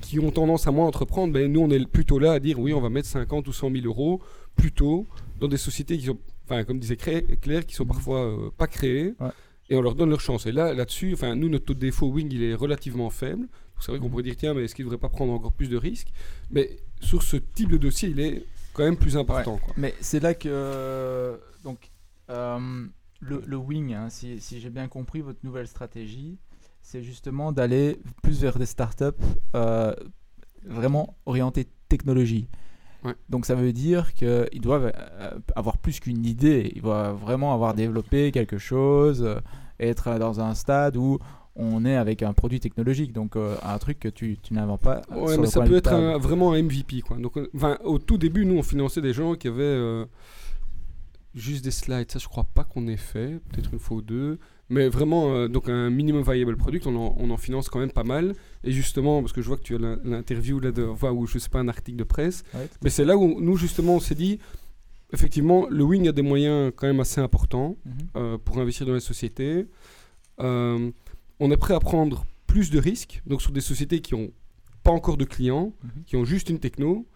qui 0.00 0.18
ont 0.18 0.30
tendance 0.30 0.66
à 0.66 0.70
moins 0.72 0.86
entreprendre, 0.86 1.32
ben 1.32 1.50
nous, 1.50 1.60
on 1.60 1.70
est 1.70 1.86
plutôt 1.86 2.18
là 2.18 2.32
à 2.32 2.40
dire, 2.40 2.58
oui, 2.58 2.72
on 2.74 2.80
va 2.80 2.88
mettre 2.90 3.08
50 3.08 3.46
ou 3.48 3.52
100 3.52 3.70
000 3.70 3.86
euros 3.86 4.20
plutôt 4.56 5.06
dans 5.40 5.48
des 5.48 5.56
sociétés 5.58 5.98
qui 5.98 6.06
sont, 6.06 6.18
enfin, 6.46 6.64
comme 6.64 6.78
disait 6.78 6.96
Claire, 6.96 7.66
qui 7.66 7.74
sont 7.74 7.86
parfois 7.86 8.20
euh, 8.24 8.50
pas 8.56 8.66
créées. 8.66 9.14
Ouais. 9.20 9.28
Et 9.70 9.76
on 9.76 9.80
leur 9.82 9.94
donne 9.94 10.10
leur 10.10 10.20
chance. 10.20 10.44
Et 10.46 10.52
là, 10.52 10.74
là-dessus, 10.74 11.14
enfin, 11.14 11.34
nous, 11.34 11.48
notre 11.48 11.64
taux 11.66 11.74
de 11.74 11.78
défaut 11.80 12.08
Wing, 12.08 12.28
il 12.30 12.42
est 12.42 12.54
relativement 12.54 13.08
faible. 13.08 13.46
C'est 13.80 13.92
vrai 13.92 14.00
qu'on 14.00 14.08
pourrait 14.08 14.22
dire, 14.22 14.36
tiens, 14.36 14.54
mais 14.54 14.64
est-ce 14.64 14.74
qu'il 14.74 14.84
ne 14.86 14.90
devrait 14.90 15.00
pas 15.00 15.08
prendre 15.10 15.32
encore 15.32 15.52
plus 15.52 15.68
de 15.68 15.76
risques? 15.76 16.12
Mais 16.50 16.78
sur 17.00 17.22
ce 17.22 17.36
type 17.36 17.70
de 17.70 17.76
dossier, 17.76 18.08
il 18.08 18.20
est 18.20 18.46
quand 18.72 18.84
même 18.84 18.96
plus 18.96 19.16
important. 19.16 19.58
quoi. 19.58 19.74
Mais 19.76 19.94
c'est 20.00 20.20
là 20.20 20.34
que. 20.34 20.48
euh, 20.48 21.36
donc, 21.64 21.90
euh, 22.30 22.86
le, 23.20 23.42
le 23.46 23.56
wing, 23.56 23.92
hein, 23.94 24.08
si, 24.10 24.40
si 24.40 24.60
j'ai 24.60 24.70
bien 24.70 24.88
compris 24.88 25.20
votre 25.20 25.40
nouvelle 25.42 25.66
stratégie, 25.68 26.38
c'est 26.80 27.02
justement 27.02 27.52
d'aller 27.52 28.00
plus 28.22 28.40
vers 28.40 28.58
des 28.58 28.66
startups 28.66 29.04
euh, 29.54 29.94
vraiment 30.64 31.16
orientées 31.26 31.66
technologie. 31.88 32.48
Ouais. 33.02 33.14
Donc 33.28 33.44
ça 33.44 33.54
veut 33.54 33.72
dire 33.72 34.14
qu'ils 34.14 34.60
doivent 34.60 34.92
avoir 35.56 35.76
plus 35.78 36.00
qu'une 36.00 36.24
idée, 36.24 36.72
ils 36.74 36.82
doivent 36.82 37.16
vraiment 37.18 37.52
avoir 37.52 37.74
développé 37.74 38.32
quelque 38.32 38.56
chose, 38.56 39.40
être 39.78 40.18
dans 40.18 40.40
un 40.40 40.54
stade 40.54 40.96
où 40.96 41.18
on 41.56 41.84
est 41.84 41.94
avec 41.96 42.22
un 42.22 42.32
produit 42.32 42.58
technologique, 42.60 43.12
donc 43.12 43.36
euh, 43.36 43.56
un 43.62 43.78
truc 43.78 44.00
que 44.00 44.08
tu, 44.08 44.36
tu 44.42 44.54
n'inventes 44.54 44.80
pas. 44.80 45.02
euh, 45.12 45.20
Ouais, 45.20 45.38
mais 45.38 45.46
ça 45.46 45.60
peut 45.62 45.76
être 45.76 45.92
un- 45.92 46.18
vraiment 46.18 46.52
un 46.52 46.62
MVP. 46.62 47.00
Quoi. 47.02 47.16
Donc, 47.18 47.36
euh, 47.38 47.48
enfin, 47.54 47.78
au 47.84 47.98
tout 47.98 48.18
début, 48.18 48.44
nous, 48.44 48.56
on 48.56 48.62
finançait 48.62 49.00
des 49.00 49.12
gens 49.12 49.34
qui 49.34 49.46
avaient 49.48 49.62
euh, 49.62 50.04
juste 51.34 51.64
des 51.64 51.70
slides. 51.70 52.10
Ça, 52.10 52.18
je 52.18 52.26
crois 52.28 52.44
pas 52.44 52.64
qu'on 52.64 52.86
ait 52.88 52.96
fait. 52.96 53.40
Peut-être 53.50 53.70
une 53.72 53.78
fois 53.78 53.98
ou 53.98 54.02
deux. 54.02 54.38
Mais 54.70 54.88
vraiment, 54.88 55.32
euh, 55.34 55.46
donc 55.48 55.68
un 55.68 55.90
minimum 55.90 56.22
viable 56.22 56.56
product, 56.56 56.86
on 56.86 56.96
en, 56.96 57.14
on 57.18 57.30
en 57.30 57.36
finance 57.36 57.68
quand 57.68 57.78
même 57.80 57.92
pas 57.92 58.02
mal. 58.04 58.34
Et 58.64 58.72
justement, 58.72 59.20
parce 59.20 59.32
que 59.32 59.42
je 59.42 59.46
vois 59.48 59.56
que 59.56 59.62
tu 59.62 59.74
as 59.74 59.78
l'in- 59.78 59.98
l'interview 60.04 60.58
là, 60.58 60.72
de, 60.72 60.84
enfin, 60.84 61.10
ou 61.12 61.26
je 61.26 61.38
sais 61.38 61.50
pas, 61.50 61.58
un 61.60 61.68
article 61.68 61.98
de 61.98 62.04
presse. 62.04 62.44
Ouais, 62.54 62.68
Mais 62.82 62.90
c'est 62.90 63.04
là 63.04 63.16
où 63.16 63.40
nous, 63.40 63.56
justement, 63.56 63.96
on 63.96 64.00
s'est 64.00 64.14
dit, 64.14 64.38
effectivement, 65.12 65.66
le 65.68 65.84
Wing 65.84 66.08
a 66.08 66.12
des 66.12 66.22
moyens 66.22 66.72
quand 66.74 66.86
même 66.86 67.00
assez 67.00 67.20
importants 67.20 67.76
Mhm. 68.14 68.38
pour 68.38 68.58
investir 68.58 68.86
dans 68.86 68.94
les 68.94 69.00
sociétés. 69.00 69.66
Euh, 70.40 70.90
on 71.44 71.50
est 71.50 71.56
prêt 71.56 71.74
à 71.74 71.80
prendre 71.80 72.24
plus 72.46 72.70
de 72.70 72.78
risques, 72.78 73.22
donc 73.26 73.42
sur 73.42 73.52
des 73.52 73.60
sociétés 73.60 74.00
qui 74.00 74.14
n'ont 74.14 74.30
pas 74.82 74.90
encore 74.92 75.16
de 75.16 75.24
clients, 75.24 75.72
Mhm. 75.82 75.90
qui 76.06 76.16
ont 76.16 76.24
juste 76.24 76.48
une 76.50 76.58
techno, 76.58 77.06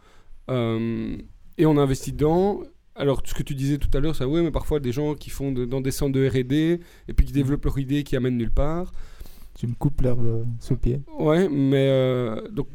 euh, 0.51 1.16
et 1.57 1.66
on 1.66 1.76
investit 1.79 2.12
dedans. 2.12 2.62
Alors, 2.95 3.22
ce 3.24 3.35
que 3.35 3.43
tu 3.43 3.55
disais 3.55 3.79
tout 3.79 3.91
à 3.97 4.01
l'heure, 4.01 4.16
ça, 4.16 4.26
ouais, 4.26 4.43
mais 4.43 4.51
parfois 4.51 4.81
des 4.81 4.91
gens 4.93 5.14
qui 5.14 5.31
font 5.31 5.53
de- 5.53 5.64
dans 5.64 5.81
des 5.81 5.91
centres 5.93 6.12
de 6.12 6.26
RD, 6.26 6.81
et 7.09 7.12
puis 7.14 7.26
qui 7.26 7.33
développent 7.33 7.64
leur 7.64 7.79
idée 7.79 8.03
qui 8.03 8.16
amènent 8.16 8.37
nulle 8.37 8.51
part. 8.51 8.93
Tu 9.57 9.66
me 9.66 9.74
coupes 9.74 10.01
l'herbe 10.01 10.24
euh, 10.24 10.45
sous 10.61 10.74
le 10.74 10.79
pied. 10.81 11.01
Ouais, 11.18 11.49
mais 11.49 11.87
euh, 11.89 12.49
donc 12.51 12.68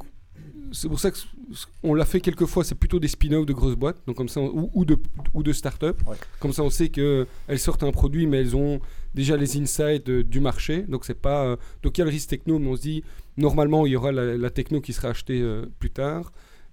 c'est 0.71 0.87
pour 0.89 0.99
ça 0.99 1.11
que 1.11 1.17
c- 1.17 1.27
c- 1.53 1.65
on 1.83 1.93
l'a 1.93 2.05
fait 2.05 2.19
quelques 2.21 2.45
fois. 2.45 2.63
C'est 2.63 2.75
plutôt 2.75 2.99
des 2.99 3.07
spin-offs 3.07 3.45
de 3.45 3.53
grosses 3.53 3.75
boîtes, 3.75 3.97
donc 4.07 4.15
comme 4.17 4.27
ça, 4.29 4.39
on- 4.41 4.49
ou, 4.63 4.69
ou 4.73 4.85
de 4.85 4.97
ou 5.33 5.43
de 5.43 5.53
start-up. 5.53 6.01
Ouais. 6.07 6.15
Comme 6.39 6.51
ça, 6.53 6.63
on 6.63 6.69
sait 6.69 6.89
que 6.89 7.25
elles 7.47 7.59
sortent 7.59 7.83
un 7.83 7.91
produit, 7.91 8.27
mais 8.27 8.37
elles 8.37 8.55
ont 8.55 8.79
déjà 9.13 9.37
les 9.37 9.57
insights 9.57 10.09
euh, 10.09 10.23
du 10.23 10.39
marché. 10.39 10.83
Donc 10.83 11.05
c'est 11.05 11.19
pas 11.19 11.43
euh, 11.45 11.55
donc 11.81 11.97
il 11.97 12.01
y 12.01 12.03
a 12.03 12.05
le 12.05 12.11
risque 12.11 12.29
techno, 12.29 12.59
mais 12.59 12.67
on 12.67 12.75
se 12.75 12.81
dit 12.81 13.03
normalement 13.37 13.85
il 13.85 13.91
y 13.91 13.95
aura 13.95 14.11
la, 14.11 14.37
la 14.37 14.49
techno 14.49 14.81
qui 14.81 14.93
sera 14.93 15.09
achetée 15.09 15.41
euh, 15.41 15.65
plus 15.79 15.91
tard. 15.91 16.31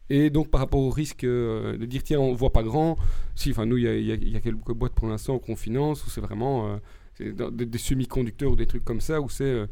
Et 0.08 0.28
donc 0.30 0.50
par 0.50 0.60
rapport 0.60 0.80
au 0.80 0.90
risque 0.90 1.24
euh, 1.24 1.76
de 1.78 1.86
dire 1.86 2.02
tiens 2.02 2.18
on 2.20 2.32
voit 2.34 2.52
pas 2.52 2.62
grand, 2.64 2.96
si 3.36 3.50
enfin 3.52 3.64
nous 3.66 3.76
il 3.78 3.84
y 3.84 3.88
a, 3.88 3.96
il 3.96 4.06
y 4.06 4.12
a- 4.12 4.16
il 4.16 4.28
y 4.30 4.36
a 4.36 4.40
quelques 4.40 4.72
boîtes 4.72 4.94
pour 4.94 5.06
l'instant 5.08 5.38
qu'on 5.38 5.54
finance 5.56 6.04
où 6.06 6.10
c'est 6.10 6.20
vraiment 6.20 6.78
euh, 7.20 7.50
des, 7.50 7.66
des 7.66 7.78
semi-conducteurs 7.78 8.50
ou 8.52 8.56
des 8.56 8.66
trucs 8.66 8.84
comme 8.84 9.00
ça 9.00 9.20
où 9.20 9.28
c'est 9.28 9.44
euh, 9.44 9.66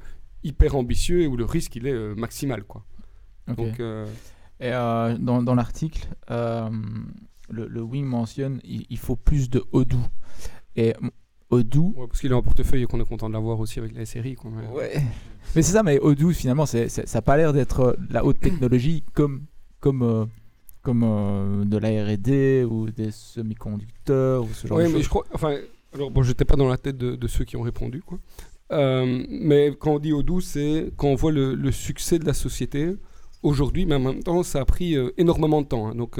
hyper 0.44 0.76
ambitieux 0.76 1.22
et 1.22 1.26
où 1.26 1.36
le 1.36 1.44
risque 1.44 1.74
il 1.76 1.86
est 1.86 2.14
maximal 2.14 2.62
quoi. 2.64 2.84
Donc 3.56 3.80
Et 4.60 4.70
dans, 4.70 5.42
dans 5.42 5.54
l'article, 5.54 6.06
le, 6.28 7.66
le 7.66 7.82
Wing 7.82 8.04
mentionne 8.04 8.60
il, 8.64 8.84
il 8.90 8.98
faut 8.98 9.16
plus 9.16 9.48
de 9.50 9.64
Odoo. 9.72 9.98
Et 10.76 10.94
Odoo, 11.50 11.94
ouais, 11.96 12.06
parce 12.06 12.20
qu'il 12.20 12.30
est 12.30 12.34
en 12.34 12.42
portefeuille 12.42 12.82
et 12.82 12.86
qu'on 12.86 13.00
est 13.00 13.08
content 13.08 13.28
de 13.28 13.32
l'avoir 13.34 13.58
aussi 13.60 13.78
avec 13.78 13.94
la 13.96 14.04
série 14.04 14.34
quoi. 14.34 14.50
mais- 14.54 14.68
ouais. 14.76 14.92
Mais 15.56 15.62
c'est 15.62 15.72
ça, 15.72 15.82
mais 15.82 15.98
Odoo 15.98 16.30
finalement, 16.32 16.66
ça 16.66 16.78
n'a 16.86 17.22
pas 17.22 17.36
l'air 17.38 17.52
d'être 17.54 17.80
euh, 17.80 17.92
la 18.10 18.24
haute 18.24 18.38
technologie 18.40 19.02
comme, 19.14 19.42
comme, 19.80 20.02
euh, 20.02 20.26
comme 20.82 21.02
euh, 21.04 21.64
de 21.64 21.78
la 21.78 21.88
R&D 22.04 22.66
ou 22.70 22.90
des 22.90 23.10
semi-conducteurs 23.10 24.44
ou 24.44 24.48
ce 24.52 24.66
genre 24.66 24.76
Ouais, 24.78 24.84
de 24.84 24.88
mais 24.88 24.94
choses. 24.96 25.04
je 25.04 25.08
crois 25.08 25.24
enfin 25.32 25.56
alors 25.94 26.10
bon 26.10 26.22
j'étais 26.22 26.44
pas 26.44 26.56
dans 26.56 26.68
la 26.68 26.76
tête 26.76 26.98
de, 26.98 27.16
de 27.16 27.26
ceux 27.28 27.44
qui 27.44 27.56
ont 27.56 27.62
répondu 27.62 28.02
quoi. 28.02 28.18
Euh, 28.70 29.24
mais 29.30 29.74
quand 29.78 29.92
on 29.94 29.98
dit 29.98 30.12
Odoo, 30.12 30.42
c'est 30.42 30.92
quand 30.98 31.08
on 31.08 31.14
voit 31.14 31.32
le, 31.32 31.54
le 31.54 31.72
succès 31.72 32.18
de 32.18 32.26
la 32.26 32.34
société 32.34 32.94
aujourd'hui, 33.42 33.86
mais 33.86 33.94
en 33.94 34.00
même 34.00 34.22
temps, 34.22 34.42
ça 34.42 34.60
a 34.60 34.64
pris 34.66 34.94
énormément 35.16 35.62
de 35.62 35.66
temps. 35.68 35.88
hein. 35.88 35.94
donc, 35.94 36.18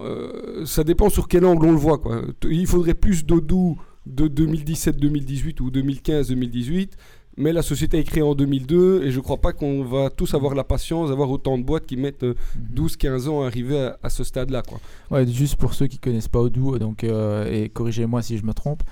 euh, 0.00 0.64
ça 0.64 0.84
dépend 0.84 1.10
sur 1.10 1.28
quel 1.28 1.44
angle 1.44 1.66
on 1.66 1.72
le 1.72 1.76
voit. 1.78 1.98
Quoi. 1.98 2.22
Il 2.48 2.66
faudrait 2.66 2.94
plus 2.94 3.26
d'Odoo 3.26 3.76
de 4.06 4.28
2017-2018 4.28 5.60
ou 5.60 5.70
2015-2018. 5.70 6.90
Mais 7.38 7.52
la 7.52 7.60
société 7.60 7.98
est 7.98 8.04
créée 8.04 8.22
en 8.22 8.34
2002 8.34 9.02
et 9.04 9.10
je 9.10 9.20
crois 9.20 9.36
pas 9.36 9.52
qu'on 9.52 9.84
va 9.84 10.08
tous 10.08 10.32
avoir 10.32 10.54
la 10.54 10.64
patience 10.64 11.10
d'avoir 11.10 11.28
autant 11.30 11.58
de 11.58 11.64
boîtes 11.64 11.84
qui 11.84 11.96
mettent 11.98 12.22
euh, 12.22 12.34
Mhm. 12.56 12.74
12-15 12.86 13.28
ans 13.28 13.42
à 13.42 13.46
arriver 13.46 13.78
à, 13.78 13.98
à 14.02 14.08
ce 14.08 14.24
stade-là. 14.24 14.62
quoi. 14.62 14.80
Ouais, 15.10 15.26
juste 15.26 15.56
pour 15.56 15.74
ceux 15.74 15.86
qui 15.86 15.98
connaissent 15.98 16.28
pas 16.28 16.40
Odoo, 16.40 16.78
donc, 16.78 17.04
euh, 17.04 17.44
et 17.52 17.68
corrigez-moi 17.68 18.22
si 18.22 18.38
je 18.38 18.44
me 18.46 18.54
trompe, 18.54 18.82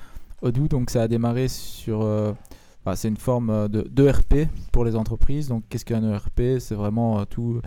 Odoo, 0.43 0.69
donc 0.69 0.91
ça 0.91 1.03
a 1.03 1.09
démarré 1.09 1.49
sur. 1.49 2.03
euh, 2.03 2.33
c'est 2.97 3.09
une 3.09 3.17
forme 3.17 3.67
de 3.69 3.81
d'ERP 3.91 4.47
pour 4.73 4.85
les 4.85 4.95
entreprises. 4.95 5.49
Donc, 5.49 5.65
qu'est-ce 5.71 5.87
qu'un 5.87 6.03
ERP 6.13 6.59
C'est 6.59 6.75
vraiment 6.75 7.21
euh, 7.21 7.25
tout. 7.25 7.63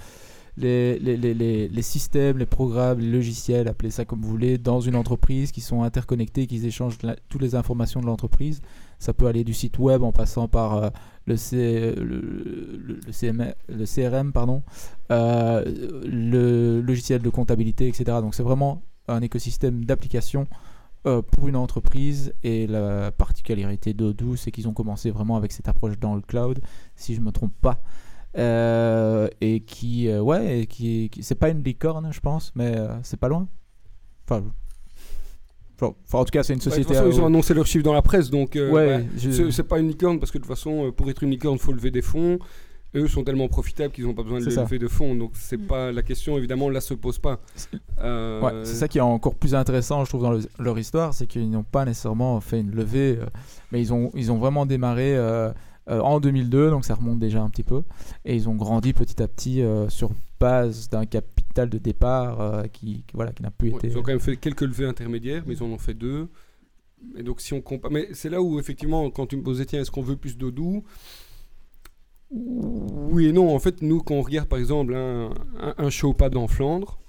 Les, 0.60 0.98
les, 0.98 1.18
les, 1.18 1.68
les, 1.68 1.82
systèmes, 1.84 2.40
les 2.40 2.48
programmes, 2.48 3.00
les 3.00 3.12
logiciels, 3.12 3.68
appelez 3.68 3.92
ça 3.92 4.06
comme 4.06 4.22
vous 4.22 4.28
voulez, 4.30 4.58
dans 4.58 4.80
une 4.82 4.96
entreprise 4.96 5.52
qui 5.52 5.62
sont 5.62 5.84
interconnectés, 5.84 6.48
qui 6.48 6.66
échangent 6.66 6.98
toutes 7.30 7.42
les 7.42 7.54
informations 7.54 8.02
de 8.02 8.08
l'entreprise. 8.08 8.62
Ça 8.98 9.14
peut 9.14 9.28
aller 9.28 9.44
du 9.44 9.54
site 9.54 9.78
web 9.78 10.02
en 10.02 10.12
passant 10.12 10.48
par 10.48 10.78
euh, 10.78 10.90
le, 11.28 11.38
C, 11.38 11.94
le, 11.96 12.82
le- 12.84 13.00
le 13.70 13.86
CRM, 13.86 14.32
pardon, 14.32 14.64
euh, 15.12 15.64
le 16.04 16.82
logiciel 16.82 17.22
de 17.22 17.30
comptabilité, 17.30 17.88
etc. 17.88 18.06
Donc 18.22 18.34
c'est 18.34 18.42
vraiment 18.44 18.82
un 19.08 19.22
écosystème 19.22 19.86
d'applications 19.86 20.48
euh, 21.06 21.22
pour 21.22 21.48
une 21.48 21.56
entreprise. 21.56 22.34
Et 22.44 22.66
la 22.66 23.12
particularité 23.12 23.94
d'Odoo, 23.94 24.36
c'est 24.36 24.50
qu'ils 24.52 24.68
ont 24.68 24.74
commencé 24.74 25.12
vraiment 25.12 25.38
avec 25.38 25.52
cette 25.52 25.68
approche 25.68 26.00
dans 26.00 26.16
le 26.16 26.22
cloud, 26.22 26.60
si 26.96 27.14
je 27.14 27.22
me 27.22 27.32
trompe 27.32 27.54
pas. 27.62 27.80
Euh, 28.38 29.28
et 29.42 29.62
qui, 29.62 30.08
euh, 30.10 30.22
ouais, 30.22 30.60
et 30.62 30.66
qui, 30.68 31.10
qui- 31.10 31.24
c'est 31.24 31.36
pas 31.36 31.50
une 31.50 31.64
licorne, 31.64 32.10
je 32.12 32.20
pense, 32.20 32.52
mais 32.56 32.78
euh, 32.78 32.90
c'est 33.04 33.20
pas 33.20 33.30
loin. 33.30 33.48
Enfin, 34.30 34.44
enfin, 35.82 36.20
en 36.20 36.26
tout 36.26 36.32
cas, 36.32 36.44
c'est 36.44 36.54
une 36.54 36.60
Ouais, 36.60 36.66
de 36.66 36.70
toute 36.70 36.74
société. 36.74 36.94
façon, 36.94 37.06
à- 37.06 37.10
ils 37.14 37.22
ont 37.22 37.26
annoncé 37.26 37.54
leurs 37.54 37.66
chiffres 37.66 37.84
dans 37.84 37.94
la 37.94 38.02
presse, 38.02 38.30
donc 38.30 38.56
euh, 38.56 38.70
Ouais, 38.72 38.86
ouais, 38.88 39.06
je- 39.18 39.50
c'est- 39.52 39.64
pas 39.64 39.80
une 39.80 39.88
licorne 39.88 40.20
parce 40.20 40.32
que 40.32 40.38
de 40.38 40.44
toute 40.44 40.52
façon, 40.54 40.92
pour 40.96 41.10
être 41.10 41.24
une 41.24 41.32
licorne, 41.32 41.56
il 41.56 41.62
faut 41.62 41.72
lever 41.74 41.92
des 41.92 42.02
fonds. 42.02 42.38
Eux 42.96 43.08
sont 43.08 43.24
tellement 43.24 43.48
profitables 43.48 43.94
qu'ils 43.94 44.06
n'ont 44.06 44.14
pas 44.14 44.24
besoin 44.24 44.40
de 44.40 44.46
lever 44.46 44.80
de 44.80 44.88
fonds, 44.88 45.14
donc 45.14 45.32
c'est 45.36 45.58
Mm. 45.58 45.68
pas 45.68 45.92
la 45.92 46.02
question. 46.02 46.38
Évidemment, 46.38 46.70
là 46.70 46.80
se 46.80 46.94
pose 46.94 47.20
pas. 47.20 47.40
Euh, 48.02 48.42
Ouais, 48.42 48.52
c'est 48.64 48.76
ça 48.76 48.88
qui 48.88 48.98
est 48.98 49.02
encore 49.02 49.36
plus 49.36 49.54
intéressant, 49.56 50.04
je 50.06 50.10
trouve, 50.10 50.22
dans 50.24 50.32
le- 50.32 50.48
leur 50.60 50.80
histoire, 50.80 51.14
c'est 51.14 51.28
qu'ils 51.28 51.50
n'ont 51.50 51.64
pas 51.64 51.86
nécessairement 51.86 52.40
fait 52.40 52.62
une 52.62 52.72
levée, 52.72 53.18
euh, 53.22 53.26
mais 53.72 53.82
ils 53.82 53.94
ont, 53.94 54.10
ils 54.16 54.32
ont 54.32 54.38
vraiment 54.38 54.66
démarré 54.66 55.16
en 55.90 56.20
2002, 56.20 56.70
donc 56.70 56.86
ça 56.86 56.96
remonte 56.96 57.20
déjà 57.20 57.42
un 57.42 57.50
petit 57.50 57.64
peu, 57.64 57.84
et 58.26 58.36
ils 58.36 58.50
ont 58.50 58.56
grandi 58.56 58.94
petit 58.94 59.22
à 59.22 59.28
petit 59.28 59.62
euh, 59.62 59.90
sur 59.90 60.12
base 60.40 60.90
d'un 60.90 61.06
capital 61.06 61.70
de 61.70 61.78
départ 61.78 62.42
euh, 62.42 62.64
qui, 62.64 63.04
qui, 63.08 63.16
voilà, 63.16 63.32
qui 63.32 63.42
n'a 63.42 63.52
plus 63.52 63.72
Ouais, 63.72 63.78
été. 63.78 63.88
Ils 63.88 63.98
ont 63.98 64.02
quand 64.02 64.12
même 64.12 64.20
fait 64.20 64.38
quelques 64.38 64.62
levées 64.62 64.86
intermédiaires, 64.86 65.44
mais 65.46 65.56
ils 65.56 65.64
en 65.64 65.68
ont 65.68 65.78
fait 65.78 65.94
deux. 65.94 66.28
Et 67.16 67.24
donc, 67.24 67.42
si 67.42 67.54
on 67.54 67.62
compare. 67.62 67.92
Mais 67.92 68.10
c'est 68.14 68.30
là 68.30 68.42
où, 68.42 68.60
effectivement, 68.60 69.10
quand 69.10 69.28
tu 69.28 69.38
me 69.38 69.44
posais, 69.44 69.66
tiens, 69.66 69.82
est-ce 69.82 69.92
qu'on 69.92 70.02
veut 70.02 70.16
plus 70.16 70.38
d'Odoo 70.38 70.84
Oui 72.32 73.28
et 73.28 73.32
non. 73.32 73.54
En 73.56 73.60
fait, 73.60 73.82
nous, 73.82 74.02
quand 74.02 74.16
on 74.16 74.22
regarde, 74.22 74.48
par 74.48 74.60
exemple, 74.60 74.94
un, 74.94 75.30
un, 75.60 75.74
un 75.78 75.90
Showpad 75.90 76.36
en 76.36 76.48
Flandre, 76.48 77.00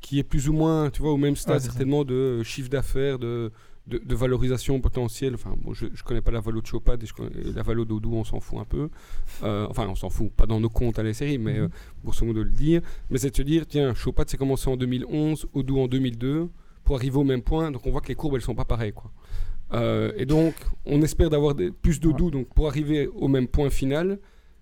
qui 0.00 0.18
est 0.18 0.24
plus 0.24 0.48
ou 0.48 0.52
moins, 0.52 0.90
tu 0.90 1.02
vois, 1.02 1.12
au 1.12 1.16
même 1.16 1.36
stade, 1.36 1.56
Ouais, 1.56 1.60
certainement, 1.62 2.04
de 2.04 2.42
chiffre 2.42 2.68
d'affaires, 2.68 3.18
de, 3.18 3.50
de, 3.88 3.98
de 3.98 4.14
valorisation 4.14 4.80
potentielle. 4.80 5.34
Enfin, 5.34 5.54
bon, 5.62 5.72
je, 5.74 5.86
je 5.94 6.02
connais 6.04 6.20
pas 6.20 6.30
la 6.30 6.40
valo 6.40 6.60
de 6.60 6.66
Showpad 6.66 7.02
et, 7.02 7.06
je 7.06 7.14
connais- 7.14 7.30
et 7.40 7.52
la 7.52 7.62
valo 7.62 7.84
d'Odoo, 7.84 8.12
on 8.14 8.24
s'en 8.24 8.38
fout 8.40 8.58
un 8.60 8.64
peu. 8.64 8.90
Euh, 9.42 9.66
enfin, 9.70 9.86
on 9.88 9.94
s'en 9.94 10.10
fout, 10.10 10.30
pas 10.32 10.46
dans 10.46 10.60
nos 10.60 10.68
comptes 10.68 10.98
à 10.98 11.02
la 11.02 11.12
série, 11.14 11.38
mais 11.38 11.54
Mhm. 11.58 11.64
euh, 11.64 11.68
grosso 12.04 12.24
modo 12.26 12.40
de 12.40 12.44
le 12.44 12.50
dire. 12.54 12.82
Mais 13.10 13.18
c'est 13.18 13.30
de 13.30 13.36
se 13.36 13.42
dire, 13.42 13.66
tiens, 13.66 13.94
Showpad, 13.94 14.28
c'est 14.28 14.36
commencé 14.36 14.68
en 14.70 14.76
2011, 14.76 15.46
Odoo 15.54 15.80
en 15.80 15.88
2002 15.88 16.48
pour 16.84 16.96
arriver 16.96 17.16
au 17.16 17.24
même 17.24 17.42
point. 17.42 17.70
Donc 17.70 17.86
on 17.86 17.90
voit 17.90 18.00
que 18.00 18.08
les 18.08 18.14
courbes 18.14 18.34
elles 18.36 18.42
sont 18.42 18.54
pas 18.54 18.64
pareilles 18.64 18.92
quoi. 18.92 19.10
Euh, 19.74 20.12
et 20.16 20.24
donc 20.24 20.54
on 20.86 21.02
espère 21.02 21.28
d'avoir 21.28 21.54
plus 21.82 22.00
de 22.00 22.10
doux 22.12 22.30
donc 22.30 22.48
pour 22.54 22.68
arriver 22.68 23.06
au 23.08 23.28
même 23.28 23.46
point 23.48 23.68
final, 23.68 24.18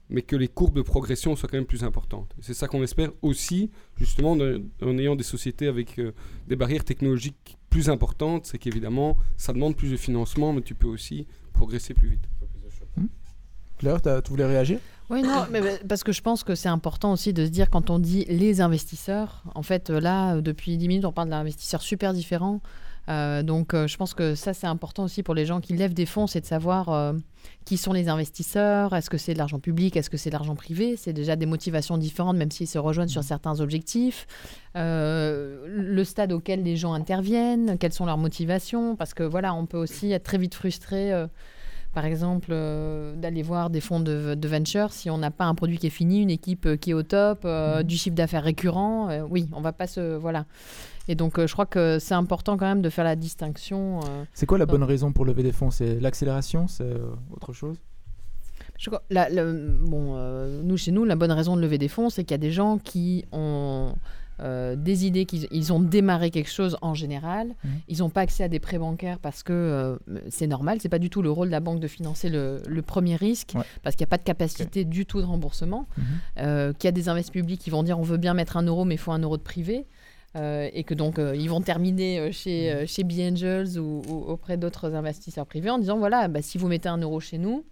mais 0.09 0.23
que 0.23 0.35
les 0.35 0.49
courbes 0.49 0.75
de 0.75 0.83
progression 0.83 1.37
soient 1.37 1.49
quand 1.49 1.57
même 1.57 1.67
plus 1.67 1.85
importantes. 1.85 2.35
C'est 2.41 2.55
ça 2.55 2.67
qu'on 2.69 2.83
espère 2.83 3.11
aussi 3.23 3.71
justement 3.97 4.33
en 4.33 4.99
ayant 4.99 5.15
des 5.17 5.23
sociétés 5.25 5.69
avec 5.69 5.99
euh, 6.01 6.13
des 6.49 6.57
barrières 6.57 6.85
technologiques 6.85 7.56
plus 7.71 7.91
importantes, 7.91 8.47
c'est 8.47 8.59
qu'évidemment 8.59 9.17
ça 9.37 9.53
demande 9.53 9.77
plus 9.77 9.91
de 9.91 9.97
financement, 9.97 10.53
mais 10.53 10.63
tu 10.63 10.75
peux 10.75 10.87
aussi 10.87 11.27
progresser 11.53 11.95
plus 11.95 12.09
vite. 12.11 12.29
Claire, 13.79 14.01
t'as- 14.01 14.23
tu 14.23 14.31
voulais 14.31 14.47
réagir? 14.47 14.79
Oui, 15.11 15.23
non, 15.23 15.45
mais 15.51 15.61
parce 15.89 16.03
que 16.03 16.11
je 16.13 16.21
pense 16.23 16.43
que 16.43 16.55
c'est 16.55 16.69
important 16.71 17.13
aussi 17.13 17.33
de 17.33 17.45
se 17.45 17.51
dire 17.51 17.69
quand 17.71 17.91
on 17.91 17.99
dit 17.99 18.25
les 18.29 18.61
investisseurs, 18.61 19.43
en 19.55 19.63
fait, 19.63 19.91
là, 19.91 20.41
depuis 20.41 20.77
10 20.79 20.89
minutes, 20.89 21.05
on 21.05 21.13
parle 21.13 21.29
d'investisseurs 21.29 21.83
super 21.83 22.13
différents. 22.15 22.61
Euh, 23.09 23.43
donc, 23.43 23.73
euh, 23.75 23.87
je 23.87 23.97
pense 23.97 24.15
que 24.15 24.35
ça, 24.35 24.53
c'est 24.53 24.67
important 24.67 25.05
aussi 25.05 25.23
pour 25.23 25.35
les 25.35 25.47
gens 25.47 25.61
qui 25.61 25.75
lèvent 25.75 25.95
des 25.95 26.07
fonds, 26.07 26.27
c'est 26.27 26.41
de 26.41 26.47
savoir 26.47 26.89
euh, 26.89 27.13
qui 27.65 27.77
sont 27.77 27.93
les 27.93 28.09
investisseurs, 28.09 28.95
est-ce 28.95 29.09
que 29.11 29.19
c'est 29.19 29.33
de 29.33 29.39
l'argent 29.39 29.61
public, 29.61 29.97
est-ce 29.97 30.11
que 30.11 30.17
c'est 30.17 30.31
de 30.31 30.35
l'argent 30.35 30.57
privé? 30.57 30.97
C'est 30.97 31.13
déjà 31.13 31.37
des 31.37 31.47
motivations 31.47 31.99
différentes, 31.99 32.37
même 32.37 32.51
s'ils 32.51 32.67
se 32.67 32.79
rejoignent 32.79 33.09
sur 33.09 33.23
certains 33.23 33.61
objectifs. 33.61 34.27
Le 34.75 36.03
stade 36.05 36.33
auquel 36.33 36.63
les 36.63 36.77
gens 36.77 36.93
interviennent, 36.93 37.79
quelles 37.79 37.93
sont 37.93 38.07
leurs 38.07 38.19
motivations, 38.19 38.97
parce 38.97 39.15
que 39.15 39.23
voilà, 39.23 39.55
on 39.55 39.67
peut 39.67 39.79
aussi 39.79 40.11
être 40.13 40.25
très 40.25 40.39
vite 40.39 40.55
frustré. 40.55 41.13
par 41.95 42.05
exemple, 42.05 42.49
euh, 42.51 43.17
d'aller 43.17 43.43
voir 43.43 43.71
des 43.71 43.81
fonds 43.81 44.01
de, 44.01 44.35
de 44.35 44.49
venture, 44.49 44.93
si 44.93 45.09
on 45.09 45.17
n'a 45.17 45.31
pas 45.31 45.47
un 45.47 45.55
produit 45.55 45.79
qui 45.79 45.87
est 45.87 45.91
fini, 45.91 46.21
une 46.21 46.29
équipe 46.29 46.77
qui 46.79 46.91
est 46.91 46.95
au 46.95 47.03
top, 47.03 47.41
euh, 47.47 47.79
Mhm. 47.79 47.83
du 47.85 47.97
chiffre 47.97 48.15
d'affaires 48.15 48.43
récurrent, 48.45 49.09
euh, 49.09 49.23
oui, 49.31 49.49
on 49.55 49.63
va 49.63 49.73
pas 49.73 49.87
se... 49.87 50.15
Voilà. 50.17 50.45
Et 51.09 51.15
donc, 51.15 51.39
euh, 51.39 51.47
je 51.47 51.53
crois 51.53 51.67
que 51.67 51.99
c'est 51.99 52.15
important 52.15 52.57
quand 52.57 52.67
même 52.67 52.83
de 52.83 52.91
faire 52.91 53.05
la 53.05 53.17
distinction. 53.17 54.01
euh, 54.05 54.25
C'est 54.35 54.47
quoi 54.47 54.59
la 54.59 54.67
bonne 54.67 54.83
raison 54.83 55.13
pour 55.13 55.25
lever 55.25 55.43
des 55.43 55.53
fonds? 55.53 55.71
C'est 55.71 56.01
l'accélération? 56.01 56.67
C'est 56.69 56.83
euh, 56.85 57.11
autre 57.33 57.53
chose? 57.53 57.77
Je 58.79 58.91
la- 59.11 59.29
bon, 59.31 60.17
nous, 60.63 60.77
chez 60.77 60.93
nous, 60.93 61.05
la 61.05 61.17
bonne 61.17 61.33
raison 61.33 61.57
de 61.57 61.63
lever 61.63 61.79
des 61.79 61.89
fonds, 61.89 62.11
c'est 62.11 62.25
qu'il 62.25 62.33
y 62.33 62.35
a 62.35 62.39
des 62.39 62.51
gens 62.51 62.77
qui 62.79 63.25
ont 63.33 63.95
euh, 64.41 64.77
des 64.77 65.07
idées, 65.07 65.25
qu'ils 65.25 65.49
ils 65.51 65.73
ont 65.73 65.81
démarré 65.81 66.31
quelque 66.31 66.51
chose 66.51 66.77
en 66.83 66.93
général. 66.93 67.49
Mhm. 67.65 67.71
Ils 67.89 67.99
n'ont 68.01 68.11
pas 68.11 68.21
accès 68.21 68.45
à 68.45 68.49
des 68.49 68.59
prêts 68.61 68.79
bancaires 68.79 69.19
parce 69.19 69.43
que 69.43 69.55
euh, 69.55 69.97
c'est 70.29 70.47
normal. 70.47 70.77
C'est 70.83 70.91
pas 70.91 70.99
du 70.99 71.09
tout 71.09 71.23
le 71.23 71.31
rôle 71.31 71.47
de 71.47 71.53
la 71.53 71.61
banque 71.61 71.81
de 71.81 71.89
financer 71.89 72.29
le, 72.29 72.61
le 72.69 72.83
premier 72.83 73.17
risque 73.17 73.53
Ouais. 73.55 73.63
parce 73.83 73.97
qu'il 73.97 74.05
n'y 74.05 74.09
a 74.09 74.13
pas 74.13 74.19
de 74.19 74.25
capacité 74.25 74.85
du 74.85 75.07
tout 75.07 75.23
de 75.23 75.27
remboursement. 75.27 75.87
Euh, 76.39 76.75
qu'il 76.75 76.87
y 76.87 76.89
a 76.89 76.93
des 76.93 77.09
investissements 77.09 77.41
publics 77.41 77.61
qui 77.63 77.71
vont 77.71 77.83
dire 77.83 77.99
on 77.99 78.03
veut 78.03 78.19
bien 78.19 78.35
mettre 78.35 78.59
un 78.59 78.63
euro, 78.65 78.85
mais 78.85 78.97
il 78.97 78.99
faut 78.99 79.13
un 79.13 79.21
euro 79.21 79.39
de 79.39 79.43
privé. 79.43 79.87
Euh, 80.37 80.69
et 80.75 80.85
que 80.85 80.93
donc 80.93 81.19
euh, 81.19 81.35
ils 81.35 81.49
vont 81.49 81.63
terminer 81.63 82.19
euh, 82.19 82.31
chez, 82.31 82.71
euh, 82.71 82.85
chez 82.87 83.05
B-Angels 83.05 83.79
ou, 83.79 84.03
ou 84.07 84.15
auprès 84.27 84.59
d'autres 84.59 84.93
investisseurs 84.95 85.47
privés 85.47 85.71
en 85.71 85.79
disant 85.79 85.97
voilà, 85.99 86.29
bah, 86.29 86.43
si 86.43 86.59
vous 86.59 86.69
mettez 86.69 86.91
un 86.91 86.99
euro 86.99 87.21
chez 87.21 87.39
nous, 87.39 87.65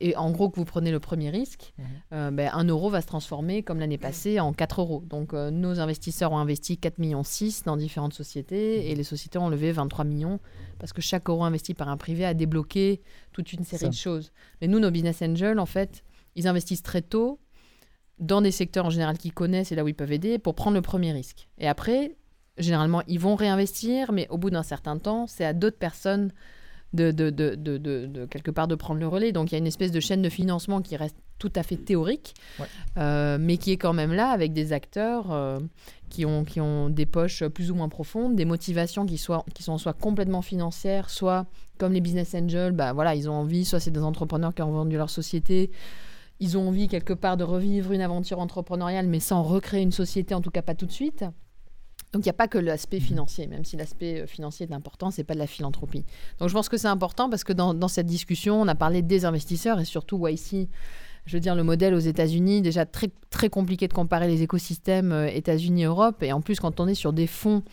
et 0.00 0.14
en 0.16 0.30
gros 0.30 0.48
que 0.48 0.56
vous 0.60 0.64
prenez 0.64 0.92
le 0.92 1.00
premier 1.00 1.28
risque, 1.30 1.72
Mhm. 1.78 1.84
euh, 2.12 2.30
ben, 2.30 2.50
un 2.54 2.64
euro 2.68 2.88
va 2.88 3.00
se 3.00 3.08
transformer 3.08 3.64
comme 3.64 3.80
l'année 3.80 3.98
passée 3.98 4.38
en 4.38 4.52
4 4.52 4.80
euros. 4.80 5.02
Donc 5.04 5.32
nos 5.32 5.80
investisseurs 5.80 6.30
ont 6.30 6.38
investi 6.38 6.78
4 6.78 6.98
millions 6.98 7.24
6 7.24 7.64
dans 7.64 7.76
différentes 7.76 8.14
sociétés 8.14 8.90
et 8.90 8.94
les 8.94 9.02
sociétés 9.02 9.38
ont 9.38 9.48
levé 9.48 9.72
23 9.72 10.04
millions 10.04 10.38
parce 10.78 10.92
que 10.92 11.02
chaque 11.02 11.28
euro 11.28 11.42
investi 11.42 11.74
par 11.74 11.88
un 11.88 11.96
privé 11.96 12.24
a 12.24 12.32
débloqué 12.32 13.00
toute 13.32 13.52
une 13.52 13.64
série 13.64 13.80
Ça. 13.80 13.88
de 13.88 13.94
choses. 13.94 14.30
Mais 14.60 14.68
nous, 14.68 14.78
nos 14.78 14.92
business 14.92 15.20
angels, 15.22 15.58
en 15.58 15.66
fait, 15.66 16.04
ils 16.36 16.46
investissent 16.46 16.84
très 16.84 17.02
tôt 17.02 17.40
dans 18.18 18.40
des 18.40 18.50
secteurs 18.50 18.86
en 18.86 18.90
général 18.90 19.18
qu'ils 19.18 19.32
connaissent 19.34 19.72
et 19.72 19.74
là 19.74 19.84
où 19.84 19.88
ils 19.88 19.94
peuvent 19.94 20.12
aider 20.12 20.38
pour 20.38 20.54
prendre 20.54 20.74
le 20.76 20.82
premier 20.82 21.12
risque. 21.12 21.48
Et 21.58 21.68
après, 21.68 22.16
généralement, 22.58 23.02
ils 23.06 23.20
vont 23.20 23.34
réinvestir, 23.34 24.12
mais 24.12 24.26
au 24.30 24.38
bout 24.38 24.50
d'un 24.50 24.62
certain 24.62 24.96
temps, 24.98 25.26
c'est 25.26 25.44
à 25.44 25.52
d'autres 25.52 25.78
personnes 25.78 26.32
de, 26.94 27.10
de, 27.10 27.28
de, 27.30 27.54
de, 27.56 28.24
quelque 28.26 28.50
part 28.50 28.68
de 28.68 28.74
prendre 28.74 29.00
le 29.00 29.08
relais. 29.08 29.32
Donc 29.32 29.50
il 29.50 29.52
y 29.52 29.56
a 29.56 29.58
une 29.58 29.66
espèce 29.66 29.92
de 29.92 30.00
chaîne 30.00 30.22
de 30.22 30.30
financement 30.30 30.80
qui 30.80 30.96
reste 30.96 31.16
tout 31.38 31.52
à 31.54 31.62
fait 31.62 31.76
théorique, 31.76 32.32
Ouais. 32.58 32.66
euh, 32.96 33.36
mais 33.38 33.58
qui 33.58 33.72
est 33.72 33.76
quand 33.76 33.92
même 33.92 34.14
là 34.14 34.30
avec 34.30 34.54
des 34.54 34.72
acteurs 34.72 35.30
euh, 35.32 35.58
qui, 36.08 36.24
ont, 36.24 36.44
qui 36.44 36.62
ont 36.62 36.88
des 36.88 37.04
poches 37.04 37.44
plus 37.48 37.70
ou 37.70 37.74
moins 37.74 37.90
profondes, 37.90 38.34
des 38.36 38.46
motivations 38.46 39.04
qui, 39.04 39.18
soient, 39.18 39.44
qui 39.52 39.62
sont 39.62 39.76
soit 39.76 39.92
complètement 39.92 40.40
financières, 40.40 41.10
soit 41.10 41.44
comme 41.76 41.92
les 41.92 42.00
business 42.00 42.34
angels, 42.34 42.72
bah, 42.72 42.94
voilà, 42.94 43.14
ils 43.14 43.28
ont 43.28 43.34
envie, 43.34 43.66
soit 43.66 43.80
c'est 43.80 43.90
des 43.90 44.00
entrepreneurs 44.00 44.54
qui 44.54 44.62
ont 44.62 44.72
vendu 44.72 44.96
leur 44.96 45.10
société, 45.10 45.70
ils 46.40 46.58
ont 46.58 46.68
envie 46.68 46.88
quelque 46.88 47.12
part 47.12 47.36
de 47.36 47.44
revivre 47.44 47.92
une 47.92 48.00
aventure 48.00 48.38
entrepreneuriale, 48.38 49.06
mais 49.06 49.20
sans 49.20 49.42
recréer 49.42 49.82
une 49.82 49.92
société, 49.92 50.34
en 50.34 50.40
tout 50.40 50.50
cas 50.50 50.62
pas 50.62 50.74
tout 50.74 50.86
de 50.86 50.92
suite. 50.92 51.24
Donc 52.12 52.24
il 52.24 52.28
n'y 52.28 52.30
a 52.30 52.34
pas 52.34 52.48
que 52.48 52.58
l'aspect 52.58 53.00
financier, 53.00 53.46
même 53.46 53.64
si 53.64 53.76
l'aspect 53.76 54.22
euh, 54.22 54.26
financier 54.26 54.66
est 54.68 54.72
important, 54.72 55.10
c'est 55.10 55.24
pas 55.24 55.34
de 55.34 55.38
la 55.38 55.46
philanthropie. 55.46 56.04
Donc 56.38 56.48
je 56.48 56.54
pense 56.54 56.68
que 56.68 56.76
c'est 56.76 56.88
important 56.88 57.28
parce 57.28 57.44
que 57.44 57.52
dans, 57.52 57.88
cette 57.88 58.06
discussion, 58.06 58.60
on 58.60 58.68
a 58.68 58.74
parlé 58.74 59.02
des 59.02 59.24
investisseurs 59.24 59.80
et 59.80 59.84
surtout 59.84 60.26
YC 60.26 60.68
je 61.26 61.36
veux 61.36 61.40
dire, 61.40 61.56
le 61.56 61.64
modèle 61.64 61.92
aux 61.92 61.98
États-Unis, 61.98 62.62
déjà 62.62 62.86
très, 62.86 63.10
très 63.30 63.48
compliqué 63.48 63.88
de 63.88 63.92
comparer 63.92 64.28
les 64.28 64.42
écosystèmes 64.42 65.10
euh, 65.10 65.26
États-Unis-Europe. 65.26 66.22
Et 66.22 66.32
en 66.32 66.40
plus, 66.40 66.60
quand 66.60 66.78
on 66.78 66.86
est 66.86 66.94
sur 66.94 67.12
des 67.12 67.26
fonds 67.26 67.64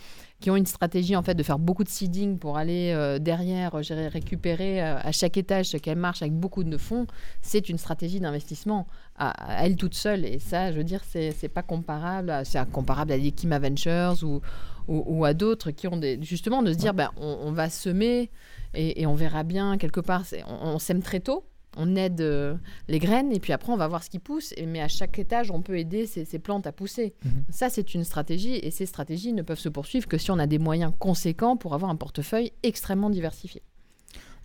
qui 0.44 0.52
ont 0.52 0.58
une 0.58 0.66
stratégie 0.66 1.16
en 1.16 1.24
fait 1.24 1.36
de 1.36 1.41
faire 1.41 1.58
beaucoup 1.58 1.86
de 1.86 1.89
seeding 1.89 2.38
pour 2.38 2.58
aller 2.58 2.91
euh, 2.91 3.18
derrière 3.18 3.76
euh, 3.76 4.10
récupérer 4.10 4.82
à 4.82 5.10
chaque 5.14 5.38
étage 5.38 5.68
ce 5.68 5.78
qu'elle 5.78 5.98
marche 5.98 6.22
avec 6.22 6.34
beaucoup 6.34 6.66
de 6.66 6.78
fonds, 6.78 7.08
c'est 7.41 7.70
une 7.70 7.78
stratégie 7.78 8.20
d'investissement 8.20 8.86
à, 9.18 9.64
elle 9.64 9.78
toute 9.78 9.94
seule. 9.94 10.26
Et 10.26 10.39
ça, 10.39 10.74
je 10.74 10.78
veux 10.78 10.84
dire, 10.84 11.00
c'est 11.06 11.48
pas 11.48 11.64
comparable. 11.64 12.41
C'est 12.44 12.60
comparable 12.72 13.14
à 13.14 13.18
l'Ekima 13.18 13.58
Ventures 13.58 14.18
ou, 14.24 14.41
ou, 14.89 15.24
à 15.24 15.34
d'autres 15.34 15.72
qui 15.72 15.88
ont 15.88 15.96
des, 15.96 16.22
justement 16.22 16.62
de 16.62 16.74
se 16.74 16.78
dire, 16.78 16.94
ben, 16.94 17.10
on, 17.16 17.54
va 17.54 17.70
semer 17.70 18.30
et, 18.74 19.08
on 19.08 19.16
verra 19.16 19.44
bien 19.44 19.78
quelque 19.78 20.02
part. 20.02 20.26
On, 20.46 20.72
on 20.72 20.80
sème 20.80 21.02
très 21.02 21.22
tôt 21.22 21.46
on 21.78 21.95
aide 21.95 22.21
euh, 22.21 22.55
les 22.88 22.99
graines 22.99 23.32
et 23.32 23.39
puis 23.39 23.53
après 23.53 23.71
on 23.71 23.78
va 23.78 23.88
voir 23.88 24.03
ce 24.03 24.09
qui 24.09 24.19
pousse. 24.19 24.53
Et, 24.57 24.65
mais 24.65 24.82
à 24.82 24.88
chaque 24.88 25.19
étage, 25.19 25.51
on 25.51 25.61
peut 25.61 25.78
aider 25.78 26.05
ces, 26.05 26.39
plantes 26.39 26.67
à 26.67 26.71
pousser. 26.71 27.13
Mhm. 27.24 27.43
Ça, 27.49 27.69
c'est 27.69 27.93
une 27.93 28.03
stratégie 28.03 28.55
et 28.55 28.71
ces 28.71 28.86
stratégies 28.86 29.34
ne 29.34 29.41
peuvent 29.41 29.59
se 29.59 29.69
poursuivre 29.69 30.07
que 30.07 30.17
si 30.17 30.32
on 30.32 30.39
a 30.39 30.47
des 30.47 30.59
moyens 30.59 30.93
conséquents 30.99 31.57
pour 31.57 31.74
avoir 31.74 31.91
un 31.91 31.95
portefeuille 31.95 32.51
extrêmement 32.63 33.09
diversifié. 33.09 33.61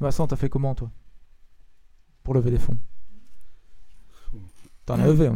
Vincent, 0.01 0.27
t'as 0.27 0.37
fait 0.37 0.49
comment 0.49 0.75
toi? 0.75 0.91
Pour 2.23 2.35
lever 2.35 2.51
des 2.51 2.59
fonds? 2.59 2.79
T'en 4.87 4.99
as 4.99 5.07
levé, 5.07 5.31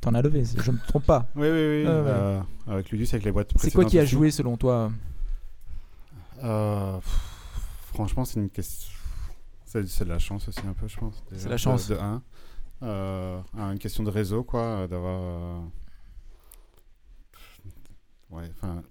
t'en 0.00 0.14
as 0.14 0.22
levé, 0.22 0.42
je 0.44 0.70
me 0.70 0.78
trompe 0.88 1.04
pas. 1.04 1.26
Oui, 1.36 1.48
oui, 1.48 1.50
oui. 1.50 1.84
Euh, 1.86 2.40
avec 2.66 2.90
Ludus, 2.90 3.08
avec 3.12 3.24
les 3.24 3.32
boîtes. 3.32 3.52
C'est 3.56 3.70
quoi 3.74 3.84
qui 3.84 3.98
a 3.98 4.06
joué 4.06 4.30
selon 4.30 4.56
toi? 4.56 4.90
Euh, 6.42 6.98
Franchement, 7.94 8.24
c'est 8.24 8.40
une 8.40 8.50
question 8.50 8.90
c'est 9.86 10.04
de 10.04 10.08
la 10.10 10.18
chance 10.18 10.48
aussi 10.48 10.60
un 10.66 10.72
peu, 10.72 10.86
je 10.86 10.96
pense. 10.96 11.22
C'est 11.32 11.48
la 11.48 11.56
chance. 11.56 11.88
De, 11.88 11.96
un. 11.96 12.22
Euh, 12.82 13.40
une 13.54 13.78
question 13.78 14.02
de 14.02 14.10
réseau, 14.10 14.44
quoi, 14.44 14.62
euh, 14.62 14.86
d'avoir... 14.86 15.22
Euh, 15.22 15.60
ouais, 18.30 18.50
enfin... 18.56 18.82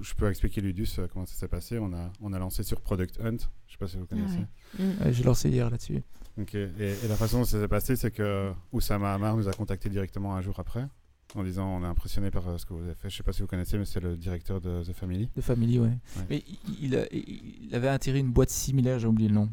Je 0.00 0.14
peux 0.14 0.28
expliquer 0.28 0.60
Ludus 0.62 0.88
comment 1.12 1.26
ça 1.26 1.34
s'est 1.34 1.48
passé. 1.48 1.78
On 1.78 1.92
a, 1.92 2.10
on 2.20 2.32
a 2.32 2.38
lancé 2.38 2.62
sur 2.62 2.80
Product 2.80 3.20
Hunt. 3.20 3.36
Je 3.66 3.72
sais 3.72 3.78
pas 3.78 3.86
si 3.86 3.98
vous 3.98 4.06
connaissez. 4.06 4.40
Mm. 4.78 5.12
J'ai 5.12 5.22
lancé 5.22 5.50
hier 5.50 5.70
là-dessus. 5.70 6.02
Ok. 6.40 6.54
Et, 6.54 6.96
la 7.08 7.14
façon 7.14 7.40
dont 7.40 7.44
ça 7.44 7.60
s'est 7.60 7.68
passé, 7.68 7.94
c'est 7.94 8.10
que 8.10 8.52
Oussama 8.72 9.12
Amar 9.12 9.36
nous 9.36 9.48
a 9.48 9.52
contacté 9.52 9.90
directement 9.90 10.34
un 10.34 10.40
jour 10.40 10.58
après 10.58 10.88
en 11.34 11.44
disant 11.44 11.68
on 11.68 11.84
est 11.84 11.86
impressionné 11.86 12.30
par 12.30 12.58
ce 12.58 12.66
que 12.66 12.72
vous 12.72 12.82
avez 12.82 12.94
fait. 12.94 13.10
Je 13.10 13.16
sais 13.18 13.22
pas 13.22 13.32
si 13.32 13.42
vous 13.42 13.48
connaissez, 13.48 13.78
mais 13.78 13.84
c'est 13.84 14.00
le 14.00 14.16
directeur 14.16 14.60
de 14.60 14.82
The 14.82 14.92
Family. 14.92 15.28
The 15.36 15.40
Family, 15.40 15.78
ouais. 15.78 15.98
Mais 16.28 16.42
il, 16.80 17.06
il, 17.12 17.74
avait 17.74 17.88
atterri 17.88 18.20
une 18.20 18.32
boîte 18.32 18.50
similaire, 18.50 18.98
j'ai 18.98 19.06
oublié 19.06 19.28
le 19.28 19.34
nom. 19.34 19.50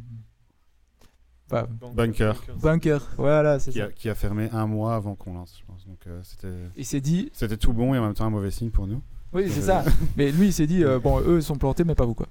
Bunker. 1.93 2.33
Bunker, 2.61 2.99
voilà, 3.17 3.59
c'est 3.59 3.71
qui 3.71 3.79
ça. 3.79 3.85
A, 3.85 3.91
qui 3.91 4.09
a 4.09 4.15
fermé 4.15 4.49
un 4.51 4.67
mois 4.67 4.95
avant 4.95 5.15
qu'on 5.15 5.33
lance, 5.33 5.57
je 5.59 5.65
pense. 5.65 5.85
Donc, 5.87 5.99
euh, 6.07 6.19
c'était. 6.23 6.53
Il 6.77 6.85
s'est 6.85 7.01
dit. 7.01 7.29
C'était 7.33 7.57
tout 7.57 7.73
bon 7.73 7.93
et 7.93 7.99
en 7.99 8.05
même 8.05 8.13
temps 8.13 8.25
un 8.25 8.29
mauvais 8.29 8.51
signe 8.51 8.69
pour 8.69 8.87
nous. 8.87 9.01
Oui, 9.33 9.49
c'est 9.49 9.61
ça. 9.61 9.83
mais 10.17 10.31
lui, 10.31 10.47
il 10.47 10.53
s'est 10.53 10.67
dit, 10.67 10.83
euh, 10.83 10.99
bon, 10.99 11.19
eux 11.21 11.37
ils 11.37 11.43
sont 11.43 11.55
plantés, 11.55 11.83
mais 11.83 11.95
pas 11.95 12.05
vous, 12.05 12.15
quoi. 12.15 12.27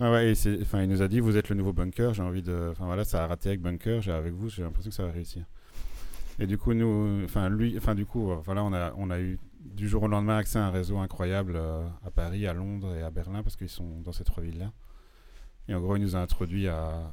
Ah 0.00 0.12
ouais, 0.12 0.32
enfin, 0.62 0.82
il 0.82 0.88
nous 0.88 1.02
a 1.02 1.08
dit, 1.08 1.18
vous 1.18 1.36
êtes 1.36 1.48
le 1.48 1.56
nouveau 1.56 1.72
bunker, 1.72 2.14
j'ai 2.14 2.22
envie 2.22 2.42
de. 2.42 2.68
Enfin 2.70 2.86
voilà, 2.86 3.04
ça 3.04 3.24
a 3.24 3.26
raté 3.26 3.48
avec 3.48 3.60
bunker, 3.60 4.00
j'ai 4.00 4.12
avec 4.12 4.32
vous, 4.32 4.48
j'ai 4.48 4.62
l'impression 4.62 4.90
que 4.90 4.96
ça 4.96 5.04
va 5.04 5.10
réussir. 5.10 5.44
Et 6.38 6.46
du 6.46 6.56
coup, 6.56 6.72
nous, 6.72 7.24
enfin 7.24 7.48
lui, 7.48 7.74
enfin 7.76 7.96
du 7.96 8.06
coup, 8.06 8.30
euh, 8.30 8.36
voilà, 8.44 8.62
on 8.62 8.72
a, 8.72 8.92
on 8.96 9.10
a 9.10 9.18
eu 9.18 9.40
du 9.60 9.88
jour 9.88 10.04
au 10.04 10.08
lendemain 10.08 10.36
accès 10.36 10.58
à 10.58 10.66
un 10.66 10.70
réseau 10.70 10.98
incroyable 10.98 11.60
à 12.04 12.10
Paris, 12.12 12.46
à 12.46 12.52
Londres 12.52 12.94
et 12.94 13.02
à 13.02 13.10
Berlin 13.10 13.42
parce 13.42 13.56
qu'ils 13.56 13.68
sont 13.68 14.00
dans 14.04 14.12
ces 14.12 14.22
trois 14.22 14.42
villes-là. 14.42 14.70
Et 15.66 15.74
en 15.74 15.80
gros, 15.80 15.96
il 15.96 16.02
nous 16.02 16.14
a 16.14 16.20
introduit 16.20 16.68
à 16.68 17.10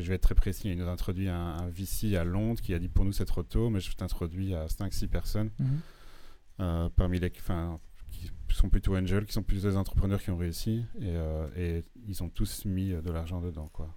je, 0.00 0.08
vais 0.08 0.14
être 0.14 0.22
très 0.22 0.34
précis, 0.34 0.70
il 0.70 0.78
nous 0.78 0.88
a 0.88 0.90
introduit 0.90 1.28
un, 1.28 1.68
VC 1.68 2.16
à 2.16 2.24
Londres 2.24 2.60
qui 2.60 2.74
a 2.74 2.78
dit 2.78 2.88
pour 2.88 3.04
nous 3.04 3.12
c'est 3.12 3.24
trop 3.24 3.42
tôt, 3.42 3.70
mais 3.70 3.80
je 3.80 3.92
t'introduis 3.92 4.54
à 4.54 4.66
5-6 4.66 5.08
personnes, 5.08 5.50
mhm. 5.58 5.66
euh, 6.60 6.88
parmi 6.96 7.20
les, 7.20 7.30
qui 7.30 7.40
sont 7.42 8.68
plutôt 8.68 8.96
angels, 8.96 9.26
qui 9.26 9.32
sont 9.32 9.42
plutôt 9.42 9.68
des 9.68 9.76
entrepreneurs 9.76 10.22
qui 10.22 10.30
ont 10.30 10.36
réussi, 10.36 10.84
et, 11.00 11.08
euh, 11.08 11.46
et 11.56 11.82
ils 12.08 12.22
ont 12.22 12.28
tous 12.28 12.64
mis 12.64 12.90
de 12.90 13.10
l'argent 13.10 13.40
dedans, 13.40 13.70
quoi. 13.72 13.88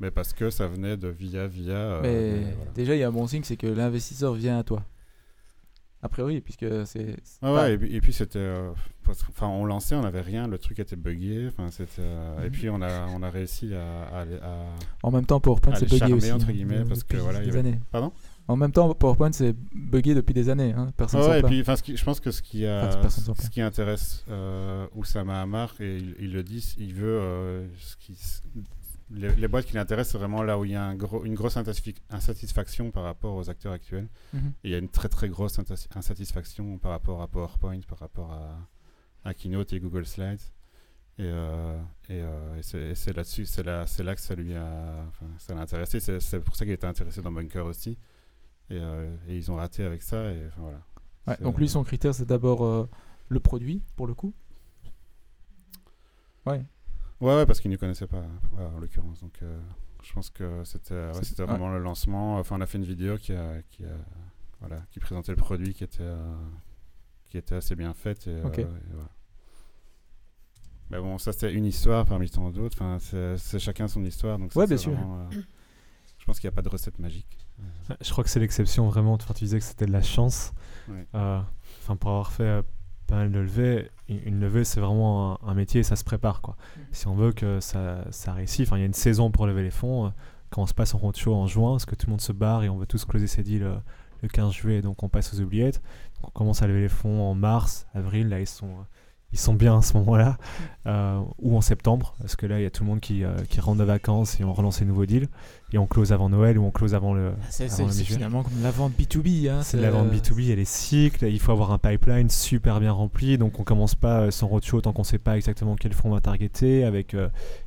Mais 0.00 0.10
parce 0.10 0.32
que 0.32 0.50
ça 0.50 0.68
venait 0.68 0.96
de 0.96 1.08
via 1.08 1.46
via. 1.46 1.74
Euh, 1.74 2.00
mais 2.02 2.54
déjà, 2.74 2.94
il 2.94 3.00
y 3.00 3.02
a 3.02 3.08
un 3.08 3.12
bon 3.12 3.26
signe, 3.26 3.42
c'est 3.42 3.56
que 3.56 3.66
l'investisseur 3.66 4.34
vient 4.34 4.58
à 4.58 4.62
toi. 4.62 4.84
A 6.00 6.08
priori, 6.08 6.40
puisque 6.40 6.66
c'est. 6.86 7.16
Ah 7.42 7.52
ouais, 7.52 7.74
et, 7.74 8.00
puis 8.00 8.12
c'était. 8.12 8.38
Euh, 8.38 8.70
enfin, 9.08 9.48
on 9.48 9.64
lançait, 9.64 9.96
on 9.96 10.02
n'avait 10.02 10.20
rien, 10.20 10.46
le 10.46 10.56
truc 10.56 10.78
était 10.78 10.94
buggé. 10.94 11.48
Enfin, 11.48 11.70
c'était. 11.72 12.02
Euh, 12.02 12.42
et 12.42 12.44
mhm. 12.44 12.50
puis 12.50 12.70
on 12.70 12.80
a, 12.82 13.06
on 13.08 13.22
a 13.22 13.30
réussi 13.30 13.74
à. 13.74 14.24
en 15.02 15.10
même 15.10 15.26
temps, 15.26 15.40
PowerPoint 15.40 15.74
c'est 15.74 15.90
buggé 15.90 16.12
aussi. 16.12 16.30
entre 16.30 16.50
hein, 16.50 16.52
guillemets, 16.52 16.84
parce 16.84 17.02
que 17.02 17.16
voilà. 17.16 17.40
Avait... 17.40 17.58
années. 17.58 17.80
Pardon? 17.90 18.12
En 18.46 18.56
même 18.56 18.70
temps, 18.70 18.94
PowerPoint 18.94 19.32
c'est 19.32 19.56
buggé 19.74 20.14
depuis 20.14 20.34
des 20.34 20.48
années. 20.48 20.72
Hein. 20.72 20.92
Personne 20.96 21.20
ouais, 21.22 21.40
et 21.40 21.42
puis, 21.42 21.64
ce 21.64 21.82
qui, 21.82 21.96
je 21.96 22.04
pense 22.04 22.20
que 22.20 22.30
ce 22.30 22.42
qui, 22.42 22.64
a, 22.64 22.90
ce 23.08 23.50
qui 23.50 23.60
intéresse 23.60 24.24
euh, 24.30 24.86
Oussama 24.94 25.42
Hamar, 25.42 25.74
et 25.80 25.96
il, 25.96 26.14
il, 26.20 26.32
le 26.32 26.44
dit, 26.44 26.76
il 26.78 26.94
veut. 26.94 27.68
Ce 27.76 27.96
qui, 27.96 28.16
les, 29.10 29.48
boîtes 29.48 29.66
qui 29.66 29.74
l'intéressent, 29.74 30.12
c'est 30.12 30.18
vraiment 30.18 30.42
là 30.42 30.58
où 30.58 30.64
il 30.64 30.72
y 30.72 30.74
a 30.74 30.84
un 30.84 30.94
gros, 30.94 31.24
une 31.24 31.34
grosse 31.34 31.56
insatisfaction 31.56 32.90
par 32.90 33.04
rapport 33.04 33.34
aux 33.34 33.48
acteurs 33.48 33.72
actuels. 33.72 34.08
Mhm. 34.32 34.52
il 34.64 34.70
y 34.70 34.74
a 34.74 34.78
une 34.78 34.88
très 34.88 35.08
très 35.08 35.28
grosse 35.28 35.58
insatisfaction 35.94 36.78
par 36.78 36.90
rapport 36.90 37.22
à 37.22 37.28
PowerPoint, 37.28 37.80
par 37.88 37.98
rapport 37.98 38.32
à, 38.32 39.34
Keynote 39.34 39.72
et 39.74 39.80
Google 39.80 40.06
Slides. 40.06 40.40
Et, 41.18 41.22
euh, 41.24 41.78
euh, 42.10 42.58
c'est 42.62 43.14
là-dessus, 43.14 43.44
c'est 43.44 43.62
là, 43.62 43.84
là 43.98 44.14
que 44.14 44.20
ça 44.20 44.34
lui 44.34 44.54
a, 44.54 45.04
ça 45.38 45.54
l'a 45.54 45.60
intéressé. 45.62 46.00
C'est 46.00 46.40
pour 46.40 46.56
ça 46.56 46.64
qu'il 46.64 46.72
était 46.72 46.86
intéressé 46.86 47.20
dans 47.20 47.32
Bunker 47.32 47.66
aussi. 47.66 47.98
Et, 48.70 48.78
euh, 48.78 49.14
ils 49.28 49.50
ont 49.50 49.56
raté 49.56 49.84
avec 49.84 50.02
ça. 50.02 50.30
Et, 50.30 50.48
voilà. 50.56 51.36
donc 51.40 51.58
lui, 51.58 51.68
son 51.68 51.84
critère, 51.84 52.14
c'est 52.14 52.26
d'abord 52.26 52.88
le 53.28 53.40
produit, 53.40 53.82
pour 53.96 54.06
le 54.06 54.14
coup. 54.14 54.32
Ouais. 56.46 56.64
Ouais, 57.20 57.34
ouais 57.34 57.46
parce 57.46 57.60
qu'ils 57.60 57.70
ne 57.70 57.76
connaissaient 57.76 58.06
pas, 58.06 58.24
en 58.56 58.78
l'occurrence. 58.78 59.20
Donc, 59.20 59.38
euh, 59.42 59.58
je 60.02 60.12
pense 60.12 60.30
que 60.30 60.62
c'était 60.64 61.12
c'était 61.22 61.44
vraiment 61.44 61.68
le 61.68 61.80
lancement. 61.80 62.38
Enfin, 62.38 62.56
on 62.58 62.60
a 62.60 62.66
fait 62.66 62.78
une 62.78 62.84
vidéo 62.84 63.16
qui, 63.18 63.32
a, 63.32 63.60
qui, 63.62 63.84
a, 63.84 63.96
voilà, 64.60 64.82
qui 64.90 65.00
présentait 65.00 65.32
le 65.32 65.36
produit 65.36 65.74
qui 65.74 65.84
était, 65.84 66.02
euh, 66.02 66.36
qui 67.28 67.38
était 67.38 67.56
assez 67.56 67.74
bien 67.74 67.92
faite. 67.92 68.26
Et, 68.28 68.30
euh, 68.30 68.42
voilà. 68.92 69.08
Mais 70.90 70.98
bon, 70.98 71.18
ça, 71.18 71.32
c'était 71.32 71.52
une 71.52 71.66
histoire 71.66 72.06
parmi 72.06 72.30
tant 72.30 72.50
d'autres. 72.50 72.76
Enfin, 72.80 72.98
c'est 73.00 73.58
chacun 73.58 73.88
son 73.88 74.04
histoire. 74.04 74.38
Donc 74.38 74.54
ouais, 74.54 74.66
bien 74.66 74.76
sûr. 74.76 74.96
je 76.18 76.24
pense 76.24 76.38
qu'il 76.38 76.48
n'y 76.48 76.54
a 76.54 76.56
pas 76.56 76.62
de 76.62 76.68
recette 76.68 76.98
magique. 76.98 77.46
Je 78.00 78.10
crois 78.10 78.22
que 78.22 78.30
c'est 78.30 78.40
l'exception, 78.40 78.88
vraiment. 78.88 79.14
Enfin, 79.14 79.34
tu 79.34 79.44
disais 79.44 79.58
que 79.58 79.64
c'était 79.64 79.86
de 79.86 79.92
la 79.92 80.02
chance. 80.02 80.52
Enfin, 81.12 81.96
pour 81.98 82.10
avoir 82.10 82.30
fait 82.30 82.62
pas 83.08 83.16
mal 83.16 83.32
de 83.32 83.40
levées. 83.40 83.90
Une 84.08 84.38
levée, 84.38 84.64
c'est 84.64 84.80
vraiment 84.80 85.42
un, 85.44 85.54
métier 85.54 85.80
et 85.80 85.82
ça 85.82 85.96
se 85.96 86.04
prépare. 86.04 86.40
Quoi. 86.40 86.54
Mm. 86.54 86.80
Si 86.92 87.08
on 87.08 87.14
veut 87.14 87.32
que 87.32 87.58
ça, 87.60 88.04
ça 88.10 88.32
réussisse, 88.32 88.68
il 88.70 88.78
y 88.78 88.82
a 88.82 88.86
une 88.86 88.92
saison 88.94 89.30
pour 89.30 89.46
lever 89.46 89.62
les 89.62 89.70
fonds. 89.70 90.06
Euh, 90.06 90.10
quand 90.50 90.62
on 90.62 90.66
se 90.66 90.74
passe 90.74 90.94
en 90.94 90.98
roadshow 90.98 91.34
en 91.34 91.46
juin, 91.46 91.72
parce 91.72 91.86
que 91.86 91.94
tout 91.94 92.06
le 92.06 92.12
monde 92.12 92.20
se 92.20 92.32
barre 92.32 92.62
et 92.62 92.68
on 92.68 92.76
veut 92.76 92.86
tous 92.86 93.04
closer 93.04 93.26
ses 93.26 93.42
deals 93.42 93.64
euh, 93.64 93.76
le 94.22 94.28
15 94.28 94.52
juillet, 94.52 94.82
donc 94.82 95.02
on 95.02 95.08
passe 95.08 95.34
aux 95.34 95.40
oubliettes. 95.40 95.82
on 96.22 96.30
commence 96.30 96.62
à 96.62 96.66
lever 96.66 96.80
les 96.82 96.88
fonds 96.88 97.22
en 97.22 97.34
mars, 97.34 97.86
avril, 97.94 98.28
là 98.28 98.40
ils 98.40 98.46
sont 98.46 98.66
euh, 98.66 98.84
ils 99.30 99.38
sont 99.38 99.52
bien 99.52 99.76
à 99.76 99.82
ce 99.82 99.94
moment-là, 99.98 100.38
euh, 100.86 101.20
ou 101.38 101.54
en 101.54 101.60
septembre, 101.60 102.14
parce 102.18 102.34
que 102.34 102.46
là, 102.46 102.60
il 102.60 102.62
y 102.62 102.66
a 102.66 102.70
tout 102.70 102.82
le 102.82 102.88
monde 102.88 103.00
qui, 103.00 103.24
euh, 103.24 103.36
qui 103.50 103.60
rentre 103.60 103.78
de 103.78 103.84
vacances 103.84 104.40
et 104.40 104.44
on 104.44 104.54
relance 104.54 104.80
les 104.80 104.86
nouveaux 104.86 105.04
deals, 105.04 105.28
et 105.74 105.76
on 105.76 105.86
close 105.86 106.12
avant 106.12 106.30
Noël 106.30 106.56
ou 106.58 106.64
on 106.64 106.70
close 106.70 106.94
avant 106.94 107.12
le. 107.12 107.32
Ah, 107.42 107.46
c'est 107.50 107.68
finalement 108.04 108.42
comme 108.42 108.62
la 108.62 108.70
vente 108.70 108.92
B2B. 108.98 109.50
Hein, 109.50 109.60
c'est 109.62 109.76
la 109.76 109.90
vente 109.90 110.08
B2B, 110.08 110.38
il 110.38 110.46
y 110.46 110.52
a 110.52 110.56
les 110.56 110.64
cycles, 110.64 111.26
il 111.26 111.38
faut 111.40 111.52
avoir 111.52 111.72
un 111.72 111.78
pipeline 111.78 112.30
super 112.30 112.80
bien 112.80 112.92
rempli, 112.92 113.36
donc 113.36 113.60
on 113.60 113.64
commence 113.64 113.94
pas 113.94 114.20
euh, 114.20 114.30
sans 114.30 114.46
roadshow 114.46 114.80
tant 114.80 114.94
qu'on 114.94 115.04
sait 115.04 115.18
pas 115.18 115.36
exactement 115.36 115.76
quel 115.76 115.92
fonds 115.92 116.08
on 116.08 116.14
va 116.14 116.22
targeter, 116.22 116.84
avec 116.84 117.14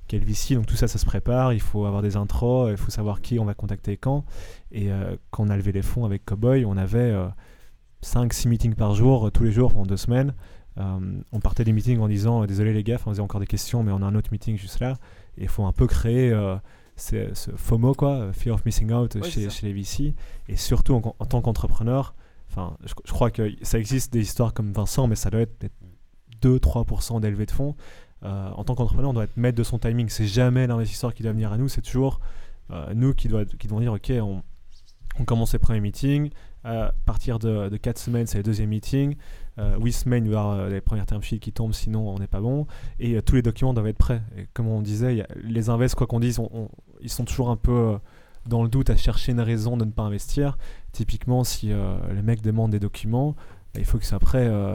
quel 0.08 0.24
VC, 0.24 0.56
donc 0.56 0.66
tout 0.66 0.76
ça, 0.76 0.88
ça 0.88 0.98
se 0.98 1.06
prépare, 1.06 1.54
il 1.54 1.62
faut 1.62 1.86
avoir 1.86 2.02
des 2.02 2.16
intros, 2.16 2.72
il 2.72 2.78
faut 2.78 2.92
savoir 2.92 3.22
qui 3.22 3.38
on 3.38 3.46
va 3.46 3.54
contacter 3.54 3.98
quand, 3.98 4.26
et 4.72 4.90
quand 5.30 5.44
on 5.44 5.50
a 5.50 5.58
levé 5.58 5.72
les 5.72 5.84
fonds 5.84 6.06
avec 6.06 6.26
Cowboy, 6.26 6.66
on 6.66 6.76
avait 6.76 7.14
5-6 8.04 8.48
meetings 8.48 8.74
par 8.74 8.96
jour, 8.96 9.32
tous 9.32 9.44
les 9.44 9.52
jours 9.52 9.72
pendant 9.74 9.86
deux 9.86 9.98
semaines. 9.98 10.34
Euh, 10.78 11.22
on 11.32 11.40
partait 11.40 11.64
des 11.64 11.74
meetings 11.74 12.00
en 12.00 12.08
disant 12.08 12.44
euh, 12.44 12.48
désolé 12.48 12.74
les 12.74 12.84
gars, 12.84 12.98
on 13.06 13.10
faisait 13.12 13.22
encore 13.22 13.42
des 13.42 13.48
questions, 13.48 13.84
mais 13.84 13.92
on 13.92 14.02
a 14.02 14.06
un 14.06 14.16
autre 14.16 14.30
meeting 14.32 14.58
juste 14.58 14.80
là. 14.80 14.98
Et 15.38 15.44
il 15.44 15.48
faut 15.48 15.66
un 15.66 15.74
peu 15.74 15.88
créer 15.88 16.32
euh, 16.32 16.56
ce, 16.96 17.32
FOMO, 17.56 17.94
quoi, 17.94 18.32
Fear 18.34 18.56
of 18.56 18.66
Missing 18.66 18.92
Out 18.92 19.24
chez, 19.26 19.48
les 19.64 19.74
VC. 19.74 20.14
Et 20.48 20.56
surtout 20.56 20.94
en, 20.94 21.26
tant 21.26 21.42
qu'entrepreneur, 21.42 22.16
enfin, 22.50 22.78
je, 22.86 23.12
crois 23.12 23.32
que 23.32 23.52
ça 23.62 23.80
existe 23.80 24.14
des 24.14 24.22
histoires 24.22 24.54
comme 24.54 24.72
Vincent, 24.72 25.08
mais 25.08 25.16
ça 25.16 25.30
doit 25.30 25.42
être 25.42 25.66
2-3% 26.42 27.20
d'élevé 27.20 27.46
de 27.46 27.52
fonds. 27.52 27.76
en 28.22 28.64
tant 28.64 28.76
qu'entrepreneur, 28.76 29.10
on 29.10 29.14
doit 29.14 29.26
être 29.26 29.38
maître 29.38 29.58
de 29.58 29.64
son 29.64 29.80
timing. 29.80 30.10
C'est 30.10 30.28
jamais 30.28 30.68
l'investisseur 30.68 31.14
qui 31.14 31.24
doit 31.24 31.32
venir 31.34 31.52
à 31.52 31.58
nous, 31.58 31.70
c'est 31.70 31.82
toujours 31.82 32.20
nous 32.94 33.14
qui, 33.14 33.28
doit, 33.28 33.44
qui 33.44 33.68
devons 33.68 33.82
dire 33.82 33.92
ok, 33.92 34.14
on, 34.22 34.44
on 35.20 35.26
commence 35.26 35.54
les 35.54 35.60
premiers 35.60 35.82
meetings. 35.82 36.30
À 36.64 36.94
partir 37.06 37.40
de, 37.40 37.70
de 37.70 37.78
4 37.78 37.98
semaines, 37.98 38.28
c'est 38.28 38.38
le 38.38 38.44
deuxième 38.44 38.70
meeting. 38.70 39.16
Euh, 39.60 39.76
oui, 39.80 39.92
semaine, 39.92 40.26
il 40.26 40.32
y 40.32 40.36
avoir 40.36 40.68
les 40.70 40.82
premières 40.82 41.06
term 41.06 41.22
sheets 41.22 41.40
qui 41.40 41.52
tombent, 41.52 41.74
sinon 41.74 42.10
on 42.10 42.20
n'est 42.20 42.28
pas 42.28 42.42
bon. 42.42 42.68
Et 43.00 43.16
euh, 43.16 43.22
tous 43.22 43.36
les 43.36 43.42
documents 43.42 43.74
doivent 43.74 43.88
être 43.88 43.98
prêts. 43.98 44.22
Et 44.38 44.48
comme 44.54 44.68
on 44.68 44.82
disait, 44.82 45.26
les 45.44 45.70
invests, 45.70 45.96
quoi 45.96 46.08
qu'on 46.08 46.20
dise, 46.20 46.40
ils 47.02 47.10
sont 47.10 47.26
toujours 47.26 47.50
un 47.50 47.58
peu 47.58 47.98
dans 48.46 48.64
le 48.64 48.70
doute 48.70 48.90
à 48.90 48.98
chercher 48.98 49.32
une 49.32 49.42
raison 49.42 49.78
de 49.78 49.86
ne 49.86 49.92
pas 49.92 50.04
investir. 50.04 50.58
Typiquement, 50.92 51.44
si 51.44 51.72
euh, 51.72 51.98
le 52.14 52.22
mec 52.22 52.42
demande 52.42 52.72
des 52.72 52.80
documents, 52.80 53.36
bah, 53.74 53.80
il 53.80 53.86
faut 53.86 53.98
que 53.98 54.04
ça 54.04 54.12
soit 54.12 54.20
prêt 54.20 54.48
euh, 54.48 54.74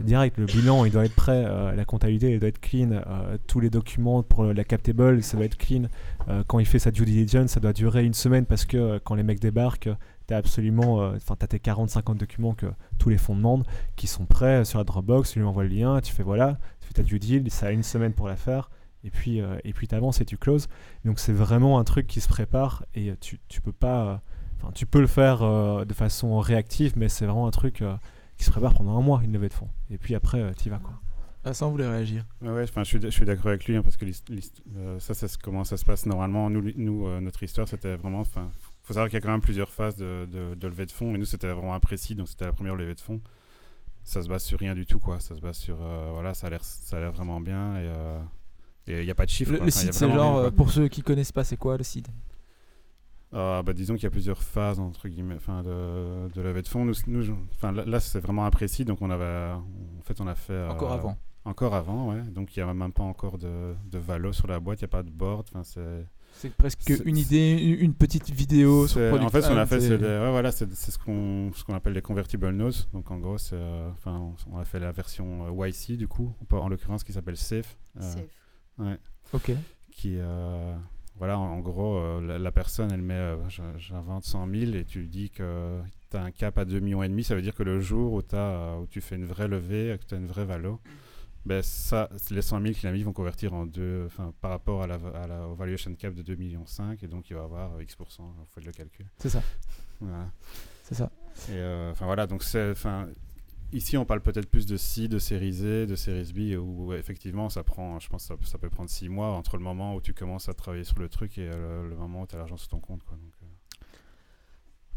direct. 0.00 0.38
Le 0.38 0.46
bilan, 0.46 0.84
il 0.84 0.92
doit 0.92 1.04
être 1.04 1.14
prêt. 1.14 1.44
euh, 1.46 1.74
la 1.74 1.84
comptabilité, 1.84 2.32
il 2.32 2.40
doit 2.40 2.48
être 2.48 2.60
clean. 2.60 2.90
euh, 2.92 3.38
tous 3.46 3.60
les 3.60 3.70
documents 3.70 4.22
pour 4.22 4.44
la 4.44 4.64
captable, 4.64 5.22
ça 5.22 5.36
doit 5.36 5.46
être 5.46 5.56
clean. 5.56 5.84
Euh, 6.28 6.42
quand 6.46 6.58
il 6.58 6.66
fait 6.66 6.78
sa 6.78 6.90
due 6.90 7.04
diligence, 7.04 7.50
ça 7.50 7.60
doit 7.60 7.72
durer 7.72 8.04
une 8.04 8.14
semaine 8.14 8.46
parce 8.46 8.64
que 8.64 8.76
euh, 8.76 8.98
quand 9.02 9.14
les 9.14 9.22
mecs 9.22 9.40
débarquent, 9.40 9.88
tu 10.26 10.34
as 10.34 10.36
absolument, 10.38 11.00
euh, 11.02 11.16
enfin, 11.16 11.36
t'as 11.38 11.46
tes 11.46 11.58
40-50 11.58 12.16
documents 12.16 12.54
que 12.54 12.66
tous 12.98 13.08
les 13.08 13.18
fonds 13.18 13.36
demandent 13.36 13.66
qui 13.96 14.06
sont 14.06 14.26
prêts 14.26 14.64
sur 14.64 14.78
la 14.78 14.84
Dropbox. 14.84 15.32
Tu 15.32 15.38
lui 15.40 15.46
envoies 15.46 15.64
le 15.64 15.70
lien, 15.70 16.00
tu 16.00 16.12
fais 16.12 16.22
voilà, 16.22 16.58
tu 16.80 16.88
fais 16.88 16.94
ta 16.94 17.02
due 17.02 17.18
deal, 17.18 17.50
ça 17.50 17.66
a 17.66 17.70
une 17.70 17.82
semaine 17.82 18.12
pour 18.12 18.28
la 18.28 18.36
faire. 18.36 18.70
Et 19.04 19.10
puis, 19.10 19.40
euh, 19.40 19.56
et 19.64 19.72
puis 19.72 19.86
tu 19.86 19.94
avances 19.94 20.20
et 20.20 20.24
tu 20.24 20.36
closes. 20.36 20.66
Donc 21.04 21.18
c'est 21.20 21.32
vraiment 21.32 21.78
un 21.78 21.84
truc 21.84 22.06
qui 22.08 22.20
se 22.20 22.28
prépare 22.28 22.84
et 22.94 23.10
euh, 23.10 23.16
tu, 23.20 23.38
tu 23.48 23.60
peux 23.60 23.72
pas. 23.72 24.04
euh, 24.06 24.16
Enfin, 24.58 24.72
tu 24.74 24.86
peux 24.86 25.00
le 25.02 25.06
faire 25.06 25.42
euh, 25.42 25.84
de 25.84 25.92
façon 25.92 26.38
réactive, 26.40 26.94
mais 26.96 27.10
c'est 27.10 27.26
vraiment 27.26 27.46
un 27.46 27.50
truc 27.50 27.82
euh, 27.82 27.94
qui 28.38 28.44
se 28.44 28.50
prépare 28.50 28.72
pendant 28.72 28.96
un 28.98 29.02
mois, 29.02 29.20
une 29.22 29.32
levée 29.34 29.48
de 29.48 29.52
fonds. 29.54 29.68
Et 29.90 29.98
puis 29.98 30.14
après, 30.14 30.52
tu 30.56 30.68
y 30.68 30.70
vas 30.70 30.78
quoi. 30.78 30.94
Vincent 31.44 31.70
voulait 31.70 31.86
réagir. 31.88 32.24
Ouais, 32.40 32.48
ouais, 32.50 32.62
enfin, 32.64 32.82
je 32.82 32.88
suis, 32.88 33.00
je 33.00 33.08
suis 33.10 33.26
d'accord 33.26 33.48
avec 33.48 33.66
lui 33.66 33.76
hein, 33.76 33.82
parce 33.82 33.96
que 33.98 34.06
euh, 34.76 34.98
ça, 34.98 35.12
c'est 35.14 35.36
comment 35.40 35.62
ça 35.62 35.76
se 35.76 35.84
passe 35.84 36.06
normalement. 36.06 36.48
Nous, 36.50 36.72
nous 36.76 37.06
euh, 37.06 37.20
notre 37.20 37.42
histoire, 37.42 37.68
c'était 37.68 37.96
vraiment. 37.96 38.20
Enfin, 38.20 38.48
faut 38.86 38.94
savoir 38.94 39.08
qu'il 39.10 39.16
y 39.16 39.18
a 39.18 39.20
quand 39.20 39.30
même 39.32 39.40
plusieurs 39.40 39.70
phases 39.70 39.96
de, 39.96 40.26
de, 40.30 40.54
de 40.54 40.66
levée 40.68 40.86
de 40.86 40.92
fonds. 40.92 41.14
Et 41.14 41.18
nous, 41.18 41.24
c'était 41.26 41.48
vraiment 41.48 41.74
imprécis, 41.74 42.14
donc 42.14 42.28
c'était 42.28 42.46
la 42.46 42.52
première 42.52 42.76
levée 42.76 42.94
de 42.94 43.00
fonds. 43.00 43.20
Ça 44.04 44.22
se 44.22 44.28
base 44.28 44.44
sur 44.44 44.58
rien 44.60 44.74
du 44.74 44.86
tout, 44.86 45.00
quoi. 45.00 45.18
Ça 45.20 45.34
se 45.34 45.40
base 45.40 45.56
sur. 45.58 45.76
euh, 45.80 46.10
voilà, 46.12 46.32
ça 46.32 46.46
a 46.46 46.50
l'air, 46.50 47.12
vraiment 47.12 47.40
bien 47.40 47.76
et 47.76 47.88
euh, 47.88 48.18
il 48.86 49.04
n'y 49.04 49.10
a 49.10 49.14
pas 49.16 49.24
de 49.26 49.30
chiffres. 49.30 49.50
Le, 49.50 49.58
le 49.58 49.62
Enfin, 49.64 49.70
site, 49.70 49.92
c'est 49.92 50.08
genre, 50.08 50.36
rien, 50.36 50.44
euh, 50.46 50.50
pour 50.52 50.70
ceux 50.70 50.86
qui 50.86 51.02
connaissent 51.02 51.32
pas, 51.32 51.42
c'est 51.42 51.56
quoi 51.56 51.76
le 51.76 51.82
site? 51.82 52.08
Ah, 53.32 53.62
bah, 53.66 53.72
disons 53.72 53.94
qu'il 53.94 54.04
y 54.04 54.06
a 54.06 54.10
plusieurs 54.10 54.40
phases 54.42 54.78
entre 54.78 55.08
guillemets, 55.08 55.34
enfin, 55.34 55.62
de, 55.64 56.28
de 56.32 56.40
levée 56.40 56.62
de 56.62 56.68
fonds. 56.68 56.84
Nous, 56.84 56.94
nous, 57.08 57.36
là, 57.84 57.98
c'est 58.00 58.20
vraiment 58.20 58.46
imprécis, 58.46 58.84
donc 58.84 59.02
on 59.02 59.10
avait, 59.10 59.52
en 59.54 60.02
fait, 60.04 60.20
on 60.20 60.28
a 60.28 60.36
fait 60.36 60.52
euh, 60.52 60.70
Encore 60.70 60.92
avant. 60.92 61.18
Encore 61.44 61.74
avant, 61.74 62.12
ouais. 62.12 62.22
Donc 62.22 62.56
il 62.56 62.62
n'y 62.62 62.70
a 62.70 62.72
même 62.72 62.92
pas 62.92 63.02
encore 63.02 63.38
de, 63.38 63.74
de 63.84 63.98
valo 63.98 64.32
sur 64.32 64.46
la 64.46 64.60
boîte, 64.60 64.80
il 64.80 64.84
n'y 64.84 64.90
a 64.90 64.94
pas 64.96 65.02
de 65.02 65.10
board. 65.10 65.48
Enfin, 65.52 65.64
c'est. 65.64 66.06
C'est 66.38 66.50
presque 66.54 66.88
une 67.04 67.16
idée, 67.16 67.56
une 67.80 67.94
petite 67.94 68.30
vidéo 68.30 68.86
sur 68.86 69.00
En 69.22 69.30
fait, 69.30 69.42
ce 69.42 69.48
qu'on 69.48 69.56
a 69.56 69.62
Hunt 69.62 69.66
fait, 69.66 69.80
c'est 69.80 69.96
ouais, 69.96 70.30
voilà, 70.30 70.52
c'est 70.52 70.72
c'est 70.74 70.90
ce 70.90 70.98
qu'on 70.98 71.50
ce 71.54 71.64
qu'on 71.64 71.74
appelle 71.74 71.94
les 71.94 72.02
convertible 72.02 72.50
notes. 72.50 72.88
Donc 72.92 73.10
en 73.10 73.18
gros, 73.18 73.38
c'est, 73.38 73.56
euh, 73.56 73.88
enfin, 73.92 74.18
on, 74.48 74.54
on 74.54 74.58
a 74.58 74.64
fait 74.64 74.78
la 74.78 74.92
version 74.92 75.46
euh, 75.46 75.66
YC 75.68 75.96
du 75.96 76.08
coup, 76.08 76.32
en 76.50 76.68
l'occurrence 76.68 77.04
qui 77.04 77.12
s'appelle 77.12 77.36
Safe. 77.36 77.76
euh, 77.98 78.02
Safe. 78.02 78.24
ouais, 78.78 78.98
Ok. 79.32 79.52
qui 79.92 80.16
euh, 80.18 80.76
voilà, 81.18 81.38
en, 81.38 81.44
en 81.54 81.60
gros, 81.60 81.96
euh, 81.96 82.20
la, 82.20 82.38
la 82.38 82.52
personne, 82.52 82.92
elle 82.92 83.00
met, 83.02 83.14
euh, 83.14 83.36
j'invente 83.78 84.24
100 84.24 84.46
000 84.50 84.72
et 84.74 84.84
tu 84.84 85.00
lui 85.00 85.08
dis 85.08 85.30
que 85.30 85.80
tu 86.10 86.16
as 86.18 86.22
un 86.22 86.30
cap 86.30 86.58
à 86.58 86.66
2 86.66 86.78
millions 86.80 87.02
et 87.02 87.08
demi, 87.08 87.24
ça 87.24 87.34
veut 87.34 87.40
dire 87.40 87.54
que 87.54 87.62
le 87.62 87.80
jour 87.80 88.12
où, 88.12 88.20
t'as, 88.20 88.36
euh, 88.36 88.80
où 88.82 88.86
tu 88.86 89.00
fais 89.00 89.16
une 89.16 89.24
vraie 89.24 89.48
levée, 89.48 89.96
que 89.98 90.04
tu 90.06 90.14
as 90.14 90.18
une 90.18 90.26
vraie 90.26 90.44
valo, 90.44 90.78
ben 91.46 91.62
ça, 91.62 92.10
les 92.30 92.42
100 92.42 92.60
000 92.60 92.74
qu'il 92.74 92.88
a 92.88 92.92
mis 92.92 93.04
vont 93.04 93.12
convertir 93.12 93.54
en 93.54 93.66
deux, 93.66 94.04
enfin, 94.06 94.34
par 94.40 94.50
rapport 94.50 94.82
à 94.82 94.88
la, 94.88 94.96
à 95.14 95.26
la 95.28 95.46
au 95.46 95.54
valuation 95.54 95.94
cap 95.94 96.12
de 96.12 96.22
2 96.22 96.34
millions 96.34 96.66
5 96.66 97.00
et 97.04 97.06
donc 97.06 97.30
il 97.30 97.36
va 97.36 97.44
avoir 97.44 97.74
euh, 97.76 97.82
X%, 97.84 98.04
vous 98.18 98.44
faites 98.52 98.64
le 98.64 98.72
calcul. 98.72 99.06
C'est 99.18 99.28
ça. 99.28 99.42
Voilà. 100.00 100.28
C'est 100.82 100.94
ça. 100.96 101.10
Et 101.48 101.52
euh, 101.52 101.92
enfin 101.92 102.06
voilà, 102.06 102.26
donc 102.26 102.42
c'est, 102.42 102.70
enfin, 102.72 103.08
ici 103.72 103.96
on 103.96 104.04
parle 104.04 104.22
peut-être 104.22 104.50
plus 104.50 104.66
de 104.66 104.76
C, 104.76 105.06
de 105.06 105.20
série 105.20 105.52
Z, 105.52 105.86
de 105.86 105.94
série 105.94 106.32
B, 106.32 106.60
où 106.60 106.92
effectivement 106.92 107.48
ça 107.48 107.62
prend, 107.62 108.00
je 108.00 108.08
pense 108.08 108.24
ça, 108.24 108.34
ça 108.42 108.58
peut 108.58 108.68
prendre 108.68 108.90
6 108.90 109.08
mois 109.08 109.28
entre 109.28 109.56
le 109.56 109.62
moment 109.62 109.94
où 109.94 110.00
tu 110.00 110.14
commences 110.14 110.48
à 110.48 110.54
travailler 110.54 110.84
sur 110.84 110.98
le 110.98 111.08
truc 111.08 111.38
et 111.38 111.48
euh, 111.48 111.84
le, 111.84 111.90
le 111.90 111.96
moment 111.96 112.22
où 112.22 112.26
tu 112.26 112.34
as 112.34 112.38
l'argent 112.38 112.56
sur 112.56 112.68
ton 112.68 112.80
compte. 112.80 113.04
Quoi. 113.04 113.16
Donc, 113.16 113.32
euh, 113.42 113.46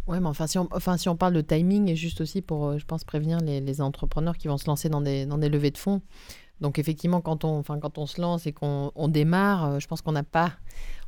Ouais, 0.08 0.20
mais 0.20 0.28
enfin 0.28 0.48
si, 0.48 0.58
on, 0.58 0.68
enfin, 0.72 0.98
si 0.98 1.08
on 1.08 1.16
parle 1.16 1.34
de 1.34 1.42
timing, 1.42 1.88
et 1.88 1.96
juste 1.96 2.20
aussi 2.22 2.42
pour, 2.42 2.80
je 2.80 2.86
pense, 2.86 3.04
prévenir 3.04 3.40
les, 3.42 3.62
les 3.62 3.80
entrepreneurs 3.80 4.38
qui 4.38 4.48
vont 4.48 4.58
se 4.58 4.66
lancer 4.66 4.90
dans 4.90 5.02
des, 5.02 5.28
dans 5.28 5.38
des 5.38 5.50
levées 5.50 5.70
de 5.70 5.78
fonds. 5.78 6.02
Donc 6.62 6.80
effectivement, 6.80 7.22
quand 7.22 7.46
on, 7.46 7.60
enfin, 7.60 7.80
quand 7.80 7.98
on 7.98 8.06
se 8.06 8.20
lance 8.20 8.46
et 8.46 8.52
qu'on 8.52 8.92
on 8.96 9.08
démarre, 9.08 9.66
euh, 9.66 9.80
je 9.80 9.88
pense 9.88 10.02
qu'on 10.02 10.12
n'a 10.12 10.24
pas, 10.24 10.52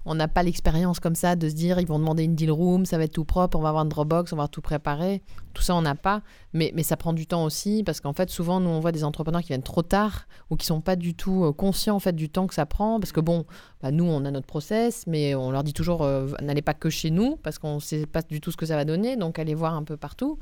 on 0.06 0.16
n'a 0.16 0.28
pas 0.28 0.44
l'expérience 0.44 1.00
comme 1.00 1.16
ça 1.16 1.36
de 1.36 1.50
se 1.50 1.54
dire 1.54 1.80
ils 1.80 1.88
vont 1.88 2.00
demander 2.00 2.24
une 2.24 2.36
deal 2.36 2.52
room, 2.52 2.86
ça 2.86 2.98
va 2.98 3.04
être 3.04 3.14
tout 3.14 3.26
propre, 3.26 3.58
on 3.58 3.62
va 3.62 3.70
avoir 3.70 3.84
une 3.84 3.90
Dropbox, 3.90 4.34
on 4.34 4.38
va 4.38 4.48
tout 4.48 4.62
préparer. 4.62 5.22
Tout 5.54 5.62
ça, 5.62 5.76
on 5.76 5.82
n'a 5.82 5.96
pas. 5.96 6.22
Mais, 6.54 6.72
mais 6.74 6.84
ça 6.84 6.96
prend 6.96 7.12
du 7.12 7.28
temps 7.28 7.44
aussi 7.44 7.84
parce 7.84 8.00
qu'en 8.00 8.14
fait, 8.14 8.30
souvent, 8.30 8.62
nous, 8.62 8.70
on 8.70 8.80
voit 8.80 8.94
des 8.94 9.04
entrepreneurs 9.04 9.42
qui 9.42 9.50
viennent 9.50 9.62
trop 9.62 9.82
tard 9.82 10.28
ou 10.50 10.56
qui 10.56 10.66
sont 10.66 10.80
pas 10.80 10.96
du 10.96 11.14
tout 11.14 11.44
euh, 11.44 11.52
conscients 11.52 11.96
en 11.96 12.00
fait 12.00 12.16
du 12.16 12.30
temps 12.30 12.48
que 12.48 12.54
ça 12.54 12.66
prend. 12.66 13.00
Parce 13.00 13.12
que 13.12 13.20
bon, 13.20 13.46
bah, 13.82 13.92
nous, 13.92 14.06
on 14.06 14.24
a 14.24 14.32
notre 14.32 14.48
process, 14.48 15.06
mais 15.08 15.36
on 15.36 15.52
leur 15.52 15.64
dit 15.64 15.74
toujours 15.74 16.04
euh, 16.04 16.30
n'allez 16.42 16.62
pas 16.62 16.74
que 16.74 16.90
chez 16.90 17.12
nous 17.12 17.36
parce 17.36 17.60
qu'on 17.60 17.76
ne 17.76 17.80
sait 17.80 18.06
pas 18.06 18.22
du 18.22 18.40
tout 18.40 18.52
ce 18.52 18.58
que 18.58 18.66
ça 18.66 18.78
va 18.78 18.86
donner. 18.86 19.18
Donc, 19.18 19.40
allez 19.40 19.56
voir 19.56 19.76
un 19.76 19.84
peu 19.84 19.98
partout. 19.98 20.40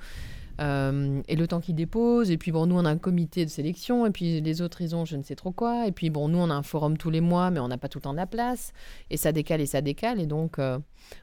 Euh, 0.59 1.21
et 1.27 1.35
le 1.35 1.47
temps 1.47 1.59
qu'ils 1.59 1.75
déposent. 1.75 2.31
Et 2.31 2.37
puis, 2.37 2.51
bon, 2.51 2.65
nous, 2.65 2.75
on 2.75 2.85
a 2.85 2.89
un 2.89 2.97
comité 2.97 3.45
de 3.45 3.49
sélection. 3.49 4.05
Et 4.05 4.11
puis, 4.11 4.41
les 4.41 4.61
autres, 4.61 4.81
ils 4.81 4.95
ont 4.95 5.05
je 5.05 5.15
ne 5.15 5.23
sais 5.23 5.35
trop 5.35 5.51
quoi. 5.51 5.87
Et 5.87 5.91
puis, 5.91 6.09
bon, 6.09 6.27
nous, 6.27 6.37
on 6.37 6.49
a 6.49 6.53
un 6.53 6.63
forum 6.63 6.97
tous 6.97 7.09
les 7.09 7.21
mois, 7.21 7.49
mais 7.51 7.59
on 7.59 7.67
n'a 7.67 7.77
pas 7.77 7.87
tout 7.87 7.97
le 7.99 8.03
temps 8.03 8.11
de 8.11 8.17
la 8.17 8.25
place. 8.27 8.73
Et 9.09 9.17
ça 9.17 9.31
décale 9.31 9.61
et 9.61 9.65
ça 9.65 9.81
décale. 9.81 10.19
Et 10.19 10.25
donc, 10.25 10.59
euh, 10.59 10.77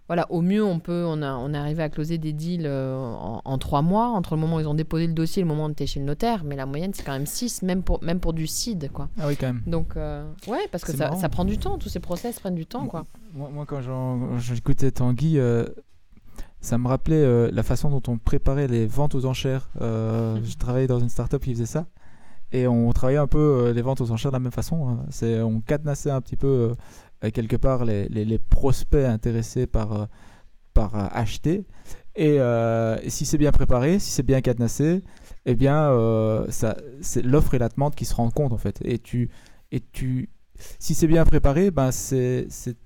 voilà, 0.06 0.26
au 0.30 0.40
mieux, 0.40 0.64
on 0.64 0.78
peut, 0.78 1.04
on, 1.06 1.20
a, 1.22 1.34
on 1.34 1.52
est 1.52 1.58
arrivé 1.58 1.82
à 1.82 1.88
closer 1.90 2.18
des 2.18 2.32
deals 2.32 2.66
euh, 2.66 2.96
en, 2.96 3.42
en 3.44 3.58
trois 3.58 3.82
mois, 3.82 4.08
entre 4.08 4.34
le 4.34 4.40
moment 4.40 4.56
où 4.56 4.60
ils 4.60 4.68
ont 4.68 4.74
déposé 4.74 5.06
le 5.06 5.12
dossier 5.12 5.40
et 5.40 5.44
le 5.44 5.48
moment 5.48 5.64
où 5.64 5.66
on 5.66 5.72
était 5.72 5.86
chez 5.86 6.00
le 6.00 6.06
notaire. 6.06 6.42
Mais 6.44 6.56
la 6.56 6.66
moyenne, 6.66 6.92
c'est 6.94 7.02
quand 7.04 7.12
même 7.12 7.26
six, 7.26 7.62
même 7.62 7.82
pour, 7.82 8.02
même 8.02 8.20
pour 8.20 8.32
du 8.32 8.46
seed, 8.46 8.90
quoi. 8.92 9.08
Ah 9.20 9.26
oui, 9.26 9.36
quand 9.36 9.48
même. 9.48 9.62
Donc, 9.66 9.96
ouais, 9.96 10.66
parce 10.72 10.84
que 10.84 10.96
ça, 10.96 11.28
prend 11.28 11.44
du 11.44 11.58
temps. 11.58 11.76
Tous 11.78 11.88
ces 11.90 12.00
process 12.00 12.40
prennent 12.40 12.54
du 12.54 12.66
temps, 12.66 12.80
Moi- 12.82 12.88
quoi. 12.90 13.04
Moi, 13.34 13.50
moi, 13.52 13.66
quand 13.66 13.80
j'écoutais 14.38 14.90
Tanguy, 14.92 15.38
ça 16.60 16.78
me 16.78 16.88
rappelait 16.88 17.16
euh, 17.16 17.50
la 17.52 17.62
façon 17.62 17.90
dont 17.90 18.02
on 18.12 18.18
préparait 18.18 18.66
les 18.68 18.86
ventes 18.86 19.14
aux 19.14 19.24
enchères. 19.26 19.70
Euh, 19.80 20.38
je 20.44 20.56
travaillais 20.56 20.86
dans 20.88 20.98
une 21.00 21.08
startup 21.08 21.42
qui 21.42 21.52
faisait 21.54 21.66
ça. 21.66 21.86
Et 22.52 22.66
on 22.68 22.92
travaillait 22.92 23.18
un 23.18 23.26
peu 23.26 23.38
euh, 23.38 23.72
les 23.72 23.82
ventes 23.82 24.00
aux 24.00 24.10
enchères 24.12 24.30
de 24.32 24.36
la 24.36 24.40
même 24.40 24.52
façon. 24.52 24.88
hein. 24.88 25.06
C'est, 25.10 25.40
on 25.40 25.60
cadenassait 25.60 26.10
un 26.10 26.20
petit 26.20 26.36
peu, 26.36 26.74
quelque 27.34 27.56
part, 27.56 27.84
les, 27.84 28.08
les- 28.08 28.24
les 28.24 28.38
prospects 28.38 29.04
intéressés 29.04 29.66
par, 29.66 30.08
par 30.74 30.94
acheter. 31.16 31.66
Et, 32.14 32.36
et 32.36 33.10
si 33.10 33.26
c'est 33.26 33.38
bien 33.38 33.52
préparé, 33.52 33.98
si 33.98 34.10
c'est 34.10 34.22
bien 34.22 34.40
cadenassé, 34.40 35.02
eh 35.44 35.54
bien, 35.54 35.90
ça, 36.50 36.76
c'est 37.00 37.22
l'offre 37.22 37.54
et 37.54 37.58
la 37.58 37.68
demande 37.68 37.94
qui 37.94 38.04
se 38.04 38.14
rendent 38.14 38.32
compte, 38.32 38.52
en 38.52 38.58
fait. 38.58 38.78
Et 38.84 38.98
tu, 38.98 39.28
et 39.72 39.80
tu, 39.80 40.30
si 40.78 40.94
c'est 40.94 41.06
bien 41.08 41.24
préparé, 41.24 41.70
ben 41.70 41.90
c'est, 41.92 42.46
c'est- 42.48 42.78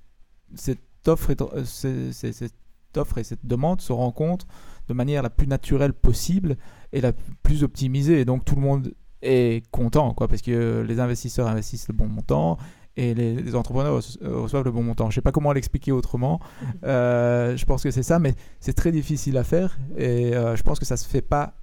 cette 0.55 0.81
offre, 1.07 1.33
c'est- 1.65 2.13
cette 2.13 2.55
offre 2.99 3.19
et 3.19 3.25
cette 3.25 3.45
demande 3.47 3.81
se 3.81 3.93
rencontrent 3.93 4.47
de 4.89 4.95
manière 4.95 5.23
la 5.23 5.31
plus 5.31 5.47
naturelle 5.47 5.93
possible 5.93 6.57
et 6.93 7.01
la 7.01 7.13
plus 7.43 7.63
optimisée. 7.63 8.21
Et 8.21 8.25
donc 8.25 8.45
tout 8.45 8.55
le 8.57 8.61
monde 8.63 8.93
est 9.23 9.63
content, 9.71 10.15
quoi, 10.15 10.29
parce 10.29 10.43
que 10.43 10.85
les 10.87 10.99
investisseurs 11.01 11.47
investissent 11.47 11.89
le 11.89 11.95
bon 11.95 12.09
montant 12.09 12.57
et 12.97 13.15
les, 13.15 13.35
les 13.35 13.55
entrepreneurs 13.55 13.99
reço- 14.01 14.19
reçoivent 14.27 14.65
le 14.65 14.73
bon 14.73 14.83
montant. 14.83 15.11
Je 15.11 15.15
sais 15.17 15.21
pas 15.21 15.31
comment 15.33 15.53
l'expliquer 15.53 15.93
autrement. 15.93 16.41
Euh, 16.85 17.57
je 17.57 17.65
pense 17.67 17.83
que 17.83 17.91
c'est 17.91 18.03
ça, 18.03 18.19
mais 18.19 18.35
c'est 18.59 18.73
très 18.73 18.91
difficile 18.91 19.37
à 19.37 19.45
faire 19.45 19.79
et 19.97 20.35
euh, 20.35 20.57
je 20.57 20.63
pense 20.63 20.79
que 20.79 20.87
ça 20.87 20.97
se 20.97 21.07
fait 21.07 21.21
pas, 21.21 21.55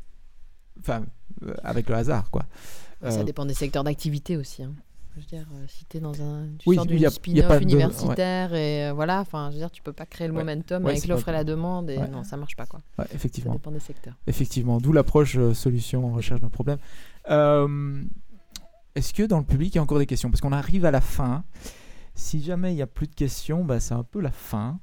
enfin, 0.80 1.04
euh, 1.44 1.54
avec 1.64 1.90
le 1.90 1.96
hasard, 1.96 2.30
quoi. 2.30 2.44
Ça 3.02 3.24
dépend 3.24 3.46
des 3.46 3.54
secteurs 3.54 3.84
d'activité 3.84 4.38
aussi. 4.38 4.64
hein. 4.64 4.74
Je 5.18 5.22
veux 5.22 5.28
dire, 5.28 5.48
euh, 5.54 5.66
si 5.68 5.84
tu 5.86 5.98
es 5.98 6.00
dans 6.00 6.22
un. 6.22 6.48
Tu 6.60 6.70
Oui, 6.70 6.76
sors 6.76 6.86
d'une 6.86 7.10
spin-off 7.10 7.48
pas 7.48 7.58
de- 7.58 7.64
universitaire 7.64 8.54
et 8.54 8.88
euh, 8.90 8.94
voilà, 8.94 9.20
enfin, 9.22 9.48
je 9.50 9.56
veux 9.56 9.60
dire, 9.62 9.72
tu 9.72 9.82
peux 9.82 9.92
pas 9.94 10.06
créer 10.06 10.28
le 10.28 10.34
Ouais. 10.34 10.40
momentum 10.44 10.84
Ouais, 10.86 10.92
avec 10.92 11.08
l'offre 11.08 11.26
pas- 11.26 11.32
et 11.32 11.34
la 11.34 11.44
demande 11.44 11.90
et 11.90 11.98
Ouais. 11.98 12.08
non, 12.08 12.24
ça 12.24 12.38
marche 12.38 12.56
pas, 12.56 12.68
quoi. 12.68 12.82
ouais, 13.00 13.08
Ça 13.08 13.14
effectivement. 13.16 13.54
dépend 13.54 13.72
des 13.72 13.80
secteurs. 13.80 14.14
Effectivement, 14.28 14.80
d'où 14.80 14.94
l'approche 14.94 15.36
euh, 15.38 15.56
solution, 15.56 16.14
recherche 16.14 16.40
d'un 16.42 16.50
problème. 16.50 16.78
Euh, 17.32 18.04
Est-ce 18.94 19.14
que 19.14 19.24
dans 19.24 19.40
le 19.40 19.44
public, 19.46 19.74
il 19.74 19.78
y 19.78 19.80
a 19.80 19.84
encore 19.84 20.00
des 20.00 20.06
questions? 20.06 20.30
Parce 20.30 20.42
qu'on 20.42 20.52
arrive 20.54 20.86
à 20.86 20.92
la 20.92 21.02
fin. 21.02 21.44
Si 22.16 22.42
jamais 22.44 22.72
il 22.74 22.76
n'y 22.76 22.82
a 22.82 22.88
plus 22.88 23.08
de 23.08 23.14
questions, 23.16 23.64
bah, 23.66 23.80
c'est 23.80 23.94
un 23.96 24.04
peu 24.04 24.22
la 24.22 24.32
fin. 24.32 24.80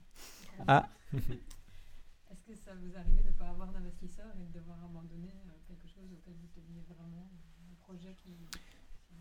Ah, 0.68 0.88
Est-ce 1.14 2.42
que 2.46 2.54
ça 2.54 2.72
vous 2.74 2.96
arrive 2.98 3.22
de 3.22 3.26
ne 3.28 3.32
pas 3.32 3.46
avoir 3.50 3.72
d'investisseurs 3.72 4.30
et 4.38 4.52
de 4.52 4.58
devoir 4.58 4.78
abandonner 4.84 5.30
euh, 5.46 5.50
quelque 5.66 5.86
chose 5.92 6.10
auquel 6.12 6.34
vous 6.40 6.48
teniez 6.54 6.82
vraiment, 6.88 7.26
un 7.70 7.74
projet 7.86 8.14
qui... 8.22 8.30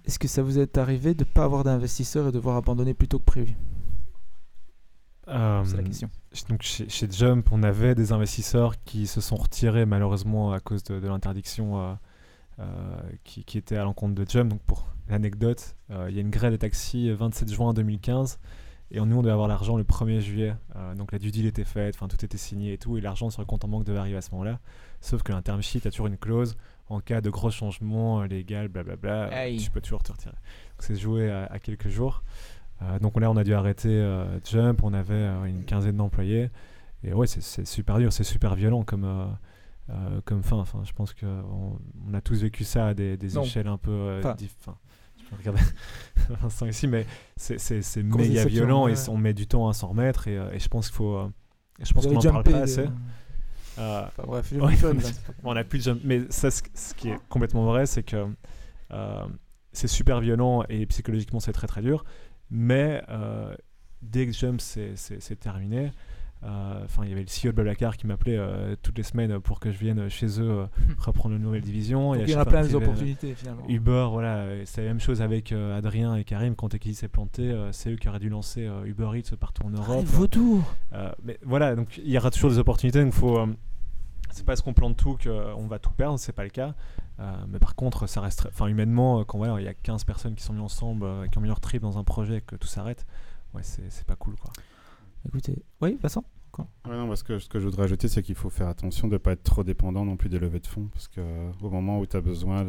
est-ce 0.05 0.19
que 0.19 0.27
ça 0.27 0.41
vous 0.41 0.59
est 0.59 0.77
arrivé 0.77 1.13
de 1.13 1.23
ne 1.23 1.29
pas 1.29 1.45
avoir 1.45 1.63
d'investisseurs 1.63 2.25
et 2.27 2.31
de 2.31 2.35
devoir 2.35 2.57
abandonner 2.57 2.93
plus 2.93 3.07
tôt 3.07 3.19
que 3.19 3.25
prévu? 3.25 3.55
Euh, 5.29 5.63
C'est 5.65 5.77
la 5.77 5.83
question. 5.83 6.09
Donc 6.49 6.61
chez, 6.63 6.89
chez 6.89 7.07
Jump, 7.09 7.47
on 7.51 7.63
avait 7.63 7.95
des 7.95 8.11
investisseurs 8.11 8.73
qui 8.83 9.07
se 9.07 9.21
sont 9.21 9.37
retirés 9.37 9.85
malheureusement 9.85 10.51
à 10.51 10.59
cause 10.59 10.83
de, 10.83 10.99
de 10.99 11.07
l'interdiction 11.07 11.79
euh, 11.79 11.93
euh, 12.59 12.65
qui, 13.23 13.45
qui 13.45 13.57
était 13.57 13.77
à 13.77 13.83
l'encontre 13.83 14.15
de 14.15 14.29
Jump. 14.29 14.49
Donc 14.49 14.61
pour 14.63 14.87
l'anecdote, 15.07 15.75
il 15.89 16.15
y 16.15 16.17
a 16.17 16.21
une 16.21 16.29
grève 16.29 16.51
des 16.51 16.57
taxis 16.57 17.09
euh, 17.09 17.15
27 17.15 17.53
juin 17.53 17.73
2015 17.73 18.39
et 18.91 18.99
nous 18.99 19.15
on 19.15 19.21
devait 19.21 19.31
avoir 19.31 19.47
l'argent 19.47 19.77
le 19.77 19.83
1er 19.83 20.19
juillet. 20.19 20.53
Donc 20.97 21.13
la 21.13 21.19
due 21.19 21.31
deal 21.31 21.47
était 21.47 21.63
faite, 21.63 21.95
enfin 21.95 22.07
tout 22.07 22.23
était 22.23 22.37
signé 22.37 22.73
et 22.73 22.77
tout 22.77 22.95
et 22.97 23.01
l'argent 23.01 23.31
sur 23.31 23.41
le 23.41 23.47
compte 23.47 23.65
en 23.65 23.67
banque 23.67 23.85
devait 23.85 23.97
arriver 23.97 24.17
à 24.17 24.21
ce 24.21 24.29
moment-là. 24.31 24.59
Sauf 25.01 25.23
que 25.23 25.31
l'interm 25.31 25.61
sheet 25.63 25.87
a 25.87 25.89
toujours 25.89 26.05
une 26.07 26.17
clause 26.17 26.55
en 26.89 26.99
cas 26.99 27.21
de 27.21 27.29
gros 27.29 27.49
changements 27.51 28.21
euh, 28.21 28.27
légal, 28.27 28.67
blablabla, 28.67 29.13
euh, 29.25 29.29
Aïe. 29.45 29.57
tu 29.57 29.71
peux 29.71 29.81
toujours 29.81 30.03
te 30.03 30.11
retirer. 30.11 30.35
C'est 30.79 30.95
joué 30.95 31.31
à, 31.31 31.45
à 31.45 31.59
quelques 31.59 31.89
jours. 31.89 32.23
Euh, 32.81 32.99
donc 32.99 33.19
là, 33.19 33.31
on 33.31 33.37
a 33.37 33.43
dû 33.43 33.53
arrêter 33.53 33.89
euh, 33.89 34.39
Jump, 34.43 34.83
on 34.83 34.93
avait 34.93 35.13
euh, 35.13 35.45
une 35.45 35.63
quinzaine 35.63 35.97
d'employés. 35.97 36.49
et 37.03 37.13
ouais, 37.13 37.27
c'est- 37.27 37.65
super 37.65 37.97
dur, 37.99 38.11
c'est 38.11 38.23
super 38.25 38.55
violent 38.55 38.83
comme, 38.83 39.05
euh, 39.05 39.25
euh, 39.89 40.21
comme 40.25 40.43
fin. 40.43 40.57
Enfin, 40.57 40.81
je 40.83 40.91
pense 40.93 41.13
qu'on 41.13 41.79
on 42.09 42.13
a 42.13 42.21
tous 42.21 42.41
vécu 42.41 42.63
ça 42.63 42.87
à 42.87 42.93
des, 42.93 43.17
échelles 43.37 43.67
un 43.67 43.77
peu. 43.77 43.91
euh, 43.91 44.21
Enfin. 44.59 44.75
je 45.17 45.23
peux 45.29 45.35
regarder 45.37 45.61
Vincent 46.41 46.65
ici, 46.67 46.87
mais 46.87 47.05
c'est- 47.37 47.57
méga 48.03 48.45
violent 48.45 48.87
et 48.87 48.93
ouais. 48.93 49.09
on 49.09 49.17
met 49.17 49.33
du 49.33 49.47
temps 49.47 49.67
à 49.69 49.73
s'en 49.73 49.87
remettre. 49.89 50.27
Et, 50.27 50.37
euh, 50.37 50.51
et 50.51 50.59
je 50.59 50.67
pense 50.67 50.87
qu'il 50.87 50.95
faut. 50.97 51.15
euh, 51.15 51.29
je 51.81 51.93
pense 51.93 52.05
qu'on 52.05 52.17
avez 52.17 52.27
en 52.29 52.31
parle 52.33 52.43
pas 52.43 52.57
assez. 52.59 52.81
euh, 52.81 52.87
Euh, 53.77 54.05
enfin, 54.05 54.23
bref, 54.25 54.51
Ouais, 54.51 54.75
fun, 54.75 54.93
on 55.43 55.55
a 55.55 55.63
plus 55.63 55.79
de 55.79 55.83
jump. 55.83 56.01
Mais 56.03 56.21
ça, 56.29 56.51
ce, 56.51 56.93
qui 56.95 57.09
est 57.09 57.17
complètement 57.29 57.65
vrai, 57.65 57.85
c'est 57.85 58.03
que 58.03 58.27
euh, 58.91 59.25
c'est 59.71 59.87
super 59.87 60.19
violent 60.19 60.63
et 60.69 60.85
psychologiquement 60.85 61.39
c'est 61.39 61.53
très 61.53 61.67
très 61.67 61.81
dur. 61.81 62.03
Mais 62.49 63.01
euh, 63.09 63.55
dès 64.01 64.27
que 64.27 64.33
jump 64.33 64.61
c'est 64.61 65.39
terminé, 65.39 65.91
enfin 66.45 67.03
il 67.03 67.09
y 67.09 67.11
avait 67.13 67.21
le 67.21 67.27
CEO 67.27 67.51
de 67.51 67.55
Blablacar 67.55 67.97
qui 67.97 68.07
m'appelait 68.07 68.37
euh, 68.37 68.75
toutes 68.81 68.97
les 68.97 69.03
semaines 69.03 69.39
pour 69.39 69.59
que 69.59 69.71
je 69.71 69.77
vienne 69.77 70.09
chez 70.09 70.41
eux 70.41 70.49
euh, 70.49 70.65
reprendre 70.97 71.35
une 71.35 71.41
nouvelle 71.41 71.61
division. 71.61 72.15
Il 72.15 72.29
y 72.29 72.35
en 72.35 72.39
a 72.39 72.45
plein 72.45 72.65
d'opportunités 72.67 73.33
finalement. 73.35 73.63
Uber, 73.67 74.07
voilà, 74.11 74.65
c'est 74.65 74.81
la 74.81 74.87
même 74.89 74.99
chose 74.99 75.21
avec 75.21 75.51
euh, 75.51 75.77
Adrien 75.77 76.15
et 76.15 76.23
Karim 76.23 76.55
quand 76.55 76.73
Eki 76.73 76.93
s'est 76.95 77.07
planté, 77.07 77.49
euh, 77.51 77.71
c'est 77.71 77.91
eux 77.91 77.95
qui 77.95 78.09
auraient 78.09 78.19
dû 78.19 78.29
lancer 78.29 78.65
euh, 78.65 78.85
Uber 78.85 79.09
Eats 79.15 79.35
partout 79.37 79.63
en 79.65 79.71
Ah, 79.73 79.77
Europe. 79.77 80.05
Euh, 80.93 81.11
mais 81.23 81.39
voilà, 81.43 81.75
donc 81.75 81.97
il 81.97 82.09
y 82.09 82.17
aura 82.17 82.31
toujours 82.31 82.49
des 82.49 82.59
opportunités. 82.59 83.03
Donc 83.03 83.13
faut, 83.13 83.37
euh, 83.37 83.47
c'est 84.31 84.45
parce 84.45 84.61
qu'on 84.61 84.73
plante 84.73 84.97
tout 84.97 85.17
qu'on 85.23 85.67
va 85.67 85.79
tout 85.79 85.91
perdre, 85.91 86.17
c'est 86.19 86.33
pas 86.33 86.43
le 86.43 86.49
cas. 86.49 86.73
Euh, 87.19 87.31
mais 87.47 87.59
par 87.59 87.75
contre, 87.75 88.07
ça 88.07 88.21
reste, 88.21 88.47
enfin 88.47 88.65
humainement, 88.67 89.19
euh, 89.19 89.23
quand 89.23 89.37
voilà, 89.37 89.59
il 89.61 89.63
y 89.63 89.67
a 89.67 89.73
15 89.75 90.03
personnes 90.03 90.33
qui 90.35 90.43
sont 90.43 90.53
mises 90.53 90.63
ensemble, 90.63 91.05
euh, 91.05 91.27
qui 91.27 91.37
ont 91.37 91.41
mis 91.41 91.47
leur 91.47 91.59
trip 91.59 91.81
dans 91.83 91.99
un 91.99 92.03
projet, 92.03 92.37
et 92.37 92.41
que 92.41 92.55
tout 92.55 92.67
s'arrête, 92.67 93.05
ouais, 93.53 93.61
c'est 93.63 93.91
c'est 93.91 94.05
pas 94.05 94.15
cool 94.15 94.35
quoi. 94.35 94.51
Écoutez, 95.27 95.63
oui, 95.81 95.97
Vincent? 96.01 96.25
Ouais, 96.59 96.95
non, 96.97 97.07
parce 97.07 97.23
que 97.23 97.39
ce 97.39 97.47
que 97.49 97.59
je 97.59 97.65
voudrais 97.65 97.83
ajouter, 97.83 98.07
c'est 98.07 98.21
qu'il 98.21 98.35
faut 98.35 98.49
faire 98.49 98.67
attention 98.67 99.07
de 99.07 99.13
ne 99.13 99.17
pas 99.17 99.31
être 99.31 99.43
trop 99.43 99.63
dépendant 99.63 100.05
non 100.05 100.17
plus 100.17 100.29
des 100.29 100.39
levées 100.39 100.59
de 100.59 100.67
fonds, 100.67 100.87
parce 100.93 101.07
que 101.07 101.19
euh, 101.21 101.51
au 101.61 101.69
moment 101.69 101.99
où 101.99 102.05
tu 102.05 102.15
as 102.17 102.21
besoin, 102.21 102.65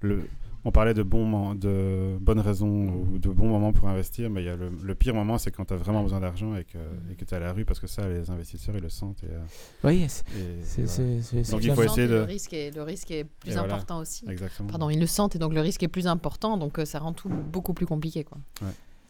le, 0.00 0.28
on 0.64 0.72
parlait 0.72 0.94
de, 0.94 1.02
bons, 1.04 1.24
mo- 1.24 1.54
de 1.54 2.18
bonnes 2.20 2.40
raisons 2.40 2.88
ou 3.12 3.18
de 3.18 3.28
bons 3.30 3.46
moments 3.48 3.72
pour 3.72 3.88
investir, 3.88 4.28
mais 4.28 4.42
il 4.42 4.46
y 4.46 4.48
a 4.50 4.56
le, 4.56 4.68
le 4.82 4.94
pire 4.96 5.14
moment, 5.14 5.38
c'est 5.38 5.50
quand 5.52 5.64
tu 5.64 5.72
as 5.74 5.76
vraiment 5.76 6.02
besoin 6.02 6.18
d'argent 6.20 6.56
et 6.56 6.64
que 6.64 6.76
tu 7.24 7.24
es 7.24 7.34
à 7.34 7.38
la 7.38 7.52
rue, 7.52 7.64
parce 7.64 7.78
que 7.78 7.86
ça, 7.86 8.08
les 8.08 8.28
investisseurs, 8.30 8.74
ils 8.76 8.82
le 8.82 8.88
sentent. 8.88 9.22
Et, 9.22 9.28
euh, 9.30 9.38
Oui, 9.84 10.04
c'est- 10.08 10.24
et- 10.36 10.40
et 10.40 10.62
c'est 10.62 10.82
voilà. 10.82 10.88
c'est- 10.88 11.22
c'est- 11.22 11.44
c'est 11.44 11.52
Donc, 11.52 11.64
il 11.64 11.72
faut 11.72 11.82
essayer 11.84 12.08
de- 12.08 12.14
Le 12.14 12.22
risque, 12.24 12.52
est, 12.52 12.74
le 12.74 12.82
risque 12.82 13.10
est 13.12 13.24
plus 13.24 13.50
Et 13.50 13.54
voilà. 13.54 13.74
important 13.74 13.98
aussi. 14.00 14.28
Exactement. 14.28 14.68
Pardon, 14.68 14.90
ils 14.90 14.98
le 15.00 15.06
sentent 15.06 15.36
et 15.36 15.38
donc 15.38 15.54
le 15.54 15.60
risque 15.60 15.82
est 15.84 15.88
plus 15.88 16.08
important, 16.08 16.56
donc 16.56 16.78
euh, 16.80 16.84
ça 16.84 16.98
rend 16.98 17.12
tout 17.12 17.28
beaucoup 17.28 17.72
plus 17.72 17.86
compliqué. 17.86 18.24
Quoi. 18.24 18.38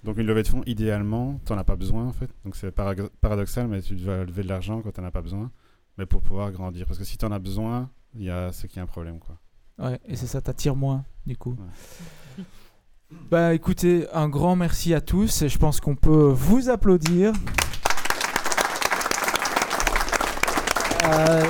Donc 0.07 0.19
une 0.19 0.27
levée 0.29 0.45
de 0.45 0.49
fonds, 0.49 0.63
idéalement, 0.67 1.41
tu 1.45 1.53
n'en 1.53 1.59
as 1.59 1.65
pas 1.65 1.75
besoin 1.75 2.05
en 2.07 2.13
fait. 2.13 2.31
Donc 2.45 2.55
c'est 2.55 2.71
paradoxal, 2.71 3.67
mais 3.67 3.83
tu 3.83 3.97
dois 3.97 4.25
lever 4.25 4.45
de 4.45 4.49
l'argent 4.49 4.81
quand 4.81 4.93
tu 4.93 5.01
n'en 5.01 5.09
as 5.09 5.11
pas 5.11 5.21
besoin, 5.21 5.51
mais 5.99 6.07
pour 6.07 6.23
pouvoir 6.23 6.53
grandir. 6.53 6.87
Parce 6.87 6.97
que 6.97 7.05
si 7.05 7.19
tu 7.19 7.25
en 7.25 7.33
as 7.33 7.41
besoin, 7.41 7.91
il 8.15 8.23
y 8.23 8.31
a 8.31 8.53
ce 8.53 8.69
qui 8.69 8.79
est 8.79 8.83
un 8.83 8.87
problème. 8.87 9.19
Quoi. 9.19 9.37
Ouais, 9.79 9.99
et 10.07 10.15
c'est 10.15 10.29
ça 10.29 10.41
t'attire 10.41 10.77
moins, 10.77 11.05
du 11.27 11.37
coup. 11.37 11.57
Bah 13.31 13.55
écoutez, 13.55 14.05
un 14.13 14.29
grand 14.29 14.57
merci 14.57 14.93
à 14.93 15.01
tous 15.01 15.43
et 15.43 15.49
je 15.49 15.59
pense 15.59 15.79
qu'on 15.79 15.95
peut 15.95 16.33
vous 16.35 16.69
applaudir. 16.69 17.33
Euh, 21.05 21.45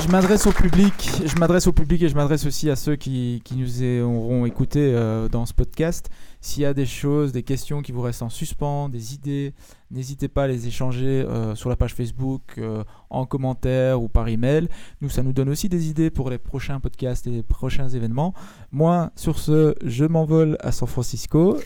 je 0.00 0.06
m'adresse 0.06 0.46
au 0.46 0.52
public, 0.52 1.22
je 1.24 1.34
m'adresse 1.40 1.66
au 1.66 1.72
public 1.72 2.02
et 2.02 2.08
je 2.08 2.14
m'adresse 2.14 2.46
aussi 2.46 2.70
à 2.70 2.76
ceux 2.76 2.94
qui, 2.94 3.42
qui 3.44 3.56
nous 3.56 3.82
auront 4.04 4.46
écouté 4.46 4.92
euh, 4.94 5.28
dans 5.28 5.44
ce 5.44 5.52
podcast. 5.52 6.08
S'il 6.40 6.62
y 6.62 6.66
a 6.66 6.74
des 6.74 6.86
choses, 6.86 7.32
des 7.32 7.42
questions 7.42 7.82
qui 7.82 7.90
vous 7.90 8.00
restent 8.00 8.22
en 8.22 8.28
suspens, 8.28 8.88
des 8.88 9.14
idées, 9.14 9.54
n'hésitez 9.90 10.28
pas 10.28 10.44
à 10.44 10.46
les 10.46 10.68
échanger 10.68 11.06
euh, 11.06 11.54
sur 11.54 11.68
la 11.68 11.76
page 11.76 11.94
Facebook, 11.94 12.42
euh, 12.58 12.84
en 13.10 13.26
commentaire 13.26 14.00
ou 14.00 14.08
par 14.08 14.28
email. 14.28 14.68
Nous, 15.00 15.08
ça 15.08 15.22
nous 15.22 15.32
donne 15.32 15.48
aussi 15.48 15.68
des 15.68 15.88
idées 15.88 16.10
pour 16.10 16.30
les 16.30 16.38
prochains 16.38 16.78
podcasts 16.78 17.26
et 17.26 17.30
les 17.30 17.42
prochains 17.42 17.88
événements. 17.88 18.34
Moi, 18.70 19.10
sur 19.16 19.38
ce, 19.38 19.74
je 19.84 20.04
m'envole 20.04 20.56
à 20.60 20.70
San 20.70 20.88
Francisco, 20.88 21.58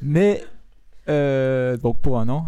mais 0.00 0.44
euh, 1.08 1.76
donc 1.76 1.98
pour 1.98 2.18
un 2.20 2.28
an, 2.28 2.46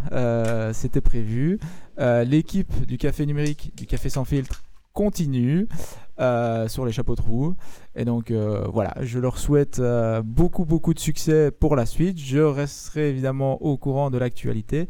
c'était 0.72 1.00
prévu. 1.00 1.58
L'équipe 1.98 2.86
du 2.86 2.98
Café 2.98 3.26
Numérique, 3.26 3.72
du 3.76 3.86
Café 3.86 4.08
Sans 4.08 4.24
Filtre, 4.24 4.62
continue 4.92 5.66
euh, 6.18 6.66
sur 6.66 6.86
les 6.86 6.92
chapeaux 6.92 7.14
de 7.14 7.20
roue. 7.20 7.54
Et 7.94 8.06
donc 8.06 8.30
euh, 8.30 8.66
voilà, 8.72 8.94
je 9.02 9.18
leur 9.18 9.38
souhaite 9.38 9.80
euh, 9.80 10.22
beaucoup 10.22 10.64
beaucoup 10.64 10.94
de 10.94 10.98
succès 10.98 11.50
pour 11.50 11.76
la 11.76 11.84
suite. 11.84 12.18
Je 12.18 12.38
resterai 12.38 13.10
évidemment 13.10 13.60
au 13.62 13.76
courant 13.76 14.10
de 14.10 14.16
l'actualité. 14.16 14.88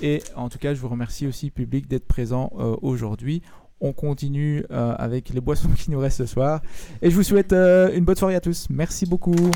Et 0.00 0.22
en 0.34 0.48
tout 0.48 0.58
cas, 0.58 0.72
je 0.72 0.80
vous 0.80 0.88
remercie 0.88 1.26
aussi 1.26 1.50
public 1.50 1.88
d'être 1.88 2.06
présent 2.06 2.50
aujourd'hui. 2.80 3.42
On 3.80 3.92
continue 3.92 4.64
avec 4.70 5.28
les 5.28 5.40
boissons 5.40 5.68
qui 5.76 5.90
nous 5.90 6.00
restent 6.00 6.18
ce 6.18 6.26
soir. 6.26 6.60
Et 7.02 7.10
je 7.10 7.14
vous 7.14 7.22
souhaite 7.22 7.52
une 7.52 8.04
bonne 8.04 8.16
soirée 8.16 8.34
à 8.34 8.40
tous. 8.40 8.66
Merci 8.70 9.06
beaucoup. 9.06 9.50